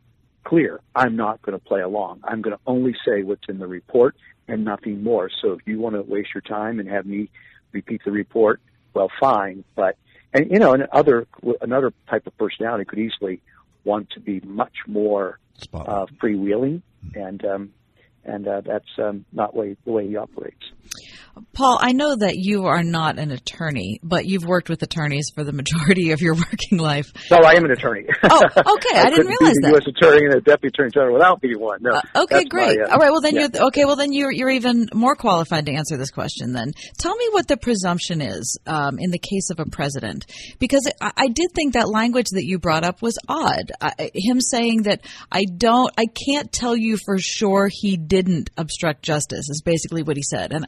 clear. 0.43 0.79
I'm 0.95 1.15
not 1.15 1.41
going 1.41 1.57
to 1.57 1.63
play 1.63 1.81
along. 1.81 2.21
I'm 2.23 2.41
going 2.41 2.55
to 2.55 2.61
only 2.65 2.95
say 3.05 3.23
what's 3.23 3.47
in 3.49 3.59
the 3.59 3.67
report 3.67 4.15
and 4.47 4.63
nothing 4.63 5.03
more. 5.03 5.29
So 5.41 5.53
if 5.53 5.59
you 5.65 5.79
want 5.79 5.95
to 5.95 6.01
waste 6.01 6.29
your 6.33 6.41
time 6.41 6.79
and 6.79 6.87
have 6.89 7.05
me 7.05 7.29
repeat 7.71 8.01
the 8.05 8.11
report, 8.11 8.61
well, 8.93 9.11
fine. 9.19 9.63
But 9.75 9.97
and 10.33 10.49
you 10.51 10.59
know, 10.59 10.73
another 10.73 11.27
another 11.61 11.93
type 12.09 12.27
of 12.27 12.37
personality 12.37 12.85
could 12.85 12.99
easily 12.99 13.41
want 13.83 14.09
to 14.11 14.19
be 14.19 14.39
much 14.41 14.75
more 14.87 15.39
uh, 15.73 16.05
freewheeling, 16.21 16.81
and 17.13 17.43
um, 17.45 17.73
and 18.25 18.47
uh, 18.47 18.61
that's 18.65 18.89
um, 18.97 19.25
not 19.31 19.55
way, 19.55 19.75
the 19.85 19.91
way 19.91 20.07
he 20.07 20.17
operates. 20.17 20.63
Paul, 21.53 21.77
I 21.81 21.91
know 21.91 22.15
that 22.15 22.37
you 22.37 22.65
are 22.65 22.83
not 22.83 23.17
an 23.17 23.31
attorney, 23.31 23.99
but 24.03 24.25
you've 24.25 24.45
worked 24.45 24.69
with 24.69 24.81
attorneys 24.83 25.31
for 25.33 25.43
the 25.43 25.51
majority 25.51 26.11
of 26.11 26.21
your 26.21 26.33
working 26.51 26.77
life. 26.77 27.11
No, 27.29 27.37
I 27.37 27.53
am 27.53 27.65
an 27.65 27.71
attorney. 27.71 28.05
Oh, 28.23 28.41
okay. 28.55 28.97
I, 28.97 29.03
I 29.05 29.09
didn't 29.09 29.27
realize 29.27 29.55
that. 29.61 29.71
U.S. 29.71 29.87
attorney 29.87 30.25
and 30.25 30.35
a 30.35 30.41
deputy 30.41 30.67
attorney 30.67 30.91
general 30.91 31.13
without 31.13 31.41
being 31.41 31.59
one. 31.59 31.79
No. 31.81 31.91
Uh, 31.91 32.23
okay, 32.23 32.43
great. 32.45 32.77
My, 32.77 32.85
uh, 32.85 32.91
All 32.91 32.99
right. 32.99 33.11
Well, 33.11 33.21
then 33.21 33.35
yeah. 33.35 33.47
you're 33.53 33.67
okay. 33.67 33.85
Well, 33.85 33.95
then 33.95 34.13
you're 34.13 34.31
you're 34.31 34.49
even 34.49 34.87
more 34.93 35.15
qualified 35.15 35.65
to 35.65 35.73
answer 35.73 35.97
this 35.97 36.11
question. 36.11 36.53
Then 36.53 36.71
tell 36.97 37.15
me 37.15 37.27
what 37.31 37.47
the 37.47 37.57
presumption 37.57 38.21
is 38.21 38.57
um, 38.65 38.97
in 38.99 39.11
the 39.11 39.19
case 39.19 39.49
of 39.49 39.59
a 39.59 39.65
president, 39.65 40.25
because 40.59 40.89
I, 41.01 41.11
I, 41.17 41.27
did 41.27 41.51
think 41.53 41.73
that 41.73 41.89
language 41.89 42.27
that 42.31 42.45
you 42.45 42.59
brought 42.59 42.83
up 42.83 43.01
was 43.01 43.17
odd. 43.27 43.71
I, 43.81 44.11
him 44.13 44.39
saying 44.39 44.83
that 44.83 45.01
I 45.31 45.45
don't, 45.45 45.91
I 45.97 46.05
can't 46.27 46.51
tell 46.51 46.75
you 46.75 46.97
for 47.05 47.17
sure 47.17 47.69
he 47.71 47.97
didn't 48.15 48.49
obstruct 48.57 49.01
justice 49.01 49.49
is 49.49 49.61
basically 49.63 50.03
what 50.03 50.15
he 50.17 50.23
said, 50.23 50.53
and 50.53 50.65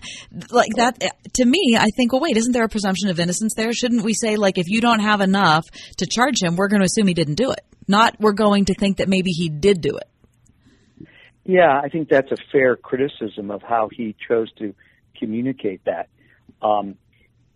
like 0.51 0.71
that 0.75 0.99
to 1.33 1.45
me, 1.45 1.77
I 1.79 1.89
think, 1.95 2.11
well, 2.11 2.21
wait, 2.21 2.37
isn't 2.37 2.51
there 2.51 2.63
a 2.63 2.69
presumption 2.69 3.09
of 3.09 3.19
innocence 3.19 3.53
there? 3.55 3.71
Shouldn't 3.71 4.03
we 4.03 4.13
say, 4.13 4.35
like, 4.35 4.57
if 4.57 4.67
you 4.67 4.81
don't 4.81 4.99
have 4.99 5.21
enough 5.21 5.65
to 5.97 6.05
charge 6.05 6.41
him, 6.41 6.55
we're 6.55 6.67
going 6.67 6.81
to 6.81 6.85
assume 6.85 7.07
he 7.07 7.13
didn't 7.13 7.35
do 7.35 7.51
it, 7.51 7.61
not 7.87 8.15
we're 8.19 8.33
going 8.33 8.65
to 8.65 8.73
think 8.73 8.97
that 8.97 9.07
maybe 9.07 9.31
he 9.31 9.49
did 9.49 9.81
do 9.81 9.97
it. 9.97 11.07
Yeah, 11.45 11.79
I 11.81 11.87
think 11.87 12.09
that's 12.09 12.31
a 12.31 12.37
fair 12.51 12.75
criticism 12.75 13.51
of 13.51 13.61
how 13.61 13.89
he 13.89 14.15
chose 14.27 14.51
to 14.59 14.75
communicate 15.17 15.85
that. 15.85 16.09
Um, 16.61 16.95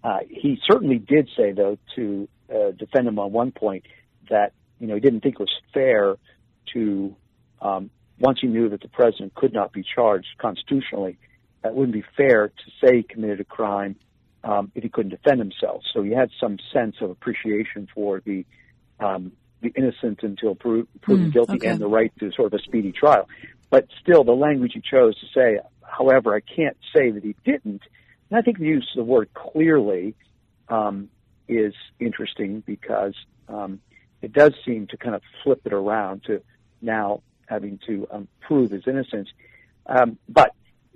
uh, 0.04 0.20
he 0.30 0.58
certainly 0.70 0.98
did 0.98 1.30
say, 1.36 1.52
though, 1.52 1.78
to 1.96 2.30
uh, 2.50 2.72
defend 2.72 3.08
him 3.08 3.20
on 3.20 3.32
one 3.32 3.52
point 3.52 3.86
that 4.30 4.54
you 4.80 4.88
know 4.88 4.96
he 4.96 5.02
didn't 5.02 5.22
think 5.22 5.36
it 5.36 5.40
was 5.40 5.62
fair 5.74 6.16
to 6.74 7.16
um, 7.62 7.90
once 8.22 8.40
he 8.42 8.48
knew 8.48 8.70
that 8.70 8.82
the 8.82 8.88
president 8.88 9.34
could 9.36 9.54
not 9.54 9.74
be 9.74 9.84
charged 9.84 10.28
constitutionally 10.38 11.18
that 11.64 11.76
wouldn't 11.76 11.94
be 11.94 12.04
fair 12.18 12.48
to 12.48 12.72
say 12.84 12.98
he 12.98 13.04
committed 13.04 13.40
a 13.40 13.44
crime 13.44 13.96
um, 14.44 14.72
if 14.74 14.84
he 14.84 14.90
couldn't 14.90 15.12
defend 15.12 15.40
himself. 15.40 15.84
So 15.94 16.02
he 16.02 16.12
had 16.12 16.30
some 16.40 16.58
sense 16.74 16.96
of 17.02 17.10
appreciation 17.10 17.88
for 17.94 18.22
the 18.26 18.46
um, 19.00 19.32
the 19.62 19.72
innocent 19.76 20.24
until 20.24 20.56
pro- 20.56 20.88
proven 21.02 21.30
mm, 21.30 21.34
guilty 21.34 21.54
okay. 21.54 21.68
and 21.68 21.80
the 21.80 21.88
right 21.88 22.12
to 22.20 22.32
sort 22.32 22.52
of 22.52 22.60
a 22.60 22.64
speedy 22.64 22.92
trial. 22.92 23.30
But 23.70 23.88
still, 24.02 24.24
the 24.24 24.32
language 24.32 24.72
he 24.74 24.82
chose 24.82 25.20
to 25.20 25.28
say, 25.34 25.60
however, 25.84 26.36
I 26.36 26.40
can't 26.40 26.78
say 26.96 27.12
that 27.12 27.24
he 27.24 27.36
didn't. 27.46 27.82
And 28.30 28.40
I 28.40 28.42
think 28.42 28.58
the 28.58 28.66
use 28.66 28.90
of 28.96 29.06
the 29.06 29.12
word 29.12 29.30
clearly 29.36 30.16
um, 30.68 31.10
is 31.48 31.74
interesting 32.00 32.64
because 32.66 33.14
um, 33.48 33.82
it 34.24 34.34
does 34.34 34.54
seem 34.66 34.88
to 34.88 34.98
kind 34.98 35.14
of 35.14 35.22
flip 35.44 35.62
it 35.66 35.74
around 35.74 36.24
to 36.26 36.42
now 36.82 37.22
having 37.52 37.80
to 37.86 38.08
um, 38.10 38.28
prove 38.40 38.72
his 38.72 38.84
innocence. 38.88 39.30
Um, 39.86 40.18
but 40.30 40.56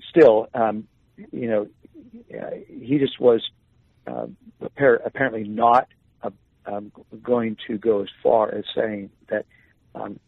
still, 0.10 0.48
um, 0.53 0.88
you 1.32 1.48
know, 1.48 1.68
uh, 2.34 2.56
he 2.68 2.98
just 2.98 3.19
was 3.19 3.41
uh, 4.07 4.27
apparently 4.61 5.44
not 5.44 5.88
uh, 6.23 6.30
um, 6.65 6.91
going 7.22 7.57
to 7.68 7.77
go 7.77 8.02
as 8.02 8.10
far 8.23 8.53
as 8.53 8.64
saying 8.73 9.10
that 9.27 9.45
um, 9.94 10.19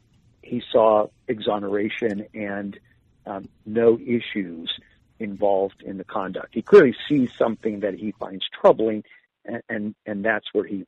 he 0.41 0.61
saw 0.71 1.07
exoneration 1.27 2.27
and 2.33 2.77
um, 3.25 3.47
no 3.65 3.99
issues 3.99 4.71
involved 5.19 5.81
in 5.81 5.97
the 5.97 6.03
conduct. 6.03 6.49
He 6.53 6.61
clearly 6.61 6.95
sees 7.07 7.31
something 7.33 7.81
that 7.81 7.95
he 7.95 8.11
finds 8.11 8.45
troubling, 8.59 9.03
and 9.45 9.61
and, 9.69 9.95
and 10.05 10.25
that's 10.25 10.47
where 10.53 10.65
he's 10.65 10.85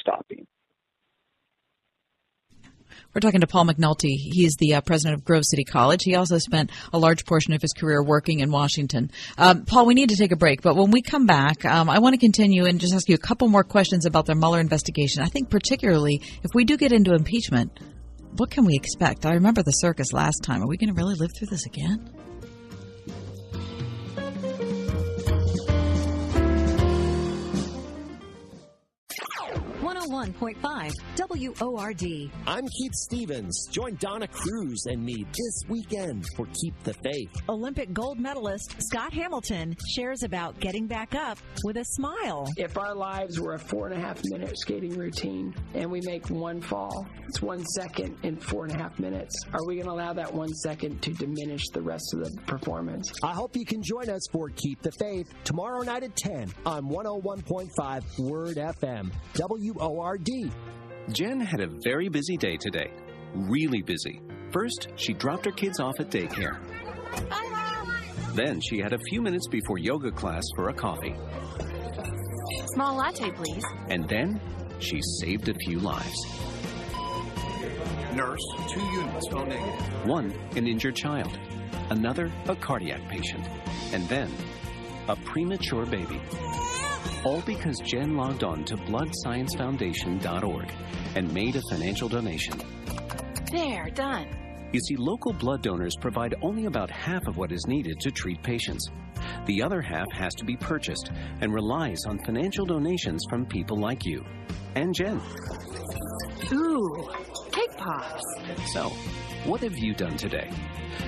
stopping. 0.00 0.46
We're 3.14 3.20
talking 3.20 3.40
to 3.40 3.46
Paul 3.46 3.66
McNulty. 3.66 4.16
He 4.16 4.44
is 4.44 4.56
the 4.56 4.74
uh, 4.74 4.80
president 4.80 5.18
of 5.18 5.24
Grove 5.24 5.44
City 5.44 5.64
College. 5.64 6.02
He 6.04 6.14
also 6.14 6.38
spent 6.38 6.70
a 6.92 6.98
large 6.98 7.24
portion 7.24 7.52
of 7.54 7.62
his 7.62 7.72
career 7.72 8.02
working 8.02 8.40
in 8.40 8.50
Washington. 8.50 9.10
Um, 9.38 9.64
Paul, 9.64 9.86
we 9.86 9.94
need 9.94 10.10
to 10.10 10.16
take 10.16 10.32
a 10.32 10.36
break, 10.36 10.62
but 10.62 10.76
when 10.76 10.90
we 10.90 11.02
come 11.02 11.26
back, 11.26 11.64
um, 11.64 11.88
I 11.88 11.98
want 11.98 12.14
to 12.14 12.20
continue 12.20 12.66
and 12.66 12.80
just 12.80 12.94
ask 12.94 13.08
you 13.08 13.14
a 13.14 13.18
couple 13.18 13.48
more 13.48 13.64
questions 13.64 14.06
about 14.06 14.26
the 14.26 14.34
Mueller 14.34 14.60
investigation. 14.60 15.22
I 15.22 15.26
think 15.26 15.50
particularly 15.50 16.20
if 16.42 16.50
we 16.54 16.64
do 16.64 16.76
get 16.76 16.92
into 16.92 17.14
impeachment, 17.14 17.78
what 18.36 18.50
can 18.50 18.64
we 18.64 18.74
expect? 18.74 19.24
I 19.24 19.32
remember 19.32 19.62
the 19.62 19.72
circus 19.72 20.12
last 20.12 20.42
time. 20.42 20.62
Are 20.62 20.68
we 20.68 20.76
going 20.76 20.94
to 20.94 20.94
really 20.94 21.14
live 21.14 21.30
through 21.36 21.48
this 21.48 21.66
again? 21.66 22.25
101.5 30.06 30.92
WORD. 31.60 32.30
I'm 32.46 32.68
Keith 32.68 32.94
Stevens. 32.94 33.68
Join 33.72 33.96
Donna 33.96 34.28
Cruz 34.28 34.86
and 34.86 35.04
me 35.04 35.26
this 35.32 35.62
weekend 35.68 36.24
for 36.36 36.46
Keep 36.62 36.80
the 36.84 36.94
Faith. 36.94 37.30
Olympic 37.48 37.92
gold 37.92 38.20
medalist 38.20 38.76
Scott 38.78 39.12
Hamilton 39.12 39.76
shares 39.94 40.22
about 40.22 40.58
getting 40.60 40.86
back 40.86 41.14
up 41.16 41.38
with 41.64 41.76
a 41.78 41.84
smile. 41.84 42.46
If 42.56 42.78
our 42.78 42.94
lives 42.94 43.40
were 43.40 43.54
a 43.54 43.58
four 43.58 43.88
and 43.88 43.96
a 43.96 44.00
half 44.00 44.20
minute 44.24 44.56
skating 44.58 44.96
routine 44.96 45.52
and 45.74 45.90
we 45.90 46.00
make 46.02 46.30
one 46.30 46.60
fall, 46.60 47.06
it's 47.26 47.42
one 47.42 47.64
second 47.64 48.16
in 48.22 48.36
four 48.36 48.64
and 48.64 48.74
a 48.74 48.78
half 48.78 48.98
minutes. 49.00 49.34
Are 49.52 49.66
we 49.66 49.74
going 49.74 49.86
to 49.86 49.92
allow 49.92 50.12
that 50.12 50.32
one 50.32 50.54
second 50.54 51.02
to 51.02 51.12
diminish 51.14 51.62
the 51.72 51.82
rest 51.82 52.14
of 52.14 52.20
the 52.20 52.40
performance? 52.42 53.12
I 53.24 53.32
hope 53.32 53.56
you 53.56 53.64
can 53.64 53.82
join 53.82 54.08
us 54.08 54.22
for 54.30 54.50
Keep 54.50 54.82
the 54.82 54.92
Faith 54.92 55.26
tomorrow 55.42 55.82
night 55.82 56.04
at 56.04 56.14
10 56.14 56.52
on 56.64 56.84
101.5 56.84 58.18
Word 58.20 58.56
FM. 58.56 59.10
WORD. 59.34 59.95
Jen 61.10 61.40
had 61.40 61.60
a 61.60 61.68
very 61.82 62.08
busy 62.08 62.36
day 62.36 62.56
today. 62.56 62.90
Really 63.34 63.80
busy. 63.80 64.20
First, 64.52 64.88
she 64.96 65.14
dropped 65.14 65.46
her 65.46 65.52
kids 65.52 65.80
off 65.80 65.98
at 66.00 66.10
daycare. 66.10 66.58
Then 68.34 68.60
she 68.60 68.78
had 68.78 68.92
a 68.92 68.98
few 69.08 69.22
minutes 69.22 69.48
before 69.48 69.78
yoga 69.78 70.10
class 70.10 70.44
for 70.54 70.68
a 70.68 70.74
coffee. 70.74 71.14
Small 72.74 72.96
latte, 72.96 73.30
please. 73.30 73.64
And 73.88 74.06
then 74.06 74.38
she 74.80 75.00
saved 75.20 75.48
a 75.48 75.54
few 75.64 75.78
lives. 75.78 76.26
Nurse, 78.14 78.44
two 78.68 78.80
units, 78.80 79.28
phone 79.28 79.48
negative. 79.48 80.06
One, 80.06 80.30
an 80.56 80.66
injured 80.66 80.96
child. 80.96 81.38
Another, 81.88 82.30
a 82.48 82.56
cardiac 82.56 83.08
patient. 83.08 83.48
And 83.92 84.06
then, 84.08 84.30
a 85.08 85.16
premature 85.16 85.86
baby. 85.86 86.20
All 87.26 87.40
because 87.40 87.80
Jen 87.80 88.16
logged 88.16 88.44
on 88.44 88.64
to 88.66 88.76
bloodsciencefoundation.org 88.76 90.72
and 91.16 91.34
made 91.34 91.56
a 91.56 91.62
financial 91.68 92.08
donation. 92.08 92.56
There, 93.50 93.90
done. 93.90 94.28
You 94.72 94.78
see, 94.78 94.94
local 94.94 95.32
blood 95.32 95.60
donors 95.60 95.96
provide 96.00 96.36
only 96.40 96.66
about 96.66 96.88
half 96.88 97.26
of 97.26 97.36
what 97.36 97.50
is 97.50 97.66
needed 97.66 97.98
to 97.98 98.12
treat 98.12 98.40
patients. 98.44 98.86
The 99.46 99.60
other 99.60 99.82
half 99.82 100.06
has 100.12 100.36
to 100.36 100.44
be 100.44 100.56
purchased 100.56 101.10
and 101.40 101.52
relies 101.52 101.98
on 102.06 102.20
financial 102.24 102.64
donations 102.64 103.24
from 103.28 103.44
people 103.44 103.76
like 103.76 104.06
you 104.06 104.24
and 104.76 104.94
Jen. 104.94 105.20
Ooh, 106.52 107.08
cake 107.50 107.76
pops. 107.76 108.22
So, 108.72 108.90
what 109.46 109.62
have 109.62 109.76
you 109.76 109.94
done 109.94 110.16
today? 110.16 110.48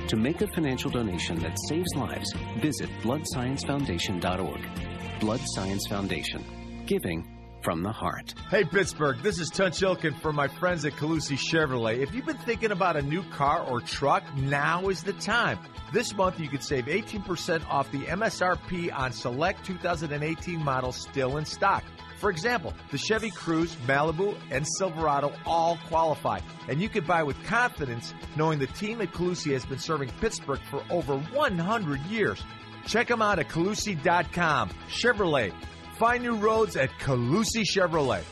To 0.08 0.16
make 0.16 0.40
a 0.40 0.48
financial 0.48 0.90
donation 0.90 1.38
that 1.38 1.56
saves 1.68 1.94
lives, 1.94 2.34
visit 2.60 2.90
bloodsciencefoundation.org. 3.02 4.87
Blood 5.20 5.40
Science 5.44 5.86
Foundation. 5.88 6.44
Giving 6.86 7.26
from 7.62 7.82
the 7.82 7.90
heart. 7.90 8.34
Hey, 8.50 8.64
Pittsburgh, 8.64 9.20
this 9.22 9.40
is 9.40 9.50
Tunch 9.50 9.80
Ilkin 9.80 10.18
from 10.20 10.36
my 10.36 10.46
friends 10.46 10.84
at 10.84 10.92
Colussy 10.92 11.36
Chevrolet. 11.36 11.98
If 11.98 12.14
you've 12.14 12.24
been 12.24 12.38
thinking 12.38 12.70
about 12.70 12.96
a 12.96 13.02
new 13.02 13.22
car 13.24 13.62
or 13.62 13.80
truck, 13.80 14.22
now 14.36 14.88
is 14.88 15.02
the 15.02 15.12
time. 15.14 15.58
This 15.92 16.14
month, 16.14 16.38
you 16.38 16.48
could 16.48 16.62
save 16.62 16.86
18% 16.86 17.68
off 17.68 17.90
the 17.90 18.02
MSRP 18.02 18.96
on 18.96 19.12
select 19.12 19.66
2018 19.66 20.62
models 20.62 20.96
still 20.96 21.36
in 21.36 21.44
stock. 21.44 21.82
For 22.18 22.30
example, 22.30 22.74
the 22.90 22.98
Chevy 22.98 23.30
Cruze, 23.30 23.76
Malibu, 23.86 24.36
and 24.50 24.66
Silverado 24.78 25.32
all 25.46 25.78
qualify. 25.88 26.40
And 26.68 26.80
you 26.82 26.88
can 26.88 27.04
buy 27.04 27.22
with 27.22 27.42
confidence 27.44 28.12
knowing 28.36 28.58
the 28.58 28.66
team 28.66 29.00
at 29.00 29.12
Colussy 29.12 29.52
has 29.52 29.64
been 29.64 29.78
serving 29.78 30.10
Pittsburgh 30.20 30.60
for 30.70 30.82
over 30.90 31.16
100 31.16 32.00
years. 32.06 32.42
Check 32.88 33.08
them 33.08 33.20
out 33.20 33.38
at 33.38 33.48
Colussy.com. 33.48 34.70
Chevrolet. 34.88 35.52
Find 35.98 36.22
new 36.22 36.36
roads 36.36 36.74
at 36.76 36.90
Calusi 36.98 37.62
Chevrolet. 37.62 38.22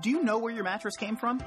Do 0.00 0.10
you 0.10 0.22
know 0.22 0.38
where 0.38 0.52
your 0.52 0.64
mattress 0.64 0.96
came 0.96 1.16
from? 1.16 1.42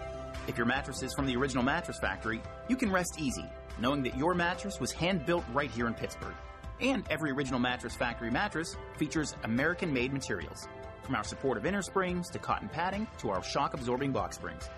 If 0.48 0.56
your 0.56 0.68
mattress 0.68 1.02
is 1.02 1.14
from 1.16 1.26
the 1.26 1.36
original 1.36 1.64
mattress 1.64 1.98
factory, 2.00 2.42
you 2.68 2.76
can 2.76 2.92
rest 2.92 3.16
easy, 3.20 3.46
knowing 3.80 4.04
that 4.04 4.16
your 4.16 4.36
mattress 4.36 4.80
was 4.80 4.92
hand 4.92 5.26
built 5.26 5.44
right 5.52 5.72
here 5.72 5.88
in 5.88 5.96
Pittsburgh. 5.96 6.36
And 6.80 7.06
every 7.10 7.32
original 7.32 7.60
mattress 7.60 7.96
factory 7.96 8.30
mattress 8.30 8.76
features 8.98 9.36
American 9.44 9.92
made 9.92 10.14
materials, 10.14 10.68
from 11.02 11.16
our 11.16 11.24
supportive 11.24 11.66
inner 11.66 11.82
springs 11.82 12.30
to 12.30 12.40
cotton 12.40 12.70
padding 12.70 13.08
to 13.18 13.32
our 13.32 13.44
shock 13.44 13.74
absorbing 13.74 14.12
box 14.12 14.36
springs. 14.36 14.70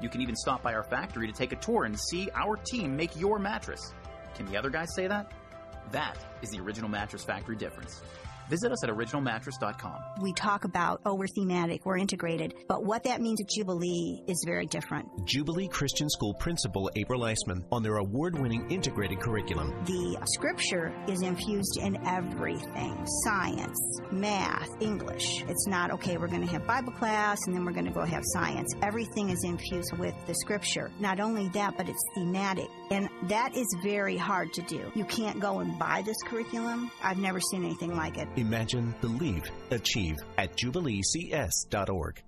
You 0.00 0.08
can 0.08 0.20
even 0.20 0.36
stop 0.36 0.62
by 0.62 0.74
our 0.74 0.84
factory 0.84 1.26
to 1.26 1.32
take 1.32 1.52
a 1.52 1.56
tour 1.56 1.84
and 1.84 1.98
see 1.98 2.30
our 2.34 2.56
team 2.56 2.96
make 2.96 3.18
your 3.18 3.38
mattress. 3.40 3.92
Can 4.34 4.46
the 4.46 4.56
other 4.56 4.70
guys 4.70 4.94
say 4.94 5.08
that? 5.08 5.32
That 5.90 6.16
is 6.42 6.50
the 6.50 6.60
Original 6.60 6.88
Mattress 6.88 7.24
Factory 7.24 7.56
difference. 7.56 8.02
Visit 8.50 8.72
us 8.72 8.82
at 8.82 8.90
originalmattress.com. 8.90 9.94
We 10.20 10.32
talk 10.32 10.64
about, 10.64 11.00
oh, 11.06 11.14
we're 11.14 11.28
thematic, 11.28 11.86
we're 11.86 11.98
integrated, 11.98 12.54
but 12.66 12.84
what 12.84 13.04
that 13.04 13.20
means 13.20 13.40
at 13.40 13.48
Jubilee 13.48 14.24
is 14.26 14.42
very 14.44 14.66
different. 14.66 15.06
Jubilee 15.24 15.68
Christian 15.68 16.10
School 16.10 16.34
Principal 16.34 16.90
April 16.96 17.20
Eisman 17.20 17.64
on 17.70 17.84
their 17.84 17.98
award 17.98 18.36
winning 18.36 18.68
integrated 18.68 19.20
curriculum. 19.20 19.72
The 19.84 20.18
scripture 20.34 20.92
is 21.06 21.22
infused 21.22 21.78
in 21.80 22.04
everything 22.04 23.06
science, 23.24 23.78
math, 24.10 24.68
English. 24.80 25.44
It's 25.46 25.68
not, 25.68 25.92
okay, 25.92 26.16
we're 26.16 26.26
going 26.26 26.44
to 26.44 26.52
have 26.52 26.66
Bible 26.66 26.92
class 26.92 27.38
and 27.46 27.54
then 27.54 27.64
we're 27.64 27.72
going 27.72 27.86
to 27.86 27.92
go 27.92 28.04
have 28.04 28.22
science. 28.24 28.74
Everything 28.82 29.30
is 29.30 29.44
infused 29.44 29.96
with 29.96 30.14
the 30.26 30.34
scripture. 30.34 30.90
Not 30.98 31.20
only 31.20 31.48
that, 31.50 31.76
but 31.76 31.88
it's 31.88 32.02
thematic. 32.16 32.68
And 32.90 33.08
that 33.28 33.56
is 33.56 33.66
very 33.84 34.16
hard 34.16 34.52
to 34.54 34.62
do. 34.62 34.90
You 34.96 35.04
can't 35.04 35.38
go 35.38 35.60
and 35.60 35.78
buy 35.78 36.02
this 36.04 36.16
curriculum. 36.24 36.90
I've 37.00 37.18
never 37.18 37.38
seen 37.38 37.64
anything 37.64 37.94
like 37.94 38.18
it. 38.18 38.28
Imagine, 38.40 38.94
believe, 39.02 39.50
achieve 39.70 40.16
at 40.38 40.56
jubileecs.org. 40.56 42.22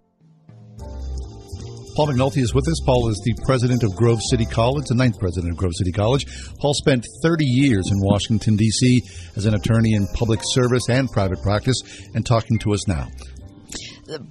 Paul 1.95 2.07
McNulty 2.07 2.39
is 2.39 2.55
with 2.55 2.67
us. 2.69 2.81
Paul 2.87 3.09
is 3.09 3.21
the 3.23 3.35
president 3.45 3.83
of 3.83 3.95
Grove 3.95 4.21
City 4.31 4.47
College, 4.47 4.87
the 4.89 4.95
ninth 4.95 5.19
president 5.19 5.53
of 5.53 5.59
Grove 5.59 5.75
City 5.75 5.93
College. 5.93 6.25
Paul 6.59 6.73
spent 6.73 7.07
30 7.23 7.45
years 7.45 7.91
in 7.91 8.01
Washington, 8.01 8.57
D.C. 8.57 9.03
as 9.37 9.45
an 9.45 9.55
attorney 9.55 9.93
in 9.95 10.07
public 10.15 10.41
service 10.43 10.89
and 10.89 11.11
private 11.11 11.43
practice 11.43 11.83
and 12.15 12.25
talking 12.25 12.59
to 12.61 12.73
us 12.73 12.89
now. 12.89 13.09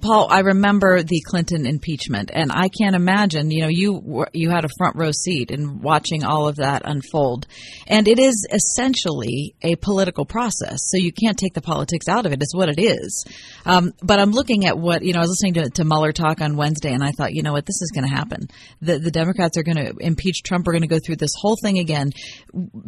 Paul, 0.00 0.28
I 0.30 0.40
remember 0.40 1.02
the 1.02 1.20
Clinton 1.26 1.66
impeachment, 1.66 2.30
and 2.32 2.50
I 2.52 2.68
can't 2.68 2.96
imagine. 2.96 3.50
You 3.50 3.62
know, 3.62 3.68
you 3.68 4.26
you 4.32 4.50
had 4.50 4.64
a 4.64 4.68
front 4.78 4.96
row 4.96 5.10
seat 5.12 5.50
in 5.50 5.80
watching 5.80 6.24
all 6.24 6.48
of 6.48 6.56
that 6.56 6.82
unfold, 6.84 7.46
and 7.86 8.08
it 8.08 8.18
is 8.18 8.46
essentially 8.52 9.54
a 9.62 9.76
political 9.76 10.24
process. 10.24 10.78
So 10.90 10.96
you 10.96 11.12
can't 11.12 11.38
take 11.38 11.54
the 11.54 11.62
politics 11.62 12.08
out 12.08 12.26
of 12.26 12.32
it. 12.32 12.42
It's 12.42 12.54
what 12.54 12.68
it 12.68 12.80
is. 12.80 13.24
Um, 13.64 13.92
but 14.02 14.18
I'm 14.18 14.30
looking 14.30 14.66
at 14.66 14.78
what 14.78 15.02
you 15.02 15.12
know. 15.12 15.20
I 15.20 15.22
was 15.22 15.30
listening 15.30 15.54
to, 15.54 15.70
to 15.70 15.84
Mueller 15.84 16.12
talk 16.12 16.40
on 16.40 16.56
Wednesday, 16.56 16.92
and 16.92 17.02
I 17.02 17.12
thought, 17.12 17.32
you 17.32 17.42
know 17.42 17.52
what, 17.52 17.66
this 17.66 17.80
is 17.80 17.90
going 17.94 18.08
to 18.08 18.14
happen. 18.14 18.48
The 18.80 18.98
the 18.98 19.10
Democrats 19.10 19.56
are 19.56 19.62
going 19.62 19.76
to 19.76 19.94
impeach 20.00 20.42
Trump. 20.42 20.66
We're 20.66 20.72
going 20.72 20.82
to 20.82 20.88
go 20.88 20.98
through 21.04 21.16
this 21.16 21.32
whole 21.36 21.56
thing 21.62 21.78
again. 21.78 22.10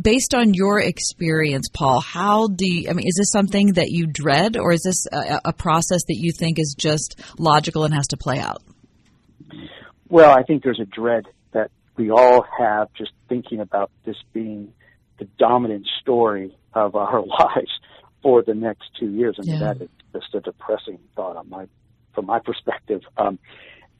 Based 0.01 0.35
on 0.35 0.55
your 0.55 0.81
experience, 0.81 1.69
Paul, 1.73 2.01
how 2.01 2.49
do 2.49 2.67
you, 2.67 2.91
I 2.91 2.93
mean? 2.93 3.07
Is 3.07 3.17
this 3.17 3.31
something 3.31 3.75
that 3.75 3.91
you 3.91 4.07
dread, 4.07 4.57
or 4.57 4.73
is 4.73 4.83
this 4.83 5.07
a, 5.13 5.41
a 5.47 5.53
process 5.53 6.03
that 6.09 6.17
you 6.17 6.33
think 6.33 6.59
is 6.59 6.75
just 6.79 7.21
logical 7.39 7.85
and 7.85 7.95
has 7.95 8.09
to 8.09 8.17
play 8.17 8.39
out? 8.39 8.63
Well, 10.09 10.37
I 10.37 10.43
think 10.43 10.63
there's 10.63 10.81
a 10.81 10.85
dread 10.85 11.27
that 11.53 11.71
we 11.97 12.11
all 12.11 12.45
have 12.59 12.93
just 12.95 13.13
thinking 13.29 13.61
about 13.61 13.91
this 14.05 14.17
being 14.33 14.73
the 15.19 15.27
dominant 15.39 15.87
story 16.01 16.57
of 16.73 16.95
our 16.97 17.21
lives 17.39 17.71
for 18.25 18.43
the 18.43 18.55
next 18.55 18.85
two 18.99 19.11
years. 19.11 19.37
I 19.39 19.43
mean, 19.45 19.61
yeah. 19.61 19.75
that 19.75 19.83
is 19.83 19.91
just 20.15 20.35
a 20.35 20.41
depressing 20.41 20.99
thought 21.15 21.37
on 21.37 21.51
my, 21.51 21.67
from 22.15 22.25
my 22.25 22.39
perspective. 22.45 23.03
Um, 23.19 23.39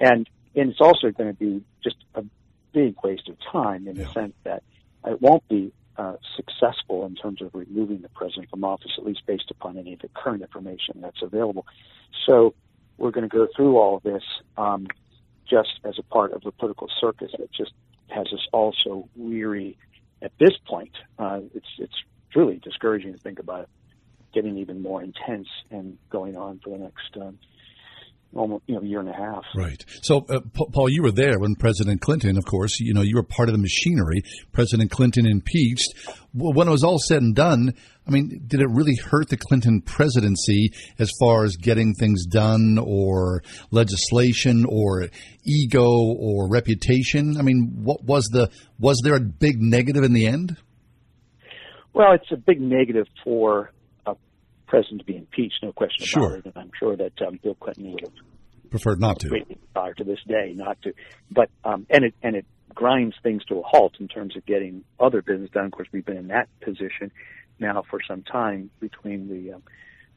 and, 0.01 0.29
and 0.57 0.71
it's 0.71 0.81
also 0.81 1.11
going 1.11 1.29
to 1.29 1.39
be 1.39 1.63
just 1.85 1.97
a 2.15 2.25
big 2.73 2.97
waste 3.05 3.29
of 3.29 3.37
time 3.53 3.87
in 3.87 3.97
yeah. 3.97 4.05
the 4.05 4.13
sense 4.13 4.33
that 4.45 4.63
it 5.07 5.21
won't 5.21 5.47
be 5.47 5.73
uh, 5.99 6.15
successful 6.37 7.05
in 7.05 7.15
terms 7.17 7.43
of 7.43 7.51
removing 7.55 8.01
the 8.01 8.09
president 8.09 8.49
from 8.49 8.65
office, 8.65 8.93
at 8.97 9.05
least 9.05 9.21
based 9.27 9.51
upon 9.51 9.77
any 9.77 9.93
of 9.93 10.01
the 10.01 10.09
current 10.15 10.41
information 10.41 11.03
that's 11.03 11.23
available. 11.23 11.67
So 12.27 12.55
we're 12.97 13.11
going 13.11 13.29
to 13.29 13.37
go 13.37 13.47
through 13.55 13.77
all 13.77 13.99
of 13.99 14.03
this 14.03 14.23
um, 14.57 14.87
just 15.49 15.81
as 15.85 15.99
a 15.99 16.03
part 16.03 16.33
of 16.33 16.41
the 16.41 16.51
political 16.51 16.89
circus 16.99 17.31
that 17.39 17.53
just 17.53 17.73
has 18.09 18.27
us 18.33 18.41
all 18.53 18.75
so 18.83 19.07
weary 19.15 19.77
at 20.23 20.33
this 20.41 20.57
point. 20.67 20.93
Uh, 21.19 21.41
it's 21.55 21.67
it's 21.79 21.95
truly 22.33 22.59
discouraging 22.65 23.13
to 23.13 23.19
think 23.19 23.39
about 23.39 23.65
it 23.65 23.69
getting 24.35 24.59
even 24.59 24.83
more 24.83 25.03
intense 25.03 25.49
and 25.71 25.97
going 26.11 26.37
on 26.37 26.61
for 26.63 26.77
the 26.77 26.85
next 26.85 27.17
um, 27.21 27.39
almost 28.35 28.65
you 28.67 28.75
know 28.75 28.83
year 28.83 29.01
and 29.01 29.09
a 29.09 29.13
half. 29.13 29.45
Right. 29.57 29.85
So, 30.03 30.27
uh, 30.29 30.41
Paul, 30.73 30.89
you 30.89 31.03
were 31.03 31.13
there 31.13 31.39
when 31.39 31.55
President 31.55 32.01
Clinton, 32.01 32.37
of 32.37 32.45
course, 32.45 32.81
you 32.81 32.95
know, 32.95 33.03
you 33.03 33.17
were 33.17 33.23
part 33.23 33.49
of 33.49 33.55
the 33.55 33.61
machinery. 33.61 34.23
President 34.53 34.91
Clinton 34.91 35.27
impeached. 35.27 35.95
When 36.33 36.67
it 36.67 36.71
was 36.71 36.83
all 36.83 36.99
said 36.99 37.23
and 37.23 37.35
done, 37.35 37.75
I 38.07 38.11
mean, 38.11 38.43
did 38.47 38.61
it 38.61 38.69
really 38.69 38.97
hurt 38.97 39.29
the 39.29 39.37
Clinton 39.37 39.81
presidency 39.81 40.73
as 40.99 41.11
far 41.21 41.45
as 41.45 41.57
getting 41.57 41.95
things 41.95 42.27
done, 42.27 42.79
or 42.79 43.43
legislation, 43.71 44.65
or 44.69 45.09
ego, 45.45 45.87
or 45.87 46.49
reputation? 46.49 47.37
I 47.39 47.43
mean, 47.43 47.81
what 47.83 48.05
was 48.05 48.25
the 48.33 48.51
was 48.79 49.01
there 49.05 49.15
a 49.15 49.21
big 49.21 49.61
negative 49.61 50.03
in 50.03 50.13
the 50.13 50.27
end? 50.27 50.57
Well, 51.93 52.13
it's 52.13 52.33
a 52.33 52.37
big 52.37 52.61
negative 52.61 53.07
for 53.23 53.71
president 54.75 55.01
to 55.01 55.07
be 55.07 55.17
impeached, 55.17 55.63
no 55.63 55.73
question 55.73 56.05
sure. 56.05 56.27
about 56.27 56.39
it. 56.39 56.45
And 56.47 56.57
I'm 56.57 56.71
sure 56.79 56.97
that 56.97 57.13
um, 57.27 57.39
Bill 57.43 57.55
Clinton 57.55 57.93
would 57.93 58.01
have 58.01 58.71
preferred 58.71 59.01
not 59.01 59.21
to. 59.21 59.45
Prior 59.73 59.95
to 59.95 60.05
this 60.05 60.19
day, 60.27 60.53
not 60.55 60.83
to. 60.83 60.93
But 61.31 61.49
um, 61.65 61.87
and 61.91 62.05
it 62.05 62.15
and 62.23 62.35
it 62.35 62.45
grinds 62.75 63.15
things 63.23 63.45
to 63.45 63.61
a 63.61 63.63
halt 63.63 63.95
in 64.01 64.09
terms 64.09 64.37
of 64.37 64.45
getting 64.47 64.85
other 64.99 65.23
business 65.23 65.51
done. 65.51 65.67
Of 65.67 65.73
course, 65.73 65.89
we've 65.93 66.05
been 66.05 66.17
in 66.17 66.29
that 66.29 66.49
position 66.61 67.13
now 67.61 67.85
for 67.89 68.01
some 68.07 68.23
time 68.23 68.71
between 68.81 69.29
the 69.29 69.55
um, 69.55 69.63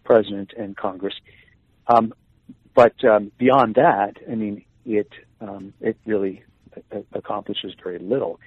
president 0.04 0.54
and 0.58 0.76
Congress. 0.76 1.14
Um, 1.86 2.14
but 2.74 3.04
um, 3.06 3.32
beyond 3.38 3.76
that, 3.76 4.18
I 4.30 4.36
mean, 4.36 4.66
it 4.86 5.12
um, 5.40 5.74
it 5.80 5.98
really 6.06 6.44
accomplishes 7.14 7.74
very 7.84 8.00
little. 8.00 8.40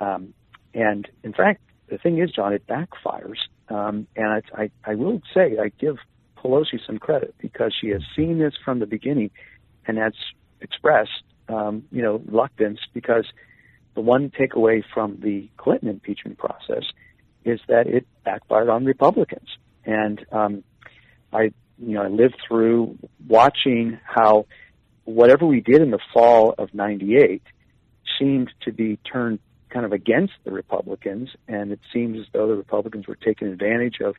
Um, 0.00 0.32
and 0.72 1.06
in 1.22 1.34
fact, 1.34 1.60
the 1.90 1.98
thing 1.98 2.18
is, 2.18 2.30
John, 2.30 2.52
it 2.52 2.66
backfires 2.66 3.36
um, 3.70 4.06
and 4.16 4.26
I, 4.26 4.62
I, 4.62 4.70
I 4.84 4.94
will 4.96 5.22
say 5.32 5.56
I 5.62 5.70
give 5.78 5.96
Pelosi 6.36 6.84
some 6.84 6.98
credit 6.98 7.34
because 7.38 7.74
she 7.78 7.88
has 7.90 8.02
seen 8.16 8.38
this 8.38 8.54
from 8.64 8.80
the 8.80 8.86
beginning 8.86 9.30
and 9.86 9.96
has 9.96 10.12
expressed, 10.60 11.22
um, 11.48 11.84
you 11.92 12.02
know, 12.02 12.20
reluctance 12.26 12.80
because 12.92 13.26
the 13.94 14.00
one 14.00 14.30
takeaway 14.30 14.82
from 14.92 15.18
the 15.22 15.48
Clinton 15.56 15.88
impeachment 15.88 16.38
process 16.38 16.84
is 17.44 17.60
that 17.68 17.86
it 17.86 18.06
backfired 18.24 18.68
on 18.68 18.84
Republicans. 18.84 19.48
And 19.84 20.24
um, 20.32 20.64
I, 21.32 21.52
you 21.78 21.94
know, 21.94 22.02
I 22.02 22.08
lived 22.08 22.36
through 22.46 22.98
watching 23.28 23.98
how 24.04 24.46
whatever 25.04 25.46
we 25.46 25.60
did 25.60 25.80
in 25.80 25.90
the 25.90 25.98
fall 26.12 26.54
of 26.58 26.74
'98 26.74 27.42
seemed 28.18 28.50
to 28.62 28.72
be 28.72 28.98
turned 29.10 29.38
kind 29.70 29.86
of 29.86 29.92
against 29.92 30.34
the 30.44 30.50
Republicans, 30.50 31.30
and 31.48 31.72
it 31.72 31.80
seems 31.92 32.18
as 32.18 32.26
though 32.32 32.48
the 32.48 32.56
Republicans 32.56 33.06
were 33.06 33.16
taking 33.16 33.48
advantage 33.48 34.00
of 34.00 34.16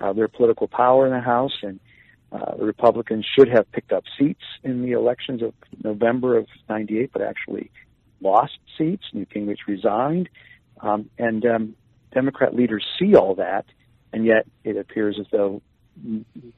uh, 0.00 0.12
their 0.12 0.28
political 0.28 0.68
power 0.68 1.06
in 1.06 1.12
the 1.12 1.20
House, 1.20 1.58
and 1.62 1.80
uh, 2.32 2.56
the 2.56 2.64
Republicans 2.64 3.26
should 3.38 3.48
have 3.48 3.70
picked 3.72 3.92
up 3.92 4.04
seats 4.18 4.42
in 4.62 4.82
the 4.82 4.92
elections 4.92 5.42
of 5.42 5.54
November 5.82 6.36
of 6.36 6.46
'98, 6.68 7.10
but 7.12 7.22
actually 7.22 7.70
lost 8.20 8.58
seats. 8.76 9.04
Newt 9.12 9.30
Gingrich 9.30 9.66
resigned, 9.66 10.28
um, 10.80 11.08
and 11.18 11.44
um, 11.46 11.76
Democrat 12.12 12.54
leaders 12.54 12.84
see 12.98 13.14
all 13.14 13.34
that, 13.36 13.66
and 14.12 14.24
yet 14.24 14.46
it 14.64 14.76
appears 14.76 15.18
as 15.20 15.26
though 15.30 15.62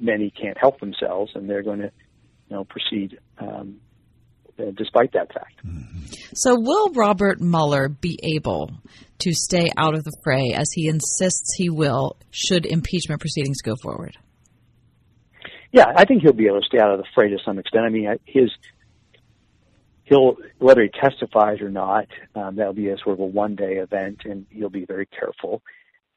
many 0.01 0.31
can't 0.31 0.59
help 0.59 0.81
themselves, 0.81 1.33
and 1.35 1.49
they're 1.49 1.63
going 1.63 1.81
to, 1.81 1.93
you 2.49 2.57
know, 2.57 2.65
proceed 2.65 3.19
um, 3.39 3.81
despite 4.77 5.13
that 5.13 5.33
fact. 5.33 5.61
So, 6.35 6.57
will 6.59 6.93
Robert 6.93 7.41
Mueller 7.41 7.89
be 7.89 8.19
able 8.23 8.71
to 9.21 9.33
stay 9.33 9.71
out 9.77 9.95
of 9.95 10.05
the 10.05 10.17
fray 10.23 10.53
as 10.55 10.71
he 10.73 10.89
insists 10.89 11.55
he 11.57 11.71
will 11.71 12.17
should 12.31 12.67
impeachment 12.67 13.21
proceedings 13.21 13.61
go 13.63 13.75
forward? 13.83 14.17
Yeah, 15.73 15.87
I 15.95 16.05
think 16.05 16.23
he'll 16.23 16.33
be 16.33 16.47
able 16.47 16.61
to 16.61 16.67
stay 16.67 16.79
out 16.79 16.93
of 16.93 16.99
the 16.99 17.07
fray 17.15 17.29
to 17.29 17.39
some 17.45 17.59
extent. 17.59 17.85
I 17.85 17.89
mean, 17.91 18.19
his 18.25 18.51
he'll 20.05 20.37
whether 20.59 20.83
he 20.83 20.89
testifies 20.89 21.61
or 21.61 21.71
not, 21.71 22.07
um, 22.35 22.57
that'll 22.57 22.73
be 22.73 22.89
a 22.89 22.97
sort 22.99 23.15
of 23.15 23.21
a 23.21 23.27
one 23.27 23.55
day 23.55 23.75
event, 23.75 24.21
and 24.25 24.47
he'll 24.51 24.71
be 24.71 24.87
very 24.87 25.07
careful. 25.07 25.63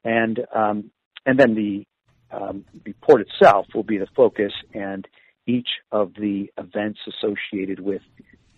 And 0.04 0.40
um, 0.54 0.90
and 1.26 1.38
then 1.38 1.54
the 1.54 1.84
um, 2.30 2.64
report 2.84 3.20
itself 3.20 3.66
will 3.74 3.82
be 3.82 3.98
the 3.98 4.08
focus, 4.16 4.52
and 4.72 5.06
each 5.46 5.68
of 5.90 6.14
the 6.14 6.50
events 6.56 7.00
associated 7.06 7.80
with 7.80 8.02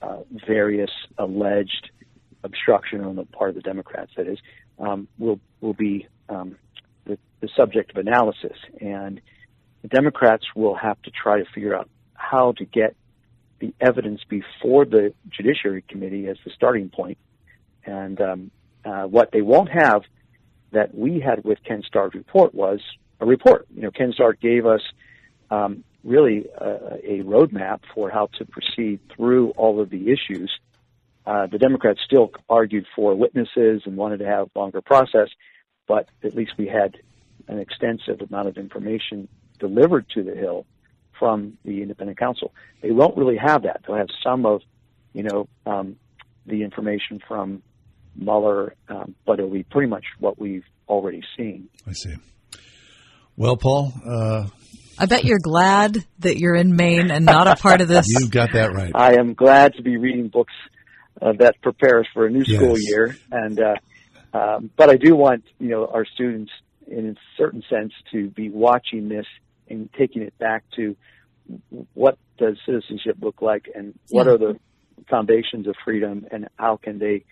uh, 0.03 0.19
various 0.47 0.91
alleged 1.19 1.91
obstruction 2.43 3.03
on 3.03 3.17
the 3.17 3.25
part 3.25 3.51
of 3.51 3.57
the 3.57 3.63
Democrats, 3.63 4.13
that 4.17 4.27
is, 4.27 4.39
um, 4.79 5.09
will 5.19 5.41
will 5.61 5.73
be 5.75 6.07
um, 6.29 6.57
the, 7.07 7.19
the 7.41 7.49
subject 7.57 7.91
of 7.91 7.97
analysis, 7.97 8.57
and 8.81 9.21
the 9.83 9.89
Democrats 9.89 10.45
will 10.55 10.75
have 10.75 11.01
to 11.03 11.11
try 11.11 11.39
to 11.39 11.45
figure 11.55 11.75
out 11.75 11.89
how 12.15 12.53
to 12.53 12.65
get 12.65 12.95
the 13.61 13.73
evidence 13.81 14.21
before 14.29 14.85
the 14.85 15.15
Judiciary 15.31 15.83
Committee 15.89 16.29
as 16.29 16.37
the 16.45 16.51
starting 16.55 16.91
point. 16.91 17.17
point, 17.17 17.19
and 17.87 18.21
um, 18.21 18.51
uh, 18.85 19.05
what 19.05 19.31
they 19.33 19.43
won't 19.43 19.71
have 19.71 20.03
that 20.73 20.95
we 20.95 21.21
had 21.21 21.45
with 21.45 21.59
Ken 21.65 21.83
Starr's 21.87 22.15
report 22.15 22.55
was 22.55 22.81
a 23.21 23.27
report. 23.27 23.67
You 23.75 23.83
know, 23.83 23.91
Ken 23.91 24.13
Starr 24.13 24.35
gave 24.35 24.67
us 24.67 24.83
um, 25.51 25.85
really 26.05 26.47
a, 26.57 26.69
a 27.03 27.23
roadmap 27.25 27.81
for 27.95 28.11
how 28.11 28.29
to 28.39 28.45
proceed 28.45 29.01
through 29.15 29.51
all 29.51 29.81
of 29.81 29.91
the 29.91 30.11
issues. 30.13 30.53
Uh, 31.27 31.47
the 31.47 31.59
Democrats 31.59 32.01
still 32.05 32.31
argued 32.49 32.87
for 32.95 33.15
witnesses 33.15 33.83
and 33.87 33.97
wanted 33.97 34.19
to 34.19 34.27
have 34.27 34.49
longer 34.55 34.83
process, 34.83 35.29
but 35.89 36.09
at 36.23 36.35
least 36.35 36.53
we 36.59 36.67
had 36.67 36.99
an 37.49 37.59
extensive 37.59 38.21
amount 38.21 38.49
of 38.49 38.57
information 38.59 39.29
delivered 39.59 40.07
to 40.11 40.23
the 40.23 40.35
Hill 40.35 40.67
from 41.19 41.57
the 41.65 41.81
independent 41.83 42.19
counsel. 42.19 42.53
They 42.83 42.91
won't 42.91 43.17
really 43.17 43.37
have 43.37 43.63
that. 43.63 43.83
They'll 43.87 43.97
have 43.97 44.09
some 44.23 44.45
of, 44.45 44.61
you 45.13 45.23
know, 45.23 45.49
um, 45.65 45.97
the 46.47 46.63
information 46.63 47.21
from 47.27 47.63
Mueller, 48.17 48.75
um, 48.89 49.15
but 49.25 49.39
it'll 49.39 49.51
be 49.51 49.63
pretty 49.63 49.89
much 49.89 50.05
what 50.19 50.39
we've 50.39 50.65
already 50.89 51.23
seen. 51.37 51.69
I 51.87 51.93
see. 51.93 52.15
Well, 53.37 53.57
Paul, 53.57 53.93
uh, 54.07 54.47
I 54.99 55.07
bet 55.07 55.25
you're 55.25 55.41
glad 55.41 56.05
that 56.21 56.39
you're 56.39 56.55
in 56.55 56.77
Maine 56.77 57.11
and 57.11 57.25
not 57.25 57.47
a 57.47 57.57
part 57.57 57.81
of 57.81 57.89
this. 57.89 58.07
You 58.21 58.29
got 58.29 58.53
that 58.53 58.73
right. 58.73 58.93
I 58.95 59.15
am 59.15 59.35
glad 59.35 59.75
to 59.75 59.83
be 59.83 59.97
reading 59.97 60.29
books 60.29 60.53
uh, 61.21 61.33
that 61.39 61.61
prepare 61.63 62.01
us 62.01 62.07
for 62.13 62.27
a 62.27 62.31
new 62.31 62.45
yes. 62.47 62.61
school 62.61 62.79
year, 62.79 63.17
and 63.31 63.61
uh, 63.61 63.75
um, 64.37 64.71
but 64.77 64.91
I 64.91 64.97
do 64.97 65.17
want 65.17 65.45
you 65.59 65.69
know 65.69 65.87
our 65.87 66.05
students, 66.05 66.53
in 66.87 67.11
a 67.11 67.15
certain 67.37 67.63
sense, 67.71 67.93
to 68.13 68.29
be 68.31 68.51
watching 68.51 69.09
this 69.09 69.27
and 69.69 69.89
taking 69.99 70.23
it 70.23 70.37
back 70.39 70.65
to 70.77 70.97
what 71.95 72.19
does 72.39 72.57
citizenship 72.67 73.17
look 73.21 73.43
like, 73.43 73.69
and 73.75 73.99
what 74.11 74.27
yeah. 74.27 74.33
are 74.33 74.39
the 74.39 74.59
foundations 75.09 75.67
of 75.67 75.75
freedom, 75.85 76.27
and 76.31 76.49
how 76.57 76.77
can 76.77 76.99
they 76.99 77.25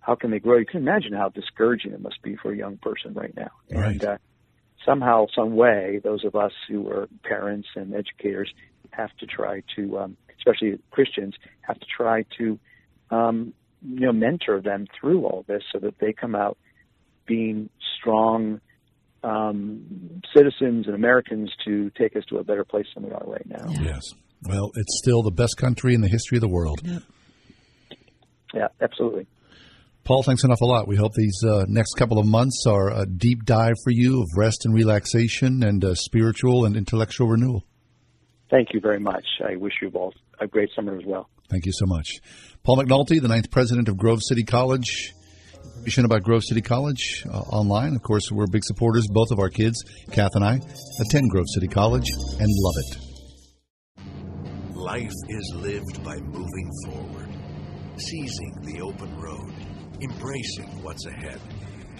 how 0.00 0.14
can 0.14 0.30
they 0.30 0.38
grow? 0.38 0.58
You 0.58 0.66
can 0.66 0.80
imagine 0.80 1.12
how 1.12 1.28
discouraging 1.28 1.92
it 1.92 2.00
must 2.00 2.22
be 2.22 2.36
for 2.36 2.52
a 2.52 2.56
young 2.56 2.76
person 2.78 3.14
right 3.14 3.34
now, 3.36 3.50
right. 3.70 3.92
and 3.92 4.04
uh, 4.04 4.18
somehow, 4.84 5.26
some 5.34 5.56
way, 5.56 6.00
those 6.02 6.24
of 6.24 6.34
us 6.34 6.52
who 6.68 6.88
are 6.88 7.08
parents 7.24 7.68
and 7.74 7.94
educators 7.94 8.52
have 8.90 9.10
to 9.18 9.26
try 9.26 9.62
to, 9.76 9.98
um, 9.98 10.16
especially 10.38 10.78
Christians, 10.90 11.34
have 11.62 11.78
to 11.78 11.86
try 11.86 12.24
to, 12.38 12.58
um, 13.10 13.52
you 13.82 14.06
know, 14.06 14.12
mentor 14.12 14.60
them 14.60 14.86
through 14.98 15.24
all 15.24 15.44
this 15.46 15.62
so 15.72 15.78
that 15.78 15.98
they 15.98 16.12
come 16.12 16.34
out 16.34 16.56
being 17.26 17.68
strong 17.98 18.60
um, 19.24 20.20
citizens 20.34 20.86
and 20.86 20.94
Americans 20.94 21.50
to 21.64 21.90
take 21.90 22.16
us 22.16 22.24
to 22.26 22.38
a 22.38 22.44
better 22.44 22.64
place 22.64 22.86
than 22.94 23.04
we 23.04 23.10
are 23.10 23.24
right 23.26 23.46
now. 23.46 23.66
Yes. 23.68 24.02
Well, 24.42 24.70
it's 24.74 24.98
still 24.98 25.22
the 25.22 25.32
best 25.32 25.56
country 25.56 25.94
in 25.94 26.00
the 26.00 26.08
history 26.08 26.36
of 26.36 26.42
the 26.42 26.48
world. 26.48 26.80
Yeah, 26.84 26.98
yeah 28.54 28.68
absolutely. 28.80 29.26
Paul, 30.06 30.22
thanks 30.22 30.44
an 30.44 30.52
awful 30.52 30.68
lot. 30.68 30.86
We 30.86 30.94
hope 30.94 31.14
these 31.14 31.42
uh, 31.42 31.64
next 31.66 31.94
couple 31.94 32.20
of 32.20 32.26
months 32.26 32.62
are 32.64 32.92
a 32.92 33.04
deep 33.04 33.44
dive 33.44 33.74
for 33.82 33.90
you 33.90 34.22
of 34.22 34.28
rest 34.36 34.64
and 34.64 34.72
relaxation 34.72 35.64
and 35.64 35.84
uh, 35.84 35.96
spiritual 35.96 36.64
and 36.64 36.76
intellectual 36.76 37.26
renewal. 37.26 37.64
Thank 38.48 38.68
you 38.72 38.78
very 38.78 39.00
much. 39.00 39.24
I 39.44 39.56
wish 39.56 39.72
you 39.82 39.90
both 39.90 40.14
a 40.40 40.46
great 40.46 40.68
summer 40.76 40.96
as 40.96 41.04
well. 41.04 41.28
Thank 41.50 41.66
you 41.66 41.72
so 41.72 41.86
much. 41.86 42.20
Paul 42.62 42.76
McNulty, 42.76 43.20
the 43.20 43.26
ninth 43.26 43.50
president 43.50 43.88
of 43.88 43.96
Grove 43.96 44.20
City 44.22 44.44
College. 44.44 45.12
Information 45.64 46.04
about 46.04 46.22
Grove 46.22 46.44
City 46.44 46.62
College 46.62 47.24
uh, 47.28 47.38
online. 47.38 47.96
Of 47.96 48.02
course, 48.02 48.30
we're 48.30 48.46
big 48.46 48.62
supporters. 48.62 49.08
Both 49.10 49.32
of 49.32 49.40
our 49.40 49.50
kids, 49.50 49.82
Kath 50.12 50.36
and 50.36 50.44
I, 50.44 50.60
attend 51.00 51.30
Grove 51.30 51.46
City 51.52 51.66
College 51.66 52.08
and 52.12 52.48
love 52.48 52.74
it. 52.76 52.98
Life 54.72 55.14
is 55.30 55.52
lived 55.56 56.04
by 56.04 56.16
moving 56.18 56.70
forward, 56.86 57.28
seizing 57.96 58.54
the 58.62 58.82
open 58.82 59.20
road 59.20 59.52
embracing 60.00 60.82
what's 60.82 61.06
ahead. 61.06 61.40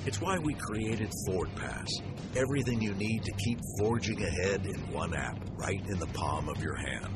It's 0.04 0.20
why 0.20 0.38
we 0.38 0.54
created 0.54 1.10
Ford 1.26 1.48
Pass. 1.56 1.88
Everything 2.36 2.80
you 2.80 2.94
need 2.94 3.24
to 3.24 3.32
keep 3.44 3.58
forging 3.78 4.22
ahead 4.22 4.66
in 4.66 4.92
one 4.92 5.14
app, 5.14 5.38
right 5.56 5.82
in 5.88 5.98
the 5.98 6.06
palm 6.08 6.48
of 6.48 6.62
your 6.62 6.76
hand. 6.76 7.08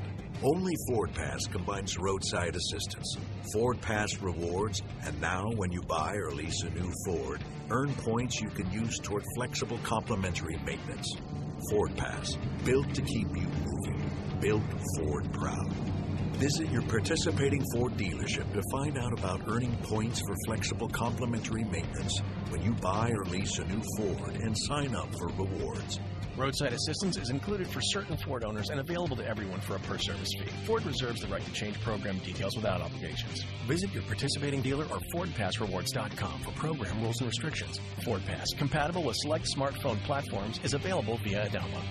Only 0.43 0.73
Ford 0.89 1.13
Pass 1.15 1.45
combines 1.47 1.99
roadside 1.99 2.57
assistance, 2.57 3.17
Ford 3.53 3.81
Pass 3.83 4.21
rewards, 4.23 4.81
and 5.05 5.21
now 5.21 5.45
when 5.57 5.71
you 5.71 5.83
buy 5.83 6.15
or 6.15 6.33
lease 6.33 6.63
a 6.63 6.71
new 6.71 6.91
Ford, 7.05 7.45
earn 7.71 7.93
points 7.95 8.41
you 8.41 8.49
can 8.49 8.71
use 8.73 8.99
toward 8.99 9.23
flexible 9.37 9.79
complimentary 9.83 10.59
maintenance. 10.65 11.15
Ford 11.71 11.95
Pass, 11.95 12.39
built 12.65 12.93
to 12.95 13.03
keep 13.03 13.29
you 13.37 13.47
moving, 13.67 14.11
built 14.41 14.63
Ford 14.97 15.31
proud. 15.33 16.00
Visit 16.39 16.71
your 16.71 16.83
participating 16.83 17.63
Ford 17.73 17.97
dealership 17.97 18.51
to 18.55 18.63
find 18.73 18.97
out 18.97 19.13
about 19.13 19.43
earning 19.47 19.77
points 19.83 20.21
for 20.21 20.35
flexible 20.47 20.89
complimentary 20.89 21.65
maintenance 21.65 22.21
when 22.49 22.63
you 22.63 22.73
buy 22.73 23.11
or 23.11 23.25
lease 23.25 23.59
a 23.59 23.65
new 23.65 23.83
Ford 23.99 24.37
and 24.37 24.57
sign 24.57 24.95
up 24.95 25.09
for 25.19 25.29
rewards. 25.29 26.01
Roadside 26.37 26.73
assistance 26.73 27.19
is 27.19 27.29
included 27.29 27.67
for 27.69 27.81
certain 27.83 28.17
Ford 28.17 28.45
owners 28.45 28.71
and 28.71 28.81
available 28.81 29.17
to 29.17 29.27
everyone 29.27 29.61
for 29.61 29.77
a 29.77 29.81
per 29.81 29.99
service 29.99 30.31
fee. 30.39 30.51
Ford 30.65 30.87
reserves 30.87 31.21
the 31.21 31.29
right 31.29 31.45
to 31.45 31.53
change 31.53 31.79
program 31.83 32.19
details 32.19 32.57
without 32.57 32.81
obligations. 32.81 33.45
Visit 33.67 33.93
your 33.93 34.05
participating 34.05 34.63
dealer 34.63 34.85
or 34.85 35.01
FordPassRewards.com 35.15 36.41
for 36.41 36.53
program 36.53 37.03
rules 37.03 37.21
and 37.21 37.27
restrictions. 37.29 37.79
Ford 38.05 38.23
Pass, 38.25 38.47
compatible 38.57 39.03
with 39.03 39.17
select 39.17 39.47
smartphone 39.55 40.03
platforms, 40.05 40.61
is 40.65 40.73
available 40.73 41.19
via 41.19 41.49
download. 41.49 41.85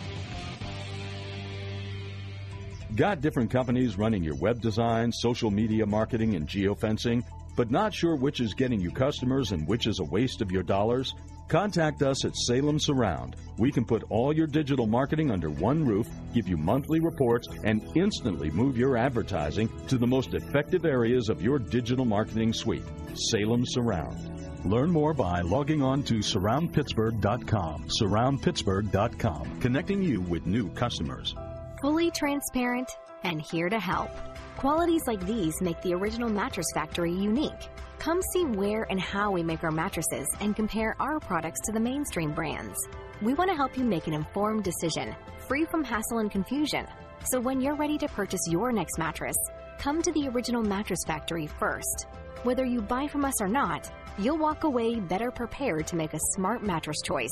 Got 2.95 3.21
different 3.21 3.51
companies 3.51 3.97
running 3.97 4.23
your 4.23 4.35
web 4.35 4.61
design, 4.61 5.11
social 5.11 5.51
media 5.51 5.85
marketing, 5.85 6.35
and 6.35 6.47
geofencing, 6.47 7.23
but 7.55 7.69
not 7.69 7.93
sure 7.93 8.15
which 8.15 8.39
is 8.39 8.55
getting 8.55 8.79
you 8.79 8.89
customers 8.89 9.51
and 9.51 9.67
which 9.67 9.85
is 9.85 9.99
a 9.99 10.03
waste 10.05 10.41
of 10.41 10.51
your 10.51 10.63
dollars? 10.63 11.13
Contact 11.49 12.01
us 12.01 12.25
at 12.25 12.35
Salem 12.35 12.79
Surround. 12.79 13.35
We 13.57 13.71
can 13.71 13.85
put 13.85 14.03
all 14.09 14.33
your 14.33 14.47
digital 14.47 14.87
marketing 14.87 15.29
under 15.29 15.49
one 15.49 15.85
roof, 15.85 16.07
give 16.33 16.47
you 16.47 16.57
monthly 16.57 16.99
reports, 16.99 17.47
and 17.63 17.83
instantly 17.95 18.49
move 18.49 18.77
your 18.77 18.97
advertising 18.97 19.69
to 19.87 19.97
the 19.97 20.07
most 20.07 20.33
effective 20.33 20.83
areas 20.83 21.29
of 21.29 21.43
your 21.43 21.59
digital 21.59 22.05
marketing 22.05 22.53
suite. 22.53 22.85
Salem 23.13 23.65
Surround. 23.67 24.65
Learn 24.65 24.91
more 24.91 25.13
by 25.13 25.41
logging 25.41 25.81
on 25.81 26.03
to 26.03 26.15
surroundpittsburgh.com. 26.15 27.87
Surroundpittsburgh.com, 28.01 29.59
connecting 29.59 30.01
you 30.01 30.21
with 30.21 30.45
new 30.45 30.69
customers. 30.71 31.35
Fully 31.81 32.11
transparent 32.11 32.97
and 33.23 33.41
here 33.41 33.69
to 33.69 33.79
help. 33.79 34.09
Qualities 34.57 35.07
like 35.07 35.25
these 35.25 35.61
make 35.61 35.81
the 35.81 35.93
original 35.93 36.27
Mattress 36.27 36.67
Factory 36.73 37.13
unique. 37.13 37.69
Come 37.99 38.21
see 38.33 38.43
where 38.43 38.83
and 38.89 38.99
how 38.99 39.31
we 39.31 39.43
make 39.43 39.63
our 39.63 39.71
mattresses 39.71 40.27
and 40.41 40.57
compare 40.57 40.97
our 40.99 41.21
products 41.21 41.61
to 41.61 41.71
the 41.71 41.79
mainstream 41.79 42.33
brands. 42.33 42.77
We 43.21 43.33
want 43.33 43.49
to 43.49 43.55
help 43.55 43.77
you 43.77 43.85
make 43.85 44.07
an 44.07 44.13
informed 44.13 44.65
decision, 44.65 45.15
free 45.47 45.63
from 45.63 45.85
hassle 45.85 46.17
and 46.17 46.29
confusion. 46.29 46.85
So 47.23 47.39
when 47.39 47.61
you're 47.61 47.77
ready 47.77 47.97
to 47.99 48.09
purchase 48.09 48.45
your 48.49 48.73
next 48.73 48.97
mattress, 48.97 49.37
come 49.77 50.01
to 50.01 50.11
the 50.11 50.27
original 50.27 50.61
Mattress 50.61 51.05
Factory 51.07 51.47
first. 51.47 52.07
Whether 52.43 52.65
you 52.65 52.81
buy 52.81 53.07
from 53.07 53.23
us 53.23 53.41
or 53.41 53.47
not, 53.47 53.89
you'll 54.17 54.37
walk 54.37 54.65
away 54.65 54.99
better 54.99 55.31
prepared 55.31 55.87
to 55.87 55.95
make 55.95 56.13
a 56.13 56.19
smart 56.35 56.61
mattress 56.61 56.97
choice. 57.05 57.31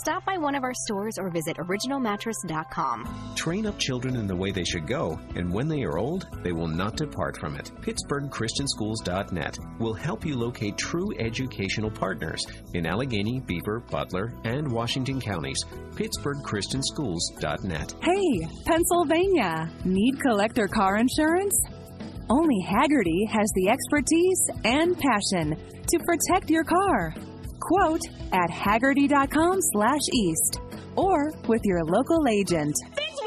Stop 0.00 0.24
by 0.24 0.38
one 0.38 0.54
of 0.54 0.64
our 0.64 0.72
stores 0.74 1.18
or 1.18 1.28
visit 1.30 1.58
originalmattress.com. 1.58 3.34
Train 3.36 3.66
up 3.66 3.78
children 3.78 4.16
in 4.16 4.26
the 4.26 4.34
way 4.34 4.50
they 4.50 4.64
should 4.64 4.86
go, 4.86 5.20
and 5.36 5.52
when 5.52 5.68
they 5.68 5.82
are 5.82 5.98
old, 5.98 6.26
they 6.42 6.52
will 6.52 6.66
not 6.66 6.96
depart 6.96 7.36
from 7.36 7.54
it. 7.56 7.70
PittsburghChristianSchools.net 7.82 9.58
will 9.78 9.92
help 9.94 10.24
you 10.24 10.34
locate 10.36 10.78
true 10.78 11.12
educational 11.18 11.90
partners 11.90 12.42
in 12.74 12.86
Allegheny, 12.86 13.40
Beaver, 13.40 13.80
Butler, 13.90 14.32
and 14.44 14.66
Washington 14.70 15.20
counties. 15.20 15.62
PittsburghChristianSchools.net. 15.94 17.94
Hey, 18.02 18.48
Pennsylvania, 18.64 19.70
need 19.84 20.18
collector 20.20 20.68
car 20.68 20.96
insurance? 20.96 21.52
Only 22.30 22.64
Hagerty 22.66 23.28
has 23.28 23.52
the 23.54 23.68
expertise 23.68 24.48
and 24.64 24.98
passion 24.98 25.54
to 25.86 25.98
protect 26.06 26.48
your 26.48 26.64
car. 26.64 27.14
Quote 27.62 28.00
at 28.32 28.50
hagerty.com 28.50 29.58
slash 29.60 30.00
east 30.12 30.58
or 30.96 31.32
with 31.46 31.64
your 31.64 31.84
local 31.84 32.26
agent. 32.26 32.74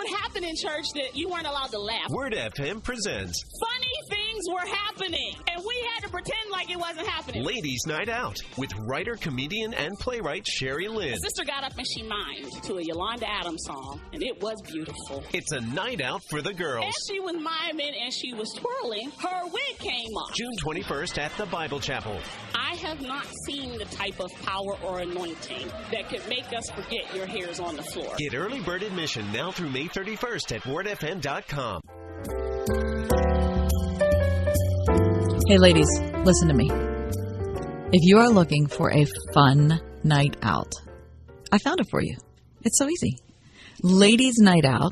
Would 0.06 0.20
happen 0.20 0.44
in 0.44 0.56
church 0.56 0.86
that 0.96 1.16
you 1.16 1.30
weren't 1.30 1.48
allowed 1.48 1.72
to 1.72 1.80
laugh. 1.80 2.10
Word 2.10 2.34
FM 2.34 2.84
presents 2.84 3.44
Funny 3.60 3.88
things 4.10 4.44
were 4.50 4.66
happening, 4.68 5.34
and 5.52 5.64
we 5.66 5.88
had 5.94 6.04
to 6.04 6.10
pretend 6.10 6.52
like 6.52 6.70
it 6.70 6.78
wasn't 6.78 7.08
happening. 7.08 7.44
Ladies 7.44 7.86
Night 7.88 8.10
Out 8.10 8.38
with 8.58 8.72
writer, 8.82 9.16
comedian, 9.16 9.74
and 9.74 9.98
playwright 9.98 10.46
Sherry 10.46 10.88
Lynn. 10.88 11.12
My 11.12 11.18
sister 11.18 11.44
got 11.44 11.64
up 11.64 11.78
and 11.78 11.88
she 11.88 12.04
mimed 12.04 12.62
to 12.64 12.78
a 12.78 12.84
Yolanda 12.84 13.28
Adams 13.28 13.64
song, 13.66 14.00
and 14.14 14.22
it 14.22 14.40
was 14.42 14.62
beautiful. 14.62 15.24
It's 15.34 15.52
a 15.54 15.62
night 15.62 16.02
out 16.02 16.22
for 16.30 16.42
the 16.42 16.54
girls. 16.54 16.86
As 16.88 16.96
she 17.10 17.20
was 17.20 17.36
miming 17.36 17.94
and 18.00 18.14
she 18.14 18.34
was 18.34 18.52
twirling, 18.54 19.12
her 19.20 19.46
wig 19.46 19.78
came 19.80 20.12
off. 20.18 20.36
June 20.36 20.56
21st 20.64 21.18
at 21.18 21.36
the 21.38 21.46
Bible 21.48 21.80
Chapel. 21.80 22.20
I 22.54 22.76
have 22.76 23.02
not 23.02 23.26
seen 23.46 23.78
the 23.78 23.86
type 23.86 24.20
of 24.20 24.32
power 24.44 24.78
or 24.84 25.00
anointing 25.00 25.68
that 25.92 26.10
could 26.10 26.28
make 26.30 26.52
us 26.54 26.70
forget 26.72 27.14
your 27.16 27.26
hair 27.26 27.50
is 27.50 27.60
on 27.60 27.76
the 27.76 27.84
floor. 27.84 28.14
Get 28.18 28.36
early 28.36 28.60
bird 28.62 28.84
admission 28.84 29.32
now 29.32 29.52
through 29.52 29.70
May 29.72 29.88
31st 29.96 30.56
at 30.56 30.62
wordfm.com. 30.64 31.82
Hey, 35.48 35.58
ladies, 35.58 35.88
listen 36.26 36.50
to 36.50 36.54
me. 36.54 36.70
If 37.94 38.02
you 38.02 38.18
are 38.18 38.30
looking 38.30 38.68
for 38.68 38.92
a 38.92 39.06
fun 39.34 39.80
night 40.04 40.36
out, 40.42 40.74
I 41.50 41.60
found 41.60 41.80
it 41.80 41.88
for 41.90 42.02
you. 42.02 42.18
It's 42.64 42.78
so 42.78 42.90
easy. 42.90 43.20
Ladies' 43.82 44.40
Night 44.40 44.66
Out 44.66 44.92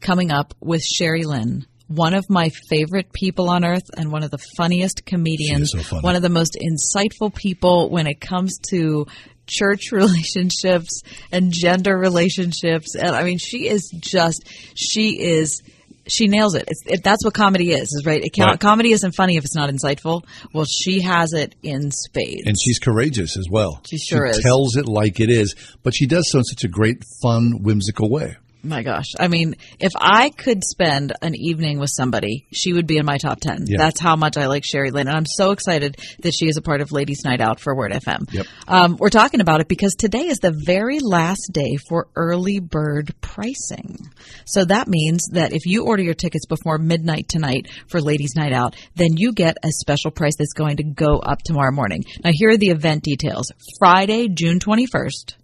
coming 0.00 0.30
up 0.30 0.52
with 0.60 0.82
Sherry 0.82 1.22
Lynn, 1.22 1.64
one 1.86 2.12
of 2.12 2.24
my 2.28 2.50
favorite 2.68 3.10
people 3.12 3.48
on 3.48 3.64
earth 3.64 3.88
and 3.96 4.12
one 4.12 4.22
of 4.22 4.30
the 4.30 4.44
funniest 4.56 5.06
comedians, 5.06 5.72
so 5.72 6.00
one 6.00 6.16
of 6.16 6.22
the 6.22 6.28
most 6.28 6.58
insightful 6.60 7.34
people 7.34 7.88
when 7.88 8.06
it 8.06 8.20
comes 8.20 8.58
to 8.70 9.06
church 9.52 9.92
relationships 9.92 11.02
and 11.30 11.52
gender 11.52 11.96
relationships. 11.96 12.94
And 12.94 13.14
I 13.14 13.22
mean, 13.24 13.38
she 13.38 13.68
is 13.68 13.90
just, 14.00 14.48
she 14.74 15.20
is. 15.20 15.62
She 16.08 16.26
nails 16.26 16.56
it. 16.56 16.64
It's, 16.66 16.82
it. 16.84 17.04
That's 17.04 17.24
what 17.24 17.32
comedy 17.32 17.70
is, 17.70 17.82
is 17.92 18.02
right? 18.04 18.20
It 18.20 18.30
can't, 18.30 18.50
Right. 18.50 18.58
Comedy 18.58 18.90
isn't 18.90 19.12
funny 19.12 19.36
if 19.36 19.44
it's 19.44 19.54
not 19.54 19.70
insightful. 19.70 20.24
Well, 20.52 20.64
she 20.64 21.00
has 21.02 21.32
it 21.32 21.54
in 21.62 21.92
spades. 21.92 22.42
And 22.44 22.56
she's 22.60 22.80
courageous 22.80 23.36
as 23.36 23.46
well. 23.48 23.80
She 23.88 23.98
sure 23.98 24.26
is. 24.26 24.40
tells 24.40 24.74
it 24.74 24.88
like 24.88 25.20
it 25.20 25.30
is, 25.30 25.54
but 25.84 25.94
she 25.94 26.06
does 26.08 26.28
so 26.28 26.38
in 26.38 26.44
such 26.44 26.64
a 26.64 26.68
great, 26.68 27.04
fun, 27.22 27.62
whimsical 27.62 28.10
way. 28.10 28.34
My 28.64 28.82
gosh. 28.82 29.06
I 29.18 29.26
mean, 29.26 29.56
if 29.80 29.92
I 29.96 30.30
could 30.30 30.62
spend 30.62 31.12
an 31.20 31.34
evening 31.34 31.80
with 31.80 31.90
somebody, 31.90 32.46
she 32.52 32.72
would 32.72 32.86
be 32.86 32.96
in 32.96 33.04
my 33.04 33.18
top 33.18 33.40
10. 33.40 33.64
Yeah. 33.66 33.78
That's 33.78 33.98
how 33.98 34.14
much 34.14 34.36
I 34.36 34.46
like 34.46 34.64
Sherry 34.64 34.92
Lynn. 34.92 35.08
And 35.08 35.16
I'm 35.16 35.26
so 35.26 35.50
excited 35.50 35.96
that 36.20 36.32
she 36.32 36.46
is 36.46 36.56
a 36.56 36.62
part 36.62 36.80
of 36.80 36.92
Ladies 36.92 37.24
Night 37.24 37.40
Out 37.40 37.58
for 37.58 37.74
Word 37.74 37.90
FM. 37.90 38.32
Yep. 38.32 38.46
Um, 38.68 38.96
we're 38.98 39.10
talking 39.10 39.40
about 39.40 39.60
it 39.60 39.68
because 39.68 39.94
today 39.94 40.26
is 40.26 40.38
the 40.38 40.54
very 40.64 41.00
last 41.00 41.50
day 41.52 41.76
for 41.88 42.06
early 42.14 42.60
bird 42.60 43.12
pricing. 43.20 43.98
So 44.44 44.64
that 44.64 44.86
means 44.86 45.28
that 45.32 45.52
if 45.52 45.66
you 45.66 45.84
order 45.84 46.02
your 46.04 46.14
tickets 46.14 46.46
before 46.46 46.78
midnight 46.78 47.28
tonight 47.28 47.68
for 47.88 48.00
Ladies 48.00 48.36
Night 48.36 48.52
Out, 48.52 48.76
then 48.94 49.16
you 49.16 49.32
get 49.32 49.56
a 49.64 49.72
special 49.72 50.12
price 50.12 50.36
that's 50.38 50.52
going 50.52 50.76
to 50.76 50.84
go 50.84 51.18
up 51.18 51.42
tomorrow 51.42 51.72
morning. 51.72 52.04
Now 52.22 52.30
here 52.32 52.50
are 52.50 52.56
the 52.56 52.70
event 52.70 53.02
details. 53.02 53.50
Friday, 53.80 54.28
June 54.28 54.60
21st. 54.60 55.34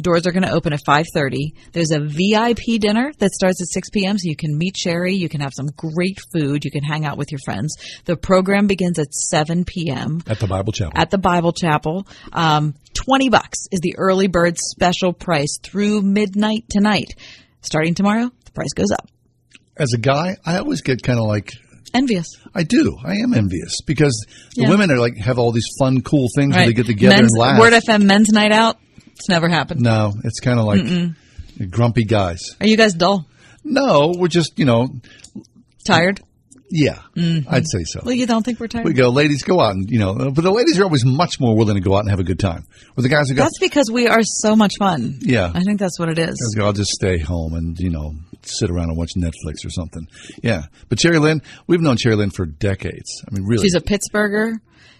Doors 0.00 0.26
are 0.26 0.32
going 0.32 0.44
to 0.44 0.52
open 0.52 0.72
at 0.72 0.80
5:30. 0.86 1.52
There's 1.72 1.90
a 1.90 1.98
VIP 2.00 2.80
dinner 2.80 3.12
that 3.18 3.30
starts 3.32 3.60
at 3.60 3.68
6 3.68 3.90
p.m. 3.90 4.16
so 4.18 4.28
you 4.28 4.36
can 4.36 4.56
meet 4.56 4.76
Sherry, 4.76 5.14
you 5.14 5.28
can 5.28 5.40
have 5.40 5.52
some 5.54 5.66
great 5.76 6.18
food, 6.32 6.64
you 6.64 6.70
can 6.70 6.84
hang 6.84 7.04
out 7.04 7.18
with 7.18 7.32
your 7.32 7.40
friends. 7.44 7.74
The 8.04 8.16
program 8.16 8.66
begins 8.68 8.98
at 8.98 9.12
7 9.12 9.64
p.m. 9.64 10.22
At 10.26 10.38
the 10.38 10.46
Bible 10.46 10.72
Chapel. 10.72 10.92
at 11.00 11.10
the 11.10 11.18
Bible 11.18 11.52
Chapel. 11.52 12.06
Um, 12.32 12.74
20 12.94 13.28
bucks 13.28 13.58
is 13.72 13.80
the 13.80 13.96
early 13.98 14.28
bird 14.28 14.56
special 14.58 15.12
price 15.12 15.58
through 15.62 16.02
midnight 16.02 16.64
tonight. 16.70 17.14
Starting 17.62 17.94
tomorrow, 17.94 18.30
the 18.44 18.50
price 18.52 18.72
goes 18.74 18.90
up. 18.92 19.08
As 19.76 19.92
a 19.92 19.98
guy, 19.98 20.36
I 20.46 20.58
always 20.58 20.80
get 20.80 21.02
kind 21.02 21.18
of 21.18 21.26
like 21.26 21.52
Envious. 21.94 22.26
I 22.54 22.64
do. 22.64 22.96
I 23.02 23.14
am 23.14 23.32
envious 23.32 23.80
because 23.86 24.26
the 24.54 24.62
Yeah. 24.62 24.68
women 24.70 24.90
are 24.90 24.98
like 24.98 25.16
have 25.16 25.38
all 25.38 25.52
these 25.52 25.68
fun, 25.78 26.02
cool 26.02 26.28
things 26.36 26.54
where 26.54 26.66
they 26.66 26.72
get 26.74 26.86
together 26.86 27.16
Men's, 27.16 27.32
and 27.32 27.40
laugh. 27.40 27.58
Word 27.60 27.72
FM 27.72 28.04
Men's 28.04 28.28
Night 28.28 28.52
Out. 28.52 28.76
It's 29.18 29.28
never 29.28 29.48
happened. 29.48 29.80
no, 29.80 30.12
it's 30.24 30.40
kind 30.40 30.58
of 30.58 30.66
like 30.66 30.80
Mm-mm. 30.80 31.14
grumpy 31.70 32.04
guys. 32.04 32.40
Are 32.60 32.66
you 32.66 32.76
guys 32.76 32.94
dull? 32.94 33.26
No, 33.64 34.12
we're 34.16 34.28
just 34.28 34.58
you 34.58 34.64
know 34.64 34.88
Tired? 35.86 36.20
Yeah, 36.70 36.98
Mhm. 37.16 37.46
I'd 37.48 37.66
say 37.66 37.84
so. 37.84 38.02
Well, 38.04 38.14
you 38.14 38.26
don't 38.26 38.42
think 38.44 38.60
we're 38.60 38.66
tired? 38.68 38.84
We 38.84 38.92
go, 38.92 39.08
ladies, 39.08 39.42
go 39.42 39.58
out 39.58 39.74
and 39.74 39.88
you 39.88 39.98
know, 39.98 40.12
but 40.30 40.42
the 40.42 40.50
ladies 40.52 40.78
are 40.78 40.84
always 40.84 41.02
much 41.02 41.40
more 41.40 41.56
willing 41.56 41.76
to 41.76 41.80
go 41.80 41.96
out 41.96 42.00
and 42.00 42.10
have 42.10 42.20
a 42.20 42.24
good 42.24 42.38
time. 42.38 42.66
With 42.94 43.04
the 43.04 43.08
guys 43.08 43.30
who 43.30 43.34
go, 43.36 43.42
That's 43.44 43.58
because 43.58 43.90
we 43.90 44.06
are 44.06 44.22
so 44.22 44.54
much 44.54 44.74
fun. 44.78 45.18
yeah, 45.22 45.50
I 45.54 45.60
think 45.62 45.78
that's 45.80 45.98
what 45.98 46.10
it 46.10 46.18
is. 46.18 46.28
guys 46.28 46.54
go, 46.60 46.66
I'll 46.66 46.74
just 46.74 46.90
stay 46.90 47.18
home 47.18 47.54
and 47.54 47.78
you 47.78 47.88
know 47.88 48.12
sit 48.42 48.70
around 48.70 48.88
and 48.90 48.96
watch 48.98 49.10
Netflix 49.16 49.64
or 49.64 49.70
something. 49.70 50.06
Yeah, 50.42 50.64
but 50.88 51.00
Sherry 51.00 51.18
Lynn, 51.18 51.42
we've 51.66 51.80
known 51.80 51.96
Sherry 51.96 52.16
Lynn 52.16 52.30
for 52.30 52.46
decades. 52.46 53.22
I 53.26 53.34
mean, 53.34 53.44
really, 53.46 53.64
She's 53.64 53.74
a 53.74 53.80
Pittsburgher. 53.80 54.54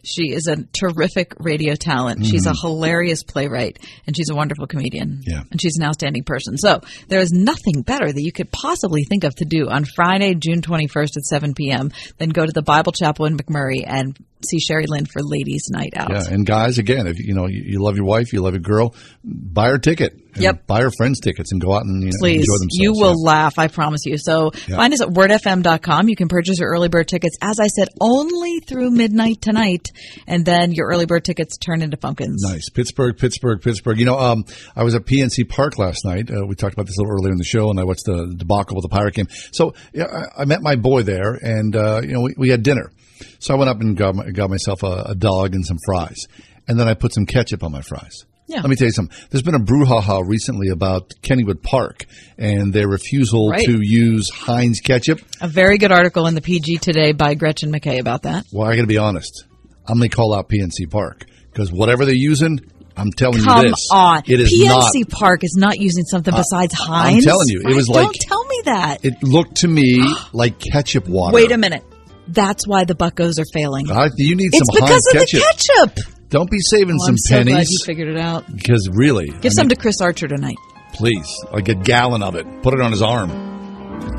She 0.04 0.30
is 0.32 0.46
a 0.46 0.56
terrific 0.72 1.34
radio 1.40 1.74
talent. 1.74 2.24
She's 2.24 2.46
a 2.46 2.52
Mhm. 2.52 2.60
hilarious 2.62 3.24
playwright, 3.24 3.78
and 4.06 4.16
she's 4.16 4.30
a 4.30 4.34
wonderful 4.34 4.66
comedian. 4.66 5.22
Yeah. 5.26 5.42
And 5.50 5.60
she's 5.60 5.76
an 5.76 5.84
outstanding 5.84 6.22
person. 6.22 6.56
So 6.56 6.80
there 7.08 7.20
is 7.20 7.32
nothing 7.32 7.82
better 7.82 8.10
that 8.10 8.22
you 8.22 8.30
could 8.32 8.50
possibly 8.52 9.02
think 9.04 9.24
of 9.24 9.34
to 9.36 9.44
do 9.44 9.68
on 9.68 9.84
Friday, 9.84 10.34
June 10.34 10.62
21st 10.62 11.16
at 11.16 11.24
7 11.24 11.52
p.m. 11.52 11.90
than 12.18 12.30
go 12.30 12.46
to 12.46 12.52
the 12.52 12.62
Bible 12.62 12.92
Chapel 12.92 13.26
in 13.26 13.36
McMurray 13.36 13.82
and 13.86 14.16
see 14.44 14.58
Sherry 14.60 14.84
Lynn 14.86 15.06
for 15.06 15.20
Ladies 15.22 15.68
Night 15.70 15.92
Out. 15.96 16.10
Yeah, 16.10 16.22
and 16.30 16.44
guys, 16.46 16.78
again, 16.78 17.06
if 17.06 17.18
you 17.18 17.34
know 17.34 17.46
you, 17.46 17.80
love 17.82 17.96
your 17.96 18.06
wife, 18.06 18.32
you 18.32 18.40
love 18.42 18.54
your 18.54 18.60
girl, 18.60 18.94
buy 19.24 19.68
her 19.68 19.78
ticket. 19.78 20.12
Yep. 20.36 20.68
Buy 20.68 20.82
her 20.82 20.90
friends 20.96 21.18
tickets 21.18 21.50
and 21.50 21.60
go 21.60 21.72
out 21.74 21.82
and 21.84 22.00
you 22.00 22.10
know, 22.10 22.16
Please, 22.20 22.42
enjoy 22.42 22.52
themselves. 22.58 22.78
you 22.78 22.92
will 22.92 23.20
laugh, 23.24 23.58
I 23.58 23.66
promise 23.66 24.02
you. 24.06 24.16
So 24.18 24.52
Yeah. 24.68 24.76
find 24.76 24.94
us 24.94 25.00
at 25.00 25.08
wordfm.com. 25.08 26.08
You 26.08 26.14
can 26.14 26.28
purchase 26.28 26.60
your 26.60 26.68
early 26.70 26.88
bird 26.88 27.08
tickets, 27.08 27.36
as 27.42 27.58
I 27.58 27.66
said, 27.66 27.88
only 28.00 28.60
through 28.60 28.90
midnight 28.92 29.40
tonight, 29.40 29.90
and 30.28 30.44
then 30.44 30.70
your 30.72 30.88
early 30.88 31.06
bird 31.06 31.24
tickets 31.24 31.56
turn 31.58 31.82
into 31.82 31.96
pumpkins. 31.96 32.44
Nice. 32.48 32.68
Pittsburgh, 32.70 33.16
Pittsburgh, 33.18 33.60
Pittsburgh. 33.60 33.98
You 33.98 34.04
know, 34.06 34.18
um, 34.18 34.44
I 34.76 34.84
was 34.84 34.94
at 34.94 35.06
PNC 35.06 35.48
Park 35.48 35.76
last 35.76 36.04
night. 36.04 36.30
Uh, 36.30 36.46
we 36.46 36.54
talked 36.54 36.74
about 36.74 36.86
this 36.86 36.96
a 36.98 37.00
little 37.00 37.14
earlier 37.16 37.32
in 37.32 37.38
the 37.38 37.44
show, 37.44 37.70
and 37.70 37.80
I 37.80 37.84
watched 37.84 38.04
the 38.04 38.32
debacle 38.36 38.76
with 38.76 38.82
the 38.82 38.94
Pirate 38.96 39.14
game. 39.14 39.26
So 39.50 39.74
yeah, 39.92 40.04
I, 40.36 40.42
I 40.42 40.44
met 40.44 40.62
my 40.62 40.76
boy 40.76 41.02
there, 41.02 41.32
and 41.34 41.74
uh, 41.74 42.00
you 42.02 42.12
know, 42.12 42.20
we, 42.20 42.34
we 42.36 42.48
had 42.50 42.62
dinner. 42.62 42.92
So 43.38 43.54
I 43.54 43.56
went 43.58 43.68
up 43.70 43.80
and 43.80 43.96
got, 43.96 44.14
my, 44.14 44.30
got 44.30 44.50
myself 44.50 44.82
a, 44.82 45.04
a 45.10 45.14
dog 45.14 45.54
and 45.54 45.64
some 45.64 45.78
fries, 45.84 46.26
and 46.66 46.78
then 46.78 46.88
I 46.88 46.94
put 46.94 47.14
some 47.14 47.26
ketchup 47.26 47.62
on 47.62 47.72
my 47.72 47.82
fries. 47.82 48.24
Yeah. 48.46 48.62
Let 48.62 48.70
me 48.70 48.76
tell 48.76 48.86
you 48.86 48.92
something. 48.92 49.14
There's 49.30 49.42
been 49.42 49.54
a 49.54 49.60
brouhaha 49.60 50.26
recently 50.26 50.68
about 50.70 51.10
Kennywood 51.20 51.62
Park 51.62 52.06
and 52.38 52.72
their 52.72 52.88
refusal 52.88 53.50
Right. 53.50 53.62
to 53.66 53.78
use 53.82 54.30
Heinz 54.30 54.80
ketchup. 54.80 55.20
A 55.42 55.48
very 55.48 55.76
good 55.76 55.92
article 55.92 56.26
in 56.26 56.34
the 56.34 56.40
PG 56.40 56.78
today 56.78 57.12
by 57.12 57.34
Gretchen 57.34 57.70
McKay 57.70 57.98
about 58.00 58.22
that. 58.22 58.46
Well, 58.50 58.66
I 58.66 58.74
got 58.74 58.80
to 58.82 58.86
be 58.86 58.96
honest. 58.96 59.44
I'm 59.86 59.98
going 59.98 60.08
to 60.08 60.16
call 60.16 60.34
out 60.34 60.48
PNC 60.48 60.90
Park 60.90 61.26
because 61.52 61.70
whatever 61.70 62.06
they're 62.06 62.14
using, 62.14 62.60
I'm 62.96 63.10
telling 63.12 63.42
Come 63.42 63.64
you 63.66 63.70
this. 63.70 63.86
on. 63.92 64.22
It 64.26 64.40
is 64.40 64.50
PNC 64.50 64.66
not. 65.00 65.08
Park 65.10 65.44
is 65.44 65.54
not 65.58 65.78
using 65.78 66.04
something 66.04 66.34
besides 66.34 66.72
Heinz. 66.72 67.26
I'm 67.26 67.30
telling 67.30 67.48
you, 67.48 67.60
it 67.68 67.74
was 67.76 67.88
like. 67.90 68.06
Don't 68.06 68.16
tell 68.22 68.44
me 68.46 68.62
that. 68.64 69.04
It 69.04 69.22
looked 69.22 69.56
to 69.58 69.68
me 69.68 69.98
like 70.32 70.58
ketchup 70.58 71.06
water. 71.06 71.34
Wait 71.34 71.52
a 71.52 71.58
minute. 71.58 71.84
That's 72.28 72.66
why 72.66 72.84
the 72.84 72.94
Buccos 72.94 73.38
are 73.38 73.44
failing. 73.52 73.90
I- 73.90 74.08
you 74.16 74.36
need 74.36 74.50
it's 74.52 74.58
some 74.58 74.84
because 74.86 75.06
of 75.06 75.12
ketchup. 75.20 75.40
the 75.40 75.92
ketchup. 75.94 76.14
Don't 76.30 76.50
be 76.50 76.58
saving 76.60 76.96
Oh, 77.00 77.06
some 77.06 77.12
I'm 77.14 77.16
so 77.18 77.34
glad 77.42 77.46
pennies 77.54 77.68
you 77.70 77.86
figured 77.86 78.08
it 78.08 78.18
out. 78.20 78.44
because 78.54 78.88
really, 78.92 79.28
Give 79.40 79.52
some 79.52 79.68
to 79.70 79.76
Chris 79.76 80.00
Archer 80.02 80.28
tonight. 80.28 80.56
please, 80.92 81.26
like 81.52 81.68
a 81.68 81.74
gallon 81.74 82.22
of 82.22 82.34
it. 82.34 82.46
Put 82.62 82.74
it 82.74 82.80
on 82.80 82.90
his 82.92 83.00
arm. 83.02 83.28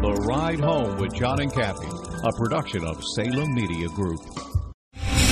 The 0.02 0.14
Ride 0.28 0.60
Home 0.60 0.98
with 0.98 1.14
John 1.14 1.40
and 1.40 1.54
Kathy, 1.54 1.88
a 1.88 2.32
production 2.38 2.84
of 2.86 3.02
Salem 3.16 3.54
Media 3.54 3.88
Group. 3.90 4.20